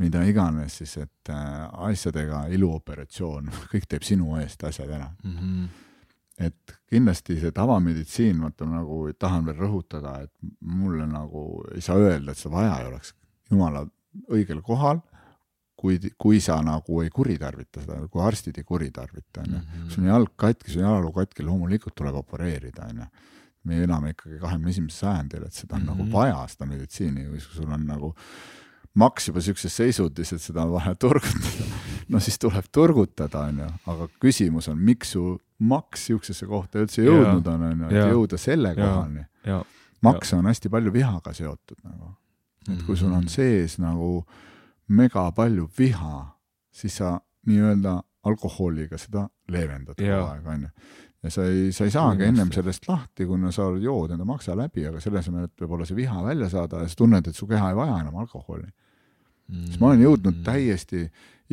mida 0.01 0.23
iganes 0.25 0.79
siis, 0.81 0.97
et 0.97 1.29
äh, 1.29 1.69
asjadega, 1.91 2.47
iluoperatsioon, 2.55 3.51
kõik 3.71 3.87
teeb 3.89 4.07
sinu 4.07 4.35
eest 4.41 4.63
asjad 4.63 4.89
ära 4.89 5.09
mm. 5.23 5.37
-hmm 5.37 5.87
et 6.41 6.71
kindlasti 6.89 7.35
see 7.37 7.51
tavameditsiin, 7.53 8.39
vaata 8.41 8.65
nagu 8.65 9.11
tahan 9.19 9.45
veel 9.45 9.59
rõhutada, 9.61 10.23
et 10.23 10.31
mulle 10.65 11.05
nagu 11.05 11.61
ei 11.75 11.83
saa 11.85 11.99
öelda, 12.01 12.31
et 12.31 12.39
seda 12.39 12.55
vaja 12.55 12.79
ei 12.79 12.87
oleks 12.87 13.11
jumala 13.51 13.85
õigel 14.31 14.61
kohal, 14.65 15.01
kui, 15.81 15.97
kui 16.19 16.39
sa 16.43 16.59
nagu 16.65 17.01
ei 17.01 17.09
kuritarvita 17.13 17.83
seda, 17.83 17.99
kui 18.11 18.23
arstid 18.23 18.59
ei 18.61 18.67
kuritarvita, 18.67 19.43
on 19.43 19.51
ju. 19.55 19.59
Mhm. 19.59 19.89
sul 19.89 20.05
on 20.05 20.09
jalg 20.13 20.33
katki, 20.35 20.71
sul 20.71 20.83
on 20.83 20.89
jalaluu 20.89 21.11
katki, 21.15 21.45
loomulikult 21.47 21.95
tuleb 21.97 22.17
opereerida, 22.21 22.87
on 22.89 23.03
ju. 23.03 23.11
me 23.63 23.77
elame 23.83 24.15
ikkagi 24.15 24.39
kahekümne 24.41 24.71
esimesel 24.73 25.05
sajandil, 25.05 25.43
et 25.45 25.53
seda 25.53 25.75
on 25.75 25.81
mm 25.81 25.85
-hmm. 25.85 25.91
nagu 25.91 26.03
mhm. 26.03 26.11
vaja, 26.11 26.47
seda 26.49 26.65
meditsiini, 26.65 27.25
kui 27.29 27.39
sul 27.39 27.71
on 27.71 27.85
nagu 27.85 28.15
maks 28.93 29.27
juba 29.27 29.41
siukses 29.41 29.75
seisundis, 29.75 30.33
et 30.33 30.41
seda 30.41 30.63
on 30.63 30.71
vaja 30.71 30.95
turgutada, 31.05 31.65
no 32.09 32.19
siis 32.19 32.39
tuleb 32.39 32.65
turgutada, 32.71 33.39
on 33.39 33.59
ju, 33.59 33.67
aga 33.85 34.07
küsimus 34.19 34.67
on, 34.67 34.79
miks 34.79 35.11
su 35.11 35.39
maks 35.59 36.05
siuksesse 36.05 36.45
kohta 36.45 36.79
üldse 36.79 37.05
jõudnud 37.05 37.47
on, 37.47 37.63
on 37.63 37.85
ju, 37.85 37.89
et 37.89 38.13
jõuda 38.13 38.37
selle 38.37 38.75
kohani. 38.75 39.25
maks 40.01 40.33
on 40.33 40.45
hästi 40.45 40.69
palju 40.69 40.93
vihaga 40.93 41.33
seotud 41.33 41.77
nagu 41.83 42.15
et 42.69 42.81
kui 42.85 42.97
sul 42.97 43.13
on 43.13 43.27
sees 43.31 43.77
nagu 43.81 44.21
mega 44.91 45.31
palju 45.35 45.69
viha, 45.77 46.25
siis 46.71 46.99
sa 47.01 47.15
nii-öelda 47.47 47.95
alkoholiga 48.29 48.99
seda 49.01 49.25
leevendad 49.51 49.97
kogu 49.97 50.19
aeg, 50.27 50.45
onju. 50.53 50.69
ja 51.23 51.31
sa 51.33 51.45
ei, 51.49 51.71
sa 51.73 51.87
ei 51.87 51.93
saagi 51.93 52.27
ennem 52.27 52.51
sellest 52.53 52.85
lahti, 52.89 53.25
kuna 53.29 53.51
sa 53.55 53.69
jood 53.81 54.13
enda 54.13 54.27
maksa 54.27 54.55
läbi, 54.57 54.85
aga 54.89 55.01
selle 55.01 55.21
asemel, 55.21 55.47
et 55.49 55.63
võib-olla 55.63 55.87
see 55.89 55.97
viha 55.97 56.23
välja 56.25 56.49
saada 56.53 56.83
ja 56.83 56.89
sa 56.91 57.01
tunned, 57.01 57.27
et 57.27 57.37
su 57.37 57.49
keha 57.49 57.71
ei 57.71 57.77
vaja 57.77 57.99
enam 58.03 58.19
alkoholi 58.21 58.67
mm.. 58.67 59.67
siis 59.67 59.81
ma 59.81 59.91
olen 59.91 60.05
jõudnud 60.05 60.37
mm. 60.37 60.43
täiesti 60.47 61.05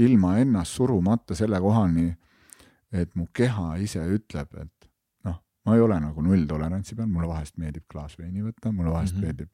ilma 0.05 0.37
ennast 0.43 0.77
surumata 0.79 1.37
selle 1.39 1.61
kohani, 1.61 2.11
et 2.93 3.15
mu 3.19 3.27
keha 3.35 3.77
ise 3.83 4.05
ütleb, 4.15 4.53
et 4.61 4.91
noh, 5.27 5.41
ma 5.67 5.77
ei 5.77 5.85
ole 5.85 5.99
nagu 6.05 6.23
nulltolerantsi 6.25 6.97
peal, 6.97 7.09
mulle 7.11 7.31
vahest 7.31 7.57
meeldib 7.61 7.89
klaas 7.91 8.19
veini 8.19 8.45
võtta, 8.45 8.73
mulle 8.73 8.93
vahest 8.93 9.17
mm 9.17 9.21
-hmm. 9.21 9.25
meeldib 9.25 9.51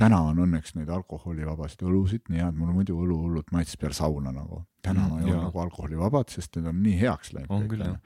täna 0.00 0.20
on 0.30 0.40
õnneks 0.46 0.74
neid 0.78 0.90
alkoholivabasid 0.94 1.84
õlusid 1.86 2.28
nii 2.32 2.42
head, 2.42 2.56
mulle 2.56 2.74
muidu 2.76 2.96
õlu 3.04 3.18
hullult 3.24 3.52
maitses 3.54 3.78
peale 3.80 3.96
sauna 3.96 4.32
nagu. 4.34 4.64
täna 4.82 5.04
mm, 5.04 5.12
ma 5.12 5.20
joon 5.28 5.42
nagu 5.44 5.62
alkoholivabad, 5.66 6.30
sest 6.32 6.56
need 6.56 6.70
on 6.70 6.82
nii 6.82 6.98
heaks 7.02 7.34
läinud. 7.36 7.98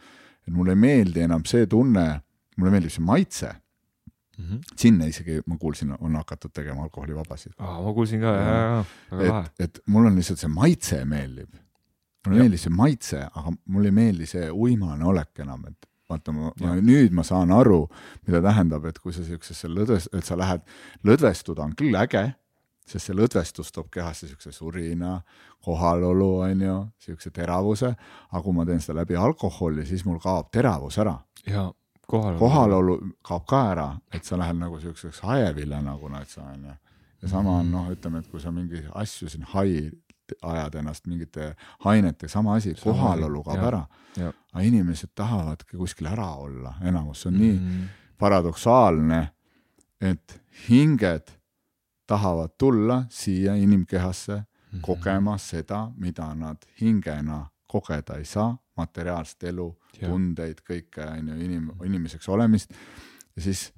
et 0.46 0.52
mulle 0.54 0.74
ei 0.74 0.80
meeldi 0.80 1.22
enam 1.24 1.44
see 1.48 1.68
tunne, 1.70 2.06
mulle 2.58 2.74
meeldib 2.74 2.94
see 2.94 3.04
maitse 3.04 3.52
mm. 3.52 4.44
-hmm. 4.44 4.60
sinna 4.76 5.06
isegi 5.10 5.40
ma 5.46 5.58
kuulsin, 5.58 5.94
on 6.00 6.16
hakatud 6.16 6.50
tegema 6.52 6.82
alkoholivabasid. 6.88 7.54
aa, 7.58 7.82
ma 7.82 7.92
kuulsin 7.92 8.20
ka, 8.20 8.34
jaa, 8.36 8.54
jaa, 8.54 8.84
väga 9.10 9.32
lahe. 9.32 9.50
et 9.58 9.80
mul 9.86 10.06
on 10.10 10.16
lihtsalt 10.16 10.38
see 10.38 10.50
maitse 10.50 11.04
meeldib. 11.04 11.54
mulle 12.26 12.40
meeldib 12.42 12.64
see 12.66 12.74
maitse, 12.74 13.26
aga 13.30 13.52
mulle 13.66 13.92
ei 13.92 13.98
meeldi 14.02 14.26
see 14.26 14.50
uimane 14.50 15.04
olek 15.04 15.44
enam, 15.46 15.66
et 15.70 15.90
vaata, 16.10 16.32
ma, 16.36 16.52
ma 16.60 16.76
nüüd 16.80 17.14
ma 17.16 17.24
saan 17.26 17.52
aru, 17.54 17.84
mida 18.26 18.42
tähendab, 18.44 18.86
et 18.88 18.98
kui 19.02 19.14
sa 19.16 19.24
siuksesse 19.26 19.70
lõdves, 19.70 20.08
et 20.12 20.26
sa 20.26 20.38
lähed, 20.38 20.64
lõdvestuda 21.06 21.64
on 21.64 21.76
küll 21.78 21.96
äge, 21.98 22.26
sest 22.84 23.08
see 23.08 23.16
lõdvestus 23.16 23.72
toob 23.72 23.88
kehasse 23.92 24.28
siukse 24.28 24.52
surina, 24.52 25.16
kohalolu, 25.64 26.30
on 26.44 26.66
ju, 26.66 26.76
siukse 27.06 27.32
teravuse, 27.34 27.94
aga 28.30 28.42
kui 28.44 28.56
ma 28.56 28.66
teen 28.68 28.82
seda 28.84 29.00
läbi 29.00 29.16
alkoholi, 29.16 29.86
siis 29.88 30.04
mul 30.04 30.20
kaob 30.20 30.50
teravus 30.52 31.00
ära. 31.00 31.16
ja 31.46 31.70
kohalolu. 32.06 32.38
kohalolu 32.38 32.96
kaob 33.24 33.46
ka 33.48 33.62
ära, 33.72 33.88
et 34.12 34.24
sa 34.24 34.38
lähed 34.40 34.60
nagu 34.60 34.80
siukseks 34.80 35.22
hajevile 35.24 35.80
nagu 35.82 36.12
näitsa, 36.12 36.44
on 36.52 36.68
ju. 36.68 36.76
ja 37.22 37.32
sama 37.32 37.58
on 37.62 37.70
noh, 37.72 37.88
ütleme, 37.92 38.20
et 38.20 38.28
kui 38.28 38.40
sa 38.40 38.52
mingi 38.52 38.84
asju 38.92 39.30
siin 39.32 39.48
hai 39.54 39.90
ajad 40.42 40.74
ennast 40.74 41.06
mingite 41.06 41.54
ainete, 41.84 42.28
sama 42.28 42.54
asi, 42.54 42.74
kohalolu 42.82 43.42
kaob 43.42 43.62
ära. 43.62 43.84
aga 44.16 44.62
inimesed 44.62 45.10
tahavadki 45.14 45.76
kuskil 45.76 46.06
ära 46.06 46.30
olla, 46.36 46.74
enamus, 46.82 47.22
see 47.22 47.28
on 47.28 47.34
mm 47.34 47.40
-hmm. 47.40 47.68
nii 47.70 47.88
paradoksaalne, 48.18 49.28
et 50.00 50.42
hinged 50.68 51.32
tahavad 52.06 52.50
tulla 52.58 53.04
siia 53.08 53.54
inimkehasse 53.54 54.34
mm 54.34 54.42
-hmm. 54.42 54.80
kogema 54.80 55.38
seda, 55.38 55.90
mida 55.96 56.34
nad 56.34 56.56
hingena 56.80 57.46
kogeda 57.66 58.16
ei 58.16 58.24
saa, 58.24 58.56
materiaalset 58.76 59.44
elu, 59.44 59.76
tundeid, 60.00 60.60
kõike, 60.70 61.06
on 61.18 61.28
ju, 61.28 61.34
inim-, 61.34 61.84
inimeseks 61.84 62.28
olemist, 62.28 62.72
ja 63.36 63.42
siis 63.42 63.72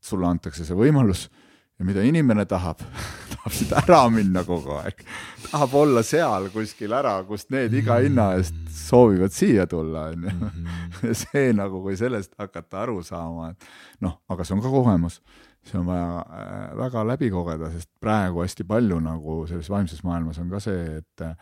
sulle 0.00 0.26
antakse 0.26 0.64
see 0.64 0.76
võimalus 0.76 1.30
ja 1.78 1.84
mida 1.84 2.02
inimene 2.06 2.46
tahab 2.48 2.80
tahab 3.32 3.54
siit 3.54 3.72
ära 3.76 4.02
minna 4.12 4.42
kogu 4.46 4.76
aeg, 4.80 5.02
tahab 5.46 5.74
olla 5.82 6.02
seal 6.06 6.48
kuskil 6.54 6.94
ära, 6.96 7.18
kust 7.28 7.50
need 7.54 7.74
iga 7.76 7.98
hinna 8.04 8.32
eest 8.38 8.56
soovivad 8.76 9.34
siia 9.34 9.66
tulla, 9.70 10.08
onju. 10.12 10.30
Mhm. 10.30 11.12
see 11.22 11.50
nagu, 11.56 11.82
kui 11.84 11.96
sellest 11.98 12.34
hakata 12.38 12.84
aru 12.84 13.02
saama, 13.06 13.50
et 13.52 13.68
noh, 14.04 14.20
aga 14.28 14.44
see 14.44 14.56
on 14.56 14.64
ka 14.64 14.72
kogemus, 14.72 15.20
see 15.66 15.78
on 15.80 15.86
vaja 15.88 16.22
äh, 16.22 16.72
väga 16.78 17.04
läbi 17.12 17.30
kogeda, 17.34 17.70
sest 17.74 17.90
praegu 18.00 18.44
hästi 18.44 18.66
palju 18.68 19.00
nagu 19.04 19.42
selles 19.50 19.70
vaimses 19.70 20.02
maailmas 20.06 20.40
on 20.42 20.50
ka 20.52 20.62
see, 20.62 21.00
et 21.02 21.26
äh, 21.26 21.36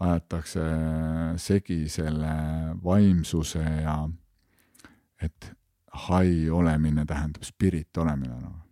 aetakse 0.00 0.64
segi 1.36 1.84
selle 1.92 2.32
vaimsuse 2.84 3.60
ja 3.60 4.00
et 5.20 5.52
hai 6.08 6.48
olemine 6.48 7.04
tähendab 7.04 7.44
spirit 7.44 7.96
olemine 8.00 8.38
nagu 8.40 8.69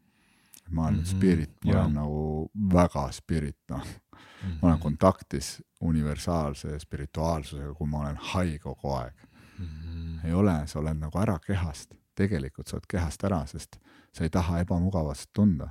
ma 0.71 0.83
olen 0.83 0.95
mm 0.95 1.01
-hmm. 1.01 1.17
spirit, 1.17 1.65
ma 1.65 1.73
ja. 1.73 1.81
olen 1.81 1.95
nagu 1.95 2.51
väga 2.73 3.13
spirit, 3.13 3.59
noh 3.69 3.85
mm. 3.85 3.85
-hmm. 3.85 4.59
ma 4.63 4.69
olen 4.69 4.77
mhm. 4.77 4.83
kontaktis 4.83 5.63
universaalse 5.81 6.79
spirituaalsusega, 6.79 7.75
kui 7.75 7.87
ma 7.87 8.01
olen 8.01 8.17
hai 8.17 8.59
kogu 8.59 8.93
aeg 8.93 9.15
mm. 9.59 9.67
-hmm. 9.67 10.27
ei 10.27 10.33
ole, 10.33 10.67
sa 10.67 10.79
oled 10.79 10.97
nagu 10.97 11.19
ära 11.19 11.39
kehast, 11.39 11.95
tegelikult 12.15 12.67
sa 12.67 12.77
oled 12.77 12.87
kehast 12.89 13.25
ära, 13.25 13.47
sest 13.47 13.79
sa 14.13 14.25
ei 14.25 14.31
taha 14.31 14.59
ebamugavust 14.59 15.31
tunda. 15.33 15.69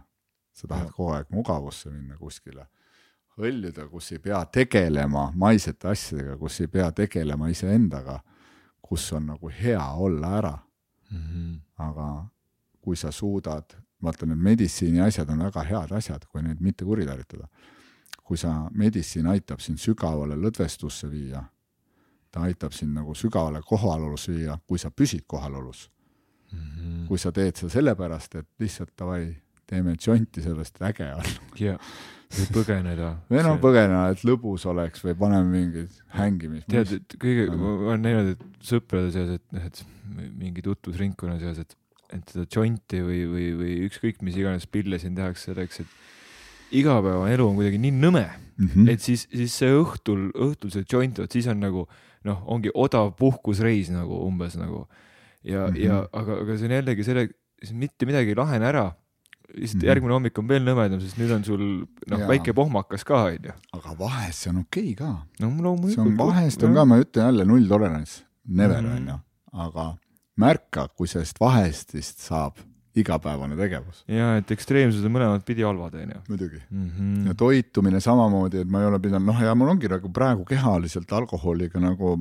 sa 0.53 0.67
tahad 0.67 0.85
ja. 0.85 0.91
kogu 0.91 1.11
aeg 1.11 1.27
mugavusse 1.29 1.89
minna 1.89 2.15
kuskile, 2.17 2.65
hõljuda, 3.37 3.87
kus 3.89 4.11
ei 4.11 4.19
pea 4.19 4.45
tegelema 4.45 5.31
maisete 5.35 5.87
asjadega, 5.87 6.37
kus 6.37 6.61
ei 6.61 6.67
pea 6.67 6.91
tegelema 6.91 7.47
iseendaga, 7.47 8.19
kus 8.81 9.13
on 9.13 9.27
nagu 9.27 9.51
hea 9.63 9.91
olla 9.91 10.37
ära 10.37 10.57
mm. 11.11 11.17
-hmm. 11.17 11.59
aga 11.77 12.25
kui 12.81 12.95
sa 12.95 13.11
suudad 13.11 13.75
vaata, 14.03 14.25
need 14.29 14.41
meditsiini 14.49 15.01
asjad 15.01 15.29
on 15.33 15.43
väga 15.47 15.63
head 15.67 15.93
asjad, 15.97 16.25
kui 16.31 16.43
neid 16.45 16.61
mitte 16.61 16.85
kuritarvitada. 16.85 17.47
kui 18.27 18.37
sa, 18.37 18.67
meditsiin 18.75 19.27
aitab 19.31 19.61
sind 19.63 19.79
sügavale 19.79 20.35
lõdvestusse 20.35 21.07
viia, 21.07 21.45
ta 22.31 22.41
aitab 22.43 22.73
sind 22.75 22.91
nagu 22.91 23.13
sügavale 23.15 23.61
kohalolus 23.63 24.27
viia, 24.27 24.57
kui 24.67 24.79
sa 24.79 24.91
püsid 24.91 25.23
kohalolus 25.27 25.89
mm. 26.51 26.59
-hmm. 26.59 27.07
kui 27.07 27.17
sa 27.17 27.31
teed 27.31 27.55
seda 27.55 27.71
sellepärast, 27.71 28.35
et 28.35 28.47
lihtsalt 28.59 28.91
davai, 28.99 29.37
teeme 29.67 29.95
džonti, 29.95 30.41
sellest 30.41 30.81
äge 30.81 31.07
on. 31.15 31.31
jah, 31.59 31.79
või 32.35 32.47
põgeneda. 32.59 33.09
või 33.31 33.43
noh, 33.47 33.57
põgeneda, 33.63 34.11
et 34.11 34.23
lõbus 34.27 34.67
oleks 34.67 35.03
või 35.05 35.15
paneme 35.15 35.49
mingeid 35.51 35.99
hängimist. 36.19 36.67
tead, 36.71 36.93
et 36.99 37.17
kõige, 37.19 37.49
ma 37.55 37.73
olen 37.89 38.01
näinud, 38.01 38.35
et 38.35 38.63
sõprade 38.71 39.11
seas, 39.11 39.29
et 39.39 39.51
noh, 39.55 39.67
et 39.71 39.83
mingi 40.35 40.61
tutvusringkonna 40.61 41.39
seas, 41.39 41.63
et 41.63 41.77
et 42.13 42.33
seda 42.33 42.45
jointi 42.47 43.01
või, 43.03 43.23
või, 43.27 43.47
või 43.59 43.73
ükskõik 43.87 44.21
mis 44.25 44.37
iganes 44.39 44.67
pille 44.71 44.99
siin 45.01 45.15
tehakse 45.17 45.51
selleks, 45.51 45.81
et 45.83 46.77
igapäevane 46.77 47.33
elu 47.35 47.47
on 47.47 47.57
kuidagi 47.57 47.79
nii 47.81 47.95
nõme 47.95 48.25
mm, 48.27 48.67
-hmm. 48.67 48.91
et 48.91 49.03
siis, 49.03 49.27
siis 49.31 49.55
see 49.55 49.71
õhtul, 49.71 50.29
õhtul 50.35 50.71
see 50.73 50.85
joint, 50.87 51.19
vot 51.19 51.31
siis 51.31 51.47
on 51.51 51.59
nagu 51.63 51.87
noh, 52.27 52.39
ongi 52.47 52.71
odav 52.73 53.13
puhkusreis 53.19 53.91
nagu 53.93 54.21
umbes 54.27 54.57
nagu 54.59 54.85
ja 55.43 55.67
mm, 55.67 55.73
-hmm. 55.73 55.83
ja 55.83 55.99
aga, 56.11 56.39
aga 56.43 56.57
see 56.57 56.69
on 56.69 56.77
jällegi 56.79 57.03
selle, 57.07 57.27
mitte 57.71 58.09
midagi 58.09 58.33
ei 58.33 58.39
lahene 58.39 58.65
ära 58.67 58.87
lihtsalt 59.47 59.75
mm 59.75 59.81
-hmm. 59.81 59.87
järgmine 59.87 60.13
hommik 60.13 60.39
on 60.39 60.47
veel 60.47 60.63
nõmedam, 60.63 60.99
sest 60.99 61.19
nüüd 61.19 61.31
on 61.31 61.43
sul 61.43 61.61
noh, 62.11 62.25
väike 62.27 62.53
pohmakas 62.53 63.03
ka 63.03 63.23
onju. 63.29 63.53
aga 63.73 63.95
vahest 63.99 64.43
see 64.43 64.49
on 64.51 64.57
okei 64.63 64.91
okay 64.91 64.95
ka. 64.95 65.11
no 65.39 65.47
loomulikult. 65.47 65.93
see 65.93 66.01
on 66.01 66.17
vahest 66.17 66.63
on 66.63 66.73
ka, 66.73 66.85
ma 66.85 66.99
ütlen 66.99 67.31
jälle 67.31 67.45
nulltolerants, 67.45 68.23
never 68.45 68.81
mhm. 68.81 68.91
onju 68.91 69.13
mm 69.13 69.19
-hmm., 69.19 69.67
aga 69.67 69.97
märka, 70.37 70.87
kui 70.95 71.09
sellest 71.09 71.39
vahestist 71.41 72.23
saab 72.25 72.59
igapäevane 72.97 73.57
tegevus. 73.57 74.03
ja 74.09 74.35
et 74.39 74.51
ekstreemsused 74.53 75.05
on 75.07 75.13
mõlemat 75.13 75.45
pidi 75.47 75.65
halvad 75.65 75.97
onju. 75.99 76.21
muidugi 76.29 76.61
mm. 76.69 76.87
-hmm. 76.89 77.27
ja 77.27 77.35
toitumine 77.37 77.99
samamoodi, 78.01 78.63
et 78.63 78.71
ma 78.71 78.81
ei 78.81 78.89
ole 78.91 78.99
pidanud, 78.99 79.27
noh 79.27 79.41
ja 79.41 79.53
mul 79.55 79.73
ongi 79.75 79.89
nagu 79.91 80.09
praegu 80.13 80.45
kehaliselt 80.45 81.13
alkoholiga 81.13 81.79
nagu, 81.79 82.17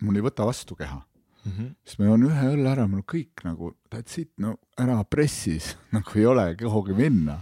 mul 0.00 0.16
ei 0.16 0.22
võta 0.22 0.46
vastu 0.46 0.76
keha 0.76 1.00
mm. 1.00 1.52
-hmm. 1.52 1.74
siis 1.84 1.98
ma 1.98 2.10
joon 2.10 2.28
ühe 2.28 2.52
õlle 2.56 2.70
ära, 2.70 2.86
mul 2.88 3.02
kõik 3.14 3.44
nagu 3.44 3.74
that's 3.90 4.20
it, 4.20 4.30
no 4.38 4.56
ära 4.78 5.02
pressis 5.04 5.74
nagu 5.96 6.18
ei 6.18 6.26
ole 6.26 6.54
kuhugi 6.60 6.94
minna 6.94 7.40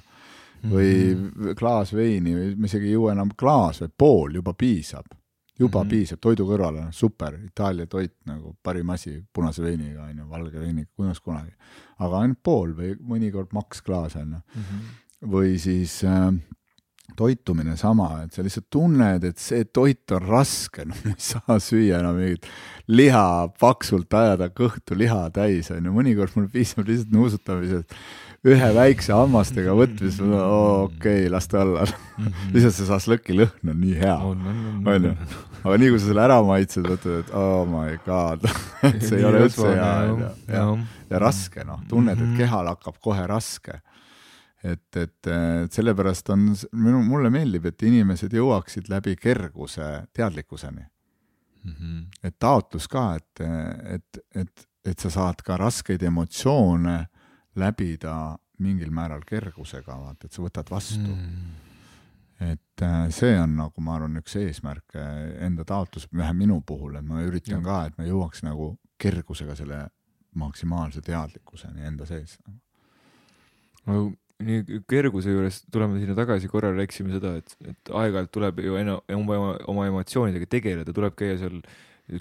mm. 0.62 0.70
-hmm. 0.70 0.76
või 0.76 1.54
klaas 1.58 1.92
veini 1.92 2.36
või 2.36 2.54
ma 2.56 2.70
isegi 2.70 2.86
ei 2.86 2.96
juua 2.96 3.12
enam 3.12 3.34
klaas, 3.36 3.80
vaid 3.80 3.92
pool 3.98 4.40
juba 4.40 4.54
piisab. 4.54 5.06
Juba 5.62 5.82
mm 5.82 5.86
-hmm. 5.86 5.90
piisab 5.90 6.22
toidu 6.22 6.46
kõrvale, 6.48 6.86
super, 6.92 7.38
Itaalia 7.46 7.86
toit 7.86 8.14
nagu 8.26 8.56
parim 8.62 8.90
asi 8.90 9.18
punase 9.32 9.62
veiniga 9.62 10.08
onju, 10.08 10.28
valge 10.28 10.60
veiniga, 10.60 10.90
kuidas 10.96 11.20
kunagi. 11.20 11.52
aga 11.98 12.18
ainult 12.18 12.42
pool 12.42 12.72
või 12.74 12.96
mõnikord 12.98 13.52
maks 13.54 13.82
klaas 13.82 14.16
onju 14.16 14.40
mm. 14.40 14.62
-hmm. 14.62 15.28
või 15.30 15.58
siis 15.58 16.02
äh, 16.04 16.32
toitumine 17.16 17.76
sama, 17.76 18.22
et 18.24 18.32
sa 18.32 18.42
lihtsalt 18.44 18.68
tunned, 18.72 19.24
et 19.24 19.38
see 19.38 19.64
toit 19.64 20.14
on 20.16 20.24
raske, 20.26 20.84
no 20.88 20.96
ma 21.04 21.14
ei 21.14 21.18
saa 21.18 21.58
süüa 21.62 22.00
enam 22.00 22.18
mingit 22.18 22.48
liha 22.88 23.48
paksult 23.60 24.12
ajada 24.14 24.48
kõhtu 24.48 24.98
liha 24.98 25.28
täis, 25.34 25.70
on 25.74 25.84
ju, 25.84 25.94
mõnikord 25.94 26.36
mul 26.36 26.48
piisab 26.52 26.88
lihtsalt 26.88 27.12
nuusutamisest 27.14 27.96
ühe 28.42 28.68
väikse 28.74 29.14
hammastega 29.14 29.74
võtmisest, 29.78 30.22
okei 30.26 31.28
las 31.30 31.46
ta 31.50 31.62
olla 31.62 31.84
mhm. 31.86 32.50
lihtsalt 32.54 32.78
see 32.78 32.88
šašlõki 32.88 33.38
lõhn 33.38 33.72
on 33.74 33.80
nii 33.84 33.94
hea, 34.00 34.16
on 34.18 35.06
ju. 35.06 35.14
aga 35.62 35.78
nii 35.78 35.92
kui 35.92 36.02
sa 36.02 36.08
selle 36.08 36.24
ära 36.24 36.40
maitsed, 36.46 36.88
mõtled, 36.88 37.22
et 37.22 37.32
oh 37.38 37.62
my 37.70 37.94
god 38.06 38.48
see 39.06 39.20
ei 39.20 39.28
ole 39.28 39.46
üldse 39.46 39.68
hea, 39.68 39.92
on 40.10 40.26
ju. 40.26 40.32
ja, 40.56 40.66
ja 41.14 41.22
raske, 41.22 41.66
noh, 41.68 41.84
tunned, 41.90 42.18
et 42.18 42.26
mhm. 42.26 42.36
kehal 42.40 42.70
hakkab 42.72 42.98
kohe 43.04 43.26
raske 43.30 43.78
et, 44.62 44.96
et, 44.96 45.26
et 45.26 45.74
sellepärast 45.74 46.30
on, 46.34 46.50
minu, 46.78 47.02
mulle 47.06 47.30
meeldib, 47.34 47.66
et 47.70 47.86
inimesed 47.86 48.34
jõuaksid 48.36 48.90
läbi 48.92 49.16
kerguse 49.18 49.88
teadlikkuseni 50.14 50.82
mm. 50.82 51.72
-hmm. 51.72 52.04
et 52.22 52.38
taotlus 52.38 52.88
ka, 52.88 53.14
et, 53.16 53.46
et, 53.94 54.22
et, 54.34 54.68
et 54.84 54.98
sa 54.98 55.10
saad 55.10 55.42
ka 55.46 55.56
raskeid 55.56 56.02
emotsioone 56.02 56.98
läbida 57.58 58.14
mingil 58.62 58.92
määral 58.94 59.24
kergusega, 59.26 59.96
vaata, 59.98 60.28
et 60.28 60.36
sa 60.36 60.44
võtad 60.44 60.70
vastu 60.70 61.02
mm. 61.02 61.50
et 62.52 62.84
äh, 62.86 63.06
see 63.14 63.34
on 63.40 63.56
nagu 63.58 63.84
ma 63.84 63.96
arvan, 63.98 64.20
üks 64.22 64.36
eesmärke 64.40 65.02
enda 65.42 65.66
taotlus, 65.68 66.08
vähe 66.14 66.32
minu 66.36 66.60
puhul, 66.66 66.96
et 67.00 67.06
ma 67.08 67.24
üritan 67.26 67.60
ja. 67.60 67.64
ka, 67.66 67.78
et 67.88 67.98
ma 67.98 68.08
jõuaks 68.08 68.44
nagu 68.46 68.74
kergusega 69.02 69.56
selle 69.58 69.86
maksimaalse 70.38 71.02
teadlikkuseni 71.04 71.84
enda 71.84 72.06
sees 72.08 72.38
no 73.86 74.12
nii 74.42 74.82
kerguse 74.90 75.32
juures 75.32 75.60
tuleme 75.72 76.00
sinna 76.02 76.16
tagasi, 76.18 76.50
korra 76.50 76.72
rääkisime 76.74 77.14
seda, 77.14 77.36
et, 77.40 77.54
et 77.66 77.92
aeg-ajalt 77.94 78.32
tuleb 78.34 78.60
ju 78.64 78.78
ena, 78.80 78.98
oma, 79.14 79.38
oma 79.70 79.86
emotsioonidega 79.90 80.48
tegeleda, 80.50 80.94
tuleb 80.96 81.16
käia 81.18 81.38
seal 81.40 81.60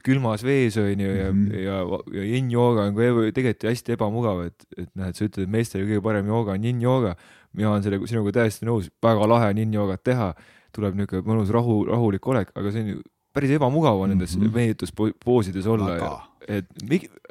külmas 0.06 0.44
vees 0.46 0.78
onju 0.78 1.10
ja 1.10 1.30
mm, 1.32 1.46
-hmm. 1.46 1.62
ja, 1.66 1.78
ja 2.16 2.24
yin-jooga 2.24 2.88
on 2.88 2.96
ka 2.96 3.32
tegelikult 3.36 3.70
hästi 3.70 3.96
ebamugav, 3.98 4.44
et, 4.46 4.66
et 4.78 4.90
noh, 4.96 5.08
et 5.08 5.16
sa 5.16 5.26
ütled, 5.26 5.48
et 5.48 5.52
meestele 5.52 5.88
kõige 5.90 6.04
parem 6.06 6.28
jooga 6.28 6.58
on 6.58 6.68
yin-jooga. 6.70 7.16
mina 7.54 7.72
olen 7.72 7.84
sellega 7.84 8.08
sinuga 8.08 8.32
täiesti 8.32 8.66
nõus, 8.66 8.88
väga 9.04 9.28
lahe 9.28 9.50
on 9.52 9.58
yin-joogat 9.58 10.04
teha, 10.04 10.34
tuleb 10.72 10.96
niisugune 10.96 11.28
mõnus 11.28 11.50
rahu, 11.52 11.82
rahulik 11.86 12.28
olek, 12.28 12.54
aga 12.56 12.72
see 12.72 12.82
on 12.82 12.94
ju 12.94 13.02
päris 13.34 13.52
ebamugav 13.56 14.00
on 14.00 14.10
nendes 14.10 14.38
mm 14.38 14.44
-hmm. 14.44 14.56
mehituspoosides 14.56 15.68
olla. 15.68 16.28
et, 16.48 16.66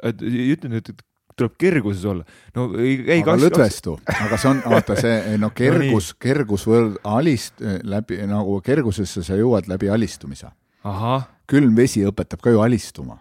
et 0.03 0.21
ütle 0.21 0.69
nüüd, 0.69 0.89
et 0.89 1.01
tuleb 1.35 1.57
kerguses 1.57 2.05
olla. 2.05 2.23
no 2.55 2.67
ei, 2.79 2.95
ei 3.07 3.21
aga 3.21 3.35
lõdvestu, 3.39 3.97
aga 4.05 4.37
see 4.37 4.49
on, 4.49 4.63
vaata 4.73 4.95
see, 4.99 5.37
no 5.41 5.51
kergus 5.61 6.11
no, 6.13 6.17
kergus 6.19 6.65
võrd-, 6.67 6.97
alist-, 7.03 7.63
läbi 7.83 8.21
nagu 8.29 8.61
kergusesse 8.65 9.23
sa 9.23 9.37
jõuad 9.39 9.69
läbi 9.71 9.89
alistumise. 9.89 10.51
Külm 11.51 11.75
vesi 11.77 12.05
õpetab 12.07 12.43
ka 12.43 12.53
ju 12.53 12.61
alistuma. 12.63 13.19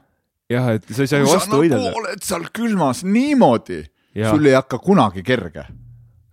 jah, 0.50 0.70
et 0.74 0.86
sa 0.90 1.06
ei 1.06 1.10
saa 1.10 1.22
ju 1.22 1.30
vastu 1.30 1.54
nagu 1.56 1.64
võidelda. 1.64 1.96
oled 2.02 2.22
seal 2.26 2.46
külmas 2.54 3.02
niimoodi, 3.06 3.82
sul 4.14 4.46
ei 4.46 4.56
hakka 4.58 4.78
kunagi 4.82 5.26
kerge. 5.26 5.66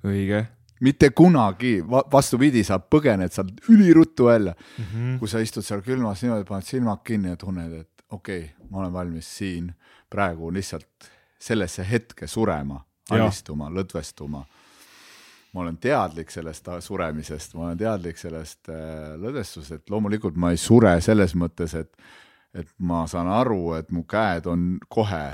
õige 0.06 0.46
mitte 0.80 1.10
kunagi, 1.10 1.80
vastupidi, 2.12 2.64
sa 2.66 2.78
põgened 2.78 3.34
sealt 3.34 3.70
üliruttu 3.70 4.28
välja 4.30 4.54
mm. 4.54 4.84
-hmm. 4.84 5.20
kui 5.20 5.30
sa 5.30 5.40
istud 5.42 5.66
seal 5.66 5.82
külmas 5.82 6.22
niimoodi, 6.22 6.46
paned 6.46 6.66
silmad 6.66 7.02
kinni 7.04 7.34
ja 7.34 7.36
tunned, 7.36 7.74
et 7.74 8.04
okei 8.10 8.44
okay,, 8.44 8.70
ma 8.70 8.80
olen 8.84 8.94
valmis 8.94 9.38
siin 9.38 9.72
praegu 10.10 10.54
lihtsalt 10.54 11.10
sellesse 11.40 11.86
hetke 11.90 12.28
surema, 12.28 12.82
alistuma, 13.10 13.70
lõdvestuma. 13.70 14.46
Ma 15.58 15.66
olen 15.66 15.80
teadlik 15.82 16.30
sellest 16.34 16.70
suremisest, 16.86 17.58
ma 17.58 17.68
olen 17.68 17.82
teadlik 17.82 18.20
sellest 18.22 18.70
äh, 18.70 19.18
lõdvestusest, 19.18 19.82
et 19.82 19.94
loomulikult 19.94 20.38
ma 20.38 20.54
ei 20.54 20.62
sure 20.62 20.94
selles 21.02 21.34
mõttes, 21.40 21.74
et 21.80 21.94
et 22.58 22.70
ma 22.80 23.04
saan 23.10 23.28
aru, 23.30 23.76
et 23.78 23.92
mu 23.94 24.06
käed 24.10 24.48
on 24.50 24.78
kohe 24.90 25.26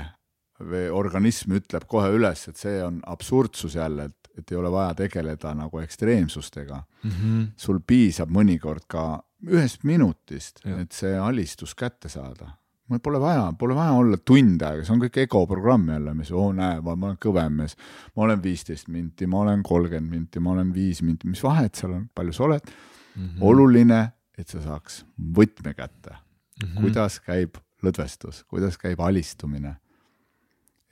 või 0.64 0.88
organism 0.92 1.54
ütleb 1.56 1.86
kohe 1.88 2.10
üles, 2.14 2.42
et 2.50 2.58
see 2.60 2.82
on 2.84 2.98
absurdsus 3.10 3.76
jälle, 3.78 4.08
et, 4.10 4.28
et 4.38 4.52
ei 4.52 4.58
ole 4.58 4.72
vaja 4.72 4.96
tegeleda 5.04 5.54
nagu 5.56 5.80
ekstreemsustega 5.80 6.82
mm. 6.82 7.10
-hmm. 7.10 7.46
sul 7.56 7.80
piisab 7.86 8.34
mõnikord 8.34 8.84
ka 8.88 9.22
ühest 9.46 9.84
minutist, 9.84 10.60
et 10.66 10.92
see 10.92 11.16
alistus 11.18 11.74
kätte 11.74 12.08
saada 12.08 12.50
mul 12.90 13.00
pole 13.00 13.20
vaja, 13.20 13.44
pole 13.58 13.76
vaja 13.76 13.92
olla 13.96 14.18
tund 14.20 14.62
aega, 14.64 14.84
see 14.84 14.92
on 14.94 15.02
kõik 15.06 15.22
ego 15.24 15.44
programm 15.48 15.86
jälle, 15.88 16.12
mis 16.16 16.32
oo 16.34 16.50
näe, 16.56 16.80
ma 16.84 16.94
olen 16.94 17.16
kõvem 17.22 17.60
mees. 17.62 17.76
ma 18.16 18.26
olen 18.26 18.42
viisteist 18.44 18.90
minti, 18.92 19.28
ma 19.30 19.40
olen 19.44 19.62
kolmkümmend 19.64 20.10
minti, 20.10 20.42
ma 20.44 20.52
olen 20.52 20.72
viis 20.74 21.00
minti, 21.02 21.28
mis 21.30 21.42
vahet 21.44 21.80
seal 21.80 21.94
on, 21.96 22.08
palju 22.14 22.36
sa 22.36 22.44
oled 22.44 22.68
mm. 22.68 23.22
-hmm. 23.22 23.46
oluline, 23.48 24.00
et 24.38 24.48
sa 24.48 24.60
saaks 24.60 25.04
võtme 25.16 25.74
kätte 25.74 26.10
mm. 26.10 26.68
-hmm. 26.68 26.80
kuidas 26.80 27.20
käib 27.20 27.56
lõdvestus, 27.82 28.44
kuidas 28.48 28.78
käib 28.78 29.00
alistumine. 29.00 29.76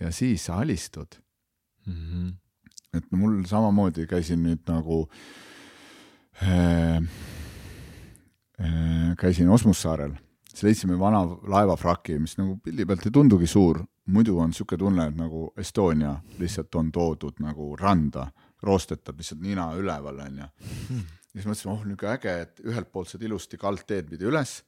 ja 0.01 0.13
siis 0.13 0.45
sa 0.45 0.57
alistud 0.57 1.21
mm. 1.87 1.93
-hmm. 1.93 2.33
et 2.97 3.13
mul 3.13 3.45
samamoodi 3.45 4.07
käisin 4.07 4.43
nüüd 4.43 4.65
nagu 4.67 5.09
äh, 6.43 6.97
äh, 8.61 9.17
käisin 9.19 9.49
Osmussaarel 9.49 10.17
siis 10.53 10.67
leidsime 10.67 10.99
vana 11.01 11.23
laevafraki, 11.49 12.19
mis 12.21 12.37
nagu 12.39 12.59
pildi 12.63 12.87
pealt 12.89 13.07
ei 13.09 13.15
tundugi 13.15 13.49
suur, 13.49 13.81
muidu 14.13 14.37
on 14.43 14.53
niisugune 14.53 14.81
tunne, 14.85 15.07
et 15.09 15.17
nagu 15.17 15.47
Estonia 15.59 16.13
lihtsalt 16.41 16.75
on 16.81 16.91
toodud 16.93 17.41
nagu 17.43 17.73
randa, 17.81 18.27
roostetab 18.63 19.19
lihtsalt 19.19 19.41
nina 19.43 19.71
üleval, 19.79 20.21
onju. 20.27 20.49
siis 21.33 21.49
mõtlesime, 21.49 21.73
oh 21.73 21.87
niisugune 21.87 22.13
äge, 22.17 22.37
et 22.47 22.63
ühelt 22.67 22.93
poolt 22.93 23.13
saad 23.13 23.25
ilusti 23.25 23.61
kaldteed 23.61 24.11
pidi 24.11 24.29
üles, 24.29 24.59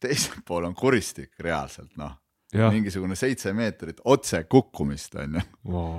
teiselt 0.00 0.44
pool 0.46 0.68
on 0.68 0.76
kuristik 0.78 1.32
reaalselt, 1.44 1.92
noh. 2.00 2.16
mingisugune 2.54 3.16
seitse 3.18 3.52
meetrit 3.52 4.00
otse 4.04 4.44
kukkumist, 4.48 5.16
onju 5.18 5.40
wow.. 5.66 5.96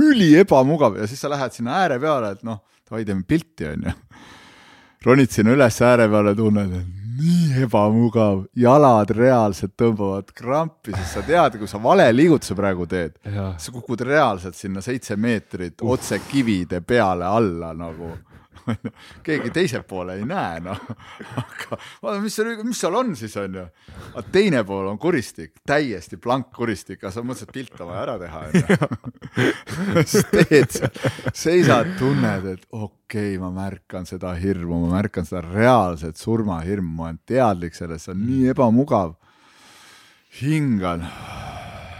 üli 0.00 0.32
ebamugav 0.40 0.96
ja 0.96 1.06
siis 1.06 1.20
sa 1.20 1.30
lähed 1.30 1.54
sinna 1.54 1.82
ääre 1.82 1.98
peale, 2.00 2.32
et 2.34 2.44
noh, 2.48 2.64
davai, 2.88 3.04
teeme 3.04 3.26
pilti, 3.28 3.68
onju. 3.74 3.92
ronid 5.06 5.30
sinna 5.30 5.54
üles 5.54 5.82
ääre 5.84 6.08
peale, 6.10 6.34
tunned, 6.38 6.72
et 6.80 6.97
nii 7.18 7.62
ebamugav, 7.64 8.44
jalad 8.58 9.10
reaalselt 9.16 9.74
tõmbavad 9.78 10.30
krampi, 10.36 10.94
sest 10.94 11.18
sa 11.18 11.24
tead, 11.26 11.58
kui 11.58 11.70
sa 11.70 11.80
vale 11.82 12.06
liigutuse 12.14 12.56
praegu 12.58 12.86
teed, 12.88 13.18
sa 13.58 13.74
kukud 13.74 14.04
reaalselt 14.06 14.58
sinna 14.58 14.82
seitse 14.84 15.16
meetrit 15.18 15.82
otse 15.82 16.20
kivide 16.30 16.80
peale 16.86 17.26
alla 17.26 17.72
nagu 17.76 18.12
keegi 19.26 19.50
teise 19.54 19.82
poole 19.88 20.18
ei 20.18 20.26
näe, 20.28 20.60
noh. 20.64 20.80
aga 21.42 21.78
vaata, 22.02 22.18
mis 22.22 22.36
seal, 22.38 22.52
mis 22.66 22.80
seal 22.82 22.98
on 22.98 23.14
siis, 23.18 23.34
on 23.40 23.58
ju. 23.60 23.64
aga 24.12 24.24
teine 24.34 24.62
pool 24.68 24.90
on 24.90 25.00
kuristik, 25.00 25.56
täiesti 25.66 26.18
blank 26.22 26.50
kuristik, 26.56 27.00
aga 27.02 27.12
sa 27.14 27.24
mõtlesid, 27.26 27.50
et 27.50 27.56
pilt 27.58 27.82
on 27.82 27.90
vaja 27.92 28.04
ära 28.06 28.16
teha, 28.22 28.44
on 28.46 28.58
ju. 28.60 30.04
siis 30.04 30.30
teed 30.32 30.76
seal, 30.78 31.02
seisad, 31.32 31.92
tunned, 32.00 32.48
et 32.54 32.66
okei 32.70 33.34
okay,, 33.34 33.42
ma 33.42 33.52
märkan 33.54 34.08
seda 34.08 34.34
hirmu, 34.38 34.84
ma 34.86 34.98
märkan 34.98 35.28
seda 35.28 35.44
reaalset 35.48 36.20
surmahirmu, 36.20 36.94
ma 36.98 37.10
olen 37.10 37.22
teadlik 37.28 37.76
sellest, 37.78 38.08
see 38.08 38.16
on 38.16 38.24
nii 38.26 38.54
ebamugav. 38.54 39.14
hingan, 40.38 41.06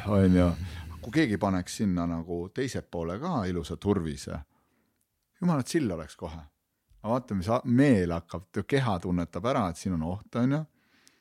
on 0.08 0.34
ju 0.36 0.50
kui 1.08 1.22
keegi 1.22 1.38
paneks 1.40 1.78
sinna 1.80 2.04
nagu 2.04 2.50
teise 2.52 2.82
poole 2.84 3.16
ka 3.20 3.46
ilusa 3.48 3.78
turvise, 3.80 4.36
jumala 5.40 5.64
chill 5.64 5.90
oleks 5.94 6.16
kohe. 6.20 6.42
Aga 7.02 7.14
vaata, 7.14 7.38
mis 7.38 7.48
meel 7.64 8.12
hakkab, 8.16 8.48
keha 8.66 8.98
tunnetab 9.04 9.46
ära, 9.46 9.68
et 9.70 9.80
siin 9.80 9.96
on 9.98 10.04
oht, 10.12 10.28
onju, 10.36 10.64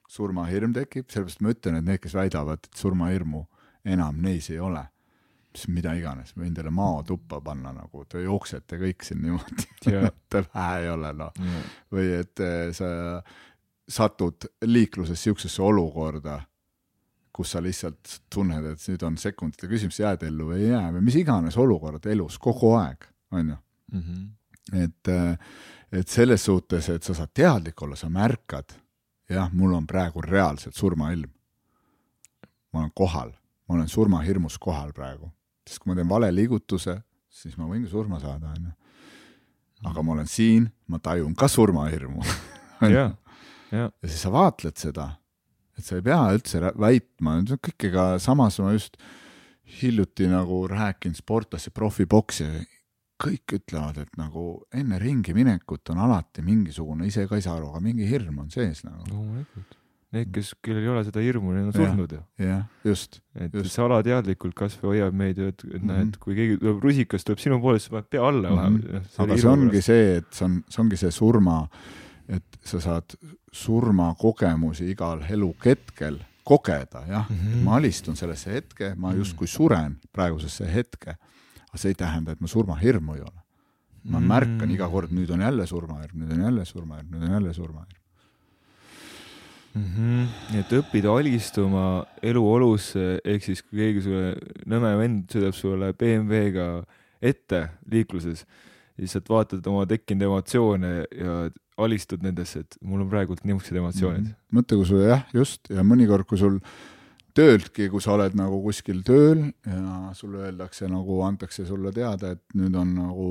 surmahirm 0.09 0.73
tekib, 0.75 1.09
sellepärast 1.11 1.41
ma 1.43 1.53
ütlen, 1.53 1.79
et 1.79 1.87
need, 1.87 2.01
kes 2.03 2.15
väidavad, 2.15 2.63
et 2.63 2.79
surmahirmu 2.79 3.45
enam 3.87 4.21
neis 4.23 4.49
ei 4.51 4.59
ole 4.63 4.85
siis 5.57 5.71
mida 5.73 5.93
iganes, 5.97 6.33
võin 6.37 6.53
teile 6.55 6.71
mao 6.73 7.01
tuppa 7.07 7.39
panna 7.43 7.71
nagu, 7.75 8.03
te 8.09 8.21
jooksete 8.23 8.79
kõik 8.81 9.05
siin 9.05 9.23
niimoodi 9.23 9.65
yeah. 9.89 10.11
te 10.31 10.43
vähe 10.45 10.83
ei 10.83 10.91
ole 10.93 11.13
noh 11.17 11.41
yeah., 11.41 11.71
või 11.93 12.11
et 12.19 12.43
eh, 12.43 12.69
sa 12.77 12.89
satud 13.87 14.49
liikluses 14.67 15.21
siuksesse 15.23 15.63
olukorda, 15.63 16.41
kus 17.33 17.53
sa 17.55 17.61
lihtsalt 17.63 18.17
tunned, 18.33 18.65
et 18.73 18.87
nüüd 18.91 19.05
on 19.07 19.17
sekundite 19.21 19.69
küsimus, 19.71 20.01
jääd 20.01 20.25
ellu 20.27 20.49
või 20.51 20.65
ei 20.65 20.73
jää 20.73 20.89
või 20.97 21.05
mis 21.07 21.19
iganes 21.21 21.57
olukord 21.61 22.05
elus 22.11 22.39
kogu 22.41 22.73
aeg, 22.79 23.07
on 23.31 23.53
ju. 23.53 23.61
Mhm. 23.93 24.25
Et, 24.73 25.07
eh, 25.07 25.37
et 25.91 26.07
selles 26.07 26.43
suhtes, 26.43 26.89
et 26.89 27.03
sa 27.03 27.13
saad 27.13 27.31
teadlik 27.33 27.81
olla, 27.81 27.95
sa 27.95 28.09
märkad, 28.09 28.75
jah, 29.29 29.49
mul 29.53 29.73
on 29.73 29.87
praegu 29.87 30.21
reaalselt 30.21 30.75
surmailm. 30.75 31.31
ma 32.73 32.79
olen 32.79 32.91
kohal, 32.95 33.31
ma 33.67 33.75
olen 33.75 33.87
surmahirmus 33.87 34.57
kohal 34.59 34.91
praegu 34.93 35.31
sest 35.67 35.83
kui 35.83 35.91
ma 35.91 35.97
teen 35.97 36.09
vale 36.09 36.29
liigutuse, 36.33 36.95
siis 37.27 37.57
ma 37.59 37.67
võin 37.67 37.85
ka 37.85 37.91
surma 37.91 38.19
saada, 38.23 38.53
onju. 38.55 38.73
aga 39.91 40.03
ma 40.03 40.15
olen 40.15 40.29
siin, 40.31 40.67
ma 40.89 40.99
tajun 41.03 41.35
ka 41.37 41.49
surmahirmu 41.51 42.23
ja, 42.81 42.89
ja. 42.89 43.07
ja 43.73 43.87
siis 44.07 44.23
sa 44.23 44.33
vaatled 44.33 44.77
seda, 44.79 45.11
et 45.77 45.85
sa 45.85 45.99
ei 45.99 46.05
pea 46.05 46.21
üldse 46.35 46.63
väitma, 46.79 47.39
kõik, 47.53 47.89
ega 47.91 48.09
samas 48.23 48.59
ma 48.63 48.73
just 48.75 48.97
hiljuti 49.81 50.29
nagu 50.31 50.63
rääkinud 50.71 51.19
sportlasi, 51.19 51.73
profiboksi, 51.75 52.47
kõik 53.23 53.57
ütlevad, 53.57 53.97
et 54.03 54.17
nagu 54.19 54.45
enne 54.73 54.99
ringi 55.01 55.33
minekut 55.33 55.89
on 55.93 56.03
alati 56.05 56.43
mingisugune, 56.45 57.07
ise 57.09 57.25
ka 57.27 57.39
ei 57.39 57.45
saa 57.45 57.57
aru, 57.57 57.71
aga 57.73 57.81
mingi 57.83 58.07
hirm 58.09 58.43
on 58.43 58.49
sees 58.53 58.83
nagu. 58.85 59.03
loomulikult 59.09 59.77
Need, 60.15 60.29
kes, 60.31 60.53
kellel 60.63 60.85
ei 60.85 60.87
ole 60.87 61.01
seda 61.03 61.19
hirmu, 61.19 61.51
need 61.51 61.65
on 61.67 61.73
surnud 61.75 62.13
ju. 62.15 62.21
jah, 62.39 62.61
just. 62.87 63.19
et 63.35 63.51
just. 63.51 63.73
see 63.73 63.83
alateadlikult 63.83 64.55
kasvõi 64.55 64.93
hoiab 64.93 65.17
meid 65.19 65.41
ju, 65.41 65.49
et, 65.51 65.65
et 65.67 65.81
näed 65.81 65.89
mm 65.89 66.11
-hmm., 66.13 66.21
kui 66.23 66.37
keegi 66.37 66.55
tuleb 66.61 66.79
rusikas, 66.85 67.25
tuleb 67.27 67.41
sinu 67.43 67.57
poole, 67.59 67.81
siis 67.83 67.91
paned 67.91 68.07
pea 68.07 68.23
alla 68.23 68.53
mm. 68.53 68.77
-hmm. 68.77 69.09
aga 69.25 69.37
see 69.41 69.49
ongi 69.51 69.81
see, 69.83 70.05
et 70.21 70.29
see 70.31 70.45
on, 70.47 70.61
see 70.69 70.81
ongi 70.85 70.99
see 71.01 71.11
surma, 71.11 71.57
et 72.37 72.59
sa 72.63 72.79
saad 72.79 73.17
surmakogemusi 73.51 74.87
igal 74.93 75.25
eluhetkel 75.27 76.21
kogeda, 76.47 77.03
jah 77.09 77.27
mm, 77.29 77.35
-hmm. 77.35 77.63
ma 77.67 77.75
alistun 77.75 78.15
sellesse 78.15 78.53
hetke, 78.53 78.93
ma 78.95 79.09
mhm. 79.09 79.17
justkui 79.17 79.47
suren 79.47 79.99
praegusesse 80.13 80.73
hetke, 80.73 81.17
aga 81.69 81.81
see 81.81 81.93
ei 81.93 81.99
tähenda, 81.99 82.31
et 82.31 82.41
ma 82.41 82.47
surmahirmu 82.47 83.17
ei 83.17 83.21
ole. 83.21 83.43
ma 84.07 84.21
märkan 84.23 84.69
iga 84.71 84.87
kord, 84.87 85.11
nüüd 85.11 85.31
on 85.35 85.41
jälle 85.43 85.65
surmahirm, 85.67 86.21
nüüd 86.21 86.31
on 86.31 86.43
jälle 86.45 86.65
surmahirm, 86.65 87.09
nüüd 87.11 87.23
on 87.27 87.33
jälle 87.33 87.53
surmahirm 87.53 88.03
mm. 89.77 89.83
-hmm. 89.95 90.27
nii 90.51 90.61
et 90.63 90.73
õppida 90.79 91.13
alistuma 91.19 92.05
eluolusse, 92.23 93.19
ehk 93.25 93.43
siis 93.43 93.63
kui 93.63 93.81
keegi 93.81 94.05
sulle, 94.05 94.33
nõme 94.69 94.93
vend 95.01 95.33
sõidab 95.33 95.55
sulle 95.57 95.91
BMW-ga 95.93 96.67
ette 97.21 97.63
liikluses, 97.91 98.45
lihtsalt 98.97 99.29
vaatad 99.29 99.65
oma 99.69 99.85
tekkinud 99.89 100.27
emotsioone 100.29 100.91
ja 101.11 101.37
alistud 101.77 102.23
nendesse, 102.25 102.63
et 102.65 102.77
mul 102.81 103.03
on 103.05 103.09
praegult 103.11 103.43
niisugused 103.45 103.81
emotsioonid 103.81 104.23
mm. 104.23 104.29
-hmm. 104.31 104.59
mõtle, 104.59 104.79
kui 104.81 104.85
sul 104.85 105.03
jah, 105.05 105.25
just, 105.33 105.69
ja 105.69 105.85
mõnikord, 105.85 106.25
kui 106.29 106.37
sul 106.41 106.61
tööltki, 107.37 107.89
kui 107.91 108.01
sa 108.03 108.15
oled 108.15 108.37
nagu 108.37 108.59
kuskil 108.63 109.03
tööl 109.05 109.45
ja 109.65 110.13
sulle 110.17 110.47
öeldakse 110.47 110.89
nagu, 110.89 111.21
antakse 111.25 111.67
sulle 111.67 111.93
teada, 111.95 112.33
et 112.33 112.57
nüüd 112.57 112.75
on 112.77 112.95
nagu 112.97 113.27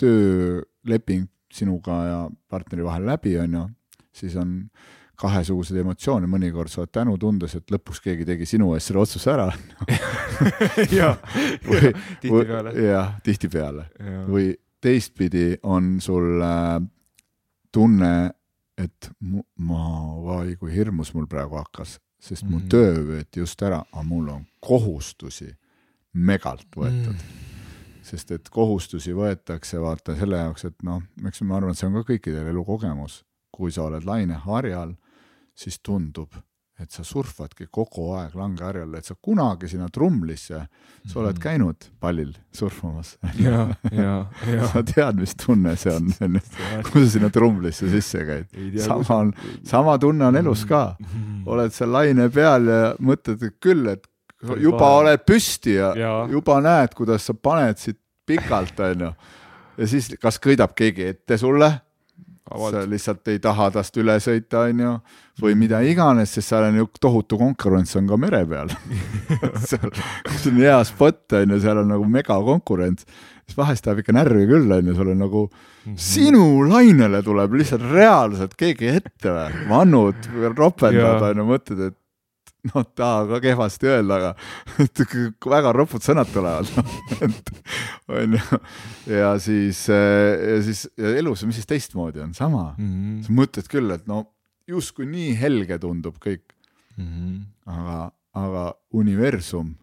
tööleping 0.00 1.28
sinuga 1.52 1.98
ja 2.08 2.18
partneri 2.50 2.84
vahel 2.86 3.06
läbi, 3.06 3.36
on 3.42 3.58
ju, 3.58 3.62
siis 4.22 4.34
on 4.40 4.56
kahesuguseid 5.22 5.82
emotsioone, 5.82 6.26
mõnikord 6.30 6.72
sa 6.72 6.82
oled 6.82 6.92
tänutundes, 6.94 7.54
et 7.58 7.70
lõpuks 7.70 8.00
keegi 8.02 8.26
tegi 8.26 8.48
sinu 8.48 8.72
eest 8.74 8.90
selle 8.90 9.02
otsuse 9.04 9.30
ära 9.30 9.48
jah, 10.98 11.20
tihtipeale. 12.22 12.72
jah, 12.80 13.12
tihtipeale. 13.22 13.86
või 14.26 14.50
teistpidi 14.82 15.60
on 15.62 15.98
sul 16.02 16.42
äh, 16.42 16.80
tunne, 17.72 18.14
et 18.78 19.10
ma, 19.20 19.84
vai 20.24 20.56
kui 20.58 20.72
hirmus 20.74 21.12
mul 21.14 21.28
praegu 21.30 21.60
hakkas, 21.60 22.00
sest 22.22 22.44
mu 22.44 22.56
mm 22.56 22.62
-hmm. 22.62 22.68
töö 22.70 23.04
võeti 23.08 23.42
just 23.42 23.62
ära, 23.62 23.84
aga 23.92 24.02
mul 24.02 24.28
on 24.28 24.44
kohustusi 24.60 25.50
megalt 26.12 26.76
võetud. 26.76 27.18
Mm 27.18 27.50
sest 28.02 28.32
et 28.34 28.48
kohustusi 28.52 29.14
võetakse 29.16 29.80
vaata 29.82 30.16
selle 30.18 30.40
jaoks, 30.40 30.66
et 30.68 30.84
noh, 30.86 31.02
eks 31.28 31.42
ma 31.46 31.58
arvan, 31.58 31.72
et 31.72 31.78
see 31.78 31.88
on 31.88 32.00
ka 32.00 32.04
kõikidel 32.12 32.50
elukogemus, 32.52 33.22
kui 33.54 33.72
sa 33.74 33.86
oled 33.86 34.06
laineharjal 34.06 34.96
siis 35.54 35.78
tundub, 35.84 36.34
et 36.82 36.90
sa 36.94 37.04
surfadki 37.06 37.68
kogu 37.70 38.08
aeg 38.18 38.34
langeharjal, 38.38 38.94
et 38.98 39.06
sa 39.06 39.14
kunagi 39.14 39.68
sinna 39.70 39.88
trumlisse, 39.92 40.60
sa 41.06 41.18
oled 41.20 41.36
mhm. 41.36 41.42
käinud 41.42 41.88
pallil 42.02 42.32
surfamas. 42.54 43.14
sa 44.72 44.82
tead, 44.86 45.20
mis 45.20 45.34
tunne 45.38 45.74
see 45.78 45.94
on, 45.94 46.10
onju, 46.26 46.42
kui 46.88 47.04
sa 47.04 47.10
sinna 47.16 47.30
trumlisse 47.34 47.90
sisse 47.92 48.24
käid. 48.28 48.48
sama 48.82 49.18
on, 49.18 49.34
sama 49.68 49.98
tunne 50.02 50.30
on 50.30 50.40
elus 50.42 50.64
ka. 50.68 50.84
Mhm. 51.00 51.44
oled 51.52 51.74
seal 51.74 51.94
laine 51.94 52.28
peal 52.32 52.68
ja 52.70 52.80
mõtled 53.02 53.46
küll, 53.62 53.86
et 53.92 54.08
juba 54.58 54.90
oled 54.98 55.22
püsti 55.26 55.76
ja, 55.78 55.92
ja 55.98 56.12
juba 56.30 56.58
näed, 56.64 56.96
kuidas 56.98 57.28
sa 57.28 57.34
paned 57.34 57.78
siit 57.78 58.00
pikalt, 58.26 58.78
onju. 58.80 59.14
ja 59.78 59.88
siis, 59.90 60.12
kas 60.22 60.38
kõidab 60.42 60.74
keegi 60.78 61.08
ette 61.14 61.38
sulle 61.38 61.70
sa 62.50 62.82
lihtsalt 62.88 63.28
ei 63.30 63.38
taha 63.42 63.68
tast 63.74 63.96
üle 64.00 64.16
sõita, 64.22 64.66
onju, 64.68 64.96
või 65.42 65.54
mida 65.58 65.80
iganes, 65.86 66.34
sest 66.34 66.50
seal 66.50 66.66
on 66.68 66.80
ju 66.80 66.88
tohutu 67.00 67.38
konkurents 67.40 67.94
on 67.96 68.08
ka 68.10 68.18
mere 68.20 68.42
peal 68.48 68.72
seal, 69.68 69.92
kus 70.26 70.48
on 70.50 70.58
hea 70.60 70.80
spot, 70.88 71.22
onju, 71.38 71.60
seal 71.62 71.82
on 71.84 71.92
nagu 71.94 72.08
megakonkurents. 72.18 73.06
siis 73.46 73.58
vahest 73.58 73.86
tahab 73.86 74.02
ikka 74.02 74.16
närvi 74.16 74.44
küll, 74.50 74.76
onju, 74.78 74.94
sul 74.98 75.14
on 75.14 75.22
nagu 75.22 75.46
mm 75.46 75.92
-hmm. 75.92 75.98
sinu 76.10 76.68
lainele 76.68 77.22
tuleb 77.22 77.54
lihtsalt 77.54 77.86
reaalselt 77.92 78.54
keegi 78.58 78.90
ette 78.98 79.30
või, 79.30 79.66
vannud, 79.70 80.30
ropendad, 80.56 81.22
onju, 81.30 81.48
mõtled, 81.54 81.86
et 81.88 81.98
noh, 82.70 82.84
taha 82.96 83.24
ka 83.30 83.40
kehvasti 83.42 83.90
öelda, 83.90 84.18
aga 84.18 85.48
väga 85.54 85.72
ropud 85.74 86.04
sõnad 86.04 86.30
tulevad 86.32 86.68
et 87.26 87.52
onju. 88.12 88.60
ja 89.10 89.32
siis, 89.42 89.84
ja 89.90 90.58
siis 90.66 90.84
ja 90.98 91.14
elus, 91.18 91.44
mis 91.48 91.58
siis 91.58 91.70
teistmoodi 91.70 92.22
on, 92.22 92.34
sama 92.38 92.72
mm. 92.76 92.90
-hmm. 92.92 93.22
sa 93.26 93.36
mõtled 93.38 93.70
küll, 93.72 93.90
et 93.94 94.06
no 94.10 94.24
justkui 94.68 95.08
nii 95.10 95.34
helge 95.40 95.78
tundub 95.82 96.20
kõik 96.22 96.54
mm. 96.96 97.08
-hmm. 97.08 97.40
aga, 97.78 97.98
aga 98.44 98.66
universum 98.92 99.74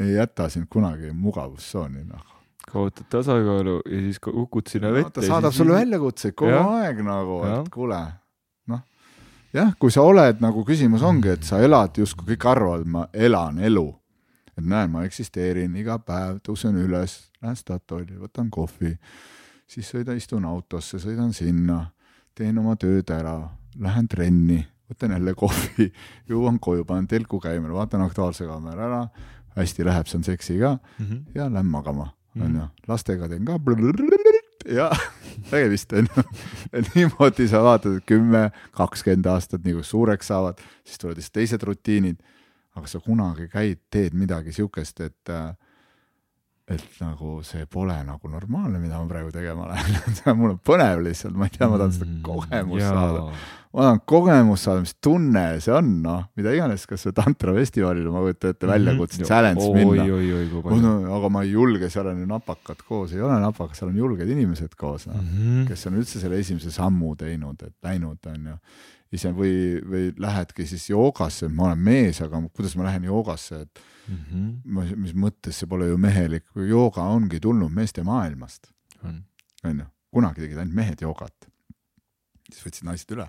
ei 0.00 0.16
jäta 0.16 0.48
sind 0.52 0.68
kunagi 0.68 1.12
mugavustsooni, 1.12 2.04
noh 2.04 2.32
kaotad 2.66 3.06
tasakaalu 3.10 3.80
ja 3.86 3.98
siis 4.00 4.18
kukud 4.18 4.66
sinna 4.66 4.90
vette 4.92 5.20
no,. 5.20 5.22
ta 5.22 5.26
saadab 5.26 5.54
sulle 5.54 5.76
väljakutseid 5.76 6.34
kogu 6.34 6.50
ja. 6.50 6.64
aeg 6.80 7.02
nagu, 7.06 7.36
et 7.46 7.68
kuule 7.70 8.00
jah, 9.56 9.72
kui 9.80 9.92
sa 9.92 10.04
oled 10.06 10.42
nagu 10.44 10.64
küsimus 10.66 11.04
ongi, 11.06 11.32
et 11.36 11.46
sa 11.46 11.60
elad 11.64 11.96
justkui 11.96 12.34
kõik 12.34 12.46
arvavad, 12.50 12.86
ma 12.88 13.06
elan 13.12 13.60
elu. 13.64 13.86
et 14.56 14.64
näen, 14.64 14.88
ma 14.88 15.02
eksisteerin 15.04 15.74
iga 15.76 15.98
päev, 16.00 16.38
tõusen 16.44 16.78
üles, 16.80 17.18
lähen 17.42 17.58
Statoili, 17.60 18.14
võtan 18.16 18.48
kohvi, 18.50 18.94
siis 19.68 19.90
sõidan, 19.92 20.16
istun 20.16 20.46
autosse, 20.48 20.96
sõidan 20.96 21.34
sinna, 21.36 21.90
teen 22.34 22.56
oma 22.58 22.72
tööd 22.80 23.10
ära, 23.12 23.34
lähen 23.76 24.08
trenni, 24.08 24.62
võtan 24.88 25.12
jälle 25.12 25.34
kohvi, 25.36 25.90
jõuan 26.30 26.56
koju, 26.58 26.86
panen 26.88 27.08
telku 27.10 27.40
käima, 27.40 27.68
vaatan 27.68 28.06
Aktuaalse 28.06 28.48
kaamera 28.48 28.88
ära, 28.88 29.02
hästi 29.58 29.84
läheb, 29.84 30.08
see 30.08 30.22
on 30.22 30.24
seksi 30.24 30.58
ka 30.60 30.78
mm 30.78 31.04
-hmm. 31.04 31.22
ja 31.34 31.52
lähen 31.52 31.66
magama, 31.66 32.14
onju. 32.40 32.68
lastega 32.88 33.28
teen 33.28 33.44
ka 33.44 33.58
ja 34.68 34.90
tegemist 35.50 35.92
on 35.92 36.08
ju. 36.16 36.22
niimoodi 36.94 37.48
sa 37.48 37.62
vaatad 37.62 38.00
kümme, 38.06 38.50
kakskümmend 38.76 39.28
aastat, 39.30 39.64
nii 39.64 39.78
kui 39.78 39.84
suureks 39.84 40.32
saavad, 40.32 40.60
siis 40.84 40.98
tulevad 40.98 41.22
siis 41.22 41.34
teised 41.34 41.62
rutiinid. 41.62 42.22
aga 42.76 42.90
sa 42.90 43.00
kunagi 43.00 43.48
käid, 43.48 43.78
teed 43.90 44.12
midagi 44.12 44.52
siukest, 44.52 45.00
et, 45.00 45.30
et 46.66 46.98
nagu 46.98 47.36
see 47.46 47.66
pole 47.70 47.94
nagu 48.06 48.28
normaalne, 48.30 48.80
mida 48.82 48.98
ma 48.98 49.06
praegu 49.10 49.30
tegema 49.34 49.68
lähen 49.70 50.16
mul 50.40 50.56
on 50.56 50.58
põnev 50.66 51.04
lihtsalt, 51.06 51.36
ma 51.38 51.46
ei 51.46 51.54
tea, 51.54 51.68
ma 51.70 51.78
tahan 51.78 51.94
seda 51.94 52.08
mm, 52.08 52.24
kogemust 52.26 52.82
mm, 52.82 52.88
saada 52.90 53.22
ma 53.76 53.84
tahan 53.84 54.00
kogemust 54.08 54.66
saada, 54.66 54.82
mis 54.82 54.94
tunne 55.04 55.44
see 55.62 55.74
on, 55.76 55.90
noh, 56.02 56.24
mida 56.38 56.54
iganes, 56.56 56.86
kas 56.88 57.06
või 57.06 57.16
tantrafestivalil 57.20 58.08
ma 58.10 58.24
kujutan 58.24 58.54
ette 58.54 58.70
väljakutset 58.70 59.20
mm 59.20 59.24
-hmm. 59.24 59.28
challenge 59.28 60.64
minna. 60.72 61.14
aga 61.18 61.30
ma 61.36 61.42
ei 61.44 61.52
julge, 61.52 61.90
seal 61.92 62.10
on 62.10 62.24
ju 62.24 62.26
napakad 62.30 62.82
koos, 62.88 63.12
ei 63.12 63.20
ole 63.20 63.38
napakad, 63.42 63.76
seal 63.76 63.92
on 63.92 64.02
julged 64.02 64.34
inimesed 64.36 64.74
koos, 64.74 65.06
noh 65.06 65.20
mm 65.20 65.28
-hmm., 65.28 65.68
kes 65.68 65.86
on 65.86 66.00
üldse 66.02 66.20
selle 66.20 66.40
esimese 66.40 66.70
sammu 66.72 67.14
teinud, 67.16 67.62
et 67.62 67.76
läinud, 67.82 68.18
on 68.32 68.52
ju. 68.52 68.56
Ise 69.16 69.32
või, 69.36 69.52
või 69.82 70.08
lähedki 70.22 70.66
siis 70.68 70.88
joogasse, 70.90 71.48
ma 71.52 71.70
olen 71.70 71.84
mees, 71.88 72.20
aga 72.24 72.40
kuidas 72.48 72.76
ma 72.78 72.88
lähen 72.88 73.08
joogasse, 73.08 73.62
et 73.66 73.80
mm. 74.08 74.18
-hmm. 74.18 74.52
ma, 74.76 74.86
mis 74.96 75.14
mõttes 75.16 75.62
see 75.62 75.70
pole 75.70 75.90
ju 75.90 75.98
mehelik, 76.00 76.46
jooga 76.68 77.06
ongi 77.14 77.40
tulnud 77.42 77.72
meeste 77.72 78.04
maailmast, 78.06 78.70
on, 79.04 79.22
onju, 79.64 79.88
kunagi 80.14 80.44
tegid 80.44 80.62
ainult 80.62 80.76
mehed 80.76 81.02
joogat. 81.02 81.50
siis 82.46 82.62
võtsid 82.62 82.86
naised 82.86 83.10
üle, 83.10 83.26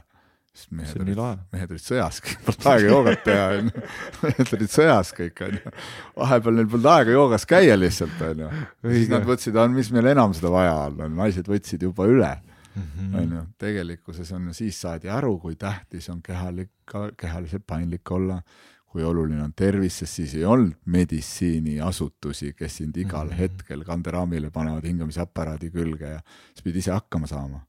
sest 0.53 0.71
mehed 0.77 1.01
olid, 1.01 1.21
mehed 1.53 1.71
olid 1.73 1.83
sõjas, 1.83 2.19
polnud 2.45 2.67
aega 2.71 2.91
joogat 2.91 3.23
teha, 3.25 3.47
onju. 3.61 3.85
mehed 4.23 4.53
olid 4.57 4.73
sõjas 4.73 5.13
kõik, 5.17 5.41
onju. 5.47 5.73
vahepeal 6.17 6.59
neil 6.59 6.69
polnud 6.73 6.91
aega 6.93 7.15
joogas 7.17 7.47
käia 7.49 7.79
lihtsalt, 7.79 8.21
onju. 8.31 8.51
siis 8.85 9.09
nad 9.13 9.25
mõtlesid, 9.25 9.57
mis 9.73 9.91
meil 9.95 10.13
enam 10.13 10.35
seda 10.37 10.53
vaja 10.53 10.77
on, 10.91 11.17
naised 11.17 11.49
võtsid 11.49 11.87
juba 11.89 12.09
üle. 12.09 12.35
onju, 13.13 13.41
tegelikkuses 13.57 14.31
on 14.31 14.47
ju, 14.47 14.53
siis 14.53 14.81
saadi 14.81 15.09
aru, 15.09 15.37
kui 15.39 15.55
tähtis 15.55 16.09
on 16.09 16.21
kehalik, 16.21 16.69
kehaliselt 17.17 17.63
paindlik 17.67 18.11
olla, 18.11 18.41
kui 18.87 19.03
oluline 19.03 19.43
on 19.43 19.53
tervis, 19.53 19.99
sest 19.99 20.13
siis 20.13 20.35
ei 20.35 20.45
olnud 20.45 20.73
meditsiiniasutusi, 20.85 22.53
kes 22.53 22.77
sind 22.77 22.95
igal 22.97 23.27
Mhm. 23.29 23.37
hetkel 23.37 23.83
kanderaamile 23.83 24.49
panevad 24.51 24.83
hingamisaparaadi 24.85 25.69
külge 25.71 26.05
ja 26.05 26.19
sa 26.55 26.61
pidid 26.63 26.75
ise 26.77 26.91
hakkama 26.91 27.27
saama. 27.27 27.59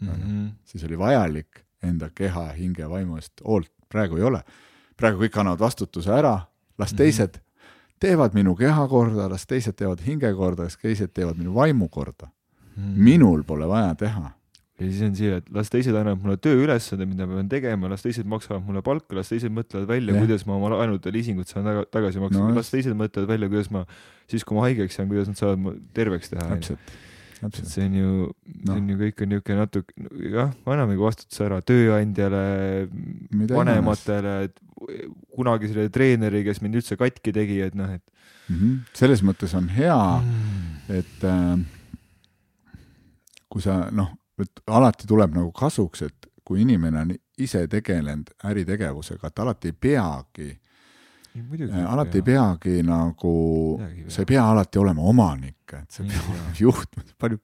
Mhm. 0.00 0.46
siis 0.64 0.84
oli 0.84 0.98
vajalik 0.98 1.64
enda 1.82 2.10
keha, 2.14 2.52
hinge, 2.52 2.88
vaimu 2.88 3.16
eest 3.16 3.40
hoolt, 3.44 3.70
praegu 3.88 4.16
ei 4.16 4.22
ole. 4.22 4.42
praegu 4.96 5.18
kõik 5.22 5.38
annavad 5.40 5.58
vastutuse 5.60 6.10
ära, 6.10 6.46
las 6.78 6.92
Mhm. 6.92 6.96
teised 6.96 7.40
teevad 8.00 8.34
minu 8.34 8.54
keha 8.56 8.88
korda, 8.88 9.28
las 9.30 9.46
teised 9.46 9.72
teevad 9.76 10.00
hinge 10.00 10.32
korda, 10.34 10.62
las 10.64 10.76
teised 10.76 11.08
teevad 11.14 11.36
minu 11.38 11.54
vaimu 11.54 11.88
korda. 11.88 12.28
minul 12.76 13.42
pole 13.44 13.66
vaja 13.66 13.94
teha 13.94 14.32
ja 14.80 14.86
siis 14.88 15.02
on 15.04 15.12
siia, 15.18 15.36
et 15.42 15.50
las 15.52 15.68
teised 15.72 15.92
annavad 15.94 16.22
mulle 16.24 16.38
tööülesande, 16.40 17.04
mida 17.08 17.26
ma 17.28 17.36
pean 17.38 17.50
tegema, 17.52 17.90
las 17.92 18.02
teised 18.06 18.26
maksavad 18.30 18.64
mulle 18.64 18.80
palka, 18.86 19.12
las 19.18 19.28
teised 19.28 19.52
mõtlevad 19.52 19.86
välja, 19.90 20.14
kuidas 20.16 20.46
ma 20.48 20.56
oma 20.56 20.70
laenud 20.72 21.04
ja 21.04 21.12
liisingud 21.12 21.50
saan 21.50 21.66
taga, 21.68 21.84
tagasi 21.92 22.22
maksta 22.22 22.40
No 22.40 22.48
no,, 22.48 22.56
las 22.56 22.72
teised 22.72 22.96
mõtlevad 22.96 23.28
välja, 23.34 23.50
kuidas 23.52 23.70
ma 23.74 23.84
siis, 24.30 24.44
kui 24.48 24.56
ma 24.56 24.64
haigeks 24.66 24.98
jään, 24.98 25.08
kuidas 25.12 25.28
nad 25.28 25.38
saavad 25.40 25.60
mu 25.60 25.74
terveks 25.96 26.32
teha. 26.32 26.46
täpselt, 26.54 26.92
täpselt. 27.42 27.68
see 27.68 27.84
on 27.90 27.98
ju, 28.00 28.14
see 28.46 28.64
Noh. 28.70 28.78
on 28.78 28.88
ju 28.94 28.96
kõik 29.02 29.22
on 29.26 29.32
niisugune 29.34 29.58
natuke, 29.60 30.08
jah, 30.32 30.54
annamegi 30.64 31.04
vastutuse 31.04 31.44
ära 31.46 31.60
tööandjale, 31.60 32.44
vanematele, 33.52 34.34
et 34.48 34.64
kunagi 35.36 35.68
selle 35.68 35.90
treeneri, 35.92 36.40
kes 36.46 36.62
mind 36.64 36.80
üldse 36.80 36.96
katki 37.00 37.34
tegi, 37.36 37.60
et 37.68 37.76
noh, 37.76 37.90
et 37.98 38.06
Mhm. 38.50 38.78
selles 38.98 39.20
mõttes 39.22 39.52
on 39.54 39.68
hea, 39.70 39.94
mm. 39.94 40.96
et 40.96 41.22
äh, 41.22 41.60
kui 43.50 43.62
sa 43.62 43.84
noh, 43.94 44.08
et 44.44 44.62
alati 44.66 45.08
tuleb 45.08 45.34
nagu 45.36 45.52
kasuks, 45.56 46.02
et 46.06 46.30
kui 46.44 46.64
inimene 46.64 47.04
on 47.04 47.12
ise 47.40 47.66
tegelenud 47.70 48.32
äritegevusega, 48.50 49.30
et 49.30 49.42
alati 49.44 49.70
ei 49.70 49.76
peagi, 49.86 50.48
muidugi 51.46 51.84
alati 51.86 52.18
ei 52.20 52.26
peagi 52.26 52.80
nagu 52.86 53.34
sa 54.08 54.24
ei 54.24 54.26
pea. 54.32 54.48
alati 54.50 54.80
olema 54.82 55.06
omanik, 55.12 55.76
et 55.78 55.90
sa 55.90 56.02
Ei 56.02 56.10
pea. 56.10 56.26
olema 56.34 56.54
juht, 56.64 57.00
palju, 57.18 57.38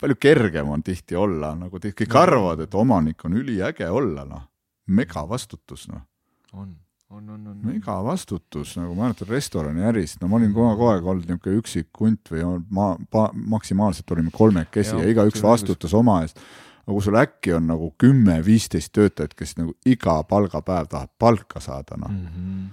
palju 0.00 0.20
kergem 0.20 0.70
on 0.70 0.82
tihti 0.86 1.18
olla, 1.18 1.54
nagu 1.58 1.82
kõik 1.82 2.18
arvavad, 2.20 2.64
et 2.66 2.74
omanik 2.78 3.24
on 3.26 3.36
üliäge 3.40 3.90
olla, 3.90 4.24
noh, 4.28 4.48
megavastutus, 4.86 5.88
noh. 5.90 6.06
On, 6.54 6.70
on, 7.10 7.28
on, 7.30 7.46
on. 7.46 7.56
megavastutus, 7.62 8.74
nagu 8.80 8.94
ma 8.94 9.08
mäletan 9.08 9.28
restoraniärist, 9.28 10.20
no 10.22 10.28
ma 10.30 10.38
olin 10.40 10.52
kogu 10.54 10.88
aeg 10.90 11.06
olnud 11.06 11.28
niisugune 11.28 11.60
üksik 11.62 12.00
hunt 12.00 12.30
või 12.32 12.44
ma, 12.74 12.92
ma 12.98 13.24
maksimaalselt 13.56 14.14
olime 14.16 14.32
kolmekesi 14.34 14.94
Jah, 14.94 15.02
ja 15.04 15.14
igaüks 15.14 15.42
vastutas 15.44 15.94
oma 15.94 16.20
eest. 16.24 16.40
aga 16.84 16.92
kui 16.96 17.04
sul 17.04 17.18
äkki 17.20 17.54
on 17.56 17.68
nagu 17.70 17.90
kümme-viisteist 18.00 18.92
töötajat, 18.92 19.34
kes 19.38 19.56
nagu 19.60 19.76
iga 19.88 20.18
palgapäev 20.28 20.88
tahab 20.92 21.12
palka 21.18 21.60
saada, 21.60 21.96
noh. 22.00 22.10
Mhm. 22.12 22.64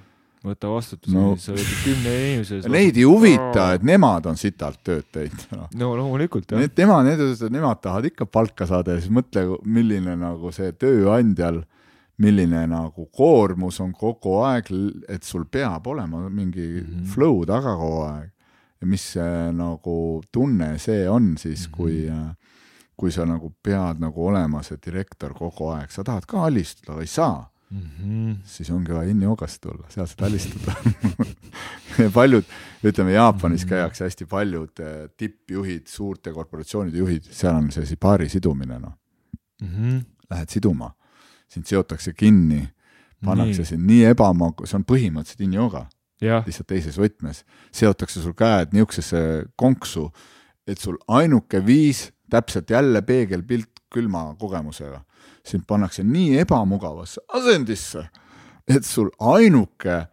võta 0.41 0.72
vastutuse 0.72 1.14
No. 1.14 1.22
no., 1.22 1.36
sa 1.38 1.52
oled 1.53 1.74
kümne 1.84 2.14
inimese 2.18 2.56
ees. 2.56 2.66
Neid 2.76 2.98
ei 2.98 3.03
huvita, 3.06 3.68
et 3.76 3.84
nemad 3.86 4.26
on 4.26 4.40
sitalt 4.41 4.80
tööd 4.84 5.06
teinud, 5.14 5.44
noh. 5.53 5.68
no 5.78 5.91
loomulikult 5.99 6.49
jah. 6.49 6.64
Need, 6.64 6.74
tema, 6.74 7.03
need, 7.06 7.22
nemad 7.53 7.84
tahavad 7.84 8.10
ikka 8.10 8.26
palka 8.26 8.66
saada 8.66 8.95
ja 8.95 9.03
siis 9.03 9.14
mõtle, 9.14 9.45
milline 9.70 10.16
nagu 10.18 10.49
see 10.56 10.72
tööandjal, 10.74 11.62
milline 12.18 12.68
nagu 12.68 13.06
koormus 13.16 13.80
on 13.82 13.94
kogu 13.94 14.38
aeg, 14.46 14.68
et 15.10 15.24
sul 15.24 15.46
peab 15.46 15.88
olema 15.88 16.30
mingi 16.30 16.68
mm. 16.82 16.86
-hmm. 16.88 17.06
flow 17.14 17.46
taga 17.46 17.76
kogu 17.76 18.02
aeg. 18.04 18.30
ja 18.82 18.88
mis 18.88 19.02
see 19.14 19.52
nagu 19.54 20.24
tunne 20.32 20.78
see 20.80 21.08
on 21.10 21.38
siis, 21.38 21.68
Mhm. 21.68 21.72
kui, 21.78 22.10
kui 22.98 23.12
sa 23.12 23.26
nagu 23.26 23.54
pead 23.64 24.00
nagu 24.00 24.26
olema 24.28 24.64
see 24.64 24.78
direktor 24.86 25.34
kogu 25.34 25.70
aeg, 25.70 25.92
sa 25.92 26.04
tahad 26.04 26.26
ka 26.26 26.46
alistuda, 26.46 26.94
aga 26.94 27.02
ei 27.02 27.08
saa 27.08 27.50
Mhm. 27.72 28.32
siis 28.44 28.70
ongi 28.72 28.92
vaja 28.94 29.10
in-joogast 29.10 29.62
tulla, 29.62 29.86
seal 29.90 30.06
saad 30.08 30.22
alistada. 30.28 30.76
paljud, 32.14 32.44
ütleme 32.84 33.12
Jaapanis 33.14 33.66
käiakse 33.66 34.04
hästi 34.08 34.26
paljud 34.26 34.80
eh, 34.80 35.10
tippjuhid, 35.18 35.88
suurte 35.88 36.34
korporatsioonide 36.34 36.98
juhid, 36.98 37.24
seal 37.32 37.56
on 37.56 37.72
see 37.72 37.86
sipaari 37.86 38.30
sidumine, 38.30 38.80
noh. 38.80 38.94
Mhm. 39.62 40.00
Lähed 40.32 40.50
siduma, 40.50 40.92
sind 41.52 41.68
seotakse 41.68 42.14
kinni, 42.18 42.64
pannakse 43.26 43.65
sind 43.68 43.86
nii 43.88 44.06
ebamag-, 44.14 44.64
see 44.65 44.80
on 44.80 44.86
põhimõtteliselt 44.88 45.44
in-jooga, 45.45 45.86
jah, 46.23 46.45
lihtsalt 46.48 46.69
teises 46.72 46.98
võtmes. 47.02 47.44
seotakse 47.76 48.23
sul 48.23 48.36
käed 48.38 48.73
niisugusesse 48.76 49.22
konksu, 49.60 50.07
et 50.68 50.80
sul 50.80 50.98
ainuke 51.11 51.61
viis, 51.65 52.10
täpselt 52.32 52.69
jälle 52.72 53.02
peegelpilt 53.03 53.82
külma 53.91 54.30
kogemusega, 54.40 55.02
sind 55.44 55.65
pannakse 55.68 56.03
nii 56.07 56.40
ebamugavasse 56.45 57.23
asendisse, 57.36 58.06
et 58.68 58.86
sul 58.88 59.10
ainuke 59.19 60.06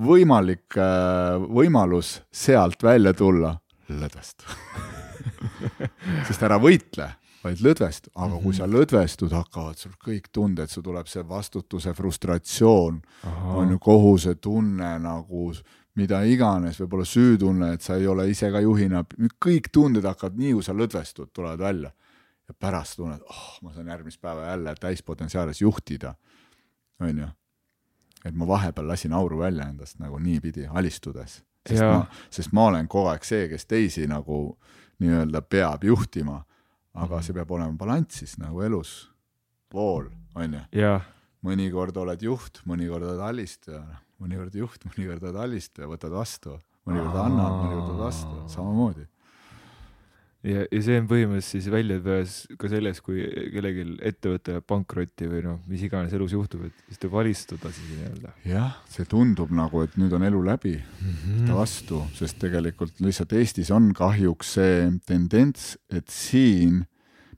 võimalik 0.00 0.78
äh, 0.78 1.36
võimalus 1.40 2.20
sealt 2.32 2.82
välja 2.82 3.12
tulla, 3.16 3.56
lõdvest. 3.90 4.46
sest 6.28 6.44
ära 6.46 6.60
võitle, 6.62 7.10
vaid 7.44 7.60
lõdvestu, 7.64 8.10
aga 8.20 8.38
kui 8.42 8.54
sa 8.56 8.66
lõdvestud, 8.68 9.32
hakkavad 9.32 9.78
sul 9.80 9.92
kõik 10.04 10.28
tunded, 10.32 10.68
sul 10.68 10.84
tuleb 10.84 11.08
see 11.08 11.22
vastutuse 11.26 11.94
frustratsioon, 11.96 13.00
on 13.56 13.70
ju 13.74 13.78
kohusetunne 13.80 14.90
nagu 15.00 15.50
mida 15.98 16.20
iganes, 16.28 16.78
võib-olla 16.80 17.06
süütunne, 17.08 17.72
et 17.74 17.84
sa 17.84 17.96
ei 17.98 18.06
ole 18.08 18.28
ise 18.30 18.50
ka 18.52 18.62
juhina, 18.62 19.02
kõik 19.42 19.70
tunded 19.74 20.06
hakkavad 20.06 20.38
nii, 20.38 20.54
kui 20.58 20.66
sa 20.66 20.76
lõdvestud, 20.76 21.32
tulevad 21.34 21.64
välja. 21.64 21.92
ja 22.50 22.54
pärast 22.58 22.96
tunned, 22.98 23.20
oh, 23.30 23.58
ma 23.62 23.70
saan 23.70 23.86
järgmist 23.86 24.18
päeva 24.20 24.48
jälle 24.48 24.74
täispotentsiaalis 24.74 25.60
juhtida, 25.60 26.14
on 27.00 27.18
ju. 27.18 27.28
et 28.24 28.34
ma 28.34 28.46
vahepeal 28.46 28.88
lasin 28.88 29.12
auru 29.12 29.38
välja 29.38 29.68
endast 29.70 29.98
nagu 29.98 30.18
niipidi 30.18 30.66
alistudes, 30.66 31.44
sest 31.68 31.80
Jaa. 31.80 31.98
ma, 31.98 32.06
sest 32.30 32.52
ma 32.52 32.64
olen 32.72 32.88
kogu 32.88 33.06
aeg 33.12 33.24
see, 33.24 33.46
kes 33.48 33.66
teisi 33.66 34.06
nagu 34.10 34.58
nii-öelda 34.98 35.42
peab 35.42 35.84
juhtima, 35.84 36.42
aga 36.94 37.14
Mhm. 37.16 37.22
see 37.22 37.32
peab 37.34 37.50
olema 37.50 37.76
balansis 37.78 38.38
nagu 38.38 38.62
elus, 38.62 39.08
pool, 39.70 40.10
on 40.34 40.52
ju 40.52 40.60
jah, 40.72 41.02
mõnikord 41.44 41.96
oled 41.96 42.20
juht, 42.22 42.60
mõnikord 42.66 43.02
oled 43.06 43.20
alistaja, 43.20 43.84
mõnikord 44.20 44.54
juht, 44.54 44.84
mõnikord 44.90 45.22
oled 45.22 45.36
alistaja, 45.36 45.88
võtad 45.88 46.10
vastu, 46.10 46.58
mõnikord 46.86 47.16
annad, 47.24 47.52
mõnikord 47.62 47.86
võtad 47.86 47.98
vastu, 48.04 48.36
samamoodi. 48.48 49.06
ja, 50.46 50.64
ja 50.64 50.80
see 50.84 50.98
on 51.00 51.08
põhimõtteliselt 51.10 51.52
siis 51.52 51.68
väljapääs 51.72 52.36
ka 52.60 52.70
selles, 52.72 53.00
kui 53.04 53.24
kellelgi 53.52 53.84
ettevõte 54.10 54.54
läheb 54.54 54.66
pankrotti 54.70 55.28
või 55.30 55.42
noh, 55.44 55.58
mis 55.70 55.84
iganes 55.86 56.14
elus 56.16 56.34
juhtub, 56.36 56.64
et 56.68 56.84
siis 56.88 57.02
tuleb 57.02 57.18
alistuda 57.22 57.72
siis 57.76 57.90
nii-öelda 57.92 58.32
jah, 58.48 58.78
see 58.92 59.08
tundub 59.10 59.52
nagu, 59.54 59.84
et 59.84 59.96
nüüd 60.00 60.14
on 60.16 60.24
elu 60.28 60.42
läbi, 60.46 60.76
mm. 60.80 61.42
võta 61.42 61.58
vastu, 61.60 62.02
sest 62.16 62.40
tegelikult 62.42 63.02
lihtsalt 63.04 63.36
Eestis 63.40 63.72
on 63.74 63.90
kahjuks 63.96 64.56
see 64.58 64.88
tendents, 65.08 65.74
et 65.92 66.08
siin 66.14 66.84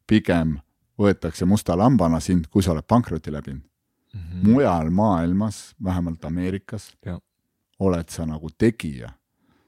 pigem 0.07 0.59
võetakse 1.01 1.47
musta 1.49 1.77
lambana 1.79 2.21
sind, 2.23 2.47
kui 2.53 2.63
sa 2.63 2.75
oled 2.75 2.87
pankroti 2.87 3.33
läbinud. 3.33 3.67
-hmm. 4.13 4.45
mujal 4.45 4.91
maailmas, 4.91 5.75
vähemalt 5.85 6.25
Ameerikas 6.25 6.93
oled 7.81 8.09
sa 8.09 8.27
nagu 8.27 8.51
tegija. 8.59 9.13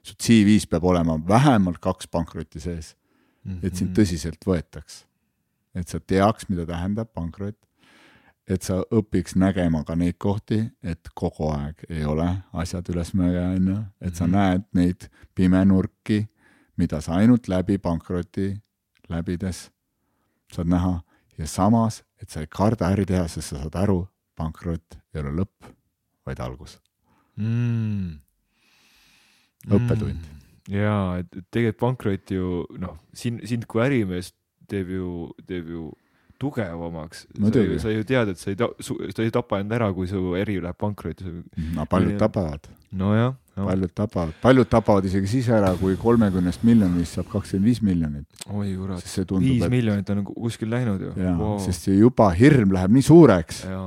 su 0.05 0.13
CV-s 0.13 0.67
peab 0.69 0.83
olema 0.83 1.17
vähemalt 1.27 1.79
kaks 1.81 2.07
pankrotti 2.07 2.59
sees 2.59 2.95
et 3.45 3.73
Mhm. 3.73 3.75
sind 3.75 3.95
tõsiselt 3.97 4.39
võetaks. 4.45 5.03
et 5.75 5.87
sa 5.89 5.99
teaks, 5.99 6.47
mida 6.49 6.65
tähendab 6.65 7.09
pankrot, 7.13 7.55
et 8.47 8.63
sa 8.63 8.81
õpiks 8.91 9.35
nägema 9.35 9.83
ka 9.85 9.93
neid 9.95 10.15
kohti, 10.17 10.71
et 10.81 11.09
kogu 11.15 11.49
aeg 11.51 11.83
ei 11.89 12.05
ole 12.05 12.43
asjad 12.53 12.85
ülesmäge, 12.89 13.55
on 13.57 13.67
ju, 13.67 13.85
et 14.01 14.15
sa 14.15 14.25
Mhm. 14.25 14.31
näed 14.31 14.63
neid 14.73 15.09
pimenurki, 15.35 16.27
mida 16.77 17.01
sa 17.01 17.15
ainult 17.17 17.47
läbi 17.47 17.77
pankroti 17.77 18.61
läbides 19.09 19.69
saad 20.53 20.67
näha 20.67 21.03
ja 21.37 21.45
samas, 21.45 22.03
et 22.21 22.29
sa 22.29 22.39
ei 22.39 22.47
karda 22.47 22.89
äri 22.95 23.05
teha, 23.05 23.27
sest 23.27 23.49
sa 23.49 23.57
saad 23.57 23.75
aru, 23.75 24.07
pankrot 24.37 24.97
ei 25.13 25.21
ole 25.21 25.31
lõpp, 25.43 25.73
vaid 26.25 26.37
algus. 26.39 26.79
mm.. 27.37 28.19
Õppetund. 29.67 30.13
mm.. 30.23 30.44
jaa, 30.71 31.19
et 31.21 31.43
tegelikult 31.53 31.81
pankrot 31.81 32.33
ju 32.33 32.63
noh, 32.81 32.97
sind, 33.13 33.43
sind 33.47 33.67
kui 33.69 33.83
ärimeest 33.85 34.35
teeb 34.69 34.89
ju, 34.95 35.09
teeb 35.45 35.69
ju 35.69 35.91
tugevamaks. 36.41 37.25
Sa 37.81 37.91
ju 37.93 38.03
tead, 38.07 38.33
et 38.33 38.39
sa 38.39 38.51
ei 38.51 38.57
ta-, 38.59 38.73
sa 38.83 39.23
ei 39.23 39.33
tapa 39.33 39.61
end 39.63 39.73
ära, 39.75 39.91
kui 39.95 40.07
su 40.09 40.35
äri 40.39 40.57
läheb 40.63 40.77
pankrotti. 40.79 41.31
no 41.75 41.85
paljud 41.89 42.17
tapavad, 42.19 42.67
nojah 42.91 43.35
no., 43.55 43.67
paljud 43.69 43.93
tapavad, 43.95 44.33
paljud 44.41 44.69
tapavad 44.71 45.07
isegi 45.07 45.31
siis 45.37 45.47
ära, 45.53 45.71
kui 45.79 45.95
kolmekümnest 46.01 46.65
miljonist 46.67 47.19
saab 47.19 47.29
kakskümmend 47.31 47.69
viis 47.69 47.81
miljonit, 47.85 48.27
oi 48.49 48.73
kurat, 48.75 49.05
viis 49.39 49.63
et 49.63 49.71
miljonit 49.71 50.11
on 50.11 50.25
kuskil 50.27 50.73
läinud 50.73 51.05
ju. 51.07 51.13
Wow., 51.15 51.55
sest 51.63 51.87
see 51.87 52.01
juba 52.01 52.31
hirm 52.35 52.75
läheb 52.75 52.97
nii 52.97 53.05
suureks, 53.05 53.63
ja, 53.69 53.85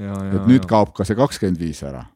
ja, 0.00 0.10
ja. 0.10 0.32
et 0.40 0.50
nüüd 0.50 0.66
kaob 0.70 0.96
ka 0.96 1.06
see 1.06 1.18
kakskümmend 1.18 1.62
viis 1.62 1.84
ära 1.86 2.08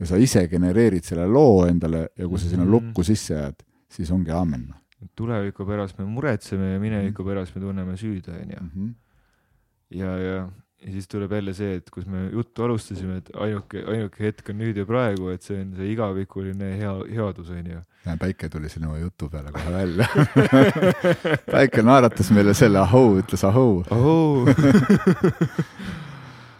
ja 0.00 0.06
sa 0.06 0.16
ise 0.16 0.46
genereerid 0.48 1.04
selle 1.04 1.26
loo 1.28 1.66
endale 1.68 2.08
ja 2.18 2.28
kui 2.28 2.38
sa 2.38 2.48
sinna 2.48 2.64
Mhm. 2.64 2.70
lukku 2.72 3.02
sisse 3.04 3.34
jääd, 3.34 3.60
siis 3.88 4.10
ongi 4.10 4.30
aamen. 4.30 4.68
tuleviku 5.16 5.64
pärast 5.66 5.98
me 5.98 6.04
muretseme 6.04 6.72
ja 6.72 6.78
Mhm. 6.78 6.82
mineviku 6.82 7.24
pärast 7.24 7.54
me 7.56 7.60
tunneme 7.60 7.94
süüd, 7.96 8.28
onju. 8.28 8.90
ja, 9.90 10.16
ja, 10.18 10.34
ja 10.84 10.92
siis 10.92 11.08
tuleb 11.08 11.32
jälle 11.32 11.52
see, 11.54 11.74
et 11.76 11.90
kus 11.90 12.06
me 12.06 12.28
juttu 12.32 12.62
alustasime, 12.64 13.16
et 13.16 13.28
ainuke, 13.34 13.82
ainuke 13.88 14.24
hetk 14.24 14.48
on 14.50 14.56
nüüd 14.58 14.76
ja 14.76 14.84
praegu, 14.86 15.28
et 15.30 15.42
see 15.42 15.60
on 15.60 15.74
see 15.76 15.90
igavikuline 15.92 16.70
hea, 16.78 16.92
headus, 17.16 17.50
onju. 17.50 17.80
näe, 18.06 18.16
päike 18.16 18.48
tuli 18.48 18.68
sinu 18.68 18.96
jutu 18.96 19.28
peale 19.28 19.52
kohe 19.52 19.72
välja. 19.72 20.06
päike 21.54 21.82
naeratas 21.82 22.30
meile 22.30 22.54
selle 22.54 22.78
ahoo, 22.78 23.18
ütles 23.20 23.44
ahoo. 23.44 23.84
ohoo. 23.90 24.46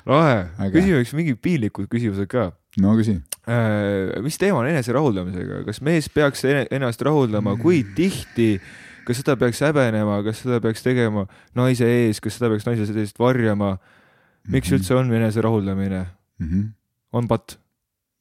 lahe, 0.06 0.48
küsime 0.72 1.00
üks 1.04 1.12
mingi 1.16 1.34
piinlikud 1.36 1.88
küsimused 1.92 2.28
ka. 2.30 2.50
No 2.78 2.94
küsi. 2.98 3.16
mis 4.22 4.38
teema 4.38 4.60
on 4.62 4.68
enese 4.70 4.94
rahuldamisega, 4.94 5.64
kas 5.66 5.80
mees 5.82 6.08
peaks 6.12 6.44
ennast 6.46 7.02
rahuldama, 7.02 7.56
kui 7.58 7.82
tihti, 7.96 8.52
kas 9.06 9.22
seda 9.22 9.36
peaks 9.40 9.62
häbenema, 9.64 10.20
kas 10.26 10.44
seda 10.44 10.60
peaks 10.62 10.84
tegema 10.84 11.26
naise 11.58 11.88
ees, 11.88 12.20
kas 12.22 12.38
seda 12.38 12.52
peaks 12.52 12.68
naise 12.68 12.86
eest 13.02 13.18
varjama, 13.18 13.74
miks 14.50 14.70
üldse 14.76 14.94
on 14.94 15.10
enese 15.16 15.42
rahuldamine, 15.42 16.04
mm? 16.38 16.46
-hmm. 16.46 16.70
on 17.12 17.28
patt? 17.28 17.58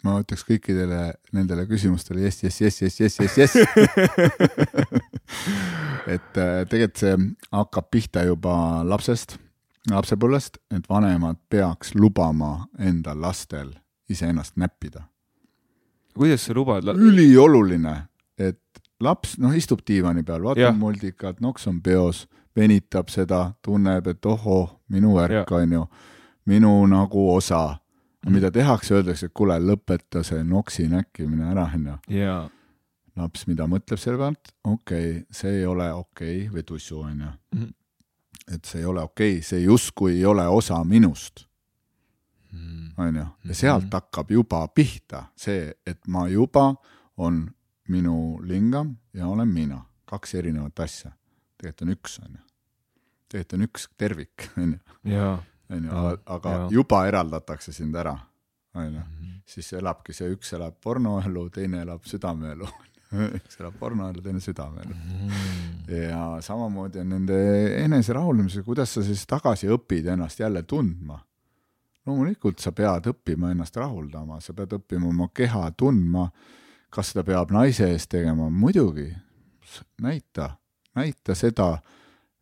ma 0.04 0.16
ütleks 0.22 0.46
kõikidele 0.48 1.02
nendele 1.36 1.66
küsimustele 1.68 2.24
jess, 2.24 2.44
jess, 2.46 2.62
jess, 2.62 2.82
jess, 2.82 3.00
jess, 3.02 3.20
jess, 3.20 3.38
jess. 3.38 3.56
et 6.08 6.40
äh, 6.40 6.64
tegelikult 6.72 7.04
see 7.04 7.18
hakkab 7.52 7.90
pihta 7.92 8.24
juba 8.24 8.54
lapsest, 8.88 9.36
lapsepõlvest, 9.92 10.62
et 10.72 10.88
vanemad 10.90 11.38
peaks 11.52 11.94
lubama 12.00 12.70
enda 12.80 13.12
lastel 13.14 13.76
iseennast 14.10 14.58
näppida. 14.58 15.04
kuidas 16.18 16.46
sa 16.46 16.54
lubad 16.54 16.84
ülioluline, 16.84 17.96
et 18.38 18.60
laps, 19.00 19.38
noh, 19.40 19.56
istub 19.56 19.80
diivani 19.88 20.24
peal, 20.24 20.44
vaatab 20.44 20.76
muldikat, 20.78 21.40
noks 21.42 21.68
on 21.68 21.82
peos, 21.82 22.28
venitab 22.56 23.10
seda, 23.10 23.54
tunneb, 23.62 24.08
et 24.08 24.26
ohoh, 24.26 24.80
minu 24.90 25.16
värk 25.16 25.52
on 25.52 25.72
ju, 25.72 25.86
minu 26.46 26.86
nagu 26.88 27.36
osa. 27.36 27.78
mida 28.30 28.52
tehakse, 28.52 28.94
öeldakse, 28.94 29.26
et 29.26 29.34
kuule, 29.34 29.56
lõpeta 29.64 30.24
see 30.28 30.44
noksi 30.44 30.90
näkkimine 30.92 31.52
ära, 31.54 31.70
onju. 31.76 31.94
laps, 33.16 33.48
mida 33.48 33.64
mõtleb 33.68 34.00
selle 34.00 34.18
pealt, 34.18 34.52
okei 34.64 35.12
okay,, 35.12 35.26
see 35.32 35.60
ei 35.62 35.66
ole 35.66 35.94
okei 35.94 36.48
okay, 36.48 36.54
või 36.54 36.64
tussu, 36.64 37.00
onju 37.00 37.32
Mhm.. 37.56 37.70
et 38.54 38.66
see 38.66 38.80
ei 38.80 38.86
ole 38.86 39.02
okei 39.02 39.32
okay,, 39.38 39.42
see 39.42 39.60
justkui 39.62 40.18
ei 40.18 40.26
ole 40.26 40.48
osa 40.48 40.84
minust, 40.84 41.46
onju. 42.98 43.26
ja 43.46 43.54
sealt 43.56 43.84
Mhm. 43.84 43.92
hakkab 43.94 44.32
juba 44.32 44.68
pihta 44.68 45.24
see, 45.36 45.74
et 45.88 46.08
ma 46.08 46.28
juba 46.28 46.76
on 47.18 47.50
minu 47.90 48.40
lingam 48.44 48.96
ja 49.14 49.28
olen 49.28 49.48
mina, 49.48 49.82
kaks 50.06 50.36
erinevat 50.36 50.80
asja. 50.80 51.12
tegelikult 51.58 51.82
on 51.88 51.94
üks, 51.96 52.20
onju. 52.26 52.40
tegelikult 53.30 53.54
on 53.60 53.68
üks 53.68 53.88
tervik, 53.98 54.50
onju, 54.58 54.80
jaa. 55.04 55.38
onju, 55.70 55.92
Jaa, 55.92 56.18
aga 56.26 56.50
jaa. 56.52 56.68
juba 56.72 57.06
eraldatakse 57.08 57.72
sind 57.74 57.96
ära, 57.96 58.18
onju. 58.76 59.00
Mhm. 59.00 59.40
siis 59.46 59.74
elabki 59.74 60.14
see, 60.14 60.30
üks 60.36 60.54
elab 60.54 60.76
pornoelu, 60.82 61.50
teine 61.50 61.82
elab 61.82 62.04
südameelu. 62.06 62.68
üks 63.40 63.60
elab 63.60 63.74
pornoelu, 63.80 64.22
teine 64.22 64.40
südameelu. 64.40 64.94
ja 65.90 66.38
samamoodi 66.46 67.00
on 67.02 67.10
nende 67.10 67.38
eneserahuldamisega, 67.84 68.64
kuidas 68.66 68.94
sa 68.94 69.02
siis 69.04 69.24
tagasi 69.26 69.68
õpid 69.74 70.06
ennast 70.14 70.40
jälle 70.40 70.62
tundma. 70.64 71.18
Loomulikult 72.08 72.60
sa 72.60 72.72
pead 72.72 73.06
õppima 73.12 73.52
ennast 73.52 73.76
rahuldama, 73.78 74.40
sa 74.42 74.54
pead 74.54 74.72
õppima 74.80 75.08
oma 75.10 75.28
keha 75.34 75.72
tundma. 75.78 76.30
kas 76.90 77.12
seda 77.12 77.22
peab 77.24 77.52
naise 77.52 77.86
eest 77.92 78.10
tegema, 78.10 78.50
muidugi. 78.50 79.14
näita, 80.02 80.50
näita 80.96 81.36
seda, 81.36 81.78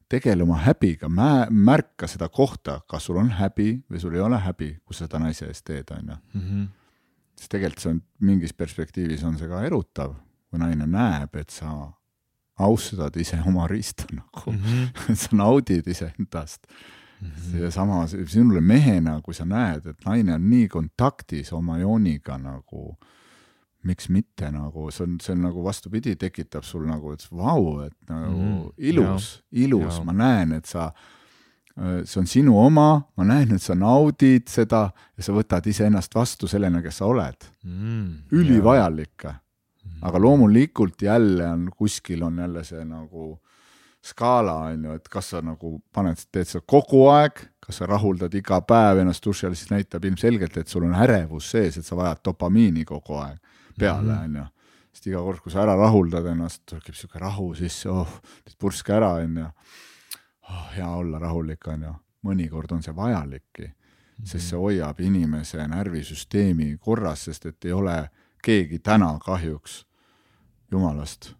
tegele 0.10 0.44
oma 0.44 0.56
häbiga, 0.64 1.10
märka 1.50 2.08
seda 2.08 2.30
kohta, 2.30 2.80
kas 2.88 3.04
sul 3.06 3.18
on 3.18 3.30
häbi 3.30 3.84
või 3.92 4.00
sul 4.00 4.14
ei 4.16 4.22
ole 4.24 4.38
häbi, 4.40 4.78
kui 4.86 4.96
sa 4.96 5.04
seda 5.06 5.20
naise 5.20 5.46
eest 5.46 5.66
teed, 5.66 5.92
onju 5.92 6.16
Mhm. 6.34 6.64
sest 7.36 7.52
tegelikult 7.52 7.80
see 7.80 7.90
on 7.92 8.02
mingis 8.22 8.54
perspektiivis 8.54 9.24
on 9.24 9.38
see 9.38 9.48
ka 9.48 9.62
erutav, 9.68 10.16
kui 10.50 10.60
naine 10.60 10.88
näeb, 10.88 11.36
et 11.36 11.50
sa 11.50 11.92
austad 12.60 13.16
ise 13.18 13.38
oma 13.46 13.68
riista 13.68 14.06
nagu, 14.16 14.52
Mhm. 14.52 14.88
et 15.12 15.18
sa 15.18 15.30
naudid 15.36 15.88
iseendast. 15.88 16.68
Ja 17.60 17.72
samas 17.72 18.15
sinule 18.27 18.61
mehena, 18.61 19.22
kui 19.22 19.34
sa 19.34 19.45
näed, 19.45 19.85
et 19.88 20.06
naine 20.06 20.34
on 20.35 20.49
nii 20.49 20.68
kontaktis 20.68 21.53
oma 21.53 21.77
jooniga 21.80 22.38
nagu, 22.38 22.98
miks 23.84 24.10
mitte 24.10 24.52
nagu, 24.52 24.89
see 24.91 25.03
on, 25.06 25.19
see 25.22 25.34
on 25.34 25.41
nagu 25.48 25.64
vastupidi, 25.64 26.15
tekitab 26.15 26.64
sul 26.64 26.85
nagu, 26.85 27.11
et 27.14 27.27
vau, 27.31 27.80
et 27.85 27.94
nagu 28.10 28.31
Mhm. 28.34 28.57
mm, 28.57 28.69
ilus, 28.77 29.44
ilus 29.52 30.02
ma 30.06 30.14
näen, 30.14 30.52
et 30.57 30.65
sa 30.65 30.91
see 32.06 32.19
on 32.19 32.26
sinu 32.26 32.57
oma, 32.57 33.03
ma 33.18 33.23
näen, 33.23 33.52
et 33.53 33.61
sa 33.61 33.76
naudid 33.76 34.48
seda 34.49 34.91
ja 35.18 35.23
sa 35.23 35.31
võtad 35.34 35.65
iseennast 35.69 36.15
vastu 36.15 36.48
sellena, 36.48 36.81
kes 36.81 36.98
sa 36.98 37.06
oled. 37.06 37.35
ülivajalik. 38.31 39.26
aga 40.02 40.19
loomulikult 40.19 41.02
jälle 41.02 41.48
on 41.48 41.69
kuskil 41.77 42.23
on 42.23 42.38
jälle 42.38 42.64
see 42.64 42.84
nagu 42.85 43.39
skaala 44.08 44.56
on 44.70 44.84
ju, 44.88 44.96
et 44.98 45.08
kas 45.12 45.32
sa 45.34 45.42
nagu 45.44 45.78
paned, 45.94 46.20
teed 46.32 46.50
seda 46.50 46.64
kogu 46.70 47.04
aeg, 47.12 47.40
kas 47.64 47.82
sa 47.82 47.88
rahuldad 47.90 48.34
iga 48.38 48.60
päev 48.68 49.02
ennast 49.02 49.24
duši 49.26 49.48
all, 49.48 49.56
siis 49.58 49.72
näitab 49.72 50.06
ilmselgelt, 50.08 50.58
et 50.58 50.72
sul 50.72 50.86
on 50.88 50.96
ärevus 50.96 51.52
sees, 51.54 51.80
et 51.80 51.86
sa 51.86 51.98
vajad 52.00 52.24
dopamiini 52.30 52.86
kogu 52.88 53.18
aeg 53.22 53.40
peale, 53.78 54.20
on 54.24 54.38
ju. 54.42 54.46
sest 54.96 55.10
iga 55.12 55.24
kord, 55.26 55.42
kui 55.44 55.54
sa 55.54 55.64
ära 55.66 55.76
rahuldad 55.78 56.26
ennast, 56.32 56.64
tekib 56.70 56.98
sihuke 56.98 57.22
rahu 57.22 57.52
sisse, 57.58 57.90
oh, 57.94 58.20
teed 58.46 58.58
purske 58.60 58.96
ära, 58.96 59.14
on 59.24 59.42
ju. 59.44 59.50
oh, 60.50 60.70
hea 60.76 60.92
olla 61.02 61.22
rahulik, 61.22 61.68
on 61.74 61.90
ju. 61.90 61.96
mõnikord 62.28 62.74
on 62.76 62.84
see 62.84 62.96
vajalikki, 62.96 63.72
sest 64.24 64.54
see 64.54 64.60
hoiab 64.60 65.02
inimese 65.04 65.68
närvisüsteemi 65.70 66.74
korras, 66.82 67.28
sest 67.28 67.52
et 67.52 67.68
ei 67.70 67.76
ole 67.76 68.00
keegi 68.44 68.80
täna 68.80 69.12
kahjuks 69.24 69.84
jumalast 70.72 71.34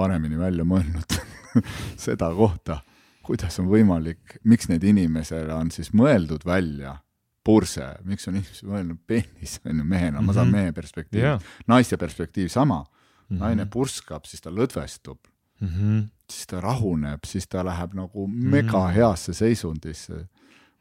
paremini 0.00 0.38
välja 0.40 0.64
mõelnud 0.64 1.18
seda 2.06 2.30
kohta, 2.36 2.80
kuidas 3.26 3.58
on 3.60 3.68
võimalik, 3.70 4.38
miks 4.48 4.68
need 4.70 4.84
inimesele 4.88 5.52
on 5.54 5.70
siis 5.74 5.92
mõeldud 5.96 6.44
välja 6.48 6.96
purse, 7.44 7.86
miks 8.04 8.26
on 8.28 8.36
inimesed 8.36 8.68
mõelnud 8.68 8.98
peenis, 9.08 9.58
on 9.64 9.78
ju 9.80 9.84
mehena, 9.88 10.20
ma 10.22 10.32
saan 10.36 10.48
Mhm. 10.50 10.56
mehe 10.56 10.72
perspektiivi 10.76 11.24
jaa. 11.24 11.38
naiste 11.68 11.96
perspektiiv 12.00 12.48
sama, 12.52 12.82
Mhm. 13.30 13.38
naine 13.40 13.66
purskab, 13.66 14.26
siis 14.28 14.40
ta 14.44 14.50
lõdvestub, 14.50 15.18
Mhm. 15.60 16.02
siis 16.30 16.46
ta 16.46 16.60
rahuneb, 16.60 17.24
siis 17.26 17.46
ta 17.48 17.62
läheb 17.64 17.94
nagu 17.94 18.26
mega 18.28 18.88
heasse 18.92 19.32
seisundisse, 19.34 20.26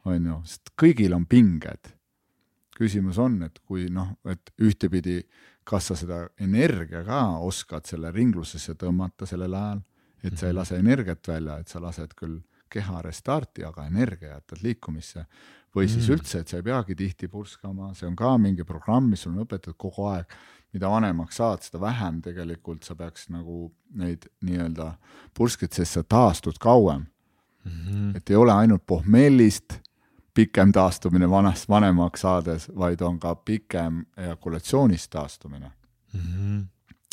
on 0.06 0.26
ju, 0.26 0.42
sest 0.46 0.72
kõigil 0.78 1.14
on 1.16 1.26
pinged. 1.26 1.94
küsimus 2.80 3.18
on, 3.20 3.42
et 3.44 3.60
kui 3.68 3.90
noh, 3.92 4.14
et 4.26 4.52
ühtepidi, 4.62 5.24
kas 5.70 5.92
sa 5.92 5.96
seda 5.98 6.24
energia 6.42 7.04
ka 7.06 7.22
oskad 7.46 7.86
selle 7.86 8.10
ringlusesse 8.16 8.74
tõmmata 8.80 9.28
sellel 9.30 9.54
ajal, 9.54 9.82
et 10.26 10.38
sa 10.40 10.48
ei 10.50 10.56
lase 10.58 10.80
energiat 10.82 11.28
välja, 11.30 11.60
et 11.62 11.70
sa 11.70 11.82
lased 11.84 12.16
küll 12.18 12.40
keha 12.70 13.02
restarti, 13.06 13.64
aga 13.66 13.86
energia 13.90 14.36
jätad 14.40 14.64
liikumisse. 14.66 15.26
või 15.76 15.86
siis 15.86 16.08
Mm. 16.10 16.16
üldse, 16.16 16.40
et 16.40 16.48
sa 16.48 16.58
ei 16.58 16.64
peagi 16.64 16.96
tihti 16.96 17.28
purskama, 17.28 17.94
see 17.94 18.08
on 18.08 18.16
ka 18.16 18.38
mingi 18.38 18.64
programm, 18.66 19.10
mis 19.10 19.22
sul 19.22 19.34
on 19.38 19.46
õpetatud 19.46 19.78
kogu 19.78 20.08
aeg. 20.10 20.26
mida 20.74 20.88
vanemaks 20.90 21.36
saad, 21.36 21.62
seda 21.62 21.80
vähem 21.80 22.22
tegelikult 22.22 22.84
sa 22.84 22.96
peaks 22.96 23.30
nagu 23.30 23.72
neid 23.96 24.28
nii-öelda 24.44 24.98
purskid, 25.34 25.72
sest 25.74 25.94
sa 25.94 26.04
taastud 26.04 26.58
kauem. 26.60 27.06
Mhm. 27.66 28.16
et 28.16 28.30
ei 28.30 28.36
ole 28.36 28.52
ainult 28.52 28.86
pohmellist 28.86 29.80
pikem 30.40 30.72
taastumine 30.76 31.28
vanast, 31.30 31.68
vanemaks 31.70 32.24
saades, 32.24 32.70
vaid 32.76 33.02
on 33.04 33.20
ka 33.20 33.36
pikem 33.36 34.04
ejakulatsioonist 34.18 35.12
taastumine. 35.12 35.72
Mhm. 36.14 36.62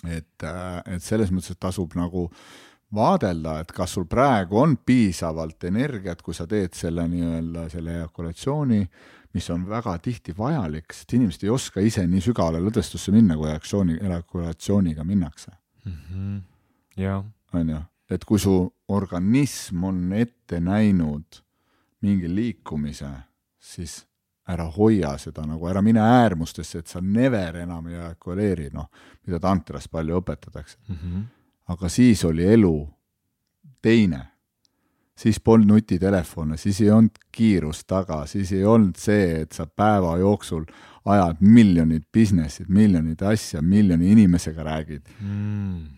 et, 0.07 0.45
et 0.87 1.03
selles 1.03 1.33
mõttes, 1.35 1.57
tasub 1.59 1.93
nagu 1.99 2.31
vaadelda, 2.95 3.59
et 3.61 3.73
kas 3.75 3.97
sul 3.97 4.05
praegu 4.07 4.61
on 4.61 4.77
piisavalt 4.77 5.65
energiat, 5.67 6.23
kui 6.23 6.35
sa 6.37 6.47
teed 6.47 6.77
selle 6.79 7.09
nii-öelda 7.11 7.67
selle 7.73 7.97
ejakulatsiooni, 7.99 8.79
mis 9.35 9.51
on 9.51 9.65
väga 9.69 9.97
tihti 10.05 10.33
vajalik, 10.39 10.93
sest 10.95 11.13
inimesed 11.19 11.45
ei 11.45 11.51
oska 11.53 11.83
ise 11.85 12.07
nii 12.07 12.23
sügavale 12.25 12.61
lõdvestusse 12.63 13.13
minna, 13.13 13.37
kui 13.37 13.51
ejakulatsiooni, 13.51 13.99
ejakulatsiooniga 14.03 15.05
minnakse 15.05 15.53
Mhm. 15.87 16.39
jah, 16.97 17.25
on 17.53 17.69
ju, 17.69 17.83
et 18.11 18.25
kui 18.25 18.39
su 18.39 18.55
organism 18.89 19.85
on 19.85 20.13
ette 20.13 20.61
näinud 20.61 21.43
mingi 22.07 22.31
liikumise, 22.31 23.11
siis 23.59 23.99
ära 24.47 24.69
hoia 24.77 25.17
seda 25.19 25.43
nagu, 25.47 25.67
ära 25.67 25.83
mine 25.83 26.03
äärmustesse, 26.03 26.83
et 26.83 26.91
sa 26.91 27.03
never 27.03 27.59
enam 27.65 27.89
ei 27.91 27.99
ejakuleeri, 27.99 28.71
noh, 28.75 28.87
mida 29.27 29.41
tantras 29.43 29.89
palju 29.91 30.21
õpetatakse 30.21 30.79
mm. 30.87 30.97
-hmm. 30.97 31.25
aga 31.75 31.89
siis 31.89 32.25
oli 32.25 32.47
elu 32.55 32.79
teine. 33.83 34.27
siis 35.17 35.41
polnud 35.41 35.69
nutitelefone, 35.69 36.57
siis 36.57 36.81
ei 36.81 36.91
olnud 36.91 37.19
kiirust 37.33 37.87
taga, 37.87 38.27
siis 38.27 38.53
ei 38.53 38.65
olnud 38.65 38.97
see, 38.97 39.41
et 39.41 39.53
sa 39.53 39.67
päeva 39.67 40.19
jooksul 40.19 40.65
ajad 41.05 41.37
miljonid 41.41 42.03
business'id, 42.13 42.69
miljonid 42.69 43.23
asja, 43.23 43.63
miljoni 43.63 44.11
inimesega 44.13 44.63
räägid 44.63 45.03
mm 45.21 45.97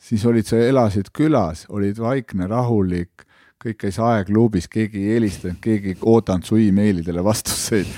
siis 0.00 0.24
olid 0.26 0.48
sa, 0.48 0.58
elasid 0.64 1.12
külas, 1.16 1.66
olid 1.68 2.00
vaikne, 2.00 2.48
rahulik, 2.50 3.26
kõik 3.60 3.76
käis 3.84 3.98
aegluubis, 4.00 4.68
keegi 4.72 5.02
ei 5.04 5.16
helistanud, 5.16 5.58
keegi 5.60 5.94
ei 5.94 5.98
oodanud 6.00 6.46
su 6.48 6.56
emailidele 6.60 7.24
vastuseid, 7.24 7.88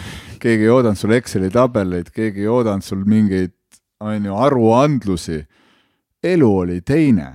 keegi 0.42 0.66
ei 0.66 0.72
oodanud 0.74 0.98
sul 0.98 1.14
Exceli 1.16 1.50
tabeleid, 1.54 2.10
keegi 2.14 2.42
ei 2.42 2.50
oodanud 2.50 2.86
sul 2.86 3.04
mingeid, 3.06 3.54
on 4.02 4.26
ju, 4.26 4.34
aruandlusi. 4.34 5.44
elu 6.22 6.56
oli 6.58 6.80
teine 6.80 7.28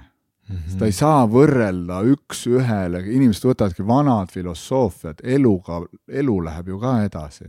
mm. 0.50 0.56
-hmm. 0.56 0.72
seda 0.72 0.86
ei 0.86 0.92
saa 0.92 1.28
võrrelda 1.28 2.02
üks-ühele, 2.04 3.04
inimesed 3.08 3.48
võtavadki 3.48 3.88
vanad 3.88 4.32
filosoofiad, 4.32 5.24
eluga, 5.24 5.82
elu 6.08 6.44
läheb 6.44 6.68
ju 6.68 6.80
ka 6.80 7.04
edasi. 7.04 7.46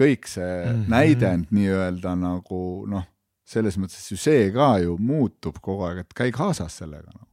kõik 0.00 0.26
see 0.26 0.64
mm 0.64 0.70
-hmm. 0.70 0.88
näidend 0.88 1.46
nii-öelda 1.50 2.14
nagu 2.16 2.86
noh 2.88 3.04
selles 3.50 3.76
mõttes 3.76 4.06
ju 4.10 4.16
see 4.16 4.50
ka 4.54 4.78
ju 4.78 4.96
muutub 4.98 5.58
kogu 5.62 5.88
aeg, 5.88 6.04
et 6.04 6.14
käi 6.14 6.30
kaasas 6.34 6.76
sellega 6.82 7.10
nagu. 7.10 7.29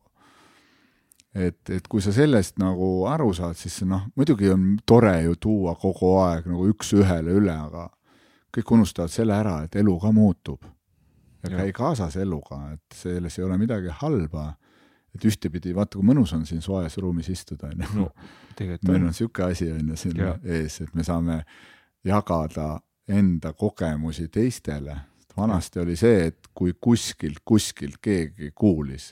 Et, 1.38 1.70
et 1.70 1.88
kui 1.90 2.02
sa 2.04 2.14
sellest 2.16 2.58
nagu 2.62 3.06
aru 3.10 3.30
saad, 3.36 3.58
siis 3.60 3.82
noh, 3.88 4.08
muidugi 4.18 4.50
on 4.54 4.70
tore 4.88 5.14
ju 5.26 5.36
tuua 5.48 5.76
kogu 5.80 6.16
aeg 6.24 6.48
nagu 6.50 6.68
üks-ühele 6.72 7.36
üle, 7.40 7.54
aga 7.54 7.88
kõik 8.58 8.72
unustavad 8.78 9.14
selle 9.14 9.36
ära, 9.38 9.60
et 9.66 9.76
elu 9.78 9.98
ka 10.02 10.12
muutub. 10.16 10.64
ja 11.44 11.52
käi 11.60 11.74
kaasas 11.74 12.16
eluga, 12.18 12.74
et 12.74 12.96
selles 12.96 13.38
ei 13.38 13.46
ole 13.46 13.58
midagi 13.58 13.94
halba. 14.02 14.56
et 15.16 15.26
ühtepidi, 15.26 15.74
vaata 15.74 15.98
kui 15.98 16.06
mõnus 16.06 16.34
on 16.36 16.46
siin 16.46 16.62
soes 16.62 16.98
ruumis 16.98 17.30
istuda, 17.30 17.72
on 17.72 18.02
ju. 18.02 18.10
meil 18.60 19.02
on 19.02 19.08
niisugune 19.08 19.52
asi, 19.52 19.72
on 19.72 19.90
ju, 19.90 19.96
siin 19.98 20.18
ja. 20.18 20.36
ees, 20.44 20.82
et 20.82 20.94
me 20.94 21.04
saame 21.04 21.44
jagada 22.06 22.80
enda 23.08 23.54
kogemusi 23.54 24.28
teistele 24.28 24.98
vanasti 25.38 25.80
oli 25.80 25.96
see, 25.96 26.28
et 26.32 26.50
kui 26.56 26.74
kuskilt, 26.82 27.44
kuskilt 27.46 28.00
keegi 28.02 28.52
kuulis, 28.56 29.12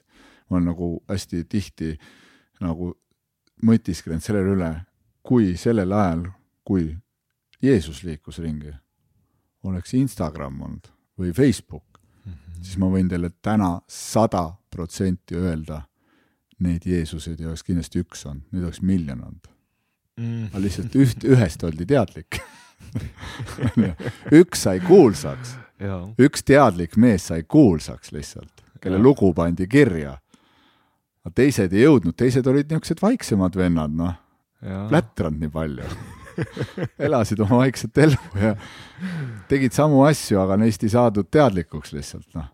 ma 0.50 0.58
olen 0.58 0.70
nagu 0.72 0.90
hästi 1.10 1.44
tihti 1.50 1.96
nagu 2.62 2.94
mõtisklenud 3.66 4.24
selle 4.24 4.44
üle, 4.56 4.72
kui 5.26 5.56
sellel 5.58 5.94
ajal, 5.96 6.28
kui 6.66 6.90
Jeesus 7.64 8.04
liikus 8.06 8.40
ringi, 8.44 8.74
oleks 9.66 9.96
Instagram 9.98 10.62
olnud 10.62 10.92
või 11.18 11.34
Facebook 11.34 12.00
mm, 12.26 12.32
-hmm. 12.32 12.62
siis 12.62 12.78
ma 12.78 12.92
võin 12.92 13.10
teile 13.10 13.32
täna 13.42 13.80
sada 13.88 14.50
protsenti 14.70 15.36
öelda, 15.36 15.82
neid 16.60 16.86
Jeesuseid 16.86 17.40
ei 17.40 17.50
oleks 17.50 17.64
kindlasti 17.64 18.04
üks 18.04 18.26
olnud, 18.26 18.46
neid 18.52 18.64
oleks 18.64 18.82
miljon 18.82 19.24
olnud 19.24 19.52
mm.. 20.20 20.46
aga 20.52 20.62
lihtsalt 20.62 20.96
üht, 20.96 21.24
ühest 21.24 21.64
oldi 21.64 21.86
teadlik 21.86 22.40
üks 24.42 24.68
sai 24.68 24.80
kuulsaks 24.80 25.58
üks 26.20 26.44
teadlik 26.44 26.96
mees 26.98 27.28
sai 27.28 27.44
kuulsaks 27.44 28.12
lihtsalt, 28.16 28.64
kelle 28.82 28.98
ja. 28.98 29.04
lugu 29.04 29.34
pandi 29.34 29.68
kirja. 29.68 30.18
Teised 31.34 31.74
ei 31.74 31.86
jõudnud, 31.86 32.16
teised 32.18 32.48
olid 32.48 32.70
niisugused 32.70 33.02
vaiksemad 33.02 33.58
vennad, 33.58 33.96
noh, 33.96 34.14
plätranud 34.62 35.42
nii 35.42 35.54
palju 35.54 35.90
elasid 37.08 37.40
oma 37.40 37.62
vaikset 37.64 37.98
elu 37.98 38.18
ja 38.42 38.56
tegid 39.50 39.76
samu 39.76 40.04
asju, 40.08 40.40
aga 40.42 40.58
neist 40.60 40.84
ei 40.84 40.92
saadud 40.92 41.30
teadlikuks 41.32 41.94
lihtsalt, 41.96 42.28
noh. 42.36 42.50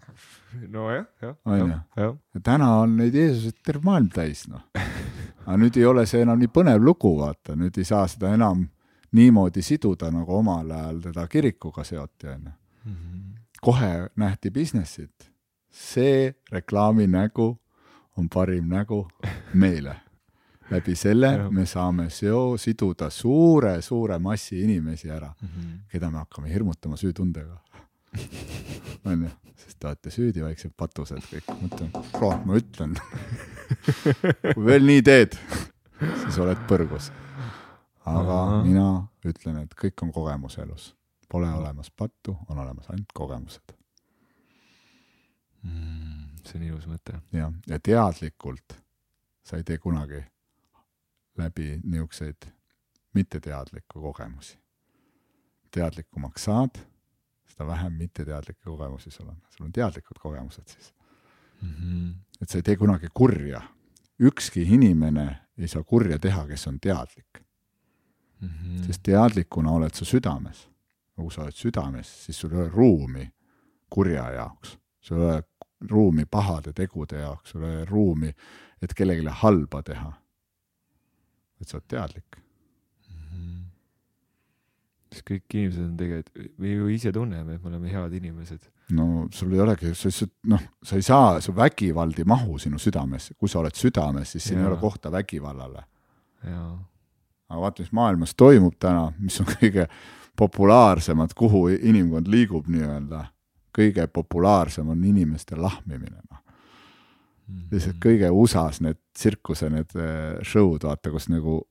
nojah, 0.67 1.07
jah. 1.21 1.35
on 1.45 1.73
ju? 1.97 2.11
ja 2.35 2.43
täna 2.43 2.69
on 2.81 2.97
neid 2.99 3.15
Jeesuseid 3.17 3.57
terve 3.65 3.85
maailm 3.87 4.11
täis, 4.13 4.45
noh. 4.51 4.67
aga 5.45 5.57
nüüd 5.63 5.79
ei 5.79 5.87
ole 5.89 6.05
see 6.09 6.23
enam 6.25 6.39
nii 6.41 6.51
põnev 6.53 6.83
lugu, 6.83 7.15
vaata, 7.19 7.57
nüüd 7.57 7.77
ei 7.81 7.87
saa 7.87 8.05
seda 8.11 8.33
enam 8.35 8.67
niimoodi 9.17 9.63
siduda, 9.65 10.11
nagu 10.13 10.37
omal 10.37 10.71
ajal 10.71 11.01
teda 11.09 11.27
kirikuga 11.27 11.83
seoti, 11.87 12.27
on 12.27 12.45
ju. 12.45 12.53
-hmm. 12.85 13.19
kohe 13.61 14.09
nähti 14.15 14.51
business'it. 14.51 15.31
see 15.71 16.33
reklaami 16.51 17.07
nägu 17.07 17.57
on 18.17 18.29
parim 18.29 18.69
nägu 18.69 19.07
meile. 19.53 19.95
läbi 20.71 20.95
selle 20.95 21.49
me 21.51 21.65
saame 21.65 22.09
seo 22.09 22.57
siduda 22.57 23.09
suure-suure 23.09 24.19
massi 24.19 24.61
inimesi 24.63 25.09
ära 25.09 25.33
mm, 25.41 25.47
-hmm. 25.47 25.79
keda 25.91 26.09
me 26.11 26.17
hakkame 26.17 26.53
hirmutama 26.53 26.97
süütundega 26.97 27.57
onju, 29.05 29.29
sest 29.55 29.79
te 29.79 29.87
olete 29.87 30.11
süüdi, 30.11 30.43
väiksed 30.43 30.73
patused 30.77 31.23
kõik. 31.31 31.51
ma 31.61 31.67
ütlen, 31.67 31.91
kurat, 32.11 32.45
ma 32.45 32.55
ütlen 32.59 32.95
kui 34.53 34.65
veel 34.65 34.85
nii 34.85 35.01
teed, 35.01 35.37
siis 36.23 36.39
oled 36.43 36.59
põrgus. 36.69 37.11
aga 38.05 38.39
Aha. 38.43 38.63
mina 38.63 38.87
ütlen, 39.25 39.61
et 39.63 39.75
kõik 39.75 40.03
on 40.03 40.11
kogemus 40.11 40.57
elus 40.57 40.95
Pole 41.31 41.47
olemas 41.47 41.87
pattu, 41.95 42.33
on 42.49 42.57
olemas 42.59 42.89
ainult 42.91 43.13
kogemused 43.15 43.75
mm,. 45.63 46.30
See 46.47 46.59
on 46.59 46.67
ilus 46.67 46.87
mõte. 46.89 47.19
jah, 47.33 47.51
ja 47.67 47.79
teadlikult 47.79 48.77
sa 49.43 49.57
ei 49.57 49.63
tee 49.67 49.77
kunagi 49.77 50.21
läbi 51.37 51.79
niisuguseid 51.83 52.47
mitteteadlikku 53.13 54.01
kogemusi. 54.01 54.57
teadlikumaks 55.71 56.43
saad, 56.43 56.79
seda 57.47 57.67
vähem 57.67 57.93
mitteteadlikke 57.93 58.63
kogemusi 58.63 59.11
sul 59.11 59.27
on, 59.27 59.37
sul 59.49 59.65
on 59.65 59.71
teadlikud 59.71 60.19
kogemused 60.19 60.67
siis 60.67 60.93
mm. 61.61 61.69
-hmm. 61.69 62.13
et 62.41 62.49
sa 62.49 62.57
ei 62.57 62.63
tee 62.63 62.75
kunagi 62.75 63.07
kurja. 63.13 63.61
ükski 64.19 64.61
inimene 64.63 65.39
ei 65.57 65.67
saa 65.67 65.83
kurja 65.83 66.19
teha, 66.19 66.47
kes 66.47 66.67
on 66.67 66.79
teadlik 66.79 67.43
mm. 68.39 68.49
-hmm. 68.49 68.85
sest 68.85 69.03
teadlikuna 69.03 69.71
oled 69.71 69.93
sa 69.93 70.05
südames 70.05 70.71
kui 71.21 71.27
nagu 71.27 71.33
sa 71.33 71.45
oled 71.45 71.57
südames, 71.57 72.09
siis 72.25 72.39
sul 72.39 72.51
ei 72.51 72.61
ole 72.63 72.69
ruumi 72.69 73.25
kurja 73.91 74.29
jaoks, 74.31 74.77
sul 75.01 75.19
ei 75.19 75.25
ole 75.25 75.43
ruumi 75.89 76.25
pahade 76.25 76.73
tegude 76.73 77.21
jaoks, 77.21 77.53
sul 77.53 77.65
ei 77.65 77.75
ole 77.75 77.85
ruumi, 77.89 78.31
et 78.81 78.93
kellelegi 78.97 79.39
halba 79.41 79.83
teha. 79.83 80.11
et 81.61 81.69
sa 81.69 81.77
oled 81.77 81.85
teadlik 81.87 82.37
mm. 82.37 83.17
-hmm. 83.31 83.65
siis 85.13 85.25
kõik 85.29 85.53
inimesed 85.53 85.83
on 85.83 85.97
tegelikult, 85.97 86.57
me 86.57 86.71
ju 86.71 86.87
ise 86.87 87.11
tunneme, 87.11 87.55
et 87.55 87.63
me 87.63 87.69
oleme 87.69 87.91
head 87.91 88.13
inimesed. 88.13 88.69
no 88.91 89.27
sul 89.31 89.53
ei 89.53 89.59
olegi, 89.59 89.93
sa 89.95 90.07
lihtsalt 90.07 90.33
noh, 90.43 90.61
sa 90.83 90.95
ei 90.95 91.01
saa, 91.01 91.41
su 91.41 91.55
vägivald 91.55 92.17
ei 92.19 92.25
mahu 92.25 92.57
sinu 92.59 92.79
südamesse, 92.79 93.33
kui 93.33 93.49
sa 93.49 93.59
oled 93.59 93.75
südames, 93.75 94.31
siis 94.31 94.43
siin 94.43 94.59
ei 94.59 94.65
ole 94.65 94.77
kohta 94.77 95.11
vägivallale. 95.11 95.83
aga 96.43 97.61
vaata, 97.61 97.83
mis 97.83 97.91
maailmas 97.91 98.35
toimub 98.35 98.75
täna, 98.79 99.13
mis 99.19 99.39
on 99.41 99.45
kõige 99.45 99.87
populaarsemad, 100.35 101.33
kuhu 101.37 101.67
inimkond 101.67 102.27
liigub 102.27 102.67
nii-öelda, 102.67 103.25
kõige 103.75 104.07
populaarsem 104.11 104.89
on 104.89 105.03
inimeste 105.07 105.57
lahmimine, 105.59 106.21
noh. 106.29 106.41
lihtsalt 107.71 107.95
mhm. 107.95 108.03
kõige 108.03 108.31
USA-s 108.31 108.81
need 108.83 108.99
tsirkuse, 109.13 109.69
need 109.73 109.95
äh, 109.99 110.41
show'd, 110.47 110.85
vaata, 110.87 111.11
kus 111.13 111.29
nagu 111.31 111.61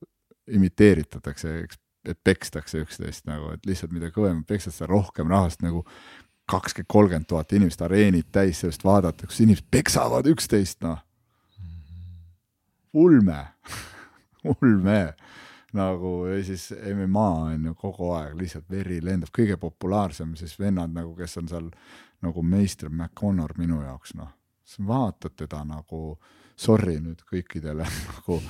imiteeritatakse, 0.51 1.53
eks, 1.65 1.79
et 2.11 2.19
pekstakse 2.23 2.81
üksteist 2.81 3.27
nagu, 3.29 3.53
et 3.55 3.65
lihtsalt 3.69 3.93
mida 3.93 4.09
kõvemalt 4.13 4.47
peksad, 4.49 4.73
seda 4.75 4.89
rohkem 4.91 5.29
rahvast 5.31 5.61
nagu 5.65 5.85
kakskümmend, 6.51 6.89
kolmkümmend 6.89 7.29
tuhat 7.29 7.53
inimest, 7.55 7.81
areenid 7.85 8.31
täis 8.33 8.63
sellest 8.63 8.83
vaadata, 8.83 9.29
kus 9.29 9.39
inimesed 9.43 9.69
peksavad 9.71 10.27
üksteist, 10.31 10.81
noh. 10.85 10.99
Mhm. 11.61 11.79
ulme 12.93 13.41
ulme 14.61 15.13
nagu 15.73 16.25
ja 16.27 16.43
siis 16.43 16.69
MMA 16.95 17.29
on 17.29 17.65
ju 17.65 17.73
kogu 17.75 18.11
aeg 18.17 18.35
lihtsalt 18.39 18.69
veri 18.69 18.99
lendab, 19.03 19.31
kõige 19.35 19.57
populaarsem 19.57 20.35
siis 20.35 20.57
vennad 20.59 20.93
nagu, 20.93 21.15
kes 21.15 21.37
on 21.37 21.47
seal 21.47 21.71
nagu 22.21 22.43
meister 22.43 22.89
McConnor 22.89 23.53
minu 23.57 23.81
jaoks 23.81 24.15
noh, 24.19 24.29
sa 24.63 24.83
vaatad 24.87 25.35
teda 25.37 25.63
nagu, 25.67 26.17
sorry 26.55 26.99
nüüd 26.99 27.23
kõikidele 27.29 27.87
nagu 28.11 28.41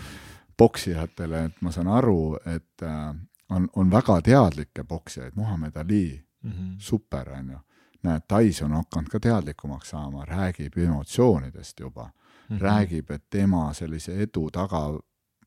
poksijatele, 0.57 1.45
et 1.45 1.61
ma 1.61 1.72
saan 1.73 1.89
aru, 1.89 2.38
et 2.45 2.85
äh, 2.85 3.14
on, 3.49 3.68
on 3.76 3.91
väga 3.91 4.22
teadlikke 4.22 4.84
poksijaid, 4.84 5.34
Muhamed 5.35 5.76
Ali 5.76 6.23
mm, 6.43 6.52
-hmm. 6.52 6.76
super 6.77 7.30
on 7.30 7.49
ju, 7.49 7.60
näed, 8.03 8.22
Tyson 8.27 8.72
on 8.72 8.77
hakanud 8.77 9.10
ka 9.10 9.19
teadlikumaks 9.19 9.89
saama, 9.89 10.26
räägib 10.26 10.77
emotsioonidest 10.77 11.80
juba. 11.80 12.03
Mm, 12.49 12.57
-hmm. 12.57 12.61
räägib, 12.61 13.11
et 13.11 13.23
tema 13.30 13.73
sellise 13.73 14.22
edu 14.22 14.49
taga 14.52 14.99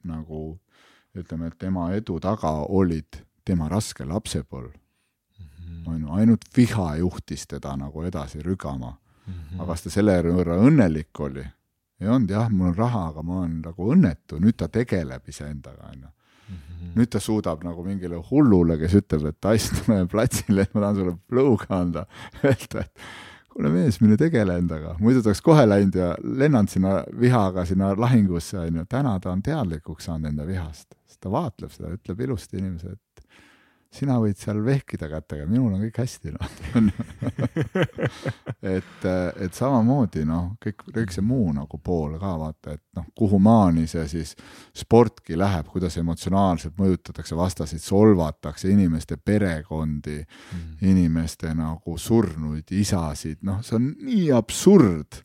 nagu 0.05 0.61
ütleme, 1.15 1.47
et 1.47 1.59
tema 1.59 1.91
edu 1.95 2.19
taga 2.20 2.53
olid 2.69 3.20
tema 3.45 3.69
raske 3.69 4.05
lapsepõlv 4.05 4.70
mm. 4.70 5.47
-hmm. 5.47 5.89
on 5.89 6.01
ju, 6.01 6.12
ainult 6.12 6.45
viha 6.57 6.97
juhtis 6.97 7.47
teda 7.47 7.77
nagu 7.77 8.03
edasi 8.03 8.43
rügama 8.43 8.91
mm. 9.27 9.32
-hmm. 9.32 9.61
aga 9.61 9.66
kas 9.73 9.82
ta 9.82 9.91
selle 9.91 10.23
võrra 10.23 10.59
õnnelik 10.59 11.20
oli? 11.20 11.45
ei 12.01 12.09
olnud 12.09 12.31
jah, 12.31 12.51
mul 12.51 12.73
on 12.73 12.77
raha, 12.77 13.07
aga 13.09 13.23
ma 13.23 13.41
olen 13.43 13.61
nagu 13.65 13.91
õnnetu, 13.95 14.41
nüüd 14.43 14.57
ta 14.61 14.69
tegeleb 14.69 15.28
iseendaga, 15.28 15.91
on 15.93 16.01
ju. 16.03 16.09
nüüd 16.95 17.11
ta 17.11 17.20
suudab 17.20 17.62
nagu 17.65 17.85
mingile 17.85 18.19
hullule, 18.31 18.77
kes 18.78 18.97
ütleb, 19.01 19.28
et 19.31 19.47
istume 19.55 20.07
platsile, 20.11 20.66
et 20.66 20.74
ma 20.74 20.81
tahan 20.81 20.99
sulle 20.99 21.15
plõuga 21.31 21.70
anda, 21.78 22.05
öelda, 22.45 22.85
et 22.85 23.07
kuule 23.55 23.70
mees, 23.70 24.01
mine 24.03 24.19
tegele 24.20 24.59
endaga, 24.59 24.97
muidu 25.01 25.23
ta 25.23 25.31
oleks 25.31 25.43
kohe 25.47 25.65
läinud 25.66 25.97
ja 25.99 26.11
lennanud 26.23 26.73
sinna 26.73 26.97
vihaga 27.20 27.65
sinna 27.69 27.93
lahingusse, 27.99 28.59
onju. 28.66 28.85
täna 28.91 29.15
ta 29.23 29.32
on 29.32 29.43
teadlikuks 29.47 30.11
saanud 30.11 30.32
enda 30.32 30.47
vihast, 30.49 30.95
ta 31.25 31.33
vaatleb 31.33 31.73
seda, 31.73 31.95
ütleb 31.97 32.21
ilusti 32.27 32.61
inimesele, 32.61 32.99
et 32.99 33.15
sina 33.95 34.17
võid 34.19 34.35
seal 34.39 34.59
vehkida 34.65 35.07
kätega, 35.11 35.47
minul 35.49 35.75
on 35.77 35.83
kõik 35.85 35.99
hästi, 36.03 36.33
noh 36.35 36.49
et, 38.75 39.07
et 39.07 39.55
samamoodi 39.55 40.25
noh, 40.27 40.55
kõik, 40.63 40.83
kõik 40.89 41.15
see 41.15 41.23
muu 41.25 41.53
nagu 41.55 41.79
pool 41.83 42.17
ka 42.21 42.33
vaata, 42.41 42.75
et 42.75 42.83
noh, 42.99 43.07
kuhu 43.17 43.39
maani 43.43 43.87
see 43.91 44.07
siis 44.11 44.35
sportki 44.75 45.39
läheb, 45.39 45.67
kuidas 45.71 45.99
emotsionaalselt 46.03 46.75
mõjutatakse 46.81 47.39
vastaseid, 47.39 47.83
solvatakse 47.85 48.71
inimeste 48.73 49.17
perekondi 49.23 50.19
mm., 50.21 50.81
inimeste 50.91 51.55
nagu 51.55 51.99
surnuid 52.01 52.67
isasid, 52.75 53.39
noh, 53.47 53.63
see 53.63 53.79
on 53.79 53.93
nii 54.03 54.33
absurd, 54.35 55.23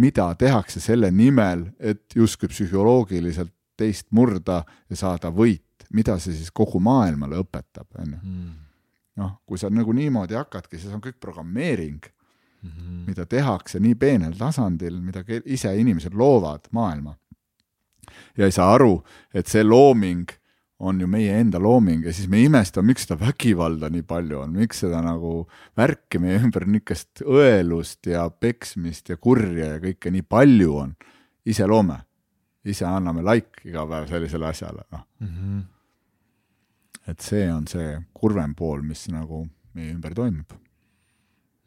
mida 0.00 0.30
tehakse 0.40 0.80
selle 0.80 1.12
nimel, 1.12 1.68
et 1.76 2.16
justkui 2.16 2.48
psühholoogiliselt 2.48 3.52
teist 3.76 4.06
murda 4.10 4.62
ja 4.90 4.96
saada 4.96 5.30
võit 5.30 5.64
mida 5.92 6.16
see 6.20 6.34
siis 6.36 6.52
kogu 6.54 6.80
maailmale 6.82 7.40
õpetab, 7.42 7.88
on 8.00 8.16
ju. 8.16 8.18
Hmm. 8.22 8.50
noh, 9.20 9.32
kui 9.46 9.60
sa 9.60 9.68
nagu 9.72 9.92
niimoodi 9.92 10.36
hakkadki, 10.38 10.78
siis 10.80 10.92
on 10.94 11.02
kõik 11.04 11.18
programmeering 11.20 12.00
mm, 12.00 12.70
-hmm. 12.70 13.00
mida 13.10 13.26
tehakse 13.26 13.80
nii 13.80 13.94
peenel 13.94 14.36
tasandil, 14.38 15.00
mida 15.00 15.24
ise 15.44 15.74
inimesed 15.76 16.14
loovad 16.14 16.70
maailma. 16.70 17.16
ja 18.36 18.44
ei 18.44 18.52
saa 18.52 18.72
aru, 18.74 19.02
et 19.34 19.46
see 19.46 19.64
looming 19.64 20.30
on 20.78 21.00
ju 21.00 21.06
meie 21.06 21.38
enda 21.40 21.60
looming 21.60 22.04
ja 22.04 22.12
siis 22.12 22.28
me 22.28 22.42
imestame, 22.42 22.86
miks 22.86 23.04
seda 23.06 23.20
vägivalda 23.20 23.88
nii 23.90 24.02
palju 24.02 24.40
on, 24.40 24.52
miks 24.52 24.80
seda 24.80 25.02
nagu 25.02 25.48
värki 25.76 26.18
meie 26.18 26.40
ümber 26.40 26.66
niisugust 26.66 27.22
õelust 27.22 28.06
ja 28.06 28.30
peksmist 28.30 29.08
ja 29.08 29.16
kurja 29.16 29.76
ja 29.76 29.78
kõike 29.78 30.10
nii 30.10 30.22
palju 30.22 30.76
on. 30.76 30.96
ise 31.44 31.66
loome, 31.66 31.96
ise 32.64 32.86
anname 32.86 33.24
like 33.26 33.64
iga 33.66 33.86
päev 33.90 34.08
sellisele 34.10 34.50
asjale, 34.50 34.84
noh 34.92 35.06
mm 35.20 35.30
-hmm 35.36 35.62
et 37.10 37.22
see 37.22 37.46
on 37.50 37.64
see 37.70 37.94
kurvem 38.14 38.54
pool, 38.58 38.82
mis 38.86 39.06
nagu 39.12 39.44
meie 39.76 39.94
ümber 39.94 40.14
toimub. 40.14 40.58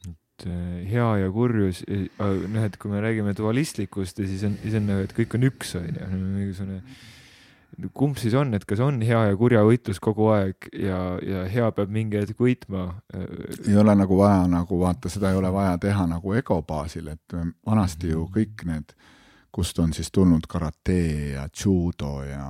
et 0.06 0.46
äh, 0.52 0.86
hea 0.92 1.10
ja 1.22 1.32
kurjus, 1.32 1.82
äh, 1.88 2.08
noh, 2.20 2.64
et 2.64 2.78
kui 2.80 2.92
me 2.92 3.02
räägime 3.04 3.36
dualistlikust 3.38 4.20
ja 4.20 4.28
siis 4.28 4.44
on, 4.44 4.58
siis 4.62 4.76
on 4.76 4.90
nagu, 4.90 5.06
et 5.08 5.14
kõik 5.16 5.36
on 5.38 5.48
üks, 5.48 5.76
on 5.80 5.86
ju, 5.88 6.08
mingisugune 6.24 6.82
kumb 7.96 8.20
siis 8.20 8.36
on, 8.40 8.54
et 8.56 8.64
kas 8.68 8.80
on 8.84 9.02
hea 9.04 9.22
ja 9.30 9.36
kurja 9.36 9.64
võitlus 9.68 10.00
kogu 10.04 10.30
aeg 10.32 10.68
ja, 10.80 11.00
ja 11.20 11.42
hea 11.52 11.66
peab 11.76 11.92
mingi 11.92 12.22
hetk 12.22 12.40
võitma? 12.40 12.86
Äh, 13.16 13.26
ei 13.68 13.80
ole 13.80 13.96
nagu 13.96 14.20
vaja 14.20 14.46
nagu 14.52 14.80
vaata, 14.80 15.12
seda 15.12 15.32
ei 15.32 15.40
ole 15.40 15.52
vaja 15.56 15.76
teha 15.84 16.08
nagu 16.12 16.36
ego 16.36 16.62
baasil, 16.68 17.12
et 17.16 17.40
vanasti 17.68 18.12
ju 18.14 18.24
mm. 18.24 18.36
kõik 18.38 18.68
need, 18.72 18.96
kust 19.56 19.80
on 19.80 19.94
siis 19.96 20.12
tulnud 20.12 20.48
karate 20.52 20.98
ja 21.32 21.46
judo 21.64 22.24
ja 22.28 22.48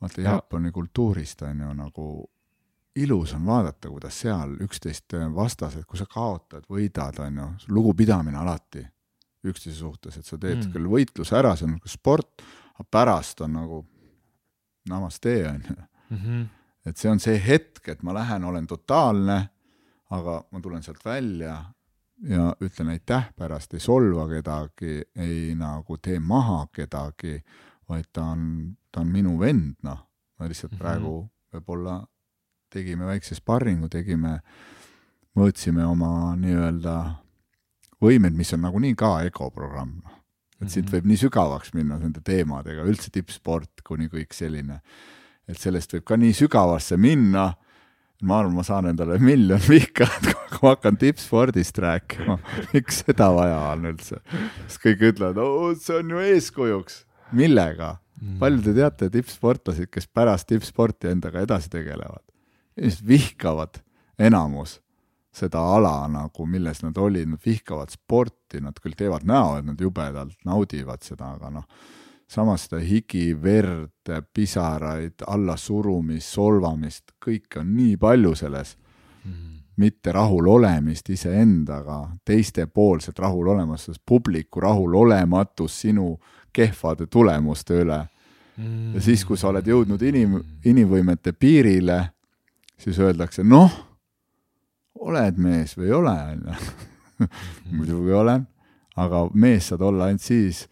vaata 0.00 0.20
Jaapani 0.20 0.72
kultuurist 0.74 1.42
on 1.46 1.60
ju 1.60 1.74
nagu 1.74 2.06
ilus 2.96 3.34
on 3.36 3.46
vaadata, 3.46 3.88
kuidas 3.88 4.20
seal 4.24 4.56
üksteist 4.64 5.14
vastased, 5.34 5.84
kui 5.84 5.98
sa 6.00 6.06
kaotad, 6.10 6.64
võidad, 6.72 7.18
on 7.22 7.42
ju, 7.42 7.48
lugupidamine 7.76 8.38
alati 8.40 8.82
üksteise 9.46 9.78
suhtes, 9.78 10.16
et 10.16 10.26
sa 10.26 10.38
teed 10.40 10.64
mm. 10.64 10.72
küll 10.74 10.88
võitluse 10.90 11.36
ära, 11.38 11.52
see 11.56 11.68
on 11.68 11.76
nagu 11.76 11.90
sport, 11.92 12.42
aga 12.74 12.86
pärast 12.90 13.44
on 13.44 13.52
nagu 13.60 13.82
namaste, 14.90 15.36
on 15.50 15.60
ju. 15.68 15.76
Mhm. 16.16 16.42
et 16.86 16.96
see 16.96 17.10
on 17.10 17.18
see 17.18 17.38
hetk, 17.42 17.82
et 17.90 18.02
ma 18.06 18.14
lähen, 18.14 18.44
olen 18.46 18.66
totaalne, 18.66 19.40
aga 20.14 20.36
ma 20.50 20.60
tulen 20.62 20.84
sealt 20.86 21.04
välja 21.04 21.56
ja 22.22 22.50
ütlen 22.60 22.88
aitäh 22.88 23.30
pärast, 23.36 23.74
ei 23.74 23.80
solva 23.80 24.26
kedagi, 24.30 25.00
ei 25.16 25.54
nagu 25.58 25.98
tee 26.02 26.18
maha 26.20 26.66
kedagi, 26.72 27.38
vaid 27.88 28.08
ta 28.12 28.30
on, 28.32 28.76
ta 28.92 29.00
on 29.00 29.12
minu 29.12 29.38
vend, 29.40 29.76
noh. 29.82 30.02
ma 30.38 30.48
lihtsalt 30.48 30.72
mm 30.72 30.76
-hmm. 30.76 30.80
praegu 30.80 31.30
võib-olla 31.52 32.06
tegime 32.72 33.06
väikse 33.06 33.34
sparringu, 33.34 33.88
tegime, 33.88 34.40
mõõtsime 35.36 35.84
oma 35.86 36.34
nii-öelda 36.36 36.96
võimed, 38.02 38.34
mis 38.36 38.52
on 38.52 38.60
nagunii 38.60 38.94
ka 38.94 39.22
ego 39.24 39.50
programm, 39.50 40.00
noh. 40.04 40.18
et 40.60 40.70
siit 40.70 40.84
mm 40.84 40.88
-hmm. 40.88 40.94
võib 40.94 41.06
nii 41.06 41.16
sügavaks 41.16 41.74
minna 41.74 41.98
nende 41.98 42.20
teemadega, 42.20 42.82
üldse 42.82 43.10
tippsport 43.10 43.82
kuni 43.84 44.08
kõik 44.08 44.32
selline. 44.32 44.80
et 45.48 45.58
sellest 45.58 45.92
võib 45.92 46.04
ka 46.04 46.16
nii 46.16 46.32
sügavasse 46.32 46.96
minna 46.96 47.54
ma 48.22 48.40
arvan, 48.40 48.54
ma 48.56 48.64
saan 48.66 48.88
endale 48.90 49.18
miljon 49.22 49.60
vihkajat, 49.60 50.30
kui 50.52 50.62
ma 50.62 50.72
hakkan 50.74 50.96
tippspordist 51.00 51.78
rääkima. 51.82 52.38
miks 52.72 53.02
seda 53.04 53.28
vaja 53.36 53.58
on 53.74 53.90
üldse? 53.92 54.22
sest 54.66 54.82
kõik 54.84 55.04
ütlevad, 55.12 55.42
see 55.82 56.00
on 56.00 56.14
ju 56.14 56.24
eeskujuks 56.30 57.02
millega 57.36 57.96
mm.? 57.96 58.38
palju 58.40 58.64
te 58.64 58.76
teate 58.76 59.10
tippsportlaseid, 59.18 59.90
kes 59.92 60.08
pärast 60.08 60.48
tippsporti 60.52 61.12
endaga 61.12 61.44
edasi 61.44 61.72
tegelevad? 61.72 62.24
inimesed 62.76 63.06
vihkavad 63.08 63.80
enamus 64.18 64.78
seda 65.36 65.60
ala 65.76 66.06
nagu, 66.08 66.46
milles 66.48 66.80
nad 66.84 66.96
olid, 67.00 67.28
nad 67.28 67.42
vihkavad 67.44 67.92
sporti, 67.92 68.60
nad 68.64 68.78
küll 68.80 68.96
teevad 68.96 69.26
näo, 69.28 69.58
et 69.58 69.66
nad 69.68 69.80
jubedalt 69.80 70.38
naudivad 70.48 71.04
seda, 71.04 71.34
aga 71.36 71.50
noh, 71.58 71.66
samas 72.28 72.66
seda 72.66 72.80
higi, 72.82 73.30
verd, 73.42 74.10
pisaraid, 74.34 75.22
allasurumist, 75.26 76.32
solvamist, 76.34 77.14
kõike 77.22 77.62
on 77.62 77.70
nii 77.76 77.96
palju 78.00 78.34
selles 78.38 78.74
mm., 79.24 79.52
mitte 79.76 80.12
rahulolemist 80.12 81.10
iseendaga, 81.12 82.00
teistepoolset 82.24 83.18
rahulolematust, 83.18 84.00
publiku 84.06 84.60
rahulolematus 84.64 85.80
sinu 85.84 86.14
kehvade 86.52 87.06
tulemuste 87.12 87.82
üle 87.82 88.00
mm.. 88.56 88.94
ja 88.96 89.04
siis, 89.04 89.24
kui 89.24 89.38
sa 89.38 89.50
oled 89.52 89.66
jõudnud 89.68 90.02
inim, 90.02 90.38
inimvõimete 90.64 91.36
piirile, 91.36 92.00
siis 92.80 92.98
öeldakse, 92.98 93.44
noh, 93.44 93.72
oled 95.00 95.38
mees 95.38 95.76
või 95.76 95.90
ei 95.90 95.96
ole, 95.96 96.16
onju. 96.32 96.56
muidugi 97.76 98.12
olen, 98.12 98.42
aga 99.00 99.22
mees 99.32 99.70
saad 99.70 99.84
olla 99.84 100.10
ainult 100.10 100.24
siis, 100.24 100.66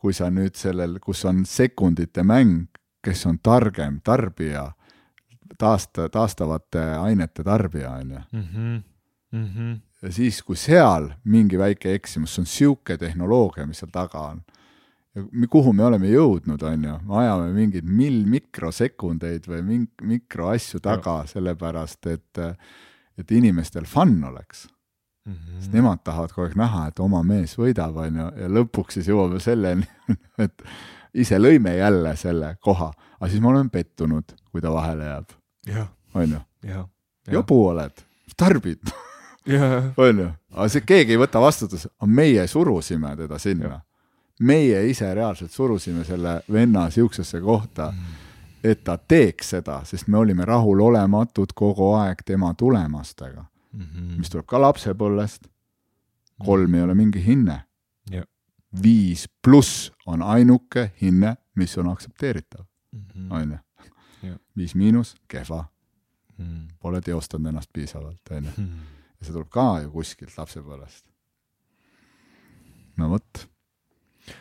kui 0.00 0.14
sa 0.16 0.30
nüüd 0.32 0.56
sellel, 0.56 0.98
kus 1.02 1.24
on 1.28 1.44
sekundite 1.48 2.24
mäng, 2.26 2.68
kes 3.04 3.26
on 3.28 3.38
targem 3.42 4.00
tarbija, 4.04 4.70
taasta, 5.60 6.08
taastavate 6.12 6.82
ainete 7.00 7.44
tarbija, 7.44 7.92
onju. 8.00 8.22
Mhm, 8.32 8.76
mhm. 9.36 9.74
ja 10.02 10.12
siis, 10.12 10.42
kui 10.42 10.56
seal 10.56 11.10
mingi 11.24 11.58
väike 11.60 11.94
eksimus, 11.94 12.34
see 12.34 12.42
on 12.42 12.48
sihuke 12.48 12.96
tehnoloogia, 12.98 13.66
mis 13.68 13.82
seal 13.82 13.92
taga 13.92 14.24
on 14.32 14.42
kuhu 15.50 15.72
me 15.74 15.84
oleme 15.84 16.10
jõudnud, 16.10 16.62
on 16.62 16.84
ju, 16.86 16.96
me 17.08 17.16
ajame 17.24 17.48
mingeid 17.54 17.86
mill 17.86 18.22
mikrosekundeid 18.30 19.48
või 19.50 19.62
ming-, 19.66 20.04
mikroasju 20.06 20.78
taga, 20.84 21.24
sellepärast 21.26 22.06
et, 22.12 22.42
et 23.18 23.32
inimestel 23.34 23.88
fun 23.90 24.20
oleks 24.30 24.68
mm. 25.26 25.32
-hmm. 25.32 25.60
sest 25.60 25.72
nemad 25.72 25.98
tahavad 26.04 26.32
kogu 26.32 26.46
aeg 26.46 26.56
näha, 26.56 26.86
et 26.88 27.00
oma 27.00 27.22
mees 27.22 27.56
võidab, 27.58 27.96
on 27.96 28.16
ju, 28.16 28.28
ja 28.42 28.48
lõpuks 28.48 28.98
siis 28.98 29.08
jõuame 29.08 29.40
selleni, 29.40 29.86
et 30.44 30.62
ise 31.14 31.38
lõime 31.38 31.76
jälle 31.76 32.16
selle 32.16 32.56
koha, 32.60 32.92
aga 33.18 33.30
siis 33.30 33.42
me 33.42 33.48
oleme 33.48 33.70
pettunud, 33.70 34.34
kui 34.50 34.60
ta 34.60 34.72
vahele 34.72 35.04
jääb. 35.04 35.36
on 36.14 36.30
ju? 36.30 36.84
jobu 37.30 37.66
oled, 37.66 38.02
tarbid. 38.36 38.80
On 39.96 40.18
ju, 40.18 40.28
aga 40.52 40.68
see, 40.68 40.82
keegi 40.86 41.14
ei 41.16 41.18
võta 41.18 41.40
vastutust, 41.40 41.88
aga 41.98 42.06
meie 42.06 42.46
surusime 42.46 43.16
teda 43.16 43.38
sinna. 43.38 43.80
Meie 44.40 44.84
ise 44.88 45.08
reaalselt 45.14 45.50
surusime 45.50 46.04
selle 46.04 46.42
venna 46.52 46.90
siuksesse 46.90 47.40
kohta, 47.40 47.88
et 48.64 48.84
ta 48.84 48.98
teeks 48.98 49.50
seda, 49.56 49.80
sest 49.84 50.08
me 50.08 50.18
olime 50.18 50.44
rahulolematud 50.44 51.52
kogu 51.56 51.94
aeg 51.96 52.20
tema 52.26 52.52
tulemastega 52.54 53.49
mm, 53.72 53.80
-hmm. 53.80 54.18
mis 54.18 54.30
tuleb 54.30 54.46
ka 54.46 54.60
lapsepõlvest. 54.60 55.48
kolm 56.44 56.74
ei 56.74 56.82
ole 56.82 56.94
mingi 56.94 57.24
hinne. 57.26 57.64
viis 58.82 59.28
pluss 59.42 59.92
on 60.06 60.22
ainuke 60.22 60.92
hinne, 61.00 61.36
mis 61.54 61.78
on 61.78 61.88
aktsepteeritav, 61.88 62.64
mhm. 62.92 63.32
on 63.32 63.50
ju. 63.50 63.58
viis 64.56 64.74
miinus, 64.74 65.16
kehva 65.28 65.64
mm.. 66.38 66.68
Pole 66.78 67.00
teostanud 67.00 67.48
ennast 67.48 67.70
piisavalt, 67.72 68.20
on 68.30 68.44
ju. 68.44 68.50
Mhm. 68.56 68.78
ja 69.20 69.26
see 69.26 69.32
tuleb 69.32 69.48
ka 69.50 69.80
ju 69.82 69.90
kuskilt 69.90 70.38
lapsepõlvest. 70.38 71.04
no 72.96 73.08
vot 73.08 73.49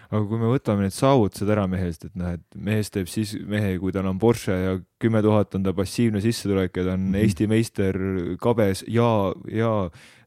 aga 0.09 0.21
kui 0.29 0.41
me 0.41 0.51
võtame 0.51 0.85
need 0.85 0.95
saavutused 0.95 1.49
ära 1.49 1.65
mehest, 1.71 2.05
et 2.09 2.19
noh, 2.19 2.35
et 2.37 2.59
mees 2.69 2.91
teeb 2.93 3.09
siis 3.11 3.35
mehe, 3.47 3.75
kui 3.81 3.93
tal 3.95 4.09
on 4.09 4.19
Porsche 4.21 4.55
ja 4.55 4.75
kümme 5.01 5.21
tuhat 5.25 5.55
on 5.55 5.65
ta 5.65 5.73
passiivne 5.77 6.21
sissetulek 6.23 6.77
ja 6.77 6.83
ta 6.83 6.93
on 6.93 6.99
mm 6.99 7.13
-hmm. 7.13 7.23
Eesti 7.23 7.47
meister 7.47 7.97
kabes 8.41 8.83
ja, 8.87 9.33
ja 9.51 9.73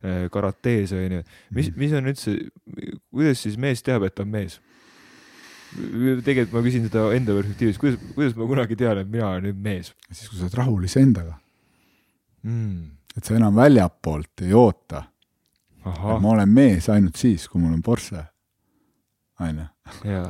äh, 0.05 0.29
karatees 0.31 0.93
onju. 0.93 1.23
mis, 1.51 1.71
mhm. 1.71 1.79
mis 1.79 1.93
on 1.93 2.07
üldse, 2.07 2.37
kuidas 3.11 3.43
siis 3.43 3.57
mees 3.57 3.83
teab, 3.83 4.03
et 4.03 4.15
ta 4.15 4.23
on 4.23 4.29
mees? 4.29 4.61
tegelikult 5.73 6.53
ma 6.53 6.63
küsin 6.67 6.89
seda 6.89 7.07
enda 7.17 7.35
perspektiivist, 7.37 7.81
kuidas, 7.81 8.01
kuidas 8.15 8.35
ma 8.37 8.47
kunagi 8.47 8.77
tean, 8.77 8.99
et 8.99 9.09
mina 9.09 9.31
olen 9.31 9.47
nüüd 9.49 9.63
mees? 9.63 9.95
siis, 10.11 10.29
kui 10.29 10.39
sa 10.39 10.45
oled 10.45 10.59
rahul 10.59 10.85
iseendaga 10.85 11.39
mm.. 12.43 12.91
et 13.17 13.25
sa 13.25 13.37
enam 13.39 13.57
väljapoolt 13.57 14.45
ei 14.47 14.53
oota. 14.57 15.05
ma 15.85 16.35
olen 16.35 16.49
mees 16.49 16.89
ainult 16.93 17.17
siis, 17.19 17.49
kui 17.49 17.61
mul 17.61 17.75
on 17.75 17.83
Porsche. 17.83 18.23
Onju. 19.41 19.65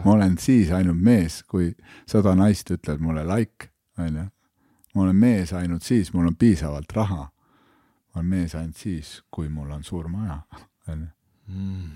ma 0.04 0.12
olen 0.12 0.38
siis 0.38 0.70
ainult 0.72 1.00
mees, 1.00 1.42
kui 1.42 1.72
sada 2.06 2.34
naist 2.34 2.70
ütleb 2.70 3.00
mulle 3.00 3.24
like, 3.26 3.70
onju. 3.98 4.28
ma 4.94 5.02
olen 5.02 5.16
mees 5.16 5.52
ainult 5.52 5.82
siis, 5.82 6.12
mul 6.12 6.26
on 6.26 6.36
piisavalt 6.36 6.92
raha. 6.92 7.24
ma 8.14 8.20
olen 8.20 8.30
mees 8.30 8.54
ainult 8.54 8.76
siis, 8.76 9.22
kui 9.30 9.48
mul 9.48 9.70
on 9.70 9.84
suur 9.84 10.08
maja, 10.08 10.40
onju. 10.88 11.06
Mm. 11.48 11.90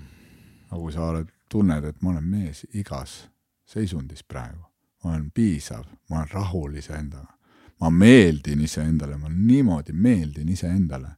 aga 0.69 0.81
kui 0.81 0.91
sa 0.91 1.09
oled, 1.11 1.31
tunned, 1.49 1.83
et 1.83 2.01
ma 2.01 2.09
olen 2.09 2.23
mees 2.27 2.65
igas 2.73 3.29
seisundis 3.65 4.23
praegu, 4.23 4.63
ma 5.03 5.15
olen 5.15 5.31
piisav, 5.31 5.85
ma 6.09 6.21
olen 6.21 6.31
rahul 6.33 6.75
iseendaga 6.75 7.37
ma 7.79 7.89
meeldin 7.89 8.61
iseendale, 8.61 9.17
ma 9.17 9.29
niimoodi 9.29 9.93
meeldin 9.93 10.49
iseendale. 10.49 11.15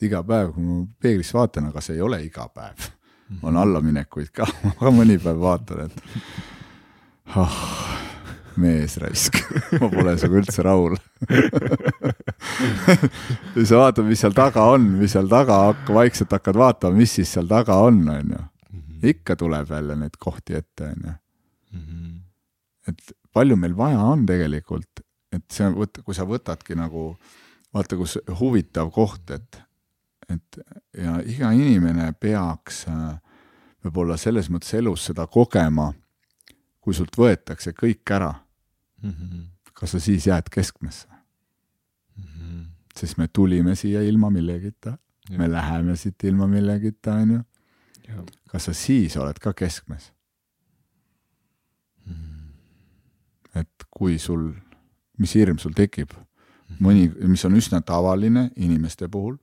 iga 0.00 0.22
päev, 0.22 0.52
kui 0.54 0.62
ma 0.62 0.84
peeglisse 1.02 1.34
vaatan, 1.34 1.72
aga 1.72 1.80
see 1.82 1.96
ei 1.96 2.02
ole 2.06 2.20
iga 2.22 2.44
päev, 2.54 2.84
on 3.42 3.52
mhm. 3.52 3.62
allaminekuid 3.62 4.30
ka, 4.34 4.46
ma 4.80 4.88
mõni 4.94 5.18
päev 5.22 5.38
vaatan, 5.42 5.78
et 5.88 5.94
oh, 7.36 7.58
mees 8.58 8.96
raisk, 9.02 9.34
ma 9.80 9.86
pole 9.92 10.14
sinuga 10.18 10.40
üldse 10.42 10.60
rahul 10.66 10.94
ja 13.56 13.66
sa 13.66 13.74
vaatad, 13.82 14.04
mis 14.08 14.20
seal 14.22 14.34
taga 14.36 14.60
on, 14.72 14.82
mis 15.00 15.12
seal 15.16 15.28
taga, 15.30 15.54
hakka 15.70 15.90
vaikselt 15.96 16.30
hakkad 16.34 16.56
vaatama, 16.58 16.98
mis 16.98 17.12
siis 17.18 17.30
seal 17.36 17.48
taga 17.50 17.74
on, 17.84 17.96
onju. 18.14 18.40
Mhm. 18.72 18.98
ikka 19.14 19.32
tuleb 19.38 19.66
jälle 19.70 19.94
neid 19.96 20.16
kohti 20.18 20.52
ette, 20.58 20.82
onju. 20.92 21.12
Mhm. 21.76 22.06
et 22.88 22.98
palju 23.32 23.56
meil 23.56 23.76
vaja 23.76 24.00
on 24.00 24.26
tegelikult, 24.26 25.00
et 25.32 25.44
see 25.52 25.68
võt-, 25.74 26.02
kui 26.04 26.14
sa 26.16 26.24
võtadki 26.26 26.76
nagu, 26.78 27.12
vaata, 27.74 27.96
kus 28.00 28.18
huvitav 28.40 28.90
koht, 28.94 29.30
et, 29.30 29.60
et 30.28 30.58
ja 30.96 31.18
iga 31.24 31.52
inimene 31.56 32.12
peaks 32.20 32.84
võib-olla 33.84 34.18
selles 34.20 34.50
mõttes 34.52 34.74
elus 34.78 35.06
seda 35.08 35.26
kogema, 35.26 35.92
kui 36.80 36.96
sult 36.96 37.16
võetakse 37.16 37.72
kõik 37.76 38.10
ära 38.14 38.32
mm. 39.02 39.10
-hmm. 39.10 39.46
kas 39.72 39.96
sa 39.96 40.00
siis 40.00 40.26
jääd 40.26 40.50
keskmesse 40.50 41.08
mm? 41.08 42.24
-hmm. 42.24 42.64
sest 42.96 43.18
me 43.18 43.28
tulime 43.28 43.74
siia 43.76 44.02
ilma 44.02 44.30
millegita, 44.30 44.98
me 45.30 45.50
läheme 45.50 45.96
siit 45.96 46.24
ilma 46.24 46.46
millegita, 46.46 47.14
on 47.14 47.30
ju. 47.30 48.24
kas 48.48 48.64
sa 48.64 48.72
siis 48.72 49.16
oled 49.16 49.38
ka 49.38 49.52
keskmes 49.52 50.12
mm? 52.06 52.14
-hmm. 52.14 53.60
et 53.60 53.84
kui 53.90 54.18
sul 54.18 54.52
mis 55.18 55.34
hirm 55.34 55.58
sul 55.58 55.74
tekib. 55.76 56.14
mõni, 56.84 57.08
mis 57.26 57.44
on 57.48 57.56
üsna 57.56 57.80
tavaline 57.80 58.50
inimeste 58.56 59.08
puhul, 59.08 59.38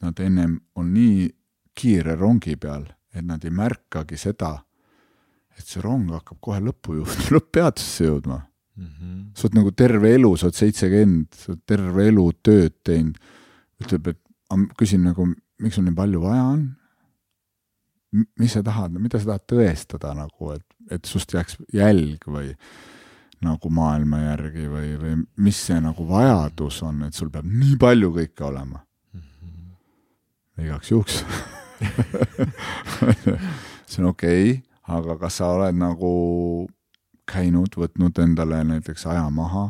nad 0.00 0.20
ennem 0.20 0.56
on 0.80 0.92
nii 0.94 1.28
kiire 1.76 2.16
rongi 2.18 2.56
peal, 2.60 2.86
et 3.14 3.24
nad 3.26 3.44
ei 3.44 3.52
märkagi 3.54 4.18
seda, 4.20 4.54
et 5.56 5.66
see 5.66 5.82
rong 5.84 6.10
hakkab 6.14 6.40
kohe 6.40 6.60
lõppu 6.64 6.94
jõudma, 7.00 7.28
lõpppeatusesse 7.36 8.08
jõudma 8.08 8.40
mm. 8.40 8.88
-hmm. 8.88 9.22
sa 9.34 9.46
oled 9.46 9.60
nagu 9.60 9.72
terve 9.76 10.14
elu, 10.16 10.32
sa 10.36 10.48
oled 10.48 10.58
seitsekümmend, 10.58 11.30
sa 11.36 11.52
oled 11.52 11.62
terve 11.66 12.08
elu 12.08 12.26
tööd 12.42 12.76
teinud, 12.86 13.18
ütleb, 13.80 14.12
et 14.12 14.20
küsin 14.78 15.04
nagu, 15.06 15.28
miks 15.62 15.78
sul 15.78 15.86
nii 15.86 15.96
palju 15.96 16.22
vaja 16.24 16.44
on? 16.56 16.68
mis 18.10 18.52
sa 18.56 18.62
tahad, 18.66 18.96
mida 18.98 19.20
sa 19.20 19.28
tahad 19.28 19.44
tõestada 19.52 20.14
nagu, 20.18 20.52
et, 20.56 20.64
et 20.90 21.06
sust 21.06 21.30
jääks 21.30 21.60
jälg 21.70 22.24
või 22.26 22.48
nagu 23.44 23.70
maailma 23.72 24.18
järgi 24.24 24.66
või, 24.68 24.88
või 25.00 25.12
mis 25.44 25.60
see 25.68 25.78
nagu 25.80 26.04
vajadus 26.08 26.82
on, 26.84 27.04
et 27.06 27.16
sul 27.16 27.30
peab 27.32 27.46
nii 27.46 27.76
palju 27.80 28.10
kõike 28.16 28.44
olema. 28.48 28.82
Igaks 30.64 30.90
juhuks 30.90 31.24
see 33.90 34.02
on 34.02 34.10
okei 34.10 34.50
okay,, 34.50 34.62
aga 34.88 35.16
kas 35.18 35.40
sa 35.40 35.52
oled 35.56 35.76
nagu 35.80 36.12
käinud, 37.30 37.76
võtnud 37.78 38.18
endale 38.18 38.58
näiteks 38.66 39.06
aja 39.06 39.28
maha, 39.30 39.68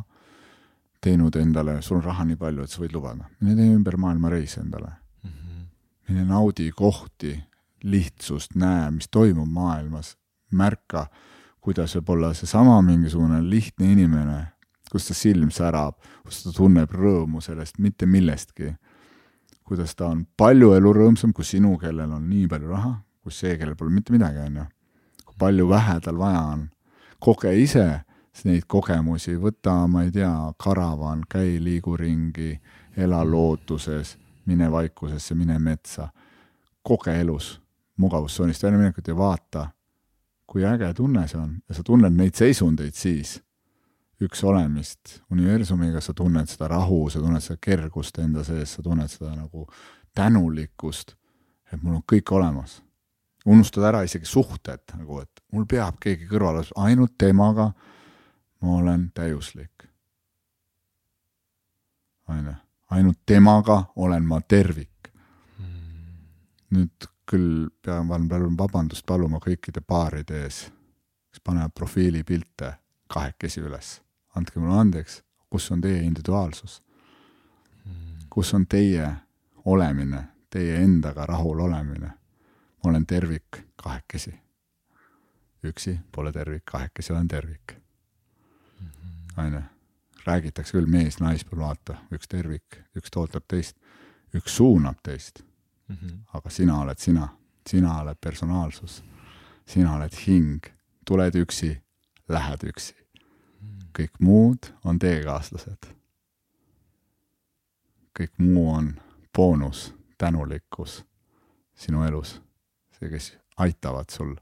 teinud 1.04 1.36
endale, 1.36 1.82
sul 1.84 1.98
on 1.98 2.06
raha 2.08 2.24
nii 2.24 2.38
palju, 2.40 2.64
et 2.64 2.72
sa 2.72 2.80
võid 2.80 2.94
lubada, 2.96 3.28
mine 3.40 3.56
tee 3.58 3.74
ümber 3.74 3.98
maailma 4.00 4.32
reis 4.32 4.56
endale 4.58 4.90
mm. 4.90 5.30
-hmm. 5.30 5.66
mine 6.08 6.24
naudi 6.24 6.70
kohti, 6.72 7.36
lihtsust, 7.82 8.56
näe, 8.56 8.90
mis 8.90 9.08
toimub 9.08 9.48
maailmas, 9.48 10.16
märka 10.52 11.06
kuidas 11.60 11.94
võib 11.98 12.14
olla 12.14 12.32
seesama 12.34 12.80
mingisugune 12.84 13.40
lihtne 13.44 13.92
inimene, 13.92 14.38
kus 14.90 15.08
ta 15.08 15.16
silm 15.16 15.52
särab, 15.54 15.98
kus 16.24 16.44
ta 16.44 16.54
tunneb 16.56 16.92
rõõmu 16.92 17.42
sellest 17.44 17.78
mitte 17.78 18.08
millestki. 18.10 18.74
Kuidas 19.70 19.94
ta 19.94 20.10
on 20.10 20.24
palju 20.36 20.72
elurõõmsam 20.74 21.32
kui 21.36 21.46
sinu, 21.46 21.76
kellel 21.78 22.10
on 22.10 22.26
nii 22.26 22.48
palju 22.50 22.70
raha, 22.72 22.92
kui 23.22 23.34
see, 23.34 23.54
kellel 23.58 23.76
pole 23.78 23.94
mitte 23.94 24.12
midagi, 24.12 24.42
on 24.42 24.60
ju. 24.60 24.66
kui 25.24 25.36
palju 25.38 25.68
vähe 25.70 25.98
tal 26.04 26.18
vaja 26.18 26.42
on. 26.56 26.68
koge 27.18 27.54
ise 27.54 27.86
neid 28.44 28.64
kogemusi, 28.66 29.34
võta, 29.36 29.74
ma 29.86 30.06
ei 30.06 30.10
tea, 30.14 30.32
karavan, 30.56 31.26
käi, 31.28 31.58
liigu 31.60 31.96
ringi, 31.96 32.54
ela 32.96 33.20
looduses, 33.24 34.16
mine 34.46 34.70
vaikusesse, 34.72 35.34
mine 35.34 35.58
metsa. 35.58 36.08
koge 36.82 37.20
elus 37.20 37.60
mugavustsoonist 38.00 38.62
väljaminekut 38.62 39.08
ja 39.08 39.16
vaata 39.16 39.68
kui 40.50 40.64
äge 40.66 40.94
tunne 40.94 41.26
see 41.30 41.38
on 41.38 41.52
ja 41.68 41.76
sa 41.76 41.84
tunned 41.86 42.16
neid 42.16 42.34
seisundeid 42.34 42.96
siis, 42.98 43.36
üks 44.20 44.42
olemist 44.44 45.20
universumiga, 45.32 46.00
sa 46.04 46.14
tunned 46.16 46.48
seda 46.50 46.68
rahu, 46.68 47.06
sa 47.10 47.22
tunned 47.22 47.42
seda 47.44 47.56
kergust 47.62 48.18
enda 48.20 48.44
sees, 48.44 48.76
sa 48.76 48.84
tunned 48.84 49.08
seda 49.08 49.32
nagu 49.34 49.66
tänulikkust, 50.16 51.14
et 51.72 51.82
mul 51.82 52.00
on 52.00 52.06
kõik 52.12 52.32
olemas. 52.36 52.82
unustad 53.46 53.84
ära 53.88 54.02
isegi 54.04 54.26
suhted 54.28 54.82
nagu, 54.98 55.20
et 55.20 55.40
mul 55.52 55.64
peab 55.66 55.96
keegi 56.00 56.26
kõrval, 56.28 56.60
ainult 56.76 57.16
temaga 57.18 57.72
ma 58.60 58.76
olen 58.76 59.10
täiuslik. 59.14 59.88
on 62.28 62.46
ju, 62.46 62.54
ainult 62.90 63.18
temaga 63.26 63.84
olen 63.96 64.24
ma 64.24 64.40
tervik. 64.40 65.08
Hmm. 65.58 66.28
nüüd 66.70 67.08
küll 67.26 67.68
pean, 67.82 68.08
pean 68.08 68.56
vabandust 68.58 69.06
paluma 69.06 69.38
kõikide 69.38 69.80
paaride 69.80 70.44
ees, 70.44 70.70
kes 71.30 71.40
panevad 71.44 71.72
profiilipilte 71.74 72.74
kahekesi 73.08 73.60
üles. 73.60 74.00
Andke 74.36 74.60
mulle 74.60 74.80
andeks, 74.80 75.22
kus 75.50 75.70
on 75.70 75.80
teie 75.80 76.02
individuaalsus? 76.02 76.82
kus 78.30 78.54
on 78.54 78.66
teie 78.66 79.08
olemine, 79.64 80.24
teie 80.50 80.76
endaga 80.84 81.26
rahul 81.26 81.60
olemine? 81.60 82.06
ma 82.84 82.90
olen 82.90 83.06
tervik 83.06 83.64
kahekesi. 83.76 84.34
üksi 85.64 85.98
pole 86.12 86.32
tervik, 86.32 86.64
kahekesi 86.64 87.12
olen 87.12 87.28
tervik. 87.28 87.76
on 89.36 89.52
ju, 89.52 89.60
räägitakse 90.26 90.78
küll 90.78 90.86
mees-nais 90.86 91.44
peal 91.44 91.60
vaata, 91.60 91.96
üks 92.12 92.28
tervik, 92.28 92.82
üks 92.96 93.10
toetab 93.10 93.44
teist, 93.48 93.76
üks 94.34 94.56
suunab 94.56 94.98
teist 95.02 95.42
mm. 95.88 95.96
-hmm. 95.96 96.18
aga 96.34 96.50
sina 96.50 96.80
oled 96.80 96.98
sina, 96.98 97.28
sina 97.66 98.00
oled 98.00 98.16
personaalsus, 98.20 99.02
sina 99.66 99.94
oled 99.96 100.16
hing, 100.26 100.64
tuled 101.04 101.34
üksi, 101.34 101.82
lähed 102.28 102.62
üksi. 102.62 102.99
Kõik 103.98 104.20
muud 104.20 104.72
on 104.84 104.98
teekaaslased. 104.98 105.86
kõik 108.20 108.32
muu 108.38 108.72
on 108.74 109.00
boonus, 109.36 109.94
tänulikkus 110.18 111.04
sinu 111.74 112.02
elus, 112.04 112.40
see, 112.98 113.08
kes 113.08 113.38
aitavad 113.56 114.10
sul 114.10 114.34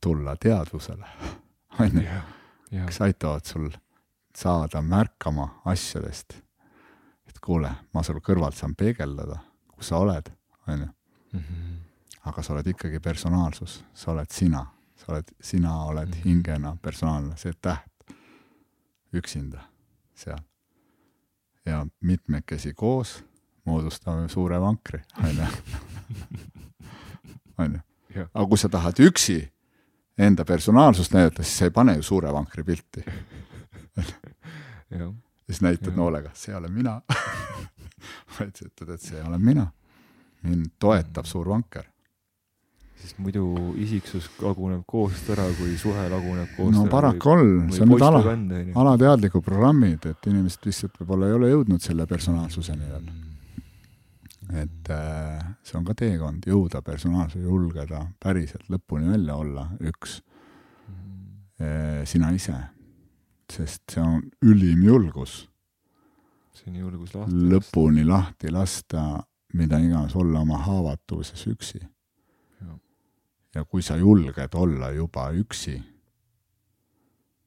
tulla 0.00 0.36
teadvusele, 0.36 1.06
on 1.80 2.02
ju, 2.02 2.84
kes 2.86 3.00
aitavad 3.00 3.44
sul 3.44 3.70
saada 4.36 4.82
märkama 4.82 5.48
asjadest, 5.64 6.36
et 7.26 7.40
kuule, 7.40 7.72
ma 7.94 8.02
sul 8.02 8.20
kõrvalt 8.20 8.56
saan 8.56 8.76
peegeldada, 8.78 9.40
kus 9.72 9.90
sa 9.90 9.98
oled 9.98 10.30
on 10.66 10.80
ju. 10.80 10.88
Mhm. 11.32 11.78
aga 12.24 12.42
sa 12.42 12.52
oled 12.52 12.66
ikkagi 12.66 13.00
personaalsus, 13.00 13.84
sa 13.94 14.12
oled 14.12 14.30
sina, 14.30 14.66
sa 14.96 15.12
oled, 15.12 15.32
sina 15.40 15.84
oled 15.84 16.08
mm 16.08 16.12
-hmm. 16.12 16.24
hingena 16.24 16.76
personaalne, 16.82 17.36
see 17.36 17.52
täht 17.60 17.91
üksinda 19.14 19.60
seal. 20.14 20.38
ja 21.66 21.86
mitmekesi 22.00 22.74
koos 22.74 23.24
moodustame 23.64 24.28
suure 24.28 24.60
vankri, 24.60 25.00
on 25.22 25.36
ju. 25.36 25.46
on 27.58 27.74
ju. 27.74 28.26
aga 28.34 28.46
kui 28.46 28.58
sa 28.58 28.68
tahad 28.68 28.98
üksi 28.98 29.38
enda 30.18 30.44
personaalsust 30.44 31.14
näidata, 31.14 31.42
siis 31.42 31.58
sa 31.58 31.64
ei 31.64 31.70
pane 31.70 31.96
ju 31.96 32.02
suure 32.02 32.32
vankri 32.32 32.64
pilti 32.64 33.04
siis 35.52 35.62
näitad 35.62 35.96
noolega, 35.96 36.30
see 36.34 36.56
olen 36.56 36.72
mina 36.72 37.00
vaid 38.38 38.56
sa 38.56 38.66
ütled, 38.66 38.94
et 38.94 39.00
see 39.00 39.22
olen 39.22 39.42
mina 39.44 39.66
mind 40.42 40.72
toetab 40.78 41.28
suur 41.28 41.48
vanker. 41.48 41.86
Sest 43.02 43.18
muidu 43.22 43.44
isiksus 43.82 44.28
laguneb 44.42 44.84
koost 44.88 45.28
ära, 45.34 45.44
kui 45.58 45.74
suhe 45.80 46.04
laguneb 46.10 46.50
koost 46.56 46.76
no 46.76 46.86
ära. 46.86 46.92
paraku 46.92 47.32
on, 47.32 47.50
see 47.74 47.84
on 47.84 47.92
nüüd 47.92 48.04
ala, 48.06 48.22
alateadlikud 48.84 49.44
programmid, 49.46 50.06
et 50.10 50.30
inimesed 50.30 50.68
lihtsalt 50.68 51.00
võib-olla 51.00 51.28
ei 51.28 51.36
ole 51.38 51.52
jõudnud 51.52 51.84
selle 51.84 52.06
personaalsuseni 52.10 52.90
veel. 52.90 53.08
et 54.62 54.92
äh, 54.94 55.40
see 55.66 55.78
on 55.80 55.86
ka 55.88 55.96
teekond, 55.98 56.46
jõuda 56.46 56.82
personaalsuse, 56.86 57.42
julgeda 57.46 58.04
päriselt 58.22 58.68
lõpuni 58.72 59.10
välja 59.10 59.38
olla 59.42 59.66
üks 59.80 60.20
äh, 61.58 62.04
sina 62.08 62.30
ise. 62.36 62.56
sest 63.52 63.82
see 63.90 64.02
on 64.02 64.22
ülim 64.46 64.86
julgus. 64.86 65.42
see 66.54 66.70
on 66.70 66.80
julgus 66.86 67.14
lahti 67.18 67.44
lõpuni 67.52 68.06
lahti 68.06 68.54
lasta 68.54 69.22
mida 69.52 69.78
iganes, 69.78 70.16
olla 70.16 70.40
oma 70.40 70.58
haavatuvuses 70.58 71.46
üksi. 71.46 71.80
Ja 73.54 73.64
kui 73.64 73.82
sa 73.82 73.96
julged 74.00 74.54
olla 74.54 74.90
juba 74.90 75.28
üksi, 75.36 75.76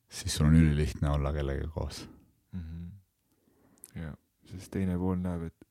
siis 0.09 0.35
sul 0.35 0.47
on 0.47 0.55
ülilihtne 0.55 1.09
olla 1.09 1.33
kellegagi 1.33 1.71
koos 1.73 2.09
mm. 2.51 2.59
-hmm. 2.61 4.01
jah, 4.01 4.13
sest 4.51 4.71
teine 4.71 4.97
pool 4.97 5.17
näeb, 5.17 5.47
et 5.49 5.67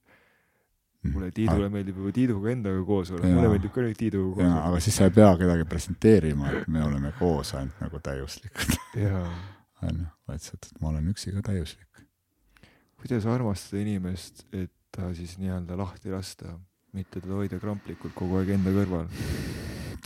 mm. 1.03 1.13
mulle 1.13 1.31
Tiidule 1.31 1.69
meeldib 1.69 1.97
juba 1.97 2.13
Tiiduga 2.13 2.51
endaga 2.51 2.85
koos 2.85 3.11
olla, 3.11 3.31
mulle 3.37 3.49
meeldib 3.55 3.73
ka 3.73 3.87
nüüd 3.87 3.99
Tiiduga 3.99 4.35
koos 4.35 4.47
olla. 4.47 4.67
aga 4.69 4.81
siis 4.81 4.97
sa 4.97 5.09
ei 5.11 5.17
pea 5.21 5.33
kedagi 5.39 5.65
presenteerima, 5.65 6.51
et 6.51 6.69
me 6.69 6.85
oleme 6.85 7.13
koos 7.19 7.55
ainult 7.55 7.81
nagu 7.81 8.01
täiuslikud. 8.11 8.79
onju, 9.83 10.07
vaid 10.29 10.41
sa 10.41 10.57
ütled, 10.57 10.79
ma 10.81 10.89
olen 10.89 11.11
üksi 11.15 11.33
ka 11.33 11.43
täiuslik. 11.51 12.05
kuidas 12.97 13.27
armastada 13.27 13.83
inimest, 13.83 14.47
et 14.53 14.73
ta 14.97 15.15
siis 15.15 15.39
nii-öelda 15.39 15.77
lahti 15.79 16.11
lasta, 16.11 16.59
mitte 16.93 17.21
teda 17.21 17.35
hoida 17.35 17.59
kramplikult 17.59 18.15
kogu 18.15 18.39
aeg 18.39 18.55
enda 18.59 18.71
kõrval. 18.75 19.09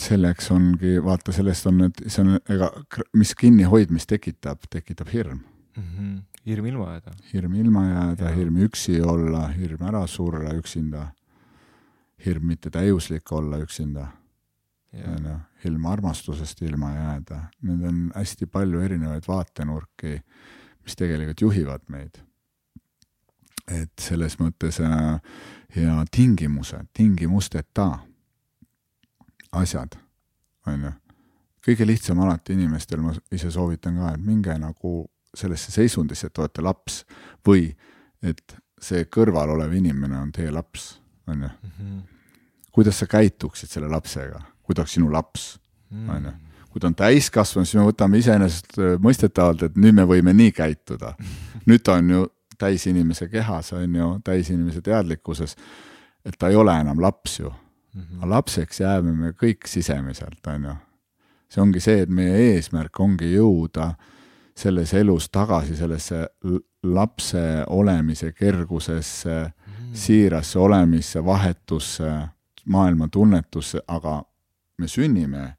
Selleks 0.00 0.50
ongi, 0.54 0.96
vaata, 1.04 1.32
sellest 1.34 1.66
on 1.70 1.82
need, 1.82 2.02
see 2.06 2.22
on, 2.24 2.38
ega 2.50 2.70
mis 3.16 3.34
kinnihoidmist 3.38 4.08
tekitab, 4.10 4.68
tekitab 4.70 5.10
hirm. 5.12 5.40
Mm. 5.76 5.84
-hmm. 5.84 6.22
hirm 6.46 6.66
ilma 6.66 6.90
jääda. 6.92 7.12
hirm 7.32 7.54
ilma 7.54 7.84
jääda, 7.88 8.34
hirm 8.34 8.56
üksi 8.56 9.00
olla, 9.02 9.48
hirm 9.48 9.82
ära 9.82 10.06
surra 10.06 10.54
üksinda, 10.54 11.08
hirm 12.26 12.46
mitte 12.46 12.70
täiuslik 12.70 13.32
olla 13.32 13.58
üksinda. 13.58 14.06
Onju, 14.92 15.34
ilma 15.64 15.92
armastusest 15.92 16.62
ilma 16.62 16.90
jääda, 16.94 17.42
need 17.62 17.82
on 17.84 18.12
hästi 18.14 18.46
palju 18.46 18.80
erinevaid 18.80 19.26
vaatenurki, 19.28 20.22
mis 20.82 20.96
tegelikult 20.96 21.40
juhivad 21.40 21.84
meid. 21.88 22.22
Et 23.68 23.92
selles 24.00 24.38
mõttes 24.40 24.80
äh, 24.80 25.20
ja 25.76 26.04
tingimused, 26.10 26.88
tingimusteta 26.96 27.98
asjad, 29.52 29.96
on 30.66 30.84
ju. 30.84 30.92
kõige 31.68 31.86
lihtsam 31.86 32.20
alati 32.24 32.54
inimestel, 32.56 33.00
ma 33.04 33.12
ise 33.34 33.50
soovitan 33.52 33.98
ka, 34.00 34.14
et 34.14 34.24
minge 34.24 34.54
nagu 34.58 34.92
sellesse 35.36 35.72
seisundisse, 35.74 36.28
et 36.28 36.34
te 36.34 36.40
olete 36.40 36.64
laps 36.64 37.02
või 37.46 37.68
et 38.24 38.56
see 38.80 39.04
kõrval 39.12 39.52
olev 39.56 39.74
inimene 39.74 40.16
on 40.18 40.32
teie 40.32 40.50
laps, 40.54 40.98
on 41.28 41.42
ju. 41.42 41.50
Mhm. 41.68 41.98
kuidas 42.72 42.98
sa 42.98 43.06
käituksid 43.10 43.68
selle 43.68 43.88
lapsega, 43.90 44.40
kui 44.62 44.74
ta 44.74 44.82
oleks 44.82 44.94
sinu 44.94 45.10
laps, 45.12 45.58
mhm. 45.90 46.10
on 46.10 46.24
ju 46.24 46.36
kui 46.68 46.80
ta 46.80 46.86
on 46.90 46.94
täiskasvanu, 46.94 47.64
siis 47.64 47.78
me 47.80 47.86
võtame 47.88 48.18
iseenesestmõistetavalt, 48.20 49.62
et 49.62 49.76
nüüd 49.80 49.94
me 49.96 50.04
võime 50.04 50.34
nii 50.36 50.52
käituda. 50.52 51.14
nüüd 51.68 51.80
ta 51.82 51.96
on 51.96 52.10
ju 52.12 52.26
täisinimese 52.60 53.28
kehas, 53.32 53.72
on 53.72 53.94
ju, 53.96 54.08
täisinimese 54.24 54.82
teadlikkuses, 54.84 55.56
et 56.28 56.36
ta 56.38 56.52
ei 56.52 56.58
ole 56.60 56.74
enam 56.76 57.00
laps 57.00 57.38
ju 57.40 57.50
-hmm. 57.98 58.18
aga 58.18 58.30
lapseks 58.30 58.80
jääme 58.80 59.12
me 59.12 59.32
kõik 59.32 59.66
sisemiselt, 59.66 60.46
on 60.46 60.64
ju. 60.64 60.76
see 61.48 61.62
ongi 61.62 61.80
see, 61.80 62.02
et 62.02 62.08
meie 62.08 62.54
eesmärk 62.54 63.00
ongi 63.00 63.32
jõuda 63.32 63.94
selles 64.56 64.94
elus 64.94 65.30
tagasi 65.30 65.76
sellesse 65.76 66.26
lapse 66.82 67.64
olemise 67.66 68.32
kergusesse 68.32 69.42
mm, 69.42 69.72
-hmm. 69.72 69.94
siirasse 69.94 70.58
olemisse, 70.58 71.24
vahetusse, 71.24 72.28
maailma 72.64 73.08
tunnetusse, 73.08 73.80
aga 73.88 74.22
me 74.78 74.88
sünnime, 74.88 75.56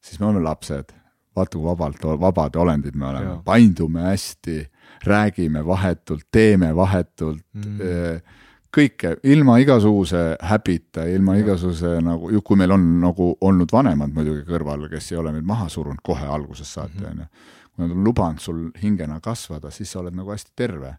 siis 0.00 0.20
me 0.20 0.26
oleme 0.26 0.40
lapsed 0.40 1.00
vaata 1.36 1.58
kui 1.58 1.64
vabalt, 1.64 2.04
vabad 2.20 2.56
olendid 2.56 2.96
me 2.98 3.06
oleme, 3.06 3.38
paindume 3.44 4.00
hästi, 4.00 4.64
räägime 5.06 5.66
vahetult, 5.66 6.26
teeme 6.32 6.76
vahetult 6.76 7.42
mm., 7.52 7.78
kõike 8.74 9.16
ilma 9.26 9.58
igasuguse 9.60 10.36
häbita, 10.46 11.04
ilma 11.10 11.36
igasuguse 11.40 11.96
nagu, 12.04 12.30
kui 12.46 12.58
meil 12.58 12.74
on 12.74 12.84
nagu 13.02 13.32
olnud 13.46 13.72
vanemad 13.72 14.12
muidugi 14.14 14.44
kõrval, 14.48 14.86
kes 14.92 15.10
ei 15.12 15.18
ole 15.20 15.34
meid 15.34 15.46
maha 15.46 15.68
surunud 15.72 16.02
kohe 16.06 16.26
algusest 16.26 16.78
saati, 16.78 17.00
mhm. 17.00 17.10
on 17.10 17.24
ju. 17.24 17.58
kui 17.70 17.84
nad 17.84 17.96
on 17.96 18.04
lubanud 18.04 18.42
sul 18.42 18.62
hingena 18.82 19.20
kasvada, 19.22 19.70
siis 19.70 19.90
sa 19.92 20.00
oled 20.00 20.14
nagu 20.14 20.30
hästi 20.30 20.52
terve. 20.56 20.94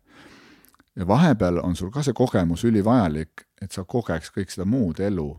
ja 0.95 1.07
vahepeal 1.07 1.61
on 1.63 1.75
sul 1.75 1.91
ka 1.91 2.03
see 2.03 2.13
kogemus 2.13 2.65
ülivajalik, 2.67 3.47
et 3.61 3.71
sa 3.71 3.83
kogeks 3.83 4.31
kõik 4.35 4.51
seda 4.51 4.65
muud 4.65 4.99
elu, 4.99 5.29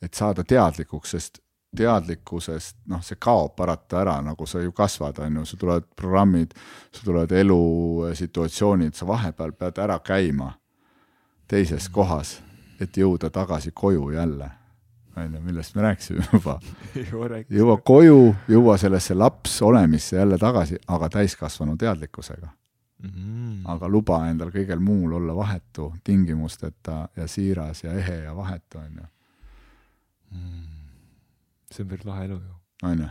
et 0.00 0.14
saada 0.14 0.44
teadlikuks, 0.44 1.10
sest 1.10 1.42
teadlikkusest, 1.76 2.76
noh, 2.90 3.02
see 3.04 3.18
kaob 3.20 3.52
parata 3.56 4.00
ära, 4.00 4.16
nagu 4.24 4.46
sa 4.46 4.58
ju 4.60 4.72
kasvad, 4.72 5.18
on 5.18 5.36
ju, 5.36 5.44
sul 5.44 5.58
tulevad 5.60 5.84
programmid, 5.96 6.54
sul 6.90 7.04
tulevad 7.04 7.32
elusituatsioonid, 7.32 8.96
sa 8.96 9.06
vahepeal 9.06 9.52
pead 9.52 9.78
ära 9.78 10.00
käima 10.02 10.54
teises 11.50 11.88
kohas, 11.88 12.38
et 12.80 12.96
jõuda 12.96 13.30
tagasi 13.30 13.72
koju 13.74 14.10
jälle. 14.14 14.50
on 15.16 15.34
ju, 15.34 15.40
millest 15.40 15.74
me 15.74 15.82
rääkisime 15.82 16.24
juba. 16.32 16.60
jõua 17.58 17.76
koju, 17.76 18.34
jõua 18.48 18.78
sellesse 18.78 19.14
laps 19.14 19.62
olemisse 19.62 20.16
jälle 20.16 20.38
tagasi, 20.38 20.78
aga 20.86 21.08
täiskasvanu 21.08 21.76
teadlikkusega 21.76 22.48
mm. 23.02 23.10
-hmm. 23.10 23.62
aga 23.64 23.88
luba 23.88 24.28
endal 24.28 24.50
kõigel 24.50 24.78
muul 24.78 25.12
olla 25.12 25.36
vahetu, 25.36 25.94
tingimusteta 26.04 27.08
ja 27.16 27.26
siiras 27.26 27.84
ja 27.84 27.92
ehe 27.92 28.22
ja 28.22 28.36
vahetu, 28.36 28.78
on 28.78 28.92
ju 28.96 29.06
mm 30.30 30.70
see 31.74 31.84
on 31.84 31.90
päris 31.90 32.06
lahe 32.06 32.24
elu 32.24 32.34
ju. 32.34 32.54
on 32.82 33.02
ju? 33.04 33.08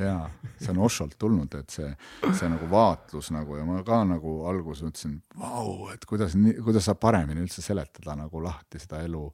Jaa, 0.00 0.30
see 0.60 0.70
on 0.72 0.78
Osholt 0.84 1.16
tulnud, 1.18 1.54
et 1.58 1.74
see, 1.74 1.88
see 2.36 2.48
nagu 2.50 2.68
vaatlus 2.70 3.30
nagu 3.34 3.58
ja 3.58 3.64
ma 3.68 3.80
ka 3.86 4.00
nagu 4.08 4.34
alguses 4.50 4.86
mõtlesin, 4.86 5.16
vau, 5.40 5.90
et 5.94 6.04
kuidas 6.08 6.36
kuidas 6.64 6.88
saab 6.88 7.00
paremini 7.02 7.44
üldse 7.44 7.64
seletada 7.64 8.16
nagu 8.18 8.42
lahti 8.44 8.80
seda 8.80 9.02
elu, 9.06 9.24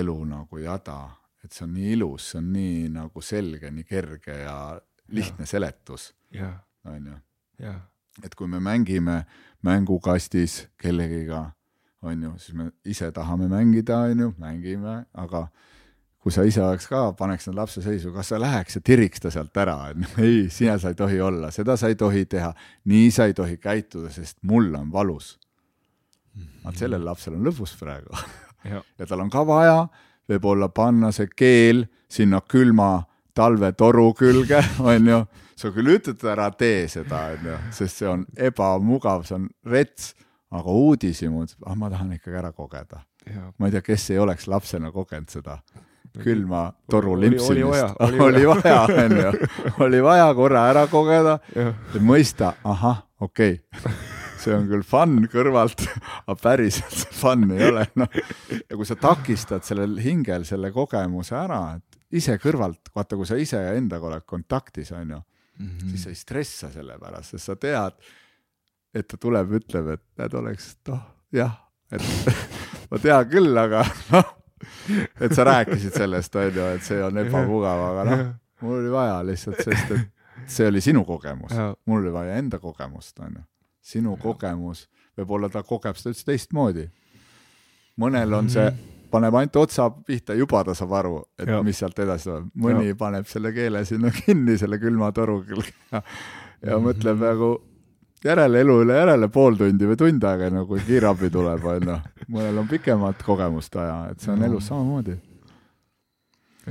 elu 0.00 0.16
nagu 0.30 0.62
jada, 0.62 0.98
et 1.44 1.52
see 1.54 1.66
on 1.66 1.74
nii 1.76 1.92
ilus, 1.96 2.30
see 2.32 2.40
on 2.42 2.52
nii 2.54 2.86
nagu 2.96 3.22
selge, 3.22 3.70
nii 3.70 3.86
kerge 3.86 4.40
ja 4.42 4.56
lihtne 5.14 5.46
ja. 5.46 5.52
seletus. 5.54 6.12
on 6.84 7.12
ju. 7.12 7.74
et 8.24 8.34
kui 8.34 8.48
me 8.48 8.60
mängime 8.60 9.24
mängukastis 9.62 10.66
kellegiga, 10.78 11.50
on 12.02 12.22
ju, 12.22 12.34
siis 12.38 12.54
me 12.54 12.70
ise 12.84 13.10
tahame 13.12 13.48
mängida, 13.48 13.98
on 14.10 14.20
ju, 14.20 14.34
mängime, 14.38 15.04
aga 15.14 15.46
kui 16.26 16.34
sa 16.34 16.42
ise 16.42 16.58
oleks 16.58 16.88
ka, 16.90 17.12
paneks 17.14 17.44
need 17.46 17.54
lapse 17.54 17.78
seisu, 17.84 18.10
kas 18.10 18.32
sa 18.32 18.38
läheks 18.42 18.74
ja 18.74 18.80
tiriks 18.82 19.22
ta 19.22 19.30
sealt 19.30 19.54
ära, 19.62 19.76
et 19.92 20.16
ei, 20.26 20.48
sina 20.50 20.74
sa 20.82 20.90
ei 20.90 20.98
tohi 20.98 21.20
olla, 21.22 21.52
seda 21.54 21.76
sa 21.78 21.86
ei 21.86 21.94
tohi 21.94 22.24
teha, 22.26 22.48
nii 22.90 23.12
sa 23.14 23.28
ei 23.30 23.36
tohi 23.38 23.54
käituda, 23.62 24.10
sest 24.10 24.40
mul 24.42 24.74
on 24.74 24.90
valus. 24.90 25.36
vaat 26.64 26.82
sellel 26.82 27.06
lapsel 27.06 27.38
on 27.38 27.46
lõbus 27.46 27.76
praegu 27.78 28.10
ja. 28.72 28.82
ja 28.82 29.06
tal 29.06 29.22
on 29.22 29.30
ka 29.30 29.46
vaja 29.46 29.86
võib-olla 30.26 30.66
panna 30.74 31.12
see 31.14 31.30
keel 31.30 31.86
sinna 32.10 32.42
külma 32.42 33.06
talvetoru 33.30 34.10
külge, 34.18 34.64
onju. 34.96 35.22
sa 35.54 35.70
küll 35.78 35.94
ütled, 35.94 36.26
ära 36.26 36.50
tee 36.50 36.88
seda, 36.90 37.28
onju, 37.38 37.64
sest 37.70 38.02
see 38.02 38.10
on 38.10 38.26
ebamugav, 38.34 39.22
see 39.30 39.38
on 39.38 39.50
rets, 39.62 40.16
aga 40.50 40.74
uudishimud, 40.74 41.54
ah 41.62 41.78
ma 41.78 41.94
tahan 41.94 42.16
ikkagi 42.18 42.42
ära 42.42 42.50
kogeda. 42.50 43.06
ma 43.30 43.68
ei 43.68 43.78
tea, 43.78 43.90
kes 43.94 44.10
ei 44.10 44.24
oleks 44.26 44.50
lapsena 44.50 44.90
kogenud 44.90 45.30
seda 45.30 45.60
külma 46.22 46.66
toru 46.90 47.16
limpsimist. 47.20 48.00
oli 48.00 48.46
vaja, 48.46 48.82
onju, 49.04 49.32
oli 49.84 50.02
vaja 50.02 50.28
korra 50.34 50.66
ära 50.72 50.84
kogeda, 50.90 51.38
et 51.54 51.98
mõista, 52.02 52.54
ahah, 52.64 53.02
okei 53.20 53.58
okay. 53.60 53.96
see 54.42 54.54
on 54.54 54.68
küll 54.70 54.84
fun 54.86 55.24
kõrvalt, 55.32 55.86
aga 56.26 56.36
päriselt 56.40 56.94
see 56.94 57.16
fun 57.18 57.48
ei 57.56 57.66
ole, 57.70 57.86
noh. 57.98 58.20
ja 58.60 58.76
kui 58.76 58.88
sa 58.88 58.98
takistad 59.00 59.66
sellel 59.66 59.96
hingel 60.02 60.46
selle 60.48 60.70
kogemuse 60.74 61.36
ära, 61.38 61.60
et 61.78 62.20
ise 62.20 62.36
kõrvalt, 62.42 62.92
vaata, 62.94 63.18
kui 63.18 63.28
sa 63.28 63.38
ise 63.40 63.60
endaga 63.74 64.10
oled 64.10 64.26
kontaktis, 64.28 64.92
onju 64.94 65.18
mm, 65.18 65.66
-hmm. 65.66 65.90
siis 65.90 66.06
sa 66.06 66.14
ei 66.14 66.22
stressa 66.22 66.70
selle 66.72 66.98
pärast, 67.02 67.34
sest 67.34 67.50
sa 67.50 67.56
tead, 67.56 67.98
et 68.94 69.08
ta 69.08 69.18
tuleb, 69.20 69.58
ütleb, 69.60 69.92
et 69.96 70.04
näed, 70.20 70.38
oleks, 70.40 70.76
noh, 70.88 71.02
jah, 71.32 71.58
et 71.90 72.02
ma 72.90 73.02
tean 73.02 73.28
küll, 73.30 73.56
aga 73.58 73.84
noh 74.14 74.35
et 75.20 75.34
sa 75.34 75.44
rääkisid 75.44 75.96
sellest, 75.96 76.36
on 76.36 76.50
ju, 76.54 76.66
et 76.78 76.82
see 76.86 77.02
on 77.04 77.18
ebamugav, 77.22 77.82
aga 77.92 78.04
noh, 78.08 78.24
mul 78.64 78.80
oli 78.80 78.92
vaja 78.92 79.20
lihtsalt, 79.26 79.62
sest 79.64 79.94
et 79.96 80.50
see 80.56 80.68
oli 80.68 80.80
sinu 80.84 81.04
kogemus, 81.04 81.52
mul 81.86 82.02
oli 82.02 82.12
vaja 82.12 82.36
enda 82.40 82.58
kogemust, 82.62 83.18
on 83.20 83.38
ju. 83.40 83.46
sinu 83.86 84.16
kogemus, 84.22 84.86
võib-olla 85.18 85.50
ta 85.52 85.62
kogeb 85.66 85.98
seda 86.00 86.14
üldse 86.14 86.28
teistmoodi. 86.28 86.88
mõnel 88.00 88.34
on 88.36 88.50
see 88.52 88.68
paneb 89.10 89.36
ainult 89.38 89.56
otsa 89.56 89.90
pihta, 89.90 90.34
juba 90.34 90.64
ta 90.64 90.74
saab 90.76 90.92
aru, 90.98 91.20
et 91.38 91.48
ja. 91.48 91.62
mis 91.64 91.78
sealt 91.78 91.98
edasi 92.02 92.28
tuleb. 92.28 92.50
mõni 92.66 92.90
ja. 92.90 92.98
paneb 92.98 93.28
selle 93.30 93.52
keele 93.56 93.84
sinna 93.88 94.10
kinni, 94.10 94.58
selle 94.58 94.80
külma 94.82 95.12
toru 95.16 95.42
külge 95.46 95.72
ja, 95.92 96.02
ja 96.62 96.78
mm 96.78 96.84
-hmm. 96.84 97.58
Nagu 98.26 98.42
järele 98.42 98.60
elu 98.60 98.80
üle 98.82 98.98
järele 98.98 99.28
pool 99.28 99.56
tundi 99.56 99.86
või 99.86 99.96
tund 99.96 100.24
aega, 100.24 100.50
enne 100.50 100.66
kui 100.66 100.82
kiirabi 100.86 101.30
tuleb, 101.30 101.64
onju. 101.64 101.96
mõnel 102.28 102.58
on 102.58 102.68
pikemat 102.68 103.22
kogemust 103.22 103.74
vaja, 103.74 104.10
et 104.10 104.20
see 104.20 104.32
on 104.32 104.42
elus 104.42 104.66
samamoodi 104.66 105.16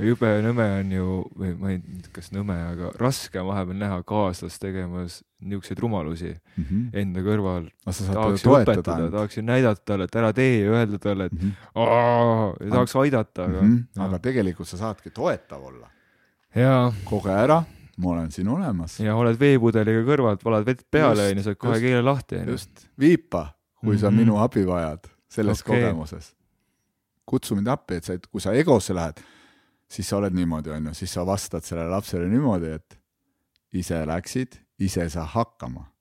jube 0.04 0.28
nõme 0.44 0.66
on 0.80 0.90
ju, 0.92 1.12
või 1.40 1.52
ma 1.56 1.70
ei 1.72 1.78
kas 2.12 2.28
nõme, 2.34 2.52
aga 2.72 2.90
raske 3.00 3.40
on 3.40 3.48
vahepeal 3.48 3.78
näha 3.80 4.02
kaaslast 4.04 4.60
tegemas 4.60 5.22
niisuguseid 5.40 5.80
rumalusi 5.80 6.34
mm 6.34 6.64
-hmm. 6.64 6.82
enda 6.92 7.22
kõrval. 7.24 7.70
tahaks 7.84 8.44
ju 8.44 8.52
õpetada, 8.52 9.10
tahaks 9.10 9.36
ju 9.36 9.42
näidata 9.42 9.80
talle, 9.84 10.04
et 10.04 10.16
ära 10.16 10.32
tee 10.32 10.60
ja 10.60 10.70
öelda 10.70 10.98
talle, 10.98 11.24
et 11.24 11.32
mm 11.32 11.52
-hmm. 11.74 12.70
Tahaks 12.70 12.96
aidata, 12.96 13.44
aga 13.44 13.62
mm. 13.62 13.86
-hmm. 13.96 14.04
aga 14.04 14.18
tegelikult 14.18 14.68
sa 14.68 14.76
saadki 14.76 15.10
toetav 15.10 15.64
olla. 15.64 15.88
koge 17.04 17.30
ära, 17.32 17.64
ma 17.96 18.10
olen 18.10 18.30
siin 18.30 18.48
olemas. 18.48 18.98
ja 19.00 19.16
oled 19.16 19.38
veepudeliga 19.40 20.02
kõrvalt, 20.08 20.44
valad 20.44 20.66
vett 20.66 20.84
peale 20.90 21.30
onju, 21.32 21.42
saad 21.46 21.60
kohe 21.60 21.80
keele 21.80 22.02
lahti 22.02 22.40
onju. 22.40 22.56
just, 22.56 22.88
viipa, 22.98 23.48
kui 23.80 23.88
mm 23.88 23.96
-hmm. 23.96 24.00
sa 24.00 24.10
mhm. 24.10 24.18
minu 24.18 24.38
abi 24.38 24.66
vajad 24.66 25.08
selles 25.28 25.62
okay. 25.62 25.80
kogemuses. 25.80 26.34
kutsu 27.26 27.54
mind 27.54 27.66
appi, 27.66 27.94
et 27.94 28.04
sa, 28.04 28.18
kui 28.30 28.40
sa 28.40 28.52
egosse 28.52 28.94
lähed 28.94 29.24
siis 29.88 30.08
sa 30.08 30.16
oled 30.16 30.34
niimoodi, 30.34 30.70
on 30.70 30.86
ju, 30.86 30.94
siis 30.94 31.12
sa 31.14 31.26
vastad 31.26 31.64
sellele 31.64 31.90
lapsele 31.90 32.28
niimoodi, 32.28 32.70
et 32.78 32.98
ise 33.72 34.02
läksid, 34.06 34.58
ise 34.78 35.08
saa 35.10 35.26
hakkama. 35.34 35.92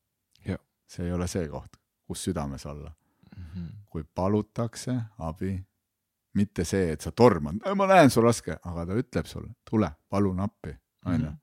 see 0.88 1.08
ei 1.08 1.12
ole 1.12 1.26
see 1.28 1.48
koht, 1.50 1.80
kus 2.08 2.24
südames 2.24 2.66
olla 2.66 2.92
mm. 3.38 3.44
-hmm. 3.44 3.70
kui 3.90 4.04
palutakse 4.04 4.94
abi, 5.18 5.66
mitte 6.34 6.64
see, 6.64 6.92
et 6.92 7.02
sa 7.02 7.12
tormad, 7.12 7.56
ma 7.76 7.88
näen, 7.88 8.10
sul 8.10 8.24
raske, 8.24 8.58
aga 8.64 8.86
ta 8.86 8.94
ütleb 8.94 9.26
sulle, 9.26 9.50
tule, 9.70 9.90
palun 10.10 10.40
appi, 10.40 10.76
on 11.06 11.14
ju. 11.14 11.20
Mhm. 11.20 11.38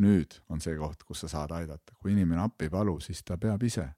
Nüüd 0.00 0.40
on 0.48 0.60
see 0.60 0.76
koht, 0.76 1.02
kus 1.04 1.20
sa 1.24 1.28
saad 1.28 1.52
aidata, 1.52 1.94
kui 2.00 2.12
inimene 2.12 2.42
appi 2.42 2.68
ei 2.68 2.70
palu, 2.72 2.98
siis 3.00 3.22
ta 3.24 3.36
peab 3.38 3.62
ise 3.62 3.88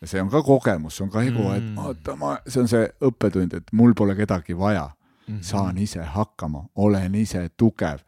ja 0.00 0.08
see 0.08 0.22
on 0.22 0.30
ka 0.32 0.42
kogemus, 0.44 0.96
see 0.96 1.04
on 1.04 1.12
ka 1.12 1.22
ego 1.26 1.44
mm., 1.44 1.56
et 1.58 1.76
vaata, 1.76 2.16
ma, 2.16 2.32
see 2.46 2.62
on 2.62 2.70
see 2.70 2.88
õppetund, 3.10 3.56
et 3.58 3.72
mul 3.76 3.94
pole 3.96 4.16
kedagi 4.18 4.56
vaja 4.56 4.88
mm, 4.88 5.34
-hmm. 5.34 5.42
saan 5.44 5.78
ise 5.78 6.04
hakkama, 6.16 6.64
olen 6.74 7.14
ise 7.14 7.48
tugev, 7.56 8.00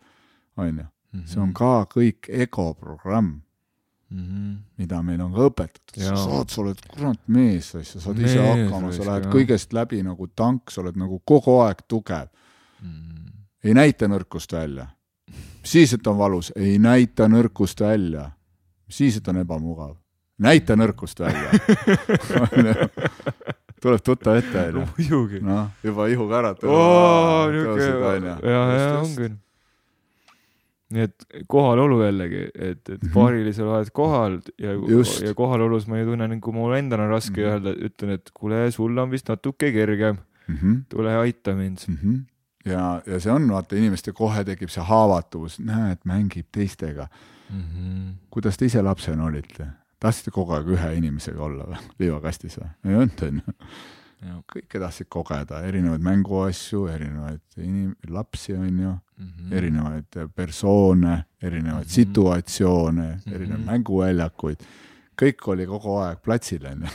on 0.57 0.79
ju. 0.79 0.87
see 1.25 1.41
on 1.41 1.49
mhm. 1.49 1.55
ka 1.55 1.87
kõik 1.95 2.29
egoprogramm 2.29 3.43
mm, 4.11 4.23
-hmm. 4.25 4.57
mida 4.79 5.03
meil 5.03 5.21
on 5.21 5.33
ka 5.33 5.49
õpetatud, 5.51 6.01
sa 6.01 6.17
saad, 6.17 6.49
sa 6.49 6.61
oled 6.61 6.81
kurat 6.89 7.21
mees, 7.27 7.71
sa 7.71 7.85
saad 7.85 8.17
mees, 8.17 8.31
ise 8.31 8.47
hakkama, 8.47 8.93
sa 8.93 9.05
lähed 9.05 9.29
jah. 9.29 9.35
kõigest 9.35 9.73
läbi 9.73 10.03
nagu 10.03 10.27
tank, 10.27 10.71
sa 10.71 10.81
oled 10.81 10.97
nagu 10.97 11.21
kogu 11.25 11.61
aeg 11.61 11.85
tugev 11.89 12.29
mm. 12.81 12.89
-hmm. 12.89 13.33
ei 13.65 13.75
näita 13.75 14.09
nõrkust 14.09 14.53
välja. 14.53 14.89
Siis, 15.65 15.95
et 15.95 16.07
on 16.07 16.19
valus, 16.19 16.53
ei 16.57 16.79
näita 16.79 17.29
nõrkust 17.29 17.81
välja. 17.81 18.31
siis, 18.89 19.17
et 19.17 19.29
on 19.29 19.37
ebamugav 19.37 19.97
näita 20.43 20.77
nõrkust 20.77 21.21
välja 21.21 21.51
tuleb 23.83 24.03
tuttav 24.05 24.37
ette, 24.39 24.67
onju. 24.71 24.85
muidugi. 24.97 25.41
noh, 25.45 25.71
juba 25.85 26.09
küll. 29.19 29.35
nii 30.93 31.03
et 31.09 31.19
kohalolu 31.51 31.97
jällegi, 32.05 32.43
et, 32.53 32.83
et 32.85 32.99
mhm. 32.99 33.13
paarilisel 33.15 33.67
oled 33.71 33.91
kohal 33.97 34.33
ja, 34.61 34.71
ja 34.77 35.35
kohalolus 35.39 35.85
ma 35.91 35.95
ju 36.03 36.07
tunnen, 36.13 36.37
kui 36.45 36.53
mul 36.57 36.73
endal 36.79 37.01
on 37.07 37.11
raske 37.15 37.41
mm 37.41 37.47
-hmm. 37.47 37.53
öelda, 37.55 37.71
ütlen, 37.89 38.11
et 38.19 38.27
kuule, 38.35 38.59
sul 38.71 38.93
on 38.99 39.09
vist 39.11 39.27
natuke 39.29 39.73
kergem 39.73 40.17
mm. 40.47 40.57
-hmm. 40.57 40.75
tule 40.89 41.17
aita 41.17 41.55
mind 41.55 41.79
mm. 41.89 41.97
-hmm. 41.97 42.17
Ja, 42.65 43.03
ja 43.07 43.21
see 43.21 43.33
on, 43.33 43.49
vaata, 43.51 43.77
inimestel 43.77 44.15
kohe 44.17 44.45
tekib 44.45 44.71
see 44.73 44.85
haavatavus, 44.87 45.59
näed, 45.61 46.03
mängib 46.09 46.47
teistega 46.53 47.09
mm. 47.51 47.63
-hmm. 47.63 48.13
kuidas 48.31 48.57
te 48.59 48.67
ise 48.67 48.83
lapsena 48.83 49.25
olite? 49.25 49.67
tahtsite 50.03 50.31
kogu 50.35 50.57
aeg 50.57 50.71
ühe 50.77 50.95
inimesega 50.99 51.43
olla 51.43 51.67
või, 51.71 51.83
liivakastis 52.03 52.59
või? 52.59 52.71
ei 52.85 52.99
olnud, 52.99 53.23
onju. 53.29 53.57
kõike 54.55 54.81
tahtsid 54.83 55.09
kogeda, 55.11 55.63
erinevaid 55.67 56.03
mänguasju, 56.07 56.85
erinevaid 56.91 57.63
inim-, 57.63 57.95
lapsi, 58.11 58.55
onju 58.55 58.93
mm, 58.93 59.29
-hmm. 59.29 59.55
erinevaid 59.59 60.21
persoone, 60.35 61.25
erinevaid 61.43 61.85
mm 61.85 61.89
-hmm. 61.89 61.95
situatsioone 61.95 63.09
mm, 63.09 63.19
-hmm. 63.25 63.35
erinevaid 63.35 63.65
mänguväljakuid, 63.71 64.69
kõik 65.23 65.49
oli 65.55 65.67
kogu 65.67 65.97
aeg 65.97 66.23
platsil, 66.23 66.67
onju. 66.67 66.95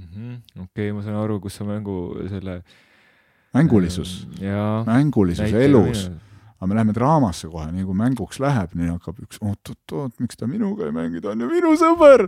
Mhm. 0.00 0.34
okei, 0.62 0.92
ma 0.92 1.02
saan 1.02 1.16
aru, 1.16 1.40
kus 1.40 1.56
see 1.58 1.66
mängu, 1.66 1.96
selle 2.30 2.62
mängulisus, 3.54 4.26
ähm, 4.40 4.86
mängulisus 4.86 5.52
elus 5.52 6.08
minu 6.08 6.18
aga 6.60 6.68
me 6.68 6.76
läheme 6.76 6.92
draamasse 6.92 7.48
kohe, 7.48 7.70
nii 7.72 7.86
kui 7.88 7.96
mänguks 7.96 8.40
läheb, 8.42 8.74
nii 8.76 8.90
hakkab 8.92 9.22
üks 9.24 9.38
oot-oot-oot, 9.40 10.18
miks 10.20 10.36
ta 10.36 10.48
minuga 10.48 10.90
ei 10.90 10.92
mängi, 10.92 11.22
ta 11.24 11.32
on 11.32 11.40
ju 11.40 11.46
minu 11.48 11.70
sõber, 11.80 12.26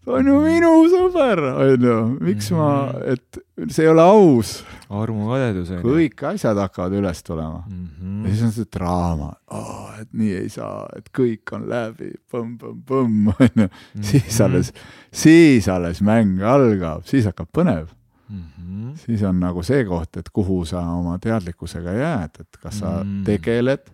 ta 0.00 0.14
on 0.16 0.30
ju 0.30 0.36
minu 0.40 0.70
sõber, 0.88 1.42
onju, 1.52 1.96
miks 2.24 2.48
mm 2.48 2.56
-hmm. 2.56 2.62
ma, 2.62 2.92
mhm. 2.94 3.12
et 3.12 3.74
see 3.74 3.84
ei 3.84 3.90
ole 3.92 4.02
aus. 4.02 4.54
armukadedus 4.88 5.70
on 5.74 5.82
ju. 5.82 5.92
kõik 5.92 6.24
asjad 6.30 6.56
hakkavad 6.56 6.96
üles 6.96 7.22
tulema 7.22 7.64
mm. 7.68 7.88
-hmm. 8.00 8.24
ja 8.24 8.30
siis 8.30 8.42
on 8.42 8.52
see 8.52 8.70
draama 8.72 9.32
oh,, 9.50 9.92
et 10.00 10.08
nii 10.12 10.32
ei 10.32 10.48
saa, 10.48 10.88
et 10.96 11.10
kõik 11.12 11.52
on 11.52 11.68
läbi, 11.68 12.14
põmm-põmm-põmm, 12.32 13.28
onju. 13.44 13.68
siis 14.00 14.40
alles, 14.40 14.72
siis 15.12 15.68
alles 15.68 16.00
mäng 16.00 16.40
algab, 16.40 17.04
siis 17.04 17.28
hakkab 17.28 17.52
põnev 17.52 17.92
mm. 18.28 18.42
-hmm. 18.42 18.96
siis 18.96 19.22
on 19.22 19.40
nagu 19.40 19.62
see 19.62 19.84
koht, 19.84 20.16
et 20.16 20.28
kuhu 20.32 20.64
sa 20.64 20.80
oma 20.80 21.18
teadlikkusega 21.18 21.92
jääd, 21.92 22.40
et 22.40 22.56
kas 22.62 22.78
sa 22.78 23.04
mm 23.04 23.10
-hmm. 23.10 23.24
tegeled 23.24 23.90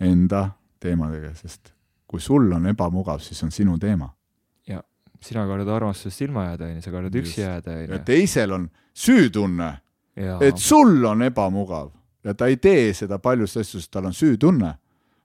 enda 0.00 0.50
teemadega, 0.80 1.34
sest 1.34 1.72
kui 2.06 2.20
sul 2.20 2.52
on 2.52 2.66
ebamugav, 2.66 3.18
siis 3.18 3.42
on 3.42 3.50
sinu 3.50 3.78
teema. 3.78 4.14
ja 4.66 4.82
sina 5.20 5.46
kardad 5.46 5.68
armastusest 5.68 6.20
ilma 6.20 6.44
jääda, 6.44 6.64
onju, 6.64 6.82
sa 6.82 6.90
kardad 6.90 7.14
üksi 7.14 7.40
jääda, 7.40 7.70
onju. 7.70 7.92
ja 7.92 7.98
teisel 7.98 8.52
on 8.52 8.70
süütunne, 8.94 9.78
et 10.40 10.56
sul 10.58 11.04
on 11.04 11.22
ebamugav 11.22 11.90
ja 12.24 12.34
ta 12.34 12.46
ei 12.46 12.56
tee 12.56 12.92
seda 12.94 13.18
paljusid 13.18 13.60
asju, 13.60 13.80
sest 13.80 13.90
tal 13.90 14.04
on 14.04 14.12
süütunne. 14.12 14.74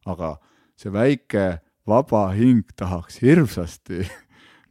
aga 0.05 0.35
see 0.77 0.91
väike 0.93 1.59
vaba 1.87 2.27
hing 2.31 2.67
tahaks 2.75 3.21
hirmsasti 3.21 4.05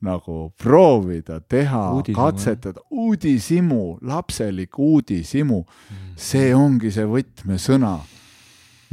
nagu 0.04 0.50
proovida, 0.60 1.40
teha, 1.40 1.84
katsetada, 2.14 2.82
uudishimu, 2.90 3.98
lapselik 4.02 4.78
uudishimu 4.78 5.62
mm., 5.64 6.12
see 6.16 6.52
ongi 6.56 6.92
see 6.94 7.06
võtmesõna, 7.08 7.96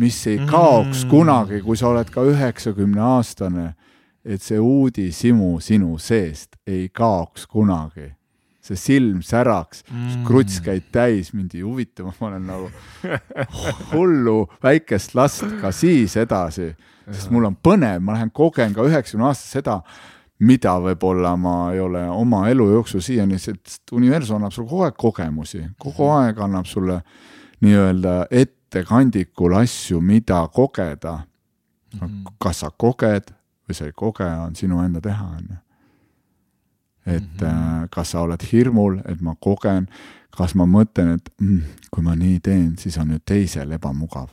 mis 0.01 0.21
ei 0.31 0.39
kaoks 0.47 1.05
mm. 1.05 1.11
kunagi, 1.11 1.61
kui 1.65 1.77
sa 1.77 1.91
oled 1.91 2.09
ka 2.13 2.23
üheksakümne 2.27 3.03
aastane, 3.17 3.67
et 4.25 4.41
see 4.41 4.59
uudishimu 4.61 5.57
sinu 5.63 5.97
seest 6.01 6.57
ei 6.69 6.87
kaoks 6.93 7.47
kunagi 7.49 8.11
see 8.61 8.77
silm 8.77 9.21
säraks 9.25 9.81
mm., 9.89 10.23
kruts 10.27 10.59
käib 10.61 10.85
täis, 10.93 11.31
mind 11.33 11.55
ei 11.57 11.63
huvita, 11.65 12.05
ma 12.05 12.27
olen 12.29 12.45
nagu 12.45 12.69
hullu 13.93 14.37
väikest 14.63 15.15
last 15.17 15.47
ka 15.61 15.73
siis 15.73 16.15
edasi, 16.21 16.71
sest 17.09 17.31
mul 17.33 17.49
on 17.49 17.57
põnev, 17.57 18.03
ma 18.05 18.19
lähen 18.19 18.29
kogen 18.33 18.75
ka 18.77 18.85
üheksakümne 18.85 19.31
aastaselt 19.31 19.57
seda, 19.57 19.79
mida 20.41 20.73
võib-olla 20.81 21.35
ma 21.37 21.55
ei 21.73 21.79
ole 21.79 22.01
oma 22.09 22.45
elu 22.49 22.67
jooksul 22.71 23.03
siiani, 23.05 23.37
sest 23.39 23.93
universum 23.93 24.39
annab 24.39 24.53
sulle 24.55 24.69
kogu 24.69 24.85
aeg 24.87 24.97
kogemusi, 24.97 25.65
kogu 25.77 26.07
mhm. 26.07 26.21
aeg 26.21 26.41
annab 26.47 26.69
sulle 26.69 27.01
nii-öelda 27.61 28.15
ettekandikul 28.31 29.53
asju, 29.59 30.01
mida 30.01 30.41
kogeda 30.53 31.19
mm. 31.19 31.99
-hmm. 31.99 32.33
kas 32.41 32.63
sa 32.63 32.71
koged 32.77 33.29
või 33.69 33.77
sa 33.77 33.85
ei 33.85 33.93
koge, 33.95 34.25
on 34.25 34.55
sinu 34.55 34.81
enda 34.81 35.01
teha, 35.01 35.25
on 35.25 35.45
ju. 35.49 35.55
et 37.05 37.21
mm 37.41 37.47
-hmm. 37.47 37.87
kas 37.91 38.11
sa 38.11 38.21
oled 38.21 38.41
hirmul, 38.51 38.99
et 39.05 39.21
ma 39.21 39.35
kogen, 39.39 39.87
kas 40.37 40.55
ma 40.55 40.65
mõtlen, 40.65 41.15
et 41.15 41.33
mm, 41.41 41.61
kui 41.91 42.03
ma 42.03 42.15
nii 42.15 42.39
teen, 42.39 42.77
siis 42.77 42.97
on 42.97 43.11
ju 43.11 43.19
teisel 43.25 43.71
ebamugav, 43.71 44.29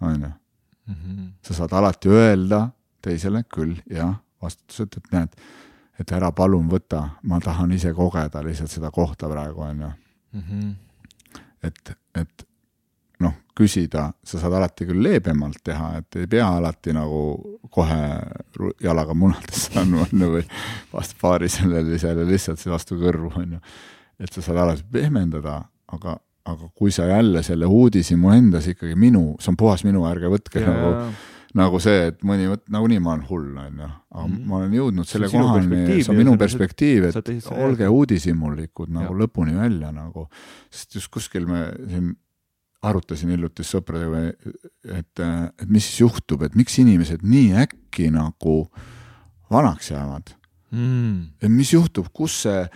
on 0.00 0.20
ju. 0.22 0.30
Mhm. 0.86 1.26
sa 1.42 1.54
saad 1.54 1.72
alati 1.72 2.08
öelda 2.08 2.68
teisele 3.02 3.44
küll, 3.54 3.76
jah 3.90 4.14
vastutused, 4.42 4.98
et 4.98 5.14
näed, 5.14 5.38
et 5.98 6.12
ära 6.14 6.30
palun 6.32 6.68
võta, 6.70 7.04
ma 7.22 7.40
tahan 7.42 7.72
ise 7.74 7.92
kogeda 7.96 8.42
lihtsalt 8.46 8.70
seda 8.70 8.90
kohta 8.94 9.30
praegu, 9.30 9.64
on 9.66 9.86
ju. 9.86 9.94
Mhm. 10.38 10.68
et, 11.64 11.90
et 12.14 12.44
noh, 13.24 13.34
küsida, 13.56 14.04
sa 14.22 14.38
saad 14.38 14.54
alati 14.58 14.86
küll 14.86 15.02
leebemalt 15.02 15.62
teha, 15.64 15.96
et 15.98 16.18
ei 16.20 16.28
pea 16.30 16.46
alati 16.58 16.92
nagu 16.94 17.22
kohe 17.74 17.98
jalaga 18.82 19.16
munadesse 19.18 19.74
andma, 19.80 20.04
on 20.06 20.24
ju, 20.24 20.30
või 20.36 20.44
vastu 20.92 21.18
paari 21.20 21.50
sellele 21.50 21.98
lihtsalt 22.28 22.62
vastu 22.70 22.98
kõrvu, 23.00 23.32
on 23.40 23.56
ju. 23.56 23.60
et 24.22 24.32
sa 24.34 24.44
saad 24.44 24.62
alati 24.62 24.86
pehmendada, 24.92 25.62
aga, 25.94 26.18
aga 26.48 26.70
kui 26.78 26.94
sa 26.94 27.08
jälle 27.08 27.42
selle 27.46 27.66
uudishimu 27.66 28.30
endas 28.36 28.68
ikkagi 28.70 28.94
minu, 28.98 29.32
see 29.40 29.52
on 29.54 29.58
puhas 29.58 29.84
minu, 29.88 30.04
ärge 30.10 30.30
võtke 30.30 30.62
ja, 30.62 30.70
nagu 30.70 31.10
nagu 31.56 31.80
see, 31.80 32.08
et 32.10 32.22
mõni 32.26 32.48
nagunii 32.68 33.00
ma 33.00 33.14
olen 33.14 33.26
hull, 33.30 33.50
on 33.56 33.82
ju, 33.82 33.88
aga 33.88 34.26
mm 34.26 34.32
-hmm. 34.34 34.46
ma 34.50 34.56
olen 34.60 34.74
jõudnud 34.76 35.08
selle 35.08 35.30
kohani, 35.32 35.82
see 36.02 36.12
on 36.12 36.18
ja 36.18 36.24
minu 36.24 36.36
perspektiiv, 36.40 37.08
et 37.08 37.50
olge 37.54 37.88
uudishimulikud 37.88 38.92
nagu 38.92 39.14
Jah. 39.14 39.20
lõpuni 39.22 39.56
välja 39.56 39.92
nagu, 39.92 40.28
sest 40.70 40.94
just 40.94 41.10
kuskil 41.10 41.46
me 41.46 41.70
siin 41.88 42.16
arutasin 42.82 43.32
hiljuti 43.34 43.64
sõpradega, 43.66 44.34
et, 44.98 45.20
et 45.20 45.68
mis 45.68 45.84
siis 45.84 46.00
juhtub, 46.04 46.42
et 46.42 46.54
miks 46.54 46.78
inimesed 46.78 47.24
nii 47.26 47.54
äkki 47.64 48.10
nagu 48.14 48.68
vanaks 49.50 49.90
jäävad 49.90 50.34
mm.. 50.70 51.40
et 51.42 51.50
mis 51.50 51.72
juhtub, 51.72 52.06
kus 52.12 52.42
see, 52.44 52.68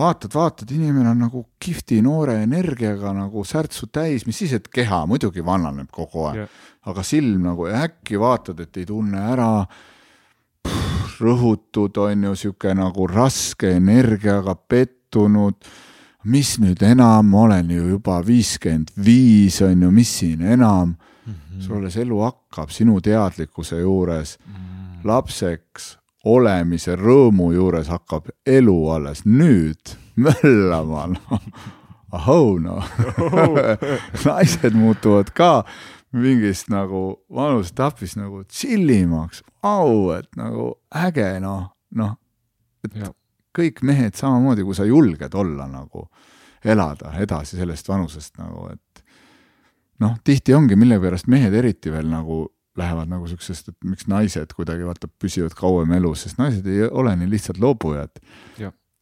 vaatad, 0.00 0.32
vaatad, 0.34 0.70
inimene 0.72 1.10
on 1.12 1.18
nagu 1.26 1.42
kihvti 1.60 2.00
noore 2.02 2.38
energiaga 2.46 3.12
nagu 3.16 3.44
särtsu 3.44 3.86
täis, 3.92 4.24
mis 4.26 4.38
siis, 4.40 4.52
et 4.56 4.68
keha 4.72 5.02
muidugi 5.10 5.44
vananeb 5.44 5.90
kogu 5.92 6.24
aeg 6.30 6.42
Jah. 6.44 6.48
aga 6.90 7.02
silm 7.04 7.42
nagu 7.50 7.68
äkki 7.68 8.18
vaatad, 8.20 8.60
et 8.64 8.76
ei 8.80 8.86
tunne 8.88 9.20
ära, 9.34 9.50
rõhutud 11.20 11.98
on 12.00 12.22
ju 12.30 12.34
sihuke 12.38 12.72
nagu 12.76 13.06
raske 13.10 13.74
energiaga 13.76 14.54
pettunud. 14.56 15.54
mis 16.24 16.58
nüüd 16.60 16.82
enam, 16.84 17.30
ma 17.32 17.38
olen 17.46 17.70
ju 17.72 17.82
juba 17.94 18.18
viiskümmend 18.20 18.90
viis 19.04 19.56
on 19.64 19.82
ju, 19.82 19.90
mis 19.90 20.10
siin 20.18 20.42
enam 20.42 20.96
Mhm. 21.26 21.60
sul 21.60 21.76
alles 21.78 21.96
elu 21.96 22.18
hakkab 22.20 22.68
sinu 22.70 23.00
teadlikkuse 23.00 23.80
juures 23.80 24.36
Mm. 24.46 25.00
lapseks 25.04 25.96
olemise 26.24 26.96
rõõmu 27.00 27.52
juures 27.54 27.88
hakkab 27.88 28.28
elu 28.46 28.78
alles 28.94 29.24
nüüd 29.24 29.94
möllama 30.20 31.06
noh. 31.14 31.46
ahoo 32.12 32.58
noh 32.58 32.84
naised 34.26 34.76
muutuvad 34.76 35.32
ka 35.36 35.64
mingist 36.12 36.70
nagu 36.70 37.20
vanusetapist 37.30 38.18
nagu 38.18 38.42
tšillimaks, 38.48 39.44
au, 39.66 40.10
et 40.16 40.28
nagu 40.38 40.72
äge 41.06 41.28
noh, 41.42 41.68
noh, 41.96 42.16
et 42.84 42.96
Jah. 42.98 43.12
kõik 43.56 43.82
mehed 43.86 44.18
samamoodi, 44.18 44.64
kui 44.66 44.74
sa 44.74 44.86
julged 44.88 45.34
olla 45.38 45.68
nagu, 45.70 46.08
elada 46.64 47.14
edasi 47.22 47.60
sellest 47.60 47.88
vanusest 47.88 48.40
nagu, 48.40 48.66
et 48.74 49.04
noh, 50.02 50.16
tihti 50.26 50.54
ongi, 50.56 50.78
mille 50.78 50.98
pärast 51.02 51.30
mehed 51.30 51.54
eriti 51.54 51.92
veel 51.94 52.10
nagu 52.10 52.42
lähevad 52.76 53.08
nagu 53.10 53.26
siuksest, 53.28 53.68
et 53.68 53.76
miks 53.84 54.06
naised 54.06 54.52
kuidagi 54.56 54.84
vaata 54.86 55.08
püsivad 55.22 55.54
kauem 55.58 55.92
elus, 55.92 56.22
sest 56.22 56.38
naised 56.38 56.66
ei 56.66 56.84
ole 56.90 57.16
nii 57.16 57.30
lihtsalt 57.30 57.58
loobujad. 57.58 58.20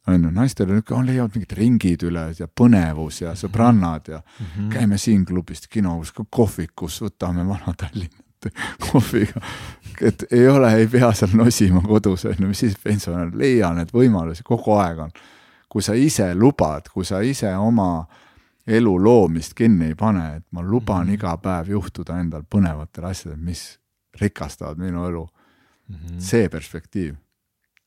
On 0.09 0.23
ju, 0.25 0.31
naistel 0.33 0.71
on 0.73 0.79
ikka, 0.81 1.03
leiavad 1.05 1.35
mingid 1.37 1.51
ringid 1.53 2.03
üles 2.09 2.39
ja 2.41 2.47
põnevus 2.49 3.21
ja 3.21 3.35
sõbrannad 3.37 4.09
ja 4.09 4.23
Mhm. 4.41 4.71
käime 4.73 4.97
siin 4.99 5.25
klubist, 5.29 5.67
kinos, 5.69 6.13
kohvikus, 6.31 7.03
võtame 7.03 7.45
Vana-Tallinnat 7.45 8.49
kohviga. 8.93 9.41
et 10.01 10.25
ei 10.33 10.49
ole, 10.49 10.71
ei 10.75 10.87
pea 10.87 11.13
seal 11.13 11.31
nosima 11.35 11.81
kodus, 11.83 12.25
on 12.25 12.35
ju, 12.39 12.47
mis 12.49 12.59
siis 12.59 12.77
pensionär, 12.83 13.31
leia 13.35 13.73
need 13.75 13.91
võimalusi, 13.93 14.43
kogu 14.45 14.73
aeg 14.79 14.99
on. 14.99 15.11
kui 15.69 15.83
sa 15.83 15.93
ise 15.93 16.35
lubad, 16.35 16.89
kui 16.89 17.05
sa 17.05 17.21
ise 17.21 17.51
oma 17.57 18.07
elu 18.69 18.93
loomist 19.05 19.55
kinni 19.57 19.87
ei 19.93 19.95
pane, 19.99 20.25
et 20.37 20.45
ma 20.53 20.63
luban 20.63 21.07
Mhm. 21.07 21.15
iga 21.15 21.37
päev 21.41 21.69
juhtuda 21.73 22.19
endal 22.21 22.43
põnevatel 22.43 23.05
asjadel, 23.09 23.39
mis 23.41 23.79
rikastavad 24.21 24.79
minu 24.79 25.07
elu, 25.09 25.27
Mhm. 25.89 26.19
see 26.21 26.49
perspektiiv 26.49 27.17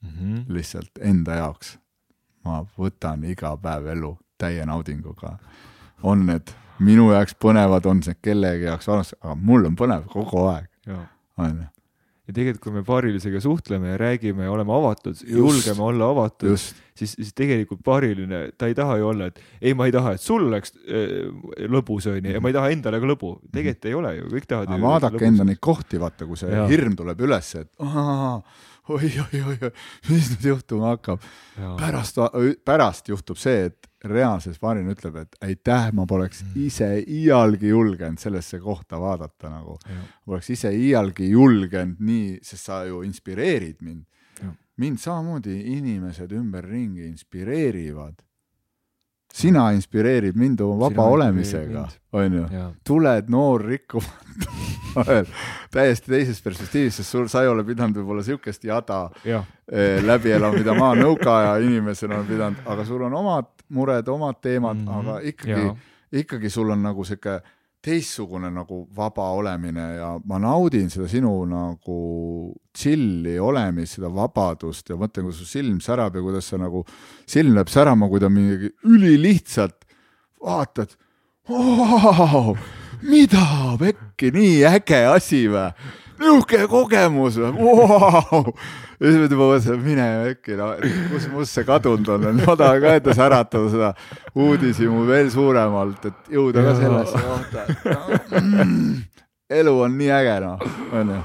Mhm. 0.04 0.46
lihtsalt 0.50 0.98
enda 1.02 1.32
jaoks. 1.36 1.78
ma 2.46 2.64
võtan 2.78 3.24
iga 3.30 3.56
päev 3.58 3.86
elu 3.92 4.18
täie 4.40 4.66
naudinguga. 4.66 5.38
on 6.04 6.26
need 6.26 6.50
minu 6.80 7.12
jaoks 7.12 7.36
põnevad, 7.38 7.86
on 7.86 8.02
see 8.02 8.16
kellegi 8.22 8.64
jaoks 8.66 8.88
valus, 8.88 9.14
aga 9.22 9.36
mul 9.36 9.66
on 9.66 9.76
põnev 9.76 10.08
kogu 10.10 10.48
aeg, 10.50 10.66
on 11.38 11.52
ju, 11.58 11.68
ja 12.28 12.34
tegelikult, 12.34 12.62
kui 12.64 12.72
me 12.72 12.82
paarilisega 12.84 13.40
suhtleme 13.42 13.92
ja 13.92 13.98
räägime 13.98 14.44
ja 14.44 14.52
oleme 14.52 14.74
avatud, 14.74 15.16
julgeme 15.28 15.82
olla 15.82 16.10
avatud, 16.10 16.58
siis, 17.02 17.16
siis 17.18 17.34
tegelikult 17.38 17.82
paariline, 17.86 18.44
ta 18.58 18.70
ei 18.72 18.78
taha 18.78 18.96
ju 19.02 19.10
olla, 19.12 19.28
et 19.32 19.42
ei, 19.60 19.74
ma 19.78 19.90
ei 19.90 19.94
taha, 19.96 20.16
et 20.18 20.24
sul 20.24 20.46
oleks 20.48 20.76
äh, 20.86 21.68
lõbus, 21.72 22.08
onju, 22.14 22.36
ja 22.38 22.42
ma 22.44 22.52
ei 22.54 22.58
taha 22.58 22.72
endale 22.78 23.02
ka 23.04 23.10
lõbu. 23.12 23.36
tegelikult 23.52 23.90
ei 23.92 23.98
ole 23.98 24.16
ju, 24.20 24.32
kõik 24.38 24.50
tahavad 24.54 24.74
vaadake 24.88 25.26
enda 25.32 25.48
neid 25.52 25.62
kohti, 25.64 26.00
vaata, 26.02 26.30
kui 26.30 26.40
see 26.40 26.52
Jaa. 26.54 26.68
hirm 26.72 26.96
tuleb 27.00 27.22
üles, 27.28 27.54
et 27.62 27.72
oi-oi-oi, 28.92 29.72
mis 30.10 30.32
nüüd 30.34 30.48
juhtuma 30.52 30.96
hakkab. 30.96 31.22
pärast, 31.80 32.18
pärast 32.66 33.10
juhtub 33.12 33.38
see, 33.40 33.68
et 33.70 33.88
reaalses 34.10 34.58
paarina 34.60 34.96
ütleb, 34.96 35.20
et 35.22 35.36
aitäh, 35.46 35.92
ma 35.94 36.08
poleks 36.10 36.42
Mm. 36.44 36.66
ise 36.66 36.88
iialgi 37.06 37.70
julgenud 37.70 38.18
sellesse 38.20 38.60
kohta 38.60 38.98
vaadata 39.00 39.50
nagu. 39.54 39.78
Poleks 40.26 40.50
ise 40.50 40.72
iialgi 40.74 41.30
julgenud 41.30 42.00
nii, 42.02 42.40
sest 42.42 42.66
sa 42.66 42.84
ju 42.86 43.04
inspireerid 43.06 43.78
mind. 43.86 44.06
Mind 44.82 45.00
samamoodi 45.02 45.56
inimesed 45.78 46.32
ümberringi 46.32 47.06
inspireerivad. 47.08 48.20
sina 49.34 49.70
inspireerid 49.72 50.36
mind 50.36 50.60
oma 50.60 50.80
vaba 50.80 51.04
Sina 51.04 51.04
olemisega 51.04 51.86
onju. 52.12 52.48
tuled 52.84 53.30
noor 53.30 53.64
rikkumatu 53.66 54.50
täiesti 55.76 56.12
teisest 56.12 56.44
perspektiivist, 56.44 56.98
sest 57.00 57.16
sul, 57.16 57.30
sa 57.32 57.46
ei 57.46 57.48
ole 57.48 57.64
pidanud 57.64 57.96
võib-olla 57.96 58.26
siukest 58.28 58.66
jada 58.68 59.06
jah, 59.24 59.46
eh, 59.72 60.02
läbi 60.04 60.34
elama, 60.36 60.60
mida 60.60 60.76
ma 60.76 60.92
nõukaaja 61.00 61.56
inimesena 61.64 62.18
olen 62.18 62.28
pidanud, 62.28 62.68
aga 62.74 62.86
sul 62.86 63.06
on 63.08 63.16
omad 63.22 63.48
mured, 63.70 64.12
omad 64.12 64.42
teemad 64.44 64.82
mm. 64.82 64.88
-hmm. 64.88 65.00
aga 65.00 65.20
ikkagi 65.32 65.72
ikkagi 66.12 66.50
sul 66.50 66.70
on 66.70 66.84
nagu 66.84 67.04
sihuke 67.08 67.40
teistsugune 67.82 68.52
nagu 68.54 68.84
vaba 68.96 69.32
olemine 69.34 69.86
ja 69.98 70.10
ma 70.30 70.38
naudin 70.42 70.90
seda 70.94 71.08
sinu 71.10 71.32
nagu 71.50 71.98
chill'i 72.78 73.40
olemist, 73.42 73.98
seda 73.98 74.12
vabadust 74.14 74.92
ja 74.92 74.98
mõtlen, 75.00 75.28
kui 75.28 75.38
su 75.38 75.48
silm 75.50 75.80
särab 75.82 76.16
ja 76.16 76.22
kuidas 76.22 76.52
sa 76.52 76.60
nagu, 76.62 76.84
silm 77.30 77.56
läheb 77.58 77.72
särama, 77.74 78.10
kui 78.12 78.22
ta 78.22 78.30
mingi 78.30 78.70
ülilihtsalt 78.86 79.88
vaatad 80.42 80.94
wow,, 81.50 82.54
mida 83.02 83.76
pekki, 83.82 84.30
nii 84.36 84.62
äge 84.70 85.02
asi 85.10 85.44
või, 85.50 85.72
niisugune 86.22 86.70
kogemus 86.70 87.42
või 87.42 87.66
wow., 87.66 88.54
ja 89.02 89.10
siis 89.10 89.18
ma 89.18 89.28
juba 89.28 89.48
mõtlesin, 89.50 89.82
mine 89.82 90.08
äkki, 90.30 90.56
no 90.60 90.72
kus 91.12 91.28
must 91.34 91.58
see 91.58 91.66
kadunud 91.66 92.10
on, 92.14 92.42
ma 92.46 92.56
tahan 92.60 92.82
ka 92.84 92.96
ette 93.00 93.16
säratada 93.18 93.72
seda 93.74 93.94
uudishimu 94.38 95.06
veel 95.10 95.32
suuremalt, 95.34 96.06
et 96.12 96.36
jõuda 96.38 96.66
ka 96.68 96.76
sellesse 96.78 97.24
kohta, 97.26 97.66
no, 97.90 98.20
mm, 98.42 98.92
elu 99.62 99.78
on 99.88 99.98
nii 99.98 100.12
äge 100.22 100.38
noh, 100.46 100.68
onju. 101.02 101.24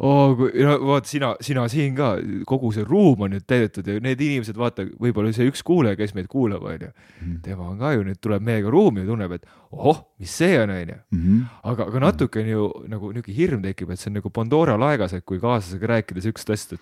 oo, 0.00 0.34
no 0.54 0.78
vaata 0.88 1.08
sina, 1.08 1.34
sina 1.40 1.68
siin 1.68 1.94
ka, 1.94 2.16
kogu 2.46 2.72
see 2.74 2.84
ruum 2.84 3.20
on 3.26 3.30
nüüd 3.36 3.44
täidetud 3.46 3.86
ja 3.86 4.00
need 4.00 4.20
inimesed, 4.20 4.56
vaata, 4.58 4.86
võib-olla 5.00 5.32
see 5.32 5.46
üks 5.50 5.62
kuulaja, 5.62 5.96
kes 5.96 6.14
meid 6.14 6.26
kuulab, 6.32 6.62
onju, 6.62 6.90
Mhm. 7.22 7.36
tema 7.42 7.68
on 7.68 7.78
ka 7.78 7.92
ju 7.94 8.02
nüüd 8.04 8.18
tuleb 8.20 8.42
meiega 8.42 8.70
ruumi 8.70 9.00
ja 9.04 9.06
tunneb, 9.06 9.32
et 9.32 9.46
ohoh, 9.72 10.04
mis 10.18 10.30
see 10.30 10.58
on, 10.60 10.70
onju. 10.70 10.98
Mhm. 11.12 11.40
aga, 11.64 11.86
aga 11.86 12.00
natuke 12.00 12.40
on 12.42 12.46
ju 12.48 12.72
nagu 12.88 13.12
niisugune 13.12 13.36
hirm 13.36 13.62
tekib, 13.62 13.90
et 13.90 13.98
see 13.98 14.10
on 14.10 14.14
nagu 14.20 14.30
Pandora 14.30 14.76
laegas, 14.76 15.12
et 15.14 15.24
kui 15.24 15.38
kaaslasega 15.38 15.86
rääkida 15.86 16.20
siukest 16.22 16.50
asja, 16.50 16.74
et 16.74 16.80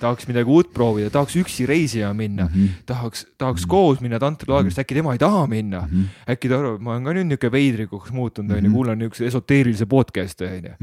tahaks 0.00 0.26
midagi 0.28 0.50
uut 0.50 0.72
proovida, 0.74 1.08
tahaks 1.08 1.36
üksi 1.40 1.64
reisima 1.66 2.12
minna, 2.14 2.44
Mhm. 2.50 2.84
tahaks, 2.84 3.24
tahaks 3.38 3.64
koos 3.64 4.00
minna 4.00 4.18
tantrilaagrist, 4.18 4.76
äkki 4.78 4.94
tema 4.94 5.12
ei 5.12 5.18
taha 5.18 5.46
minna, 5.46 5.80
Mhm. 5.86 6.02
äkki 6.28 6.48
ta 6.50 6.58
arvab, 6.58 6.80
ma 6.80 6.90
olen 6.92 7.04
ka 7.04 7.12
nüüd 7.14 7.26
niisugune 7.30 7.52
veidrikuks 7.52 8.10
muutunud, 8.12 8.50
onju, 8.50 8.68
Mhm. 8.68 8.72
kuulan 8.74 8.98
niisuguse 8.98 9.26
esoteerilise 9.30 9.86
podcast'i, 9.86 10.44
onju. 10.44 10.74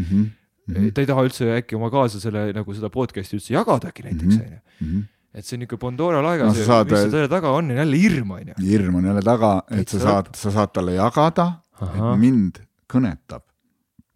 Mhm. 0.67 0.91
ta 0.93 1.01
ei 1.01 1.07
taha 1.09 1.23
üldse 1.25 1.47
äkki 1.57 1.75
oma 1.75 1.89
kaaslasele 1.89 2.51
nagu 2.53 2.73
seda 2.73 2.89
podcast'i 2.93 3.35
üldse 3.39 3.53
jagadagi 3.55 4.03
näiteks, 4.05 4.37
Mhm. 4.37 4.45
onju. 4.45 5.03
et 5.33 5.45
see 5.45 5.55
on 5.55 5.59
niisugune 5.63 5.79
Pandora 5.79 6.21
laegas 6.21 6.57
No 6.57 6.65
saad 6.65 6.89
mis 6.91 6.99
veel- 6.99 7.11
selle 7.11 7.27
taga 7.27 7.49
on, 7.55 7.71
on 7.71 7.77
jälle 7.77 7.97
hirm, 7.97 8.31
onju. 8.31 8.53
hirm 8.61 8.95
on 8.95 9.05
jälle 9.05 9.21
taga, 9.21 9.63
et 9.71 9.87
sa 9.89 9.99
saad, 9.99 10.35
sa 10.35 10.51
saad 10.51 10.73
talle 10.73 10.91
jagada, 10.97 11.61
et 11.81 12.19
mind 12.19 12.59
kõnetab, 12.91 13.41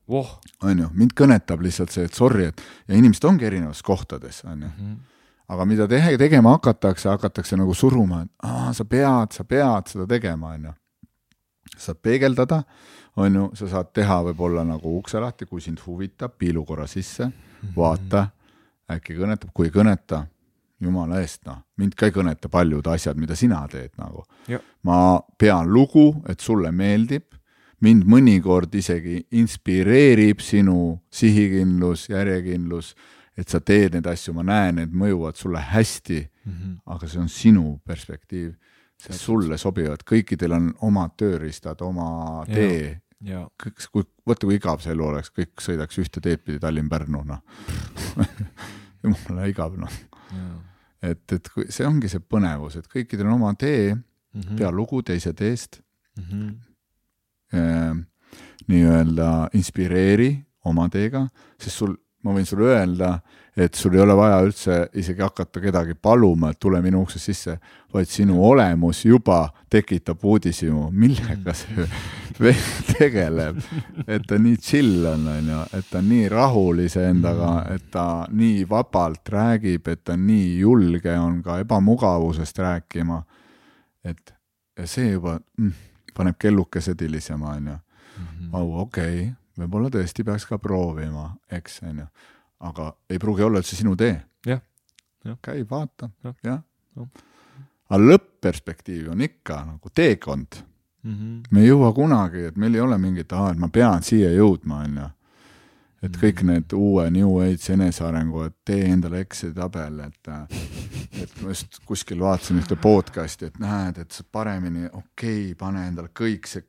voh. 0.08 0.40
onju, 0.62 0.90
mind 0.94 1.14
kõnetab 1.16 1.62
lihtsalt 1.64 1.90
see, 1.92 2.04
et 2.06 2.14
sorry, 2.14 2.46
et 2.46 2.62
ja 2.88 2.96
inimesed 2.96 3.24
ongi 3.26 3.46
erinevates 3.46 3.82
kohtades, 3.82 4.44
onju. 4.46 4.70
aga 5.50 5.66
mida 5.66 5.88
te 5.88 6.00
tegema 6.18 6.58
hakatakse, 6.58 7.10
hakatakse 7.10 7.56
nagu 7.58 7.74
suruma, 7.74 8.22
et 8.24 8.30
aa, 8.44 8.74
sa 8.74 8.84
pead, 8.84 9.32
sa 9.34 9.44
pead 9.44 9.88
seda 9.88 10.06
tegema, 10.08 10.54
onju. 10.54 10.74
saad 11.78 11.98
peegeldada, 12.02 12.64
onju, 13.16 13.50
sa 13.56 13.68
saad 13.72 13.92
teha 13.96 14.22
võib-olla 14.30 14.66
nagu 14.68 14.98
ukse 14.98 15.20
lahti, 15.20 15.46
kui 15.46 15.62
sind 15.62 15.80
huvitab, 15.86 16.36
piilu 16.38 16.66
korra 16.66 16.88
sisse, 16.88 17.30
vaata, 17.76 18.28
äkki 18.92 19.16
kõnetab, 19.18 19.54
kui 19.54 19.70
ei 19.70 19.72
kõneta, 19.72 20.26
jumala 20.84 21.22
eest, 21.22 21.46
noh, 21.48 21.62
mind 21.80 21.96
ka 21.96 22.10
ei 22.10 22.12
kõneta 22.12 22.50
paljud 22.52 22.88
asjad, 22.92 23.18
mida 23.18 23.36
sina 23.36 23.62
teed 23.72 23.94
nagu. 23.98 24.26
Ma 24.84 25.20
pean 25.38 25.72
lugu, 25.72 26.22
et 26.28 26.40
sulle 26.40 26.72
meeldib, 26.72 27.24
mind 27.82 28.06
mõnikord 28.06 28.76
isegi 28.76 29.26
inspireerib 29.32 30.40
sinu 30.44 31.00
sihikindlus, 31.12 32.10
järjekindlus, 32.10 32.96
et 33.38 33.50
sa 33.50 33.60
teed 33.60 33.96
neid 33.96 34.06
asju, 34.08 34.34
ma 34.34 34.44
näen, 34.44 34.76
need 34.76 34.94
mõjuvad 34.94 35.36
sulle 35.36 35.60
hästi, 35.60 36.22
aga 36.86 37.08
see 37.08 37.20
on 37.20 37.30
sinu 37.30 37.80
perspektiiv, 37.86 38.54
sulle 38.98 39.58
sobivad, 39.58 40.04
kõikidel 40.08 40.54
on 40.56 40.70
omad 40.82 41.16
tööriistad, 41.18 41.82
oma 41.82 42.46
tee 42.48 43.02
ja 43.24 43.46
kõik, 43.64 43.86
kui, 43.92 44.04
vaata 44.28 44.48
kui 44.48 44.56
igav 44.60 44.82
see 44.84 44.92
elu 44.92 45.06
oleks, 45.08 45.32
kõik 45.32 45.62
sõidaks 45.64 45.98
ühte 46.02 46.22
teed 46.22 46.44
pidi 46.44 46.60
Tallinn-Pärnu, 46.60 47.24
noh. 47.26 47.42
jumala 49.04 49.48
igav, 49.48 49.78
noh. 49.80 49.92
et, 51.02 51.22
et 51.32 51.50
kui 51.54 51.68
see 51.72 51.86
ongi 51.88 52.10
see 52.12 52.20
põnevus, 52.20 52.76
et 52.80 52.88
kõikidel 52.92 53.28
on 53.30 53.38
oma 53.42 53.54
tee, 53.56 53.96
Mhm. 54.36 54.58
pea 54.60 54.68
lugu 54.72 54.98
teise 55.02 55.32
teest 55.34 55.78
Mhm. 56.20 56.50
äh, 57.54 57.94
nii-öelda 58.68 59.50
inspireeri 59.56 60.46
oma 60.66 60.90
teega, 60.90 61.22
sest 61.58 61.78
sul, 61.78 61.94
ma 62.26 62.34
võin 62.34 62.48
sulle 62.48 62.72
öelda, 62.74 63.20
et 63.56 63.78
sul 63.78 63.94
ei 63.96 64.02
ole 64.04 64.16
vaja 64.18 64.40
üldse 64.44 64.78
isegi 65.00 65.24
hakata 65.24 65.62
kedagi 65.64 65.94
paluma, 65.96 66.50
et 66.52 66.60
tule 66.60 66.82
minu 66.84 67.04
uksest 67.06 67.30
sisse, 67.30 67.56
vaid 67.94 68.10
sinu 68.12 68.42
olemus 68.44 69.04
juba 69.06 69.46
tekitab 69.72 70.26
uudishimu, 70.26 70.90
millega 70.92 71.54
see 71.56 71.86
vend 72.42 72.92
tegeleb. 72.92 73.62
et 74.08 74.26
ta 74.28 74.40
nii 74.42 74.58
chill 74.58 75.06
on, 75.12 75.28
onju, 75.38 75.62
et 75.78 75.88
ta 75.92 76.02
on 76.02 76.10
nii 76.10 76.28
rahul 76.34 76.84
iseendaga, 76.88 77.54
et 77.76 77.88
ta 77.94 78.08
nii 78.32 78.66
vabalt 78.70 79.32
räägib, 79.38 79.88
et 79.94 80.04
ta 80.04 80.18
nii 80.20 80.60
julge 80.60 81.18
on 81.20 81.42
ka 81.46 81.62
ebamugavusest 81.64 82.60
rääkima. 82.66 83.24
et 84.06 84.36
see 84.86 85.12
juba 85.16 85.40
mm, 85.58 85.72
paneb 86.14 86.36
kellukesed 86.38 87.02
hilisema, 87.02 87.56
onju 87.56 87.80
Mhm. 88.18 88.56
au, 88.56 88.80
okei 88.80 89.20
okay,, 89.20 89.34
võib-olla 89.58 89.90
tõesti 89.94 90.24
peaks 90.28 90.46
ka 90.50 90.58
proovima, 90.62 91.30
eks, 91.52 91.82
onju. 91.88 92.06
aga 92.60 92.90
ei 93.10 93.20
pruugi 93.22 93.44
olla 93.46 93.62
üldse 93.62 93.76
sinu 93.76 93.96
tee. 94.00 94.16
Jah, 94.46 94.62
jah. 95.26 95.38
käi, 95.42 95.64
vaata, 95.70 96.10
Jah, 96.24 96.36
jah 96.44 96.62
jah.. 96.96 97.10
aga 97.90 98.00
lõpp-perspektiiv 98.04 99.12
on 99.12 99.22
ikka 99.22 99.62
nagu 99.66 99.90
teekond. 99.94 100.62
Mhm. 101.06 101.42
me 101.52 101.62
ei 101.62 101.68
jõua 101.70 101.92
kunagi, 101.94 102.48
et 102.50 102.56
meil 102.58 102.74
ei 102.74 102.82
ole 102.82 102.98
mingit, 102.98 103.34
aa, 103.34 103.52
et 103.52 103.60
ma 103.62 103.68
pean 103.70 104.02
siia 104.02 104.32
jõudma, 104.34 104.80
onju. 104.88 105.10
Et 106.06 106.20
kõik 106.22 106.44
need 106.48 106.76
uue 106.78 107.08
New 107.14 107.40
Age 107.44 107.74
enesearengu, 107.74 108.46
et 108.50 108.56
tee 108.68 108.86
endale 108.92 109.24
Exceli 109.26 109.56
tabel, 109.58 110.00
et 110.06 110.32
et 111.16 111.36
ma 111.42 111.54
just 111.54 111.80
kuskil 111.88 112.20
vaatasin 112.20 112.60
ühte 112.60 112.76
podcast'i, 112.80 113.50
et 113.50 113.60
näed, 113.62 114.02
et 114.04 114.12
sa 114.12 114.26
paremini, 114.32 114.86
okei 114.92 115.52
okay,, 115.52 115.56
pane 115.60 115.86
endale 115.88 116.12
kõik 116.16 116.50
see 116.50 116.66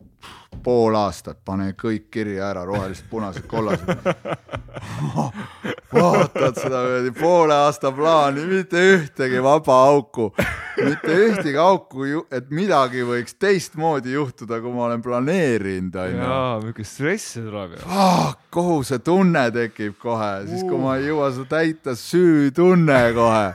pool 0.62 0.96
aastat, 0.98 1.40
pane 1.44 1.72
kõik 1.78 2.08
kirja 2.14 2.50
ära, 2.50 2.64
rohelised, 2.66 3.06
punased, 3.10 3.46
kollased. 3.50 3.86
vaatad 5.96 6.58
seda 6.58 6.80
kuradi 6.84 7.12
poole 7.16 7.54
aasta 7.54 7.92
plaani, 7.94 8.44
mitte 8.50 8.82
ühtegi 8.94 9.42
vaba 9.44 9.76
auku, 9.90 10.30
mitte 10.80 11.18
ühtegi 11.26 11.58
auku, 11.60 12.06
et 12.30 12.50
midagi 12.54 13.04
võiks 13.06 13.36
teistmoodi 13.38 14.16
juhtuda, 14.16 14.60
kui 14.64 14.74
ma 14.74 14.88
olen 14.88 15.04
planeerinud, 15.04 15.96
onju 16.02 16.22
jaa, 16.22 16.58
niisugune 16.62 16.90
stress 16.90 17.38
tuleb 17.38 17.76
ju. 17.76 17.84
ah, 17.86 18.34
kohusetunne 19.26 19.50
tekib 19.52 19.96
kohe, 19.98 20.46
siis 20.48 20.62
kui 20.66 20.78
ma 20.80 20.96
ei 20.96 21.06
jõua 21.08 21.30
seda 21.34 21.46
täita, 21.50 21.94
süütunne 21.98 22.98
kohe. 23.14 23.54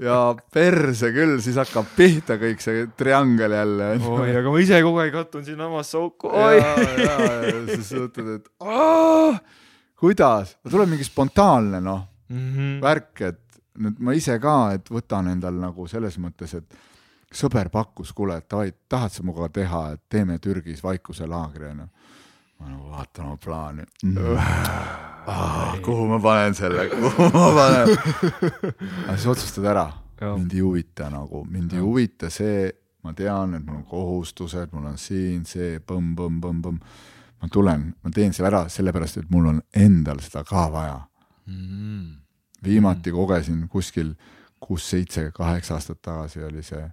ja 0.00 0.34
perse 0.52 1.10
küll, 1.12 1.40
siis 1.44 1.56
hakkab 1.56 1.86
pihta 1.96 2.36
kõik 2.40 2.60
see 2.60 2.86
triangel 2.96 3.52
jälle. 3.52 3.90
oi, 4.00 4.36
aga 4.36 4.50
ma 4.50 4.58
ise 4.62 4.80
kogu 4.82 4.98
aeg 5.02 5.12
kattun 5.12 5.44
sinna 5.44 5.68
omasse 5.68 5.98
auku, 5.98 6.28
oi. 6.28 6.56
ja, 6.58 7.18
ja 7.48 7.60
siis 7.74 7.92
mõtled, 7.98 8.40
et 8.40 8.48
aah, 8.60 9.40
kuidas, 10.00 10.56
tuleb 10.70 10.88
mingi 10.94 11.04
spontaanne 11.04 11.80
noh, 11.84 12.08
Mhm. 12.24 12.80
värk, 12.80 13.20
et 13.20 13.58
nüüd 13.78 13.98
ma 14.00 14.14
ise 14.16 14.38
ka, 14.40 14.72
et 14.74 14.88
võtan 14.88 15.28
endal 15.28 15.54
nagu 15.60 15.84
selles 15.86 16.16
mõttes, 16.18 16.54
et 16.56 16.74
sõber 17.34 17.68
pakkus, 17.68 18.14
kuule, 18.16 18.38
et 18.40 18.48
davai, 18.48 18.72
tahad 18.88 19.12
sa 19.12 19.22
minuga 19.22 19.50
teha, 19.52 19.92
et 19.92 20.00
teeme 20.08 20.38
Türgis 20.38 20.80
vaikuselaagri 20.82 21.68
onju. 21.68 21.88
Ma 22.64 22.70
nagu 22.72 22.90
vaatan 22.90 23.26
oma 23.28 23.36
plaani 23.36 23.84
mm.. 24.04 24.38
Ah, 25.26 25.76
kuhu 25.84 26.06
ma 26.08 26.18
panen 26.20 26.54
selle, 26.56 26.88
kuhu 26.92 27.28
ma 27.32 27.46
panen? 27.56 27.92
aga 29.06 29.14
siis 29.16 29.26
otsustad 29.32 29.64
ära, 29.70 29.86
mind 30.20 30.52
ei 30.52 30.60
huvita 30.64 31.06
nagu, 31.12 31.44
mind 31.48 31.72
ei 31.72 31.80
huvita 31.84 32.28
see, 32.32 32.68
ma 33.04 33.12
tean, 33.16 33.54
et 33.56 33.64
mul 33.64 33.78
on 33.82 33.86
kohustused, 33.88 34.72
mul 34.76 34.90
on 34.92 34.98
siin 35.00 35.44
see 35.48 35.78
põmm-põmm-põmm-põmm. 35.80 36.78
ma 37.40 37.48
tulen, 37.52 37.86
ma 38.04 38.10
teen 38.12 38.32
selle 38.36 38.48
ära 38.52 38.62
sellepärast, 38.72 39.22
et 39.22 39.30
mul 39.32 39.48
on 39.54 39.62
endal 39.76 40.20
seda 40.24 40.44
ka 40.48 40.66
vaja 40.72 41.00
Mhm. 41.46 42.20
viimati 42.64 43.12
kogesin 43.12 43.66
kuskil 43.68 44.14
kuus-seitse, 44.64 45.30
kaheksa 45.36 45.74
aastat 45.76 45.98
tagasi 46.02 46.40
oli 46.44 46.62
see 46.64 46.84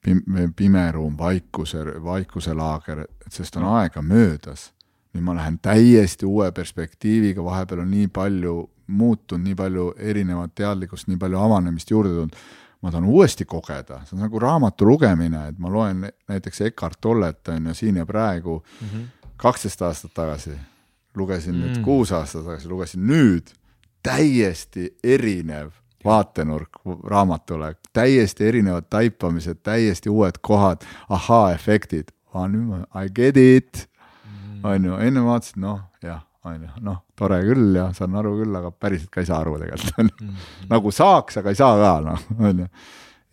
pim- 0.00 0.52
pimeruum, 0.56 1.16
vaikuse, 1.18 1.82
vaikuselaager, 2.04 3.00
et 3.26 3.32
sest 3.32 3.56
on 3.56 3.64
aega 3.76 4.00
möödas. 4.02 4.70
Nüüd 5.14 5.22
ma 5.22 5.34
lähen 5.36 5.58
täiesti 5.62 6.26
uue 6.26 6.50
perspektiiviga, 6.52 7.44
vahepeal 7.44 7.80
on 7.84 7.90
nii 7.90 8.08
palju 8.08 8.70
muutunud, 8.86 9.44
nii 9.46 9.54
palju 9.54 9.94
erinevat 9.98 10.54
teadlikkust, 10.54 11.06
nii 11.08 11.16
palju 11.16 11.38
avanemist 11.38 11.90
juurde 11.90 12.10
tulnud. 12.14 12.36
ma 12.84 12.90
tahan 12.90 13.04
uuesti 13.08 13.44
kogeda, 13.48 14.02
see 14.04 14.12
on 14.16 14.20
nagu 14.26 14.38
raamatu 14.38 14.84
lugemine, 14.84 15.46
et 15.48 15.58
ma 15.58 15.70
loen 15.72 16.02
näiteks 16.28 16.60
Eckart 16.66 16.98
Tollet 17.00 17.48
on 17.48 17.66
ju 17.66 17.74
siin 17.74 17.96
ja 17.96 18.04
praegu 18.06 18.62
Mhm. 18.82 19.02
kaksteist 19.36 19.82
aastat 19.82 20.12
tagasi, 20.14 20.50
lugesin 21.16 21.54
nüüd 21.54 21.78
Mm. 21.78 21.82
kuus 21.84 22.12
aastat 22.12 22.44
tagasi, 22.44 22.68
lugesin 22.68 23.06
nüüd, 23.06 23.46
täiesti 24.02 24.90
erinev 25.04 25.70
vaatenurk 26.04 26.68
raamatule, 27.08 27.74
täiesti 27.92 28.44
erinevad 28.44 28.84
taipamised, 28.90 29.62
täiesti 29.62 30.10
uued 30.10 30.36
kohad, 30.42 30.84
ahaa-efektid, 31.08 32.12
nüüd 32.34 32.66
ma 32.68 33.04
I 33.04 33.08
get 33.08 33.36
it, 33.36 33.88
on 34.64 34.88
ju, 34.88 35.00
enne 35.06 35.24
vaatasin, 35.24 35.60
noh 35.64 35.80
jah, 36.04 36.22
on 36.48 36.62
ju, 36.62 36.70
noh, 36.84 37.00
tore 37.16 37.40
küll 37.44 37.76
ja 37.78 37.88
saan 37.96 38.16
aru 38.20 38.34
küll, 38.40 38.56
aga 38.58 38.70
päriselt 38.72 39.12
ka 39.12 39.22
ei 39.22 39.28
saa 39.28 39.40
aru 39.44 39.58
tegelikult, 39.62 39.98
on 40.00 40.10
ju. 40.12 40.30
nagu 40.70 40.92
saaks, 40.94 41.40
aga 41.40 41.52
ei 41.52 41.60
saa 41.60 41.76
ka, 41.80 41.92
noh, 42.04 42.24
on 42.40 42.64
ju. 42.64 42.70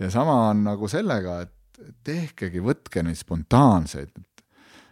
ja 0.03 0.11
sama 0.13 0.37
on 0.49 0.65
nagu 0.67 0.91
sellega, 0.91 1.39
et 1.45 1.95
tehkegi, 2.05 2.61
võtke 2.63 3.03
neid 3.05 3.19
spontaanseid, 3.19 4.11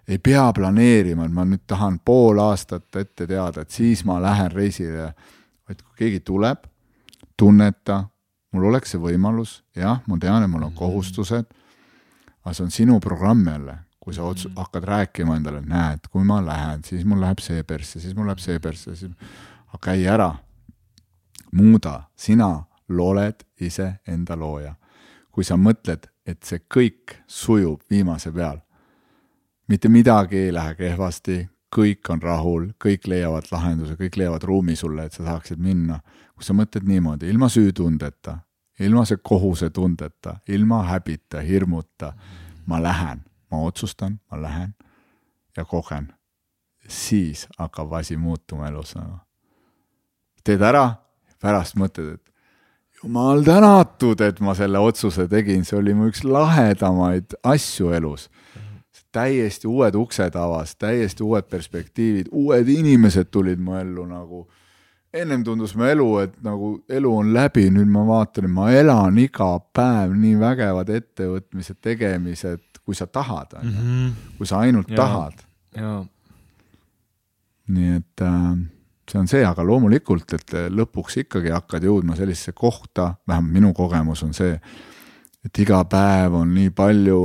ei 0.09 0.17
pea 0.23 0.47
planeerima, 0.55 1.27
et 1.27 1.33
ma 1.33 1.45
nüüd 1.45 1.67
tahan 1.69 1.99
pool 2.05 2.41
aastat 2.41 2.95
ette 2.97 3.27
teada, 3.29 3.61
et 3.61 3.73
siis 3.73 4.01
ma 4.09 4.17
lähen 4.21 4.49
reisile, 4.51 5.11
vaid 5.69 5.83
kui 5.83 6.05
keegi 6.05 6.23
tuleb, 6.25 6.65
tunneta, 7.37 8.01
mul 8.55 8.71
oleks 8.71 8.95
see 8.95 9.01
võimalus, 9.01 9.59
jah, 9.77 10.01
ma 10.09 10.17
tean, 10.21 10.43
et 10.43 10.51
mul 10.51 10.65
on 10.65 10.73
kohustused, 10.75 11.53
aga 12.41 12.55
see 12.55 12.65
on 12.65 12.73
sinu 12.73 12.97
programm 13.03 13.45
jälle, 13.47 13.77
kui 14.09 14.17
sa 14.17 14.25
ots-, 14.25 14.49
hakkad 14.55 14.87
rääkima 14.89 15.35
endale, 15.37 15.61
näed, 15.61 16.07
kui 16.09 16.25
ma 16.25 16.39
lähen, 16.41 16.81
siis 16.83 17.05
mul 17.05 17.21
läheb 17.21 17.43
see 17.45 17.61
persse, 17.63 17.99
siis 18.01 18.15
mul 18.17 18.25
läheb 18.25 18.41
see 18.41 18.57
persse, 18.59 18.95
siis 18.97 19.11
aga 19.69 19.81
käi 19.85 20.07
ära, 20.09 20.31
muuda, 21.53 21.93
sina 22.17 22.49
oled 22.89 23.45
ise 23.61 23.99
enda 24.09 24.37
looja. 24.37 24.75
kui 25.31 25.45
sa 25.45 25.55
mõtled, 25.55 26.07
et 26.25 26.41
see 26.43 26.59
kõik 26.73 27.13
sujub 27.29 27.85
viimase 27.89 28.31
peal, 28.33 28.57
mitte 29.69 29.87
midagi 29.87 30.41
ei 30.47 30.51
lähe 30.51 30.73
kehvasti, 30.75 31.37
kõik 31.69 32.09
on 32.09 32.21
rahul, 32.21 32.65
kõik 32.81 33.05
leiavad 33.07 33.45
lahenduse, 33.51 33.93
kõik 33.95 34.17
leiavad 34.17 34.43
ruumi 34.43 34.75
sulle, 34.75 35.05
et 35.05 35.13
sa 35.13 35.23
saaksid 35.23 35.61
minna. 35.61 36.01
kui 36.35 36.43
sa 36.43 36.53
mõtled 36.53 36.87
niimoodi, 36.87 37.29
ilma 37.29 37.49
süütundeta, 37.49 38.39
ilma 38.79 39.05
see 39.05 39.17
kohusetundeta, 39.21 40.39
ilma 40.47 40.83
häbita, 40.87 41.41
hirmuta, 41.45 42.13
ma 42.65 42.81
lähen, 42.81 43.21
ma 43.51 43.61
otsustan, 43.65 44.19
ma 44.31 44.41
lähen 44.41 44.73
ja 45.57 45.65
kogen, 45.65 46.13
siis 46.87 47.47
hakkab 47.57 47.93
asi 47.93 48.17
muutuma 48.17 48.67
elus 48.67 48.95
nagu. 48.95 49.19
teed 50.43 50.61
ära, 50.61 50.95
pärast 51.41 51.75
mõtled, 51.75 52.13
et 52.15 53.03
jumal 53.03 53.43
tänatud, 53.43 54.21
et 54.21 54.39
ma 54.39 54.55
selle 54.55 54.79
otsuse 54.79 55.27
tegin, 55.27 55.65
see 55.65 55.77
oli 55.77 55.93
mu 55.93 56.09
üks 56.09 56.23
lahedamaid 56.23 57.35
asju 57.43 57.91
elus 57.93 58.29
täiesti 59.11 59.67
uued 59.67 59.95
uksed 59.95 60.35
avas, 60.35 60.75
täiesti 60.75 61.23
uued 61.23 61.49
perspektiivid, 61.49 62.29
uued 62.31 62.67
inimesed 62.69 63.29
tulid 63.31 63.59
mu 63.59 63.77
ellu 63.77 64.05
nagu. 64.05 64.47
ennem 65.13 65.43
tundus 65.43 65.71
mu 65.75 65.87
elu, 65.89 66.17
et 66.21 66.33
nagu 66.45 66.83
elu 66.89 67.11
on 67.17 67.31
läbi, 67.33 67.63
nüüd 67.73 67.87
ma 67.89 68.03
vaatan, 68.05 68.45
et 68.45 68.53
ma 68.53 68.67
elan 68.69 69.17
iga 69.17 69.47
päev 69.73 70.13
nii 70.13 70.35
vägevad 70.37 70.91
ettevõtmised, 70.93 71.79
tegemised, 71.81 72.61
kui 72.89 72.97
sa 72.97 73.05
tahad, 73.07 73.53
onju, 73.61 74.11
kui 74.39 74.49
sa 74.49 74.63
ainult 74.65 74.89
Jaa. 74.89 74.97
tahad. 74.97 75.45
nii 77.69 77.91
et 77.99 78.23
äh, 78.25 78.47
see 79.09 79.19
on 79.21 79.27
see, 79.29 79.43
aga 79.45 79.61
loomulikult, 79.65 80.33
et 80.33 80.55
lõpuks 80.73 81.19
ikkagi 81.23 81.53
hakkad 81.53 81.85
jõudma 81.85 82.17
sellisesse 82.17 82.55
kohta, 82.57 83.11
vähemalt 83.29 83.53
minu 83.53 83.73
kogemus 83.77 84.23
on 84.25 84.33
see, 84.33 84.57
et 85.45 85.61
iga 85.61 85.83
päev 85.89 86.39
on 86.41 86.49
nii 86.53 86.73
palju 86.73 87.21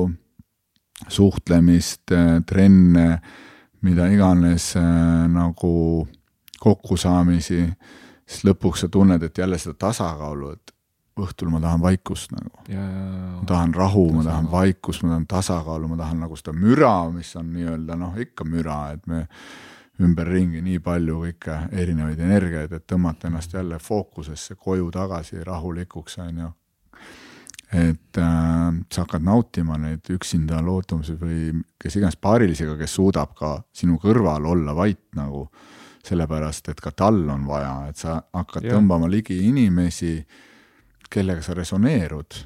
suhtlemist, 1.08 2.12
trenne, 2.46 3.08
mida 3.84 4.06
iganes 4.12 4.70
äh, 4.80 5.24
nagu 5.32 5.72
kokkusaamisi, 6.60 7.64
siis 8.24 8.44
lõpuks 8.48 8.84
sa 8.84 8.92
tunned, 8.92 9.22
et 9.22 9.38
jälle 9.38 9.58
seda 9.60 9.76
tasakaalu, 9.88 10.52
et 10.52 10.73
õhtul 11.20 11.50
ma 11.52 11.60
tahan 11.62 11.82
vaikust 11.82 12.32
nagu. 12.34 12.64
ma 12.68 13.44
tahan 13.46 13.74
rahu, 13.74 14.08
ma 14.16 14.24
tahan 14.26 14.50
vaikust, 14.50 15.04
ma 15.04 15.14
tahan 15.14 15.26
tasakaalu, 15.30 15.88
ma 15.92 16.00
tahan 16.00 16.24
nagu 16.24 16.36
seda 16.36 16.54
müra, 16.56 16.96
mis 17.14 17.34
on 17.36 17.52
nii-öelda 17.54 17.98
noh, 18.00 18.16
ikka 18.18 18.46
müra, 18.48 18.80
et 18.96 19.06
me 19.06 19.26
ümberringi 20.02 20.62
nii 20.64 20.80
palju 20.82 21.20
kõike 21.22 21.58
erinevaid 21.70 22.18
energiaid, 22.18 22.72
et 22.74 22.86
tõmmata 22.90 23.28
ennast 23.28 23.54
jälle 23.54 23.78
fookusesse 23.78 24.56
koju 24.58 24.90
tagasi 24.94 25.44
rahulikuks, 25.46 26.18
on 26.24 26.40
ju. 26.42 26.50
et 27.74 28.18
äh, 28.18 28.74
sa 28.92 29.04
hakkad 29.04 29.22
nautima 29.22 29.78
neid 29.78 30.10
üksinda 30.14 30.60
loodumisi 30.62 31.14
või 31.18 31.62
kes 31.78 31.96
iganes 31.96 32.16
paarilisega, 32.16 32.76
kes 32.78 32.94
suudab 32.94 33.34
ka 33.38 33.56
sinu 33.74 33.98
kõrval 34.02 34.46
olla 34.46 34.74
vait 34.74 35.00
nagu, 35.14 35.46
sellepärast 36.04 36.68
et 36.68 36.80
ka 36.82 36.90
tal 36.90 37.22
on 37.30 37.46
vaja, 37.46 37.88
et 37.88 37.96
sa 37.96 38.18
hakkad 38.34 38.66
ja. 38.66 38.74
tõmbama 38.74 39.08
ligi 39.10 39.38
inimesi, 39.48 40.18
kellega 41.14 41.42
sa 41.42 41.54
resoneerud 41.54 42.42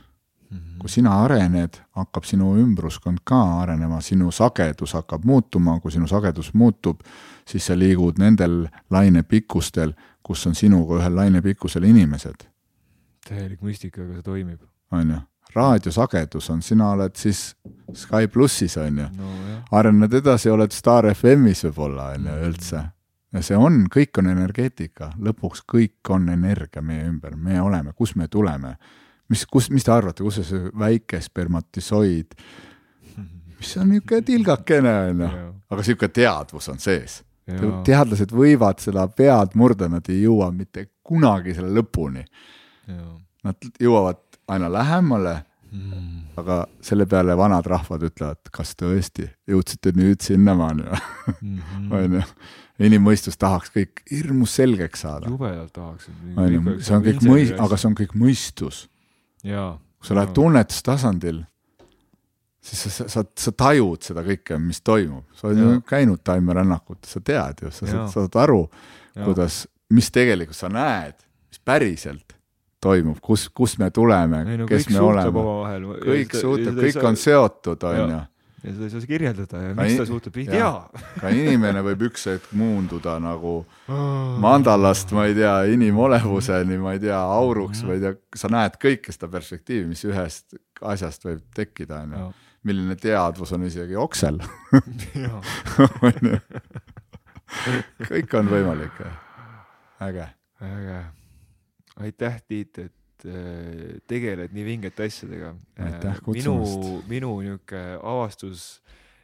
Mhm. 0.51 0.79
kui 0.81 0.89
sina 0.89 1.11
arened, 1.25 1.75
hakkab 1.97 2.25
sinu 2.25 2.55
ümbruskond 2.57 3.19
ka 3.25 3.37
arenema, 3.61 4.01
sinu 4.01 4.31
sagedus 4.33 4.95
hakkab 4.97 5.25
muutuma, 5.29 5.75
kui 5.81 5.93
sinu 5.93 6.07
sagedus 6.09 6.55
muutub, 6.55 7.01
siis 7.45 7.67
sa 7.67 7.77
liigud 7.77 8.17
nendel 8.19 8.63
lainepikkustel, 8.91 9.93
kus 10.23 10.47
on 10.47 10.55
sinuga 10.55 11.03
ühel 11.03 11.15
lainepikkusel 11.17 11.85
inimesed. 11.85 12.47
täielik 13.29 13.61
müstika, 13.61 14.01
aga 14.03 14.15
see 14.15 14.23
toimib. 14.23 14.61
on 14.93 15.11
ju, 15.11 15.17
raadiosagedus 15.55 16.51
on, 16.51 16.63
sina 16.63 16.91
oled 16.91 17.15
siis 17.17 17.55
Sky 17.93 18.27
plussis, 18.29 18.77
on 18.77 18.99
ju 18.99 19.07
no,. 19.19 19.31
arened 19.73 20.13
edasi, 20.15 20.49
oled 20.51 20.73
Star 20.73 21.05
FM-is 21.15 21.65
võib-olla, 21.65 22.15
on 22.15 22.25
ju, 22.25 22.39
üldse. 22.49 22.85
Ja 23.33 23.43
see 23.45 23.59
on, 23.59 23.85
kõik 23.93 24.21
on 24.21 24.31
energeetika, 24.33 25.13
lõpuks 25.21 25.65
kõik 25.69 26.13
on 26.15 26.29
energia 26.33 26.83
meie 26.83 27.05
ümber, 27.09 27.37
me 27.37 27.61
oleme, 27.61 27.93
kust 27.97 28.17
me 28.17 28.29
tuleme? 28.29 28.77
Mis, 29.29 29.45
kus, 29.47 29.69
mis 29.71 29.85
te 29.85 29.93
arvate, 29.93 30.25
kus 30.25 30.41
see 30.41 30.71
väike 30.79 31.21
spermatisoid, 31.21 32.37
mis 33.59 33.73
on 33.77 33.91
niisugune 33.93 34.25
tilgakene, 34.25 34.95
on 35.11 35.25
ju, 35.25 35.33
aga 35.69 35.83
niisugune 35.83 36.15
teadvus 36.17 36.71
on 36.73 36.81
sees. 36.81 37.23
teadlased 37.85 38.33
võivad 38.33 38.81
seda 38.81 39.07
pead 39.09 39.57
murda, 39.57 39.89
nad 39.89 40.09
ei 40.13 40.23
jõua 40.23 40.51
mitte 40.53 40.87
kunagi 41.05 41.55
selle 41.57 41.73
lõpuni. 41.81 42.25
Nad 43.45 43.69
jõuavad 43.81 44.25
aina 44.49 44.73
lähemale. 44.73 45.37
Mm., 45.69 46.33
aga 46.41 46.63
selle 46.81 47.05
peale 47.05 47.35
vanad 47.37 47.67
rahvad 47.69 48.07
ütlevad, 48.07 48.39
kas 48.55 48.71
tõesti 48.79 49.27
jõudsite 49.51 49.93
nüüd 49.93 50.25
sinnamaani? 50.25 50.87
Mhm. 51.43 51.91
on 51.99 52.15
ju 52.17 52.23
inimmõistus 52.87 53.39
tahaks 53.41 53.73
kõik 53.75 54.03
hirmus 54.11 54.55
selgeks 54.59 55.05
saada. 55.07 55.31
jubedalt 55.31 55.73
tahaks. 55.75 56.09
see 56.09 56.97
on 56.97 57.05
kõik 57.05 57.23
mõis-, 57.27 57.55
aga 57.59 57.79
see 57.79 57.91
on 57.91 57.97
kõik 57.99 58.15
mõistus. 58.19 58.87
Kui 59.43 60.07
sa 60.07 60.15
lähed 60.15 60.35
tunnetustasandil, 60.37 61.43
siis 62.63 62.85
sa, 62.85 62.91
sa, 62.95 63.09
sa, 63.15 63.25
sa 63.47 63.55
tajud 63.65 64.07
seda 64.07 64.23
kõike, 64.27 64.61
mis 64.63 64.81
toimub, 64.87 65.27
sa 65.35 65.49
oled 65.51 65.63
ju 65.63 65.75
käinud 65.89 66.23
taimerännakut, 66.27 67.03
sa 67.09 67.23
tead 67.25 67.65
ju, 67.65 67.73
sa 67.75 67.91
saad, 67.91 68.09
saad 68.15 68.41
aru, 68.45 68.63
kuidas, 69.19 69.65
mis 69.95 70.11
tegelikult 70.15 70.59
sa 70.59 70.71
näed, 70.71 71.19
mis 71.51 71.63
päriselt 71.65 72.37
toimub, 72.83 73.19
kus, 73.25 73.49
kust 73.51 73.81
me 73.83 73.91
tuleme, 73.91 74.45
no, 74.61 74.67
kes 74.71 74.87
me 74.93 75.03
oleme. 75.03 75.47
kõik 76.05 76.37
suhtleb, 76.39 76.79
kõik 76.79 77.07
on 77.11 77.19
seotud, 77.19 77.87
on 77.91 78.03
ju 78.05 78.21
ja 78.63 78.73
seda 78.73 78.87
ei 78.89 78.91
saa 78.91 79.07
kirjeldada 79.07 79.61
ja 79.63 79.75
miks 79.79 79.97
ta 80.01 80.07
suhtub, 80.09 80.37
ei 80.41 80.47
tea. 80.51 80.71
ka 81.21 81.31
inimene 81.35 81.83
võib 81.87 82.03
üks 82.09 82.27
hetk 82.31 82.51
muunduda 82.59 83.19
nagu 83.23 83.55
mandalast, 84.43 85.13
ma 85.17 85.29
ei 85.29 85.37
tea, 85.39 85.55
inimolevuseni, 85.75 86.79
ma 86.83 86.97
ei 86.97 87.03
tea, 87.07 87.21
auruks, 87.39 87.85
ma 87.87 87.95
ei 87.95 88.03
tea, 88.03 88.13
sa 88.39 88.51
näed 88.53 88.79
kõike 88.83 89.15
seda 89.15 89.31
perspektiivi, 89.33 89.87
mis 89.93 90.03
ühest 90.09 90.59
asjast 90.83 91.27
võib 91.27 91.43
tekkida, 91.55 92.03
on 92.07 92.11
ju. 92.17 92.27
milline 92.69 92.97
teadvus 92.99 93.55
on 93.55 93.63
isegi 93.69 93.97
oksel 93.99 94.37
kõik 98.11 98.35
on 98.39 98.51
võimalik. 98.51 98.97
äge. 100.05 100.27
äge. 100.67 101.01
aitäh, 102.03 102.43
Tiit, 102.47 102.79
et 102.79 102.98
Äh, 103.27 103.99
tegeled 104.07 104.53
nii 104.55 104.63
vingete 104.63 105.09
asjadega. 105.09 105.55
Äh, 105.75 106.21
minu, 106.31 106.55
minu 107.11 107.33
niisugune 107.43 107.97
avastus 107.99 108.67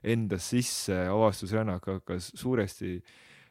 endas 0.02 0.48
sisse, 0.50 0.96
avastusrännak 1.12 1.86
hakkas 1.92 2.32
suuresti 2.34 2.96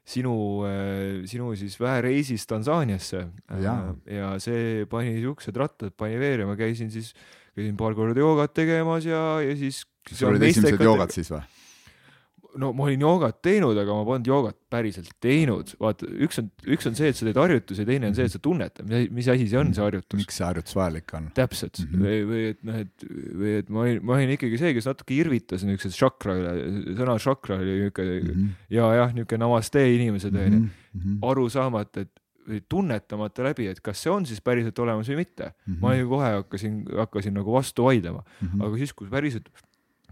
sinu, 0.04 0.36
äh, 0.68 1.24
sinu 1.32 1.54
siis 1.56 1.80
väereisist 1.80 2.50
Tansaaniasse 2.52 3.24
ja. 3.64 3.78
ja 4.04 4.34
see 4.44 4.84
pani 4.92 5.16
siuksed 5.22 5.56
rattad, 5.56 5.96
pani 5.96 6.20
veerema, 6.20 6.58
käisin 6.60 6.92
siis, 6.92 7.14
käisin 7.56 7.80
paar 7.80 7.96
korda 7.96 8.20
joogat 8.20 8.54
tegemas 8.54 9.08
ja, 9.08 9.40
ja 9.42 9.56
siis. 9.56 9.86
sul 10.12 10.34
olid 10.34 10.50
esimesed 10.50 10.84
joogad 10.84 11.16
siis 11.16 11.32
või? 11.32 11.40
No 12.60 12.72
ma 12.78 12.86
olin 12.88 13.02
joogat 13.04 13.40
teinud, 13.46 13.78
aga 13.80 13.96
ma 13.98 14.06
polnud 14.08 14.30
joogat 14.30 14.58
päriselt 14.74 15.12
teinud. 15.24 15.74
vaata, 15.82 16.08
üks 16.26 16.42
on, 16.42 16.50
üks 16.76 16.88
on 16.90 16.98
see, 16.98 17.12
et 17.12 17.20
sa 17.20 17.28
teed 17.28 17.40
harjutusi, 17.40 17.86
teine 17.88 18.10
on 18.10 18.18
see, 18.18 18.28
et 18.30 18.34
sa 18.36 18.42
tunnetad, 18.44 18.88
mis, 18.90 19.10
mis 19.14 19.30
asi 19.34 19.48
see 19.52 19.60
on, 19.60 19.74
see 19.76 19.84
harjutus. 19.84 20.20
miks 20.22 20.40
see 20.40 20.48
harjutus 20.48 20.78
vajalik 20.78 21.14
on? 21.18 21.30
täpselt 21.38 21.82
mm 21.84 21.92
-hmm. 21.92 22.08
või, 22.08 22.24
või 22.32 22.44
et 22.52 22.64
noh, 22.70 22.80
et 22.86 23.08
või 23.44 23.54
et 23.60 23.70
ma 23.70 23.86
olin, 23.86 24.02
ma 24.06 24.18
olin 24.18 24.34
ikkagi 24.38 24.60
see, 24.62 24.74
kes 24.78 24.90
natuke 24.90 25.18
irvitas 25.18 25.66
niisuguse 25.68 25.98
šakra 25.98 26.38
üle, 26.40 26.56
sõna 27.00 27.18
šakra 27.22 27.60
oli 27.62 27.78
niisugune 27.82 28.20
mm 28.20 28.34
-hmm. 28.34 28.58
ja 28.78 28.92
jah, 29.02 29.14
niisugune 29.14 29.46
namaste 29.46 29.86
inimesed 29.96 30.36
onju 30.36 30.60
mm 30.60 30.70
-hmm., 30.70 31.18
aru 31.32 31.50
saamata, 31.50 32.06
et 32.08 32.14
või 32.48 32.62
tunnetamata 32.70 33.44
läbi, 33.46 33.68
et 33.72 33.80
kas 33.84 34.02
see 34.04 34.12
on 34.12 34.26
siis 34.28 34.42
päriselt 34.44 34.80
olemas 34.84 35.10
või 35.10 35.22
mitte 35.24 35.46
mm. 35.50 35.74
-hmm. 35.74 35.80
ma 35.82 35.94
ju 35.96 36.10
kohe 36.10 36.32
hakkasin, 36.40 36.82
hakkasin 36.98 37.38
nagu 37.40 37.54
vastu 37.54 37.86
vaidlema 37.88 38.24
mm, 38.24 38.48
-hmm. 38.48 38.66
aga 38.66 38.78
siis, 38.82 38.94
kui 38.94 39.08
päriselt 39.10 39.50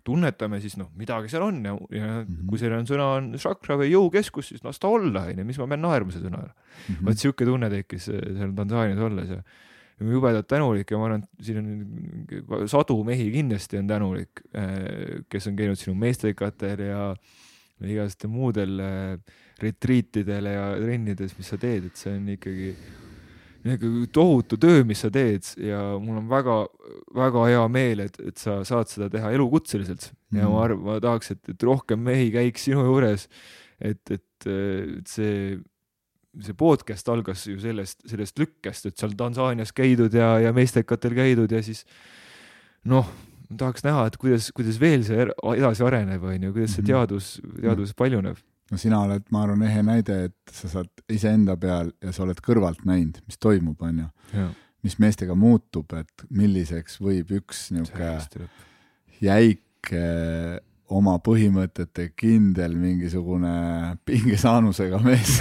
tunnetame, 0.07 0.59
siis 0.63 0.77
noh, 0.79 0.91
midagi 0.97 1.31
seal 1.31 1.45
on 1.45 1.59
ja, 1.65 1.73
ja 1.93 2.07
mm 2.09 2.27
-hmm. 2.27 2.45
kui 2.49 2.61
seal 2.61 2.75
on 2.77 2.87
sõna 2.89 3.09
on 3.17 3.31
šakra 3.41 3.77
või 3.81 3.91
jõukeskus, 3.91 4.51
siis 4.53 4.63
las 4.63 4.79
ta 4.79 4.87
olla, 4.91 5.25
onju, 5.31 5.45
mis 5.45 5.59
ma 5.61 5.67
pean 5.67 5.83
naerma 5.85 6.11
selle 6.11 6.29
sõna 6.29 6.45
üle 6.45 6.53
mm 6.53 6.95
-hmm.. 6.95 7.05
vot 7.09 7.17
sihuke 7.25 7.45
tunne 7.45 7.69
tekkis 7.69 8.09
äh, 8.09 8.23
seal 8.37 8.55
Tansaanias 8.55 9.03
olles 9.09 9.29
ja 9.29 9.43
jubedalt 10.01 10.47
tänulik 10.47 10.91
ja 10.91 10.97
ma 10.97 11.05
arvan, 11.05 11.23
et 11.23 11.45
siin 11.45 11.59
on 11.61 12.67
sadu 12.67 13.03
mehi 13.03 13.29
kindlasti 13.31 13.77
on 13.77 13.87
tänulik, 13.87 14.41
äh, 14.55 15.21
kes 15.29 15.47
on 15.47 15.55
käinud 15.55 15.77
sinu 15.77 15.95
meestrikatel 15.95 16.79
ja 16.87 17.15
igasugustel 17.81 18.29
muudel 18.29 18.79
äh, 18.79 19.37
retriitidel 19.61 20.49
ja 20.49 20.65
trennides, 20.81 21.37
mis 21.37 21.49
sa 21.53 21.57
teed, 21.61 21.85
et 21.91 21.95
see 21.95 22.15
on 22.17 22.29
ikkagi 22.33 22.73
tohutu 23.61 24.57
töö, 24.57 24.83
mis 24.87 25.03
sa 25.03 25.11
teed 25.13 25.45
ja 25.61 25.79
mul 26.01 26.21
on 26.21 26.29
väga-väga 26.29 27.47
hea 27.51 27.65
meel, 27.69 28.03
et, 28.07 28.17
et 28.31 28.37
sa 28.41 28.61
saad 28.65 28.89
seda 28.89 29.09
teha 29.13 29.31
elukutseliselt 29.35 30.07
mm. 30.09 30.39
ja 30.39 30.47
ma 30.47 30.55
mhm. 30.55 30.61
arvan, 30.63 30.85
ma 30.87 31.01
tahaks, 31.03 31.33
et, 31.35 31.41
et 31.53 31.65
rohkem 31.67 32.01
mehi 32.01 32.31
käiks 32.33 32.65
sinu 32.69 32.85
juures. 32.87 33.27
et, 33.81 34.01
et, 34.09 34.47
et 34.47 35.09
see, 35.09 35.59
see 36.41 36.57
podcast 36.57 37.09
algas 37.13 37.45
ju 37.47 37.59
sellest, 37.61 38.01
sellest 38.09 38.41
lükkest, 38.41 38.89
et 38.89 38.97
seal 38.97 39.13
Tansaanias 39.17 39.73
käidud 39.77 40.13
ja, 40.13 40.39
ja 40.41 40.53
meestekatel 40.53 41.13
käidud 41.17 41.51
ja 41.53 41.61
siis 41.65 41.85
noh, 42.89 43.09
tahaks 43.57 43.85
näha, 43.85 44.07
et 44.09 44.17
kuidas, 44.17 44.49
kuidas 44.55 44.81
veel 44.81 45.05
see 45.05 45.21
er-, 45.21 45.35
edasi 45.53 45.85
areneb, 45.85 46.23
on 46.25 46.49
ju, 46.49 46.55
kuidas 46.55 46.77
see 46.77 46.81
mhm. 46.85 46.93
teadus, 46.93 47.35
teadus 47.61 47.93
paljuneb 47.93 48.41
no 48.71 48.79
sina 48.79 49.01
oled, 49.05 49.27
ma 49.33 49.43
arvan, 49.45 49.63
ehe 49.67 49.83
näide, 49.85 50.17
et 50.29 50.55
sa 50.55 50.71
saad 50.71 51.05
iseenda 51.11 51.57
peal 51.59 51.91
ja 52.03 52.13
sa 52.15 52.25
oled 52.25 52.39
kõrvalt 52.43 52.85
näinud, 52.87 53.21
mis 53.27 53.39
toimub, 53.41 53.81
on 53.83 54.03
ju. 54.05 54.49
mis 54.81 54.97
meestega 54.97 55.35
muutub, 55.37 55.91
et 55.93 56.23
milliseks 56.33 56.97
võib 57.03 57.35
üks 57.37 57.67
niisugune 57.75 58.47
jäik 59.21 59.91
oma 60.91 61.17
põhimõtete 61.23 62.09
kindel 62.17 62.73
mingisugune 62.79 63.51
pingesaanusega 64.05 64.99
mees 65.05 65.37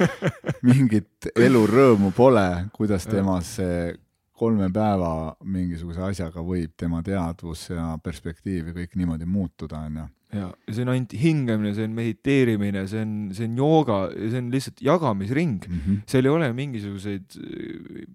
mingit 0.66 1.30
elurõõmu 1.34 2.12
pole, 2.16 2.46
kuidas 2.76 3.08
temas 3.08 3.56
see 3.58 3.94
kolme 4.36 4.68
päeva 4.72 5.32
mingisuguse 5.48 6.02
asjaga 6.10 6.44
võib 6.44 6.74
tema 6.76 7.00
teadvus 7.02 7.70
ja 7.72 7.94
perspektiiv 8.02 8.70
ja 8.70 8.76
kõik 8.76 8.98
niimoodi 9.00 9.28
muutuda, 9.28 9.80
on 9.88 10.02
ju 10.02 10.06
ja 10.36 10.48
see 10.70 10.84
on 10.84 10.92
ainult 10.92 11.14
hingamine, 11.20 11.72
see 11.76 11.88
on 11.88 11.96
mediteerimine, 11.96 12.84
see 12.90 13.02
on, 13.02 13.12
see 13.36 13.48
on 13.48 13.58
jooga, 13.60 13.98
see 14.14 14.40
on 14.40 14.48
lihtsalt 14.54 14.82
jagamisring 14.84 15.58
mm. 15.66 15.82
-hmm. 15.82 16.00
seal 16.10 16.28
ei 16.28 16.34
ole 16.34 16.52
mingisuguseid, 16.56 17.38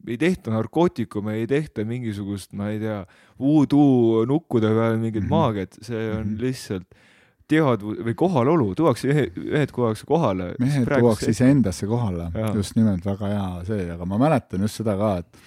ei 0.07 0.17
tehta 0.21 0.55
narkootikume, 0.55 1.37
ei 1.41 1.47
tehta 1.47 1.85
mingisugust, 1.87 2.53
ma 2.53 2.71
ei 2.71 2.81
tea, 2.81 3.03
voodoo 3.39 4.25
nukkude 4.29 4.73
peal 4.75 4.97
mingit 4.97 5.23
mm 5.23 5.27
-hmm. 5.27 5.37
maagiat, 5.37 5.79
see 5.81 6.11
on 6.11 6.25
-hmm. 6.25 6.41
lihtsalt 6.41 6.87
teadvus 7.51 7.99
või 8.05 8.15
kohalolu, 8.15 8.73
tuuakse 8.75 9.11
ühed 9.11 9.71
tuuakse 9.75 10.05
kohale. 10.07 10.53
mehed 10.59 10.87
tuuakse 10.87 11.31
iseendasse 11.31 11.87
kohale, 11.87 12.29
just 12.55 12.77
nimelt 12.79 13.05
väga 13.05 13.31
hea 13.33 13.49
see, 13.67 13.89
aga 13.95 14.07
ma 14.07 14.19
mäletan 14.21 14.63
just 14.67 14.79
seda 14.81 14.95
ka, 14.99 15.17
et 15.23 15.41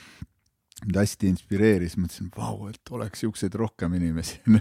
mind 0.85 0.99
hästi 1.01 1.31
inspireeris, 1.33 1.97
mõtlesin, 2.01 2.29
vau, 2.37 2.69
et 2.69 2.93
oleks 2.93 3.25
siukseid 3.25 3.55
rohkem 3.57 3.95
inimesi 4.01 4.41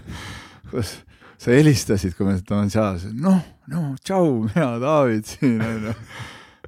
sa 1.38 1.54
helistasid, 1.54 2.14
kui 2.16 2.28
me 2.28 2.38
oleme 2.38 2.70
seal, 2.72 3.00
noh, 3.20 3.42
no 3.70 3.90
tšau, 4.02 4.30
mina 4.50 4.74
David 4.82 5.28
siin 5.28 5.60
onju. 5.64 5.98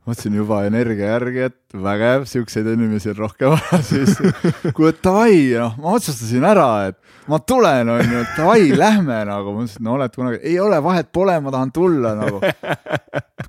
mõtlesin 0.07 0.37
juba 0.39 0.61
energia 0.69 1.09
järgi, 1.17 1.49
et 1.49 1.79
vägev, 1.83 2.27
siukseid 2.31 2.69
inimesi 2.71 3.11
on 3.11 3.17
rohkem 3.25 3.57
vaja, 3.57 3.81
siis 3.83 4.13
et 4.23 5.01
davai, 5.03 5.41
noh, 5.59 5.75
ma 5.83 5.97
otsustasin 5.99 6.47
ära, 6.47 6.69
et 6.93 7.27
ma 7.27 7.41
tulen, 7.43 7.91
onju, 7.97 8.23
davai, 8.37 8.69
lähme 8.79 9.19
nagu, 9.27 9.51
ma 9.51 9.65
mõtlesin, 9.65 9.83
no 9.83 9.97
oled 9.97 10.15
kunagi, 10.15 10.39
ei 10.47 10.61
ole 10.63 10.79
vahet, 10.85 11.11
pole, 11.15 11.35
ma 11.43 11.55
tahan 11.55 11.75
tulla 11.75 12.15
nagu. 12.21 12.39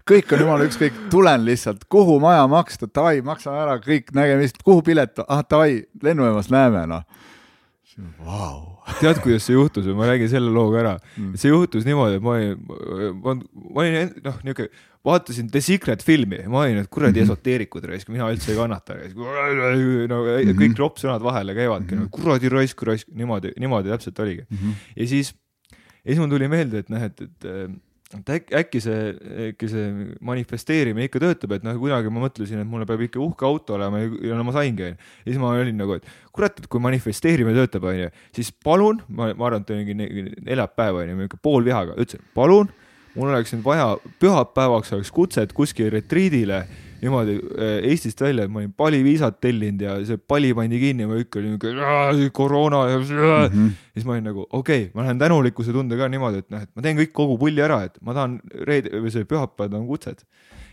kõik 0.09 0.33
on 0.33 0.43
jumala 0.45 0.65
ükskõik, 0.65 0.97
tulen 1.13 1.45
lihtsalt, 1.45 1.85
kuhu 1.93 2.17
maja 2.23 2.47
maksta, 2.49 2.89
davai, 2.89 3.19
maksame 3.25 3.61
ära, 3.61 3.77
kõik 3.83 4.09
nägemist, 4.17 4.63
kuhu 4.65 4.81
pilet, 4.87 5.21
ah 5.27 5.45
davai, 5.45 5.83
lennujaamas 6.03 6.49
näeme, 6.53 6.87
noh. 6.89 7.05
Vau 8.23 8.77
tead, 9.01 9.19
kuidas 9.23 9.45
see 9.47 9.55
juhtus 9.55 9.87
või 9.89 9.97
ma 9.99 10.09
räägin 10.09 10.29
selle 10.31 10.51
loo 10.53 10.69
ka 10.71 10.81
ära 10.81 10.93
mm.. 10.97 11.37
see 11.39 11.51
juhtus 11.51 11.85
niimoodi, 11.87 12.19
et 12.19 12.25
ma 12.25 12.35
olin, 12.35 12.61
ma, 13.23 13.33
ma 13.35 13.83
olin 13.83 14.13
noh, 14.25 14.37
niuke, 14.47 14.67
vaatasin 15.07 15.49
The 15.53 15.61
Secret 15.63 16.05
filmi, 16.05 16.39
ma 16.51 16.63
olin, 16.65 16.81
et 16.83 16.91
kuradi 16.93 17.21
mm 17.21 17.25
-hmm. 17.25 17.37
esoteerikud 17.37 17.89
raisk, 17.89 18.11
mina 18.13 18.29
üldse 18.33 18.53
ei 18.53 18.59
kannata 18.59 18.97
raisk. 18.99 19.17
no 19.17 20.21
kõik 20.27 20.71
mhm. 20.71 20.77
roppsõnad 20.83 21.25
vahele 21.25 21.57
käivadki 21.57 21.95
mm, 21.95 22.05
-hmm. 22.05 22.13
kuradi 22.15 22.53
raisk, 22.53 22.85
raisk, 22.91 23.11
niimoodi, 23.11 23.53
niimoodi 23.59 23.93
täpselt 23.93 24.19
oligi 24.19 24.45
mm. 24.49 24.57
-hmm. 24.57 24.87
ja 24.95 25.07
siis, 25.07 25.33
ja 25.71 26.13
siis 26.13 26.23
mul 26.23 26.31
tuli 26.31 26.47
meelde, 26.47 26.85
et 26.85 26.89
noh, 26.89 27.03
et, 27.03 27.21
et 27.21 27.51
et 28.15 28.29
äkki, 28.37 28.55
äkki 28.55 28.81
see, 28.83 29.11
äkki 29.49 29.69
see 29.71 29.87
manifesteerimine 30.23 31.09
ikka 31.09 31.21
töötab, 31.23 31.57
et 31.57 31.65
noh, 31.67 31.75
kunagi 31.81 32.11
ma 32.13 32.23
mõtlesin, 32.23 32.61
et 32.63 32.69
mulle 32.69 32.87
peab 32.87 33.03
ikka 33.03 33.19
uhke 33.23 33.47
auto 33.47 33.75
olema 33.75 33.99
ja, 34.05 34.37
no 34.37 34.45
ma 34.47 34.55
saingi, 34.55 34.93
ja 34.93 35.27
siis 35.27 35.39
ma 35.41 35.51
olin 35.51 35.75
nagu, 35.79 35.97
et 35.99 36.07
kurat, 36.35 36.55
et 36.61 36.69
kui 36.71 36.83
manifesteerimine 36.83 37.57
töötab, 37.57 37.89
onju, 37.91 38.09
siis 38.37 38.53
palun, 38.63 39.01
ma, 39.09 39.33
ma 39.35 39.49
arvan, 39.49 39.67
et 39.67 39.75
mingi 39.75 40.27
neljapäev 40.47 41.01
onju, 41.03 41.19
mingi 41.19 41.41
pool 41.43 41.67
vihaga, 41.67 41.97
ütlesin, 41.99 42.23
palun, 42.37 42.71
mul 43.17 43.33
oleks 43.33 43.55
nüüd 43.55 43.65
vaja 43.65 43.89
pühapäevaks 44.21 44.93
oleks 44.95 45.11
kutset 45.11 45.55
kuskile 45.57 45.89
retriidile 45.97 46.63
niimoodi 47.01 47.37
äh, 47.37 47.89
Eestist 47.91 48.21
välja, 48.21 48.47
ma 48.49 48.61
olin 48.61 48.73
paliviisat 48.77 49.39
tellinud 49.43 49.83
ja 49.85 49.95
see 50.07 50.17
pali 50.17 50.53
pandi 50.57 50.79
kinni, 50.81 51.07
ma 51.09 51.19
ikka 51.21 51.41
olin 51.41 51.55
niuke 51.55 52.29
koroona 52.35 52.83
ja 52.91 52.99
mm 52.99 53.05
-hmm. 53.07 53.71
siis 53.93 54.05
ma 54.05 54.15
olin 54.15 54.29
nagu 54.31 54.47
okei 54.49 54.83
okay,, 54.87 54.91
ma 54.93 55.05
lähen 55.05 55.19
tänulikkuse 55.19 55.73
tundega 55.75 56.09
niimoodi, 56.09 56.43
et 56.45 56.49
noh, 56.49 56.65
et 56.65 56.71
ma 56.75 56.85
teen 56.85 56.97
kõik 56.97 57.13
kogu 57.13 57.37
pulli 57.37 57.61
ära, 57.61 57.83
et 57.89 57.97
ma 58.01 58.17
tahan 58.17 58.39
reede 58.69 59.01
või 59.01 59.13
see 59.13 59.25
pühapäev 59.29 59.71
tahan 59.71 59.87
kutset. 59.87 60.25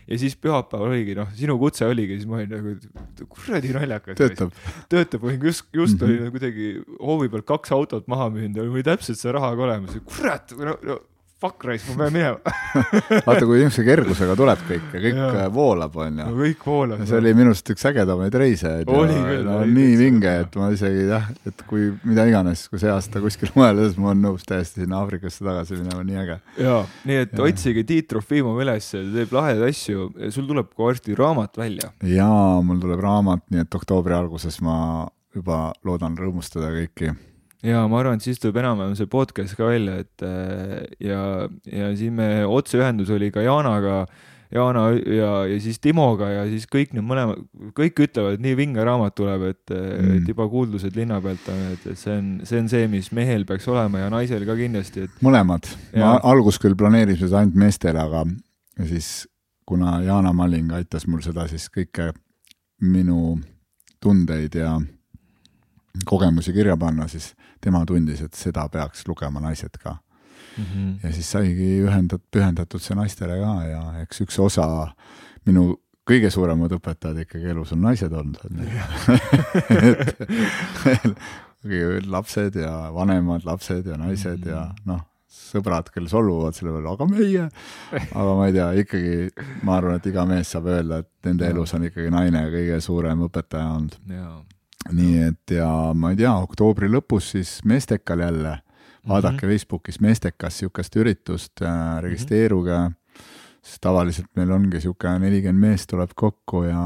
ja 0.07 0.17
siis 0.21 0.35
pühapäeval 0.37 0.93
oligi 0.93 1.15
noh, 1.15 1.29
sinu 1.33 1.57
kutse 1.57 1.85
oligi, 1.85 2.17
siis 2.17 2.27
ma 2.29 2.41
olin 2.41 2.49
nagu 2.49 2.75
kuradi 3.29 3.73
naljakas. 3.73 4.17
töötab. 4.17 4.53
töötab, 4.89 5.23
olin 5.23 5.41
just, 5.43 5.65
just 5.73 6.01
mm 6.01 6.07
-hmm. 6.07 6.21
olin 6.21 6.31
kuidagi 6.31 6.81
hoovi 6.99 7.29
peal 7.29 7.41
kaks 7.41 7.71
autot 7.71 8.07
maha 8.07 8.29
müünud 8.29 8.57
ja 8.57 8.63
mul 8.63 8.81
oli 8.81 8.83
täpselt 8.83 9.19
see 9.19 9.31
raha 9.31 9.55
ka 9.55 9.61
olemas, 9.61 9.97
kurat 10.05 10.57
no, 10.57 10.77
no 10.81 10.99
fuck 11.41 11.65
raisk, 11.67 11.89
ma 11.91 12.05
pean 12.05 12.13
minema 12.15 12.37
vaata, 13.27 13.43
kui 13.43 13.59
niisuguse 13.59 13.83
kergusega 13.87 14.35
tuleb 14.39 14.61
kõik 14.69 14.93
ja 14.95 15.01
kõik 15.03 15.19
ja. 15.19 15.47
voolab, 15.51 15.97
onju 16.05 16.27
kõik 16.37 16.63
voolab. 16.69 17.03
see 17.09 17.17
oli 17.19 17.33
minu 17.35 17.51
arust 17.51 17.71
üks 17.73 17.83
ägedamaid 17.89 18.37
reise. 18.39 18.71
oli 18.87 19.17
küll. 19.17 19.43
no 19.47 19.57
nii 19.67 19.97
vinge, 19.99 20.35
et 20.45 20.55
ma 20.61 20.69
isegi 20.75 21.03
jah, 21.09 21.27
et 21.49 21.65
kui 21.67 21.89
mida 22.07 22.27
iganes, 22.31 22.65
kui 22.71 22.79
see 22.81 22.93
aasta 22.93 23.23
kuskil 23.23 23.51
mujal 23.57 23.83
siis 23.83 23.99
ma 23.99 24.13
olen 24.13 24.23
nõus 24.29 24.47
täiesti 24.47 24.85
sinna 24.85 25.01
Aafrikasse 25.01 25.43
tagasi 25.45 25.79
minema, 25.81 26.07
nii 26.07 26.21
äge. 26.23 26.39
ja, 26.63 26.79
nii 27.03 27.21
et 27.25 27.35
ja. 27.35 27.43
otsige 27.49 27.85
Tiit 27.87 28.09
Trofimov 28.13 28.63
üles, 28.63 28.89
ta 28.95 29.03
teeb 29.19 29.35
lahedaid 29.35 29.69
asju, 29.75 30.09
sul 30.31 30.47
tuleb 30.47 30.71
ka 30.71 30.89
varsti 30.89 31.19
raamat 31.19 31.59
välja. 31.59 31.91
jaa, 32.15 32.63
mul 32.63 32.79
tuleb 32.83 33.03
raamat, 33.03 33.43
nii 33.51 33.67
et 33.67 33.79
oktoobri 33.81 34.15
alguses 34.15 34.61
ma 34.63 34.77
juba 35.35 35.73
loodan 35.83 36.15
rõõmustada 36.15 36.71
kõiki 36.71 37.11
ja 37.65 37.81
ma 37.89 37.99
arvan, 38.01 38.19
et 38.19 38.25
siis 38.25 38.39
tuleb 38.41 38.61
enam-vähem 38.61 38.95
see 38.99 39.09
podcast 39.11 39.57
ka 39.57 39.71
välja, 39.71 39.99
et 40.05 40.25
äh, 40.25 40.85
ja, 41.03 41.19
ja 41.71 41.91
siin 41.97 42.15
me 42.19 42.29
otseühendus 42.45 43.11
oli 43.13 43.31
ka 43.33 43.43
Jaanaga, 43.45 44.05
Jaana 44.53 44.85
ja, 44.93 45.29
ja 45.49 45.59
siis 45.61 45.79
Timoga 45.81 46.29
ja 46.29 46.43
siis 46.49 46.67
kõik 46.71 46.93
need 46.95 47.05
mõlemad, 47.07 47.41
kõik 47.77 47.99
ütlevad, 48.05 48.37
et 48.37 48.43
nii 48.45 48.57
vinge 48.59 48.85
raamat 48.85 49.15
tuleb, 49.17 49.47
et 49.51 49.73
mm., 49.73 50.19
et 50.19 50.29
juba 50.31 50.47
kuuldused 50.51 50.95
linna 50.97 51.17
pealt 51.23 51.47
on, 51.51 51.63
et, 51.73 51.87
et 51.91 51.99
see 51.99 52.13
on, 52.15 52.27
see 52.45 52.61
on 52.61 52.69
see, 52.71 52.89
mis 52.91 53.09
mehel 53.15 53.47
peaks 53.49 53.67
olema 53.71 54.05
ja 54.05 54.11
naisel 54.13 54.45
ka 54.47 54.57
kindlasti, 54.59 55.07
et. 55.07 55.23
mõlemad, 55.25 55.69
ma 55.97 56.17
algus 56.23 56.61
küll 56.61 56.77
planeerisin 56.77 57.27
seda 57.27 57.41
ainult 57.41 57.57
meestele, 57.65 58.05
aga 58.05 58.25
siis 58.85 59.25
kuna 59.65 59.97
Jaana 60.05 60.33
Malling 60.35 60.75
aitas 60.77 61.07
mul 61.09 61.23
seda 61.25 61.47
siis 61.49 61.67
kõike 61.73 62.11
minu 62.85 63.39
tundeid 64.03 64.55
ja 64.59 64.75
kogemusi 66.05 66.53
kirja 66.53 66.77
panna, 66.77 67.07
siis 67.09 67.33
tema 67.65 67.85
tundis, 67.85 68.21
et 68.25 68.37
seda 68.37 68.67
peaks 68.71 69.07
lugema 69.09 69.41
naised 69.43 69.79
ka 69.81 69.95
mm. 69.95 70.63
-hmm. 70.65 70.91
ja 71.03 71.13
siis 71.13 71.31
saigi 71.31 71.71
ühendat-, 71.85 72.27
pühendatud 72.31 72.83
see 72.83 72.97
naistele 72.97 73.39
ka 73.41 73.55
ja 73.69 73.81
eks 74.03 74.21
üks 74.27 74.39
osa 74.39 74.67
minu 75.45 75.73
kõige 76.05 76.29
suuremad 76.29 76.71
õpetajad 76.77 77.23
ikkagi 77.25 77.49
elus 77.55 77.73
on 77.73 77.81
naised 77.81 78.13
olnud 78.13 78.37
et 80.93 82.07
lapsed 82.15 82.55
ja 82.61 82.93
vanemad 82.93 83.45
lapsed 83.45 83.85
ja 83.85 83.97
naised 83.97 84.37
mm 84.37 84.43
-hmm. 84.43 84.49
ja 84.51 84.73
noh, 84.85 85.01
sõbrad, 85.35 85.89
kes 85.93 86.09
solvuvad 86.11 86.55
selle 86.55 86.71
peale, 86.71 86.89
aga 86.91 87.07
meie, 87.09 87.49
aga 88.11 88.35
ma 88.37 88.47
ei 88.47 88.53
tea, 88.53 88.67
ikkagi 88.81 89.15
ma 89.63 89.77
arvan, 89.77 89.99
et 89.99 90.05
iga 90.11 90.25
mees 90.29 90.51
saab 90.51 90.69
öelda, 90.71 91.01
et 91.03 91.29
nende 91.29 91.47
elus 91.49 91.73
on 91.73 91.87
ikkagi 91.89 92.11
naine 92.13 92.45
kõige 92.53 92.79
suurem 92.81 93.25
õpetaja 93.27 93.71
olnud 93.77 93.97
nii 94.91 95.21
et 95.29 95.55
ja 95.57 95.69
ma 95.97 96.11
ei 96.13 96.19
tea, 96.19 96.33
oktoobri 96.45 96.89
lõpus 96.91 97.31
siis 97.35 97.57
Mestekal 97.65 98.19
jälle, 98.19 98.57
vaadake 99.07 99.33
mm 99.33 99.39
-hmm. 99.39 99.51
Facebookis 99.51 99.99
Mestekas 99.99 100.61
niisugust 100.61 100.95
üritust 100.95 101.61
äh,, 101.61 102.01
registreeruge 102.01 102.77
mm, 102.77 102.87
-hmm. 102.87 103.23
sest 103.61 103.81
tavaliselt 103.81 104.27
meil 104.35 104.51
ongi 104.51 104.77
niisugune 104.77 105.19
nelikümmend 105.19 105.59
meest 105.59 105.89
tuleb 105.89 106.11
kokku 106.15 106.63
ja 106.63 106.83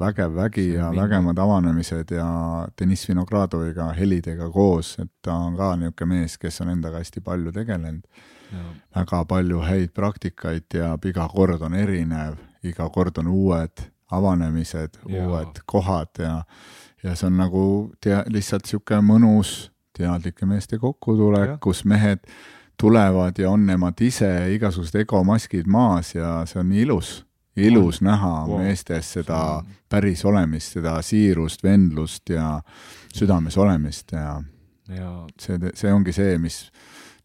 vägev 0.00 0.34
vägi 0.34 0.72
ja 0.72 0.90
vägemad 0.96 1.38
avanemised 1.38 2.10
ja 2.10 2.68
Deniss 2.80 3.08
Vinogradoviga 3.08 3.92
helidega 3.92 4.50
koos, 4.50 4.98
et 4.98 5.12
ta 5.22 5.34
on 5.34 5.56
ka 5.56 5.76
niisugune 5.76 6.14
mees, 6.14 6.38
kes 6.38 6.60
on 6.60 6.68
endaga 6.68 6.98
hästi 6.98 7.20
palju 7.20 7.52
tegelenud. 7.52 8.02
väga 8.96 9.24
palju 9.24 9.60
häid 9.60 9.88
praktikaid 9.94 10.74
ja 10.74 10.98
iga 11.04 11.28
kord 11.28 11.62
on 11.62 11.74
erinev, 11.74 12.34
iga 12.62 12.88
kord 12.88 13.18
on 13.18 13.28
uued 13.28 13.90
avanemised, 14.10 14.98
uued 15.06 15.60
kohad 15.66 16.18
ja 16.18 16.42
ja 17.02 17.14
see 17.16 17.28
on 17.30 17.36
nagu 17.40 17.64
tea-, 18.00 18.24
lihtsalt 18.32 18.66
niisugune 18.66 19.02
mõnus 19.06 19.54
teadlike 19.96 20.46
meeste 20.48 20.78
kokkutulek, 20.80 21.58
kus 21.62 21.84
mehed 21.88 22.22
tulevad 22.80 23.38
ja 23.38 23.50
on 23.50 23.66
nemad 23.68 24.00
ise, 24.00 24.30
igasugused 24.54 25.02
egomaskid 25.02 25.68
maas 25.68 26.14
ja 26.14 26.40
see 26.48 26.60
on 26.62 26.72
ilus, 26.72 27.10
ilus 27.56 28.00
on. 28.00 28.08
näha 28.08 28.32
wow. 28.48 28.62
meestes 28.62 29.12
seda 29.18 29.40
päris 29.90 30.24
olemist, 30.24 30.78
seda 30.78 30.96
siirust, 31.04 31.64
vendlust 31.64 32.32
ja 32.32 32.54
südames 33.14 33.58
olemist 33.60 34.16
ja, 34.16 34.38
ja. 34.88 35.10
see, 35.40 35.58
see 35.74 35.92
ongi 35.92 36.16
see, 36.16 36.38
mis 36.40 36.62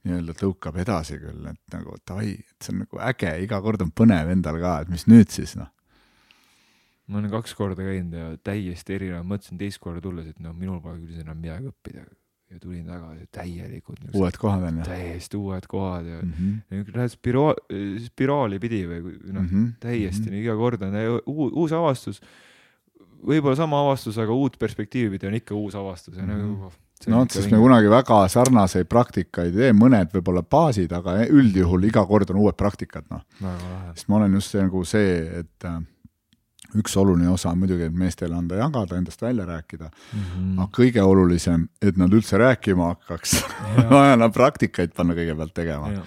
nii-öelda 0.05 0.35
tõukab 0.37 0.75
edasi 0.83 1.17
küll, 1.17 1.47
et 1.49 1.73
nagu 1.73 1.95
davai, 2.07 2.35
et 2.35 2.65
see 2.65 2.75
on 2.75 2.83
nagu 2.83 2.99
äge, 3.07 3.31
iga 3.45 3.61
kord 3.63 3.81
on 3.81 3.95
põnev 3.95 4.29
endal 4.35 4.59
ka, 4.61 4.81
et 4.83 4.91
mis 4.91 5.07
nüüd 5.09 5.31
siis 5.33 5.55
noh 5.57 5.71
ma 7.07 7.19
olen 7.21 7.31
kaks 7.33 7.55
korda 7.57 7.85
käinud 7.85 8.13
ja 8.17 8.29
täiesti 8.43 8.97
erinev, 8.97 9.25
mõtlesin 9.29 9.59
teist 9.59 9.81
korda 9.83 10.01
tulles, 10.03 10.29
et 10.31 10.39
noh, 10.43 10.55
minul 10.57 10.79
pole 10.83 11.01
küll 11.01 11.25
enam 11.25 11.41
midagi 11.41 11.69
õppida. 11.71 12.05
ja 12.53 12.59
tulin 12.61 12.85
tagasi 12.85 13.23
täielikult. 13.33 14.01
uued 14.13 14.35
kohad 14.37 14.63
on 14.67 14.79
ju? 14.79 14.83
täiesti 14.85 15.37
uued 15.37 15.65
kohad 15.67 16.05
ja 16.05 16.19
mm 16.21 16.33
-hmm. 16.39 16.91
lähed 16.95 17.11
spiraal, 17.11 17.55
spiraali 18.05 18.59
pidi 18.59 18.83
või 18.85 18.99
noh 19.33 19.41
mm 19.41 19.47
-hmm., 19.47 19.71
täiesti 19.79 20.29
mm, 20.29 20.35
-hmm. 20.35 20.41
iga 20.41 20.55
kord 20.55 20.81
on 20.81 20.93
uus, 21.25 21.71
avastus. 21.73 22.21
võib-olla 23.25 23.55
sama 23.55 23.81
avastus, 23.81 24.17
aga 24.17 24.31
uut 24.31 24.59
perspektiivi 24.59 25.09
pidi 25.09 25.27
on 25.27 25.33
ikka 25.33 25.55
uus 25.55 25.75
avastus 25.75 26.17
ja 26.17 26.23
mm 26.23 26.29
-hmm. 26.29 26.37
nagu 26.37 26.71
no 27.07 27.17
vot, 27.17 27.31
sest 27.31 27.51
me 27.51 27.57
kunagi 27.57 27.89
väga 27.89 28.27
sarnaseid 28.27 28.87
praktikaid 28.87 29.47
ei 29.47 29.51
tee, 29.51 29.73
mõned 29.73 30.13
võib-olla 30.13 30.43
baasid, 30.43 30.91
aga 30.91 31.25
üldjuhul 31.25 31.83
iga 31.83 32.05
kord 32.05 32.29
on 32.29 32.35
uued 32.37 32.55
praktikad, 32.55 33.05
noh. 33.09 33.21
sest 33.93 34.07
ma 34.07 34.15
olen 34.15 34.33
just 34.33 34.51
see 34.51 34.61
nagu 34.61 34.83
see, 34.83 35.41
et 35.41 35.65
äh, 35.65 35.81
üks 36.75 36.97
oluline 36.97 37.29
osa 37.29 37.51
on 37.51 37.61
muidugi, 37.61 37.87
et 37.89 37.93
meestele 37.95 38.35
anda 38.35 38.59
jagada, 38.59 38.97
endast 38.97 39.21
välja 39.21 39.45
rääkida 39.45 39.89
mm, 39.89 40.19
-hmm. 40.19 40.59
aga 40.61 40.69
kõige 40.77 41.03
olulisem, 41.03 41.67
et 41.81 41.97
nad 41.97 42.13
üldse 42.13 42.37
rääkima 42.37 42.91
hakkaks 42.93 43.37
vaja 43.93 44.15
nad 44.15 44.33
praktikaid 44.33 44.93
panna 44.95 45.13
kõigepealt 45.13 45.53
tegema. 45.53 46.05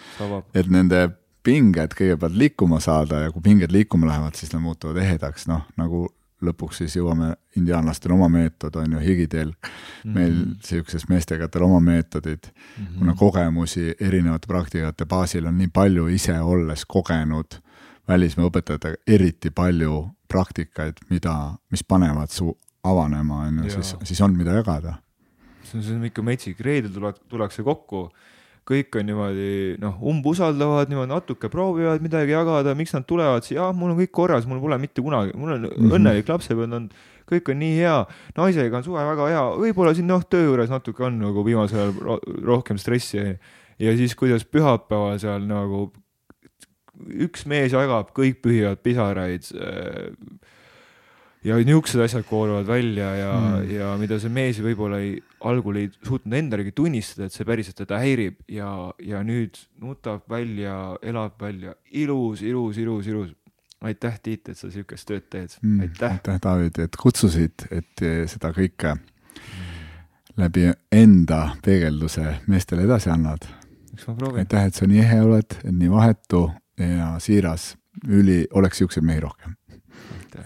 et 0.55 0.67
nende 0.67 1.09
pinged 1.43 1.95
kõigepealt 1.97 2.37
liikuma 2.37 2.81
saada 2.81 3.21
ja 3.25 3.33
kui 3.33 3.43
pinged 3.43 3.73
liikuma 3.73 4.07
lähevad, 4.07 4.35
siis 4.35 4.53
nad 4.53 4.63
muutuvad 4.63 4.97
ehedaks, 4.97 5.47
noh, 5.49 5.65
nagu 5.77 6.09
lõpuks 6.45 6.83
siis 6.83 6.97
jõuame, 6.97 7.33
indiaanlastel 7.59 8.13
oma 8.15 8.29
meetod 8.31 8.77
on 8.79 8.93
ju 8.93 8.99
higiteel 9.03 9.49
mm, 9.49 9.71
-hmm. 9.71 10.15
meil 10.15 10.35
niisugustes 10.47 11.09
meestekätel 11.09 11.63
oma 11.63 11.81
meetodid 11.81 12.47
mm, 12.47 12.85
-hmm. 12.85 12.99
kuna 12.99 13.15
kogemusi 13.15 13.95
erinevate 14.01 14.47
praktikate 14.47 15.07
baasil 15.07 15.47
on 15.47 15.59
nii 15.59 15.69
palju 15.69 16.07
ise 16.09 16.41
olles 16.41 16.85
kogenud 16.87 17.59
välismaa 18.09 18.49
õpetajatega 18.49 19.03
eriti 19.07 19.53
palju 19.55 20.07
praktikaid, 20.29 21.03
mida, 21.11 21.35
mis 21.73 21.85
panevad 21.85 22.33
su 22.33 22.53
avanema, 22.89 23.45
on 23.49 23.63
ju, 23.65 23.77
siis, 23.79 23.95
siis 24.09 24.21
on, 24.25 24.37
mida 24.37 24.57
jagada. 24.59 24.99
see 25.63 25.79
on, 25.79 25.85
see 25.85 25.97
on 25.97 26.09
ikka 26.09 26.25
metsik, 26.25 26.61
reedel 26.65 26.93
tuleb, 26.95 27.19
tullakse 27.29 27.65
kokku, 27.65 28.07
kõik 28.69 28.97
on 29.01 29.07
niimoodi 29.09 29.51
noh, 29.81 29.99
umbusaldavad, 30.11 30.91
niimoodi 30.91 31.13
natuke 31.13 31.51
proovivad 31.53 32.05
midagi 32.05 32.35
jagada, 32.35 32.75
miks 32.77 32.93
nad 32.97 33.07
tulevad 33.09 33.45
siia, 33.45 33.63
jah, 33.63 33.77
mul 33.77 33.95
on 33.95 34.01
kõik 34.01 34.13
korras, 34.17 34.49
mul 34.49 34.61
pole 34.65 34.81
mitte 34.81 35.05
kunagi, 35.05 35.37
mul 35.37 35.55
on 35.55 35.63
mm 35.67 35.71
-hmm. 35.77 35.95
õnnelik 35.99 36.33
lapsepõlv 36.33 36.67
olnud, 36.69 36.99
kõik 37.29 37.53
on 37.53 37.61
nii 37.61 37.77
hea, 37.77 37.97
naisega 38.37 38.81
on 38.81 38.85
suhe 38.85 39.05
väga 39.05 39.29
hea, 39.29 39.45
võib-olla 39.65 39.95
siin 39.95 40.09
noh, 40.09 40.25
töö 40.25 40.49
juures 40.49 40.71
natuke 40.73 41.05
on 41.05 41.19
nagu 41.21 41.45
viimasel 41.45 41.93
ajal 41.93 42.21
rohkem 42.45 42.79
stressi 42.81 43.19
ja 43.79 43.97
siis, 43.97 44.15
kuidas 44.17 44.45
pühapäeval 44.45 45.19
seal 45.21 45.45
nagu 45.49 45.89
üks 47.27 47.47
mees 47.47 47.73
jagab, 47.73 48.13
kõik 48.17 48.41
pühivad 48.45 48.81
pisaraid 48.85 49.51
äh, 49.55 50.09
ja 51.47 51.57
niisugused 51.63 52.03
asjad 52.03 52.25
kooruvad 52.27 52.67
välja 52.67 53.09
ja 53.17 53.33
mm., 53.33 53.71
ja 53.71 53.91
mida 54.01 54.19
see 54.21 54.33
mees 54.33 54.59
võib-olla 54.63 55.01
ei, 55.03 55.17
algul 55.47 55.79
ei 55.81 55.91
suutnud 56.07 56.35
endalegi 56.39 56.73
tunnistada, 56.77 57.29
et 57.29 57.37
see 57.37 57.47
päriselt 57.49 57.79
teda 57.79 58.01
häirib 58.03 58.41
ja, 58.51 58.71
ja 59.03 59.23
nüüd 59.27 59.61
nutab 59.83 60.27
välja, 60.31 60.97
elab 61.03 61.39
välja, 61.41 61.77
ilus, 61.91 62.43
ilus, 62.43 62.81
ilus, 62.83 63.07
ilus. 63.07 63.35
aitäh, 63.81 64.19
Tiit, 64.23 64.49
et 64.49 64.59
sa 64.59 64.67
niisugust 64.67 65.07
tööd 65.09 65.29
teed 65.31 65.55
mm., 65.63 65.87
aitäh. 65.87 66.19
aitäh, 66.19 66.41
David, 66.43 66.83
et 66.83 66.99
kutsusid, 66.99 67.69
et 67.71 68.07
seda 68.31 68.51
kõike 68.57 68.97
läbi 70.39 70.69
enda 70.95 71.45
peegelduse 71.65 72.41
meestele 72.47 72.87
edasi 72.87 73.11
annad. 73.11 73.47
aitäh, 74.35 74.67
et 74.67 74.75
sa 74.75 74.87
nii 74.87 75.05
ehe 75.05 75.23
oled, 75.23 75.61
nii 75.71 75.91
vahetu 75.91 76.49
ja 76.79 77.15
siiras 77.19 77.77
üli, 78.09 78.47
oleks 78.55 78.79
niisuguseid 78.79 79.05
mehi 79.05 79.21
rohkem. 79.21 79.57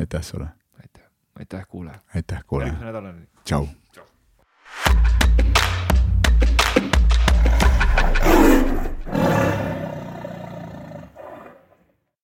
aitäh 0.00 0.22
sulle! 0.22 0.48
aitäh, 0.80 1.04
aitäh 1.38 1.68
kuulaja! 1.68 1.98
aitäh 2.14 2.44
kuulaja! 2.46 2.68
järgmise 2.68 2.86
nädalani! 2.86 3.28
tšau, 3.44 3.66
tšau.! 3.92 5.41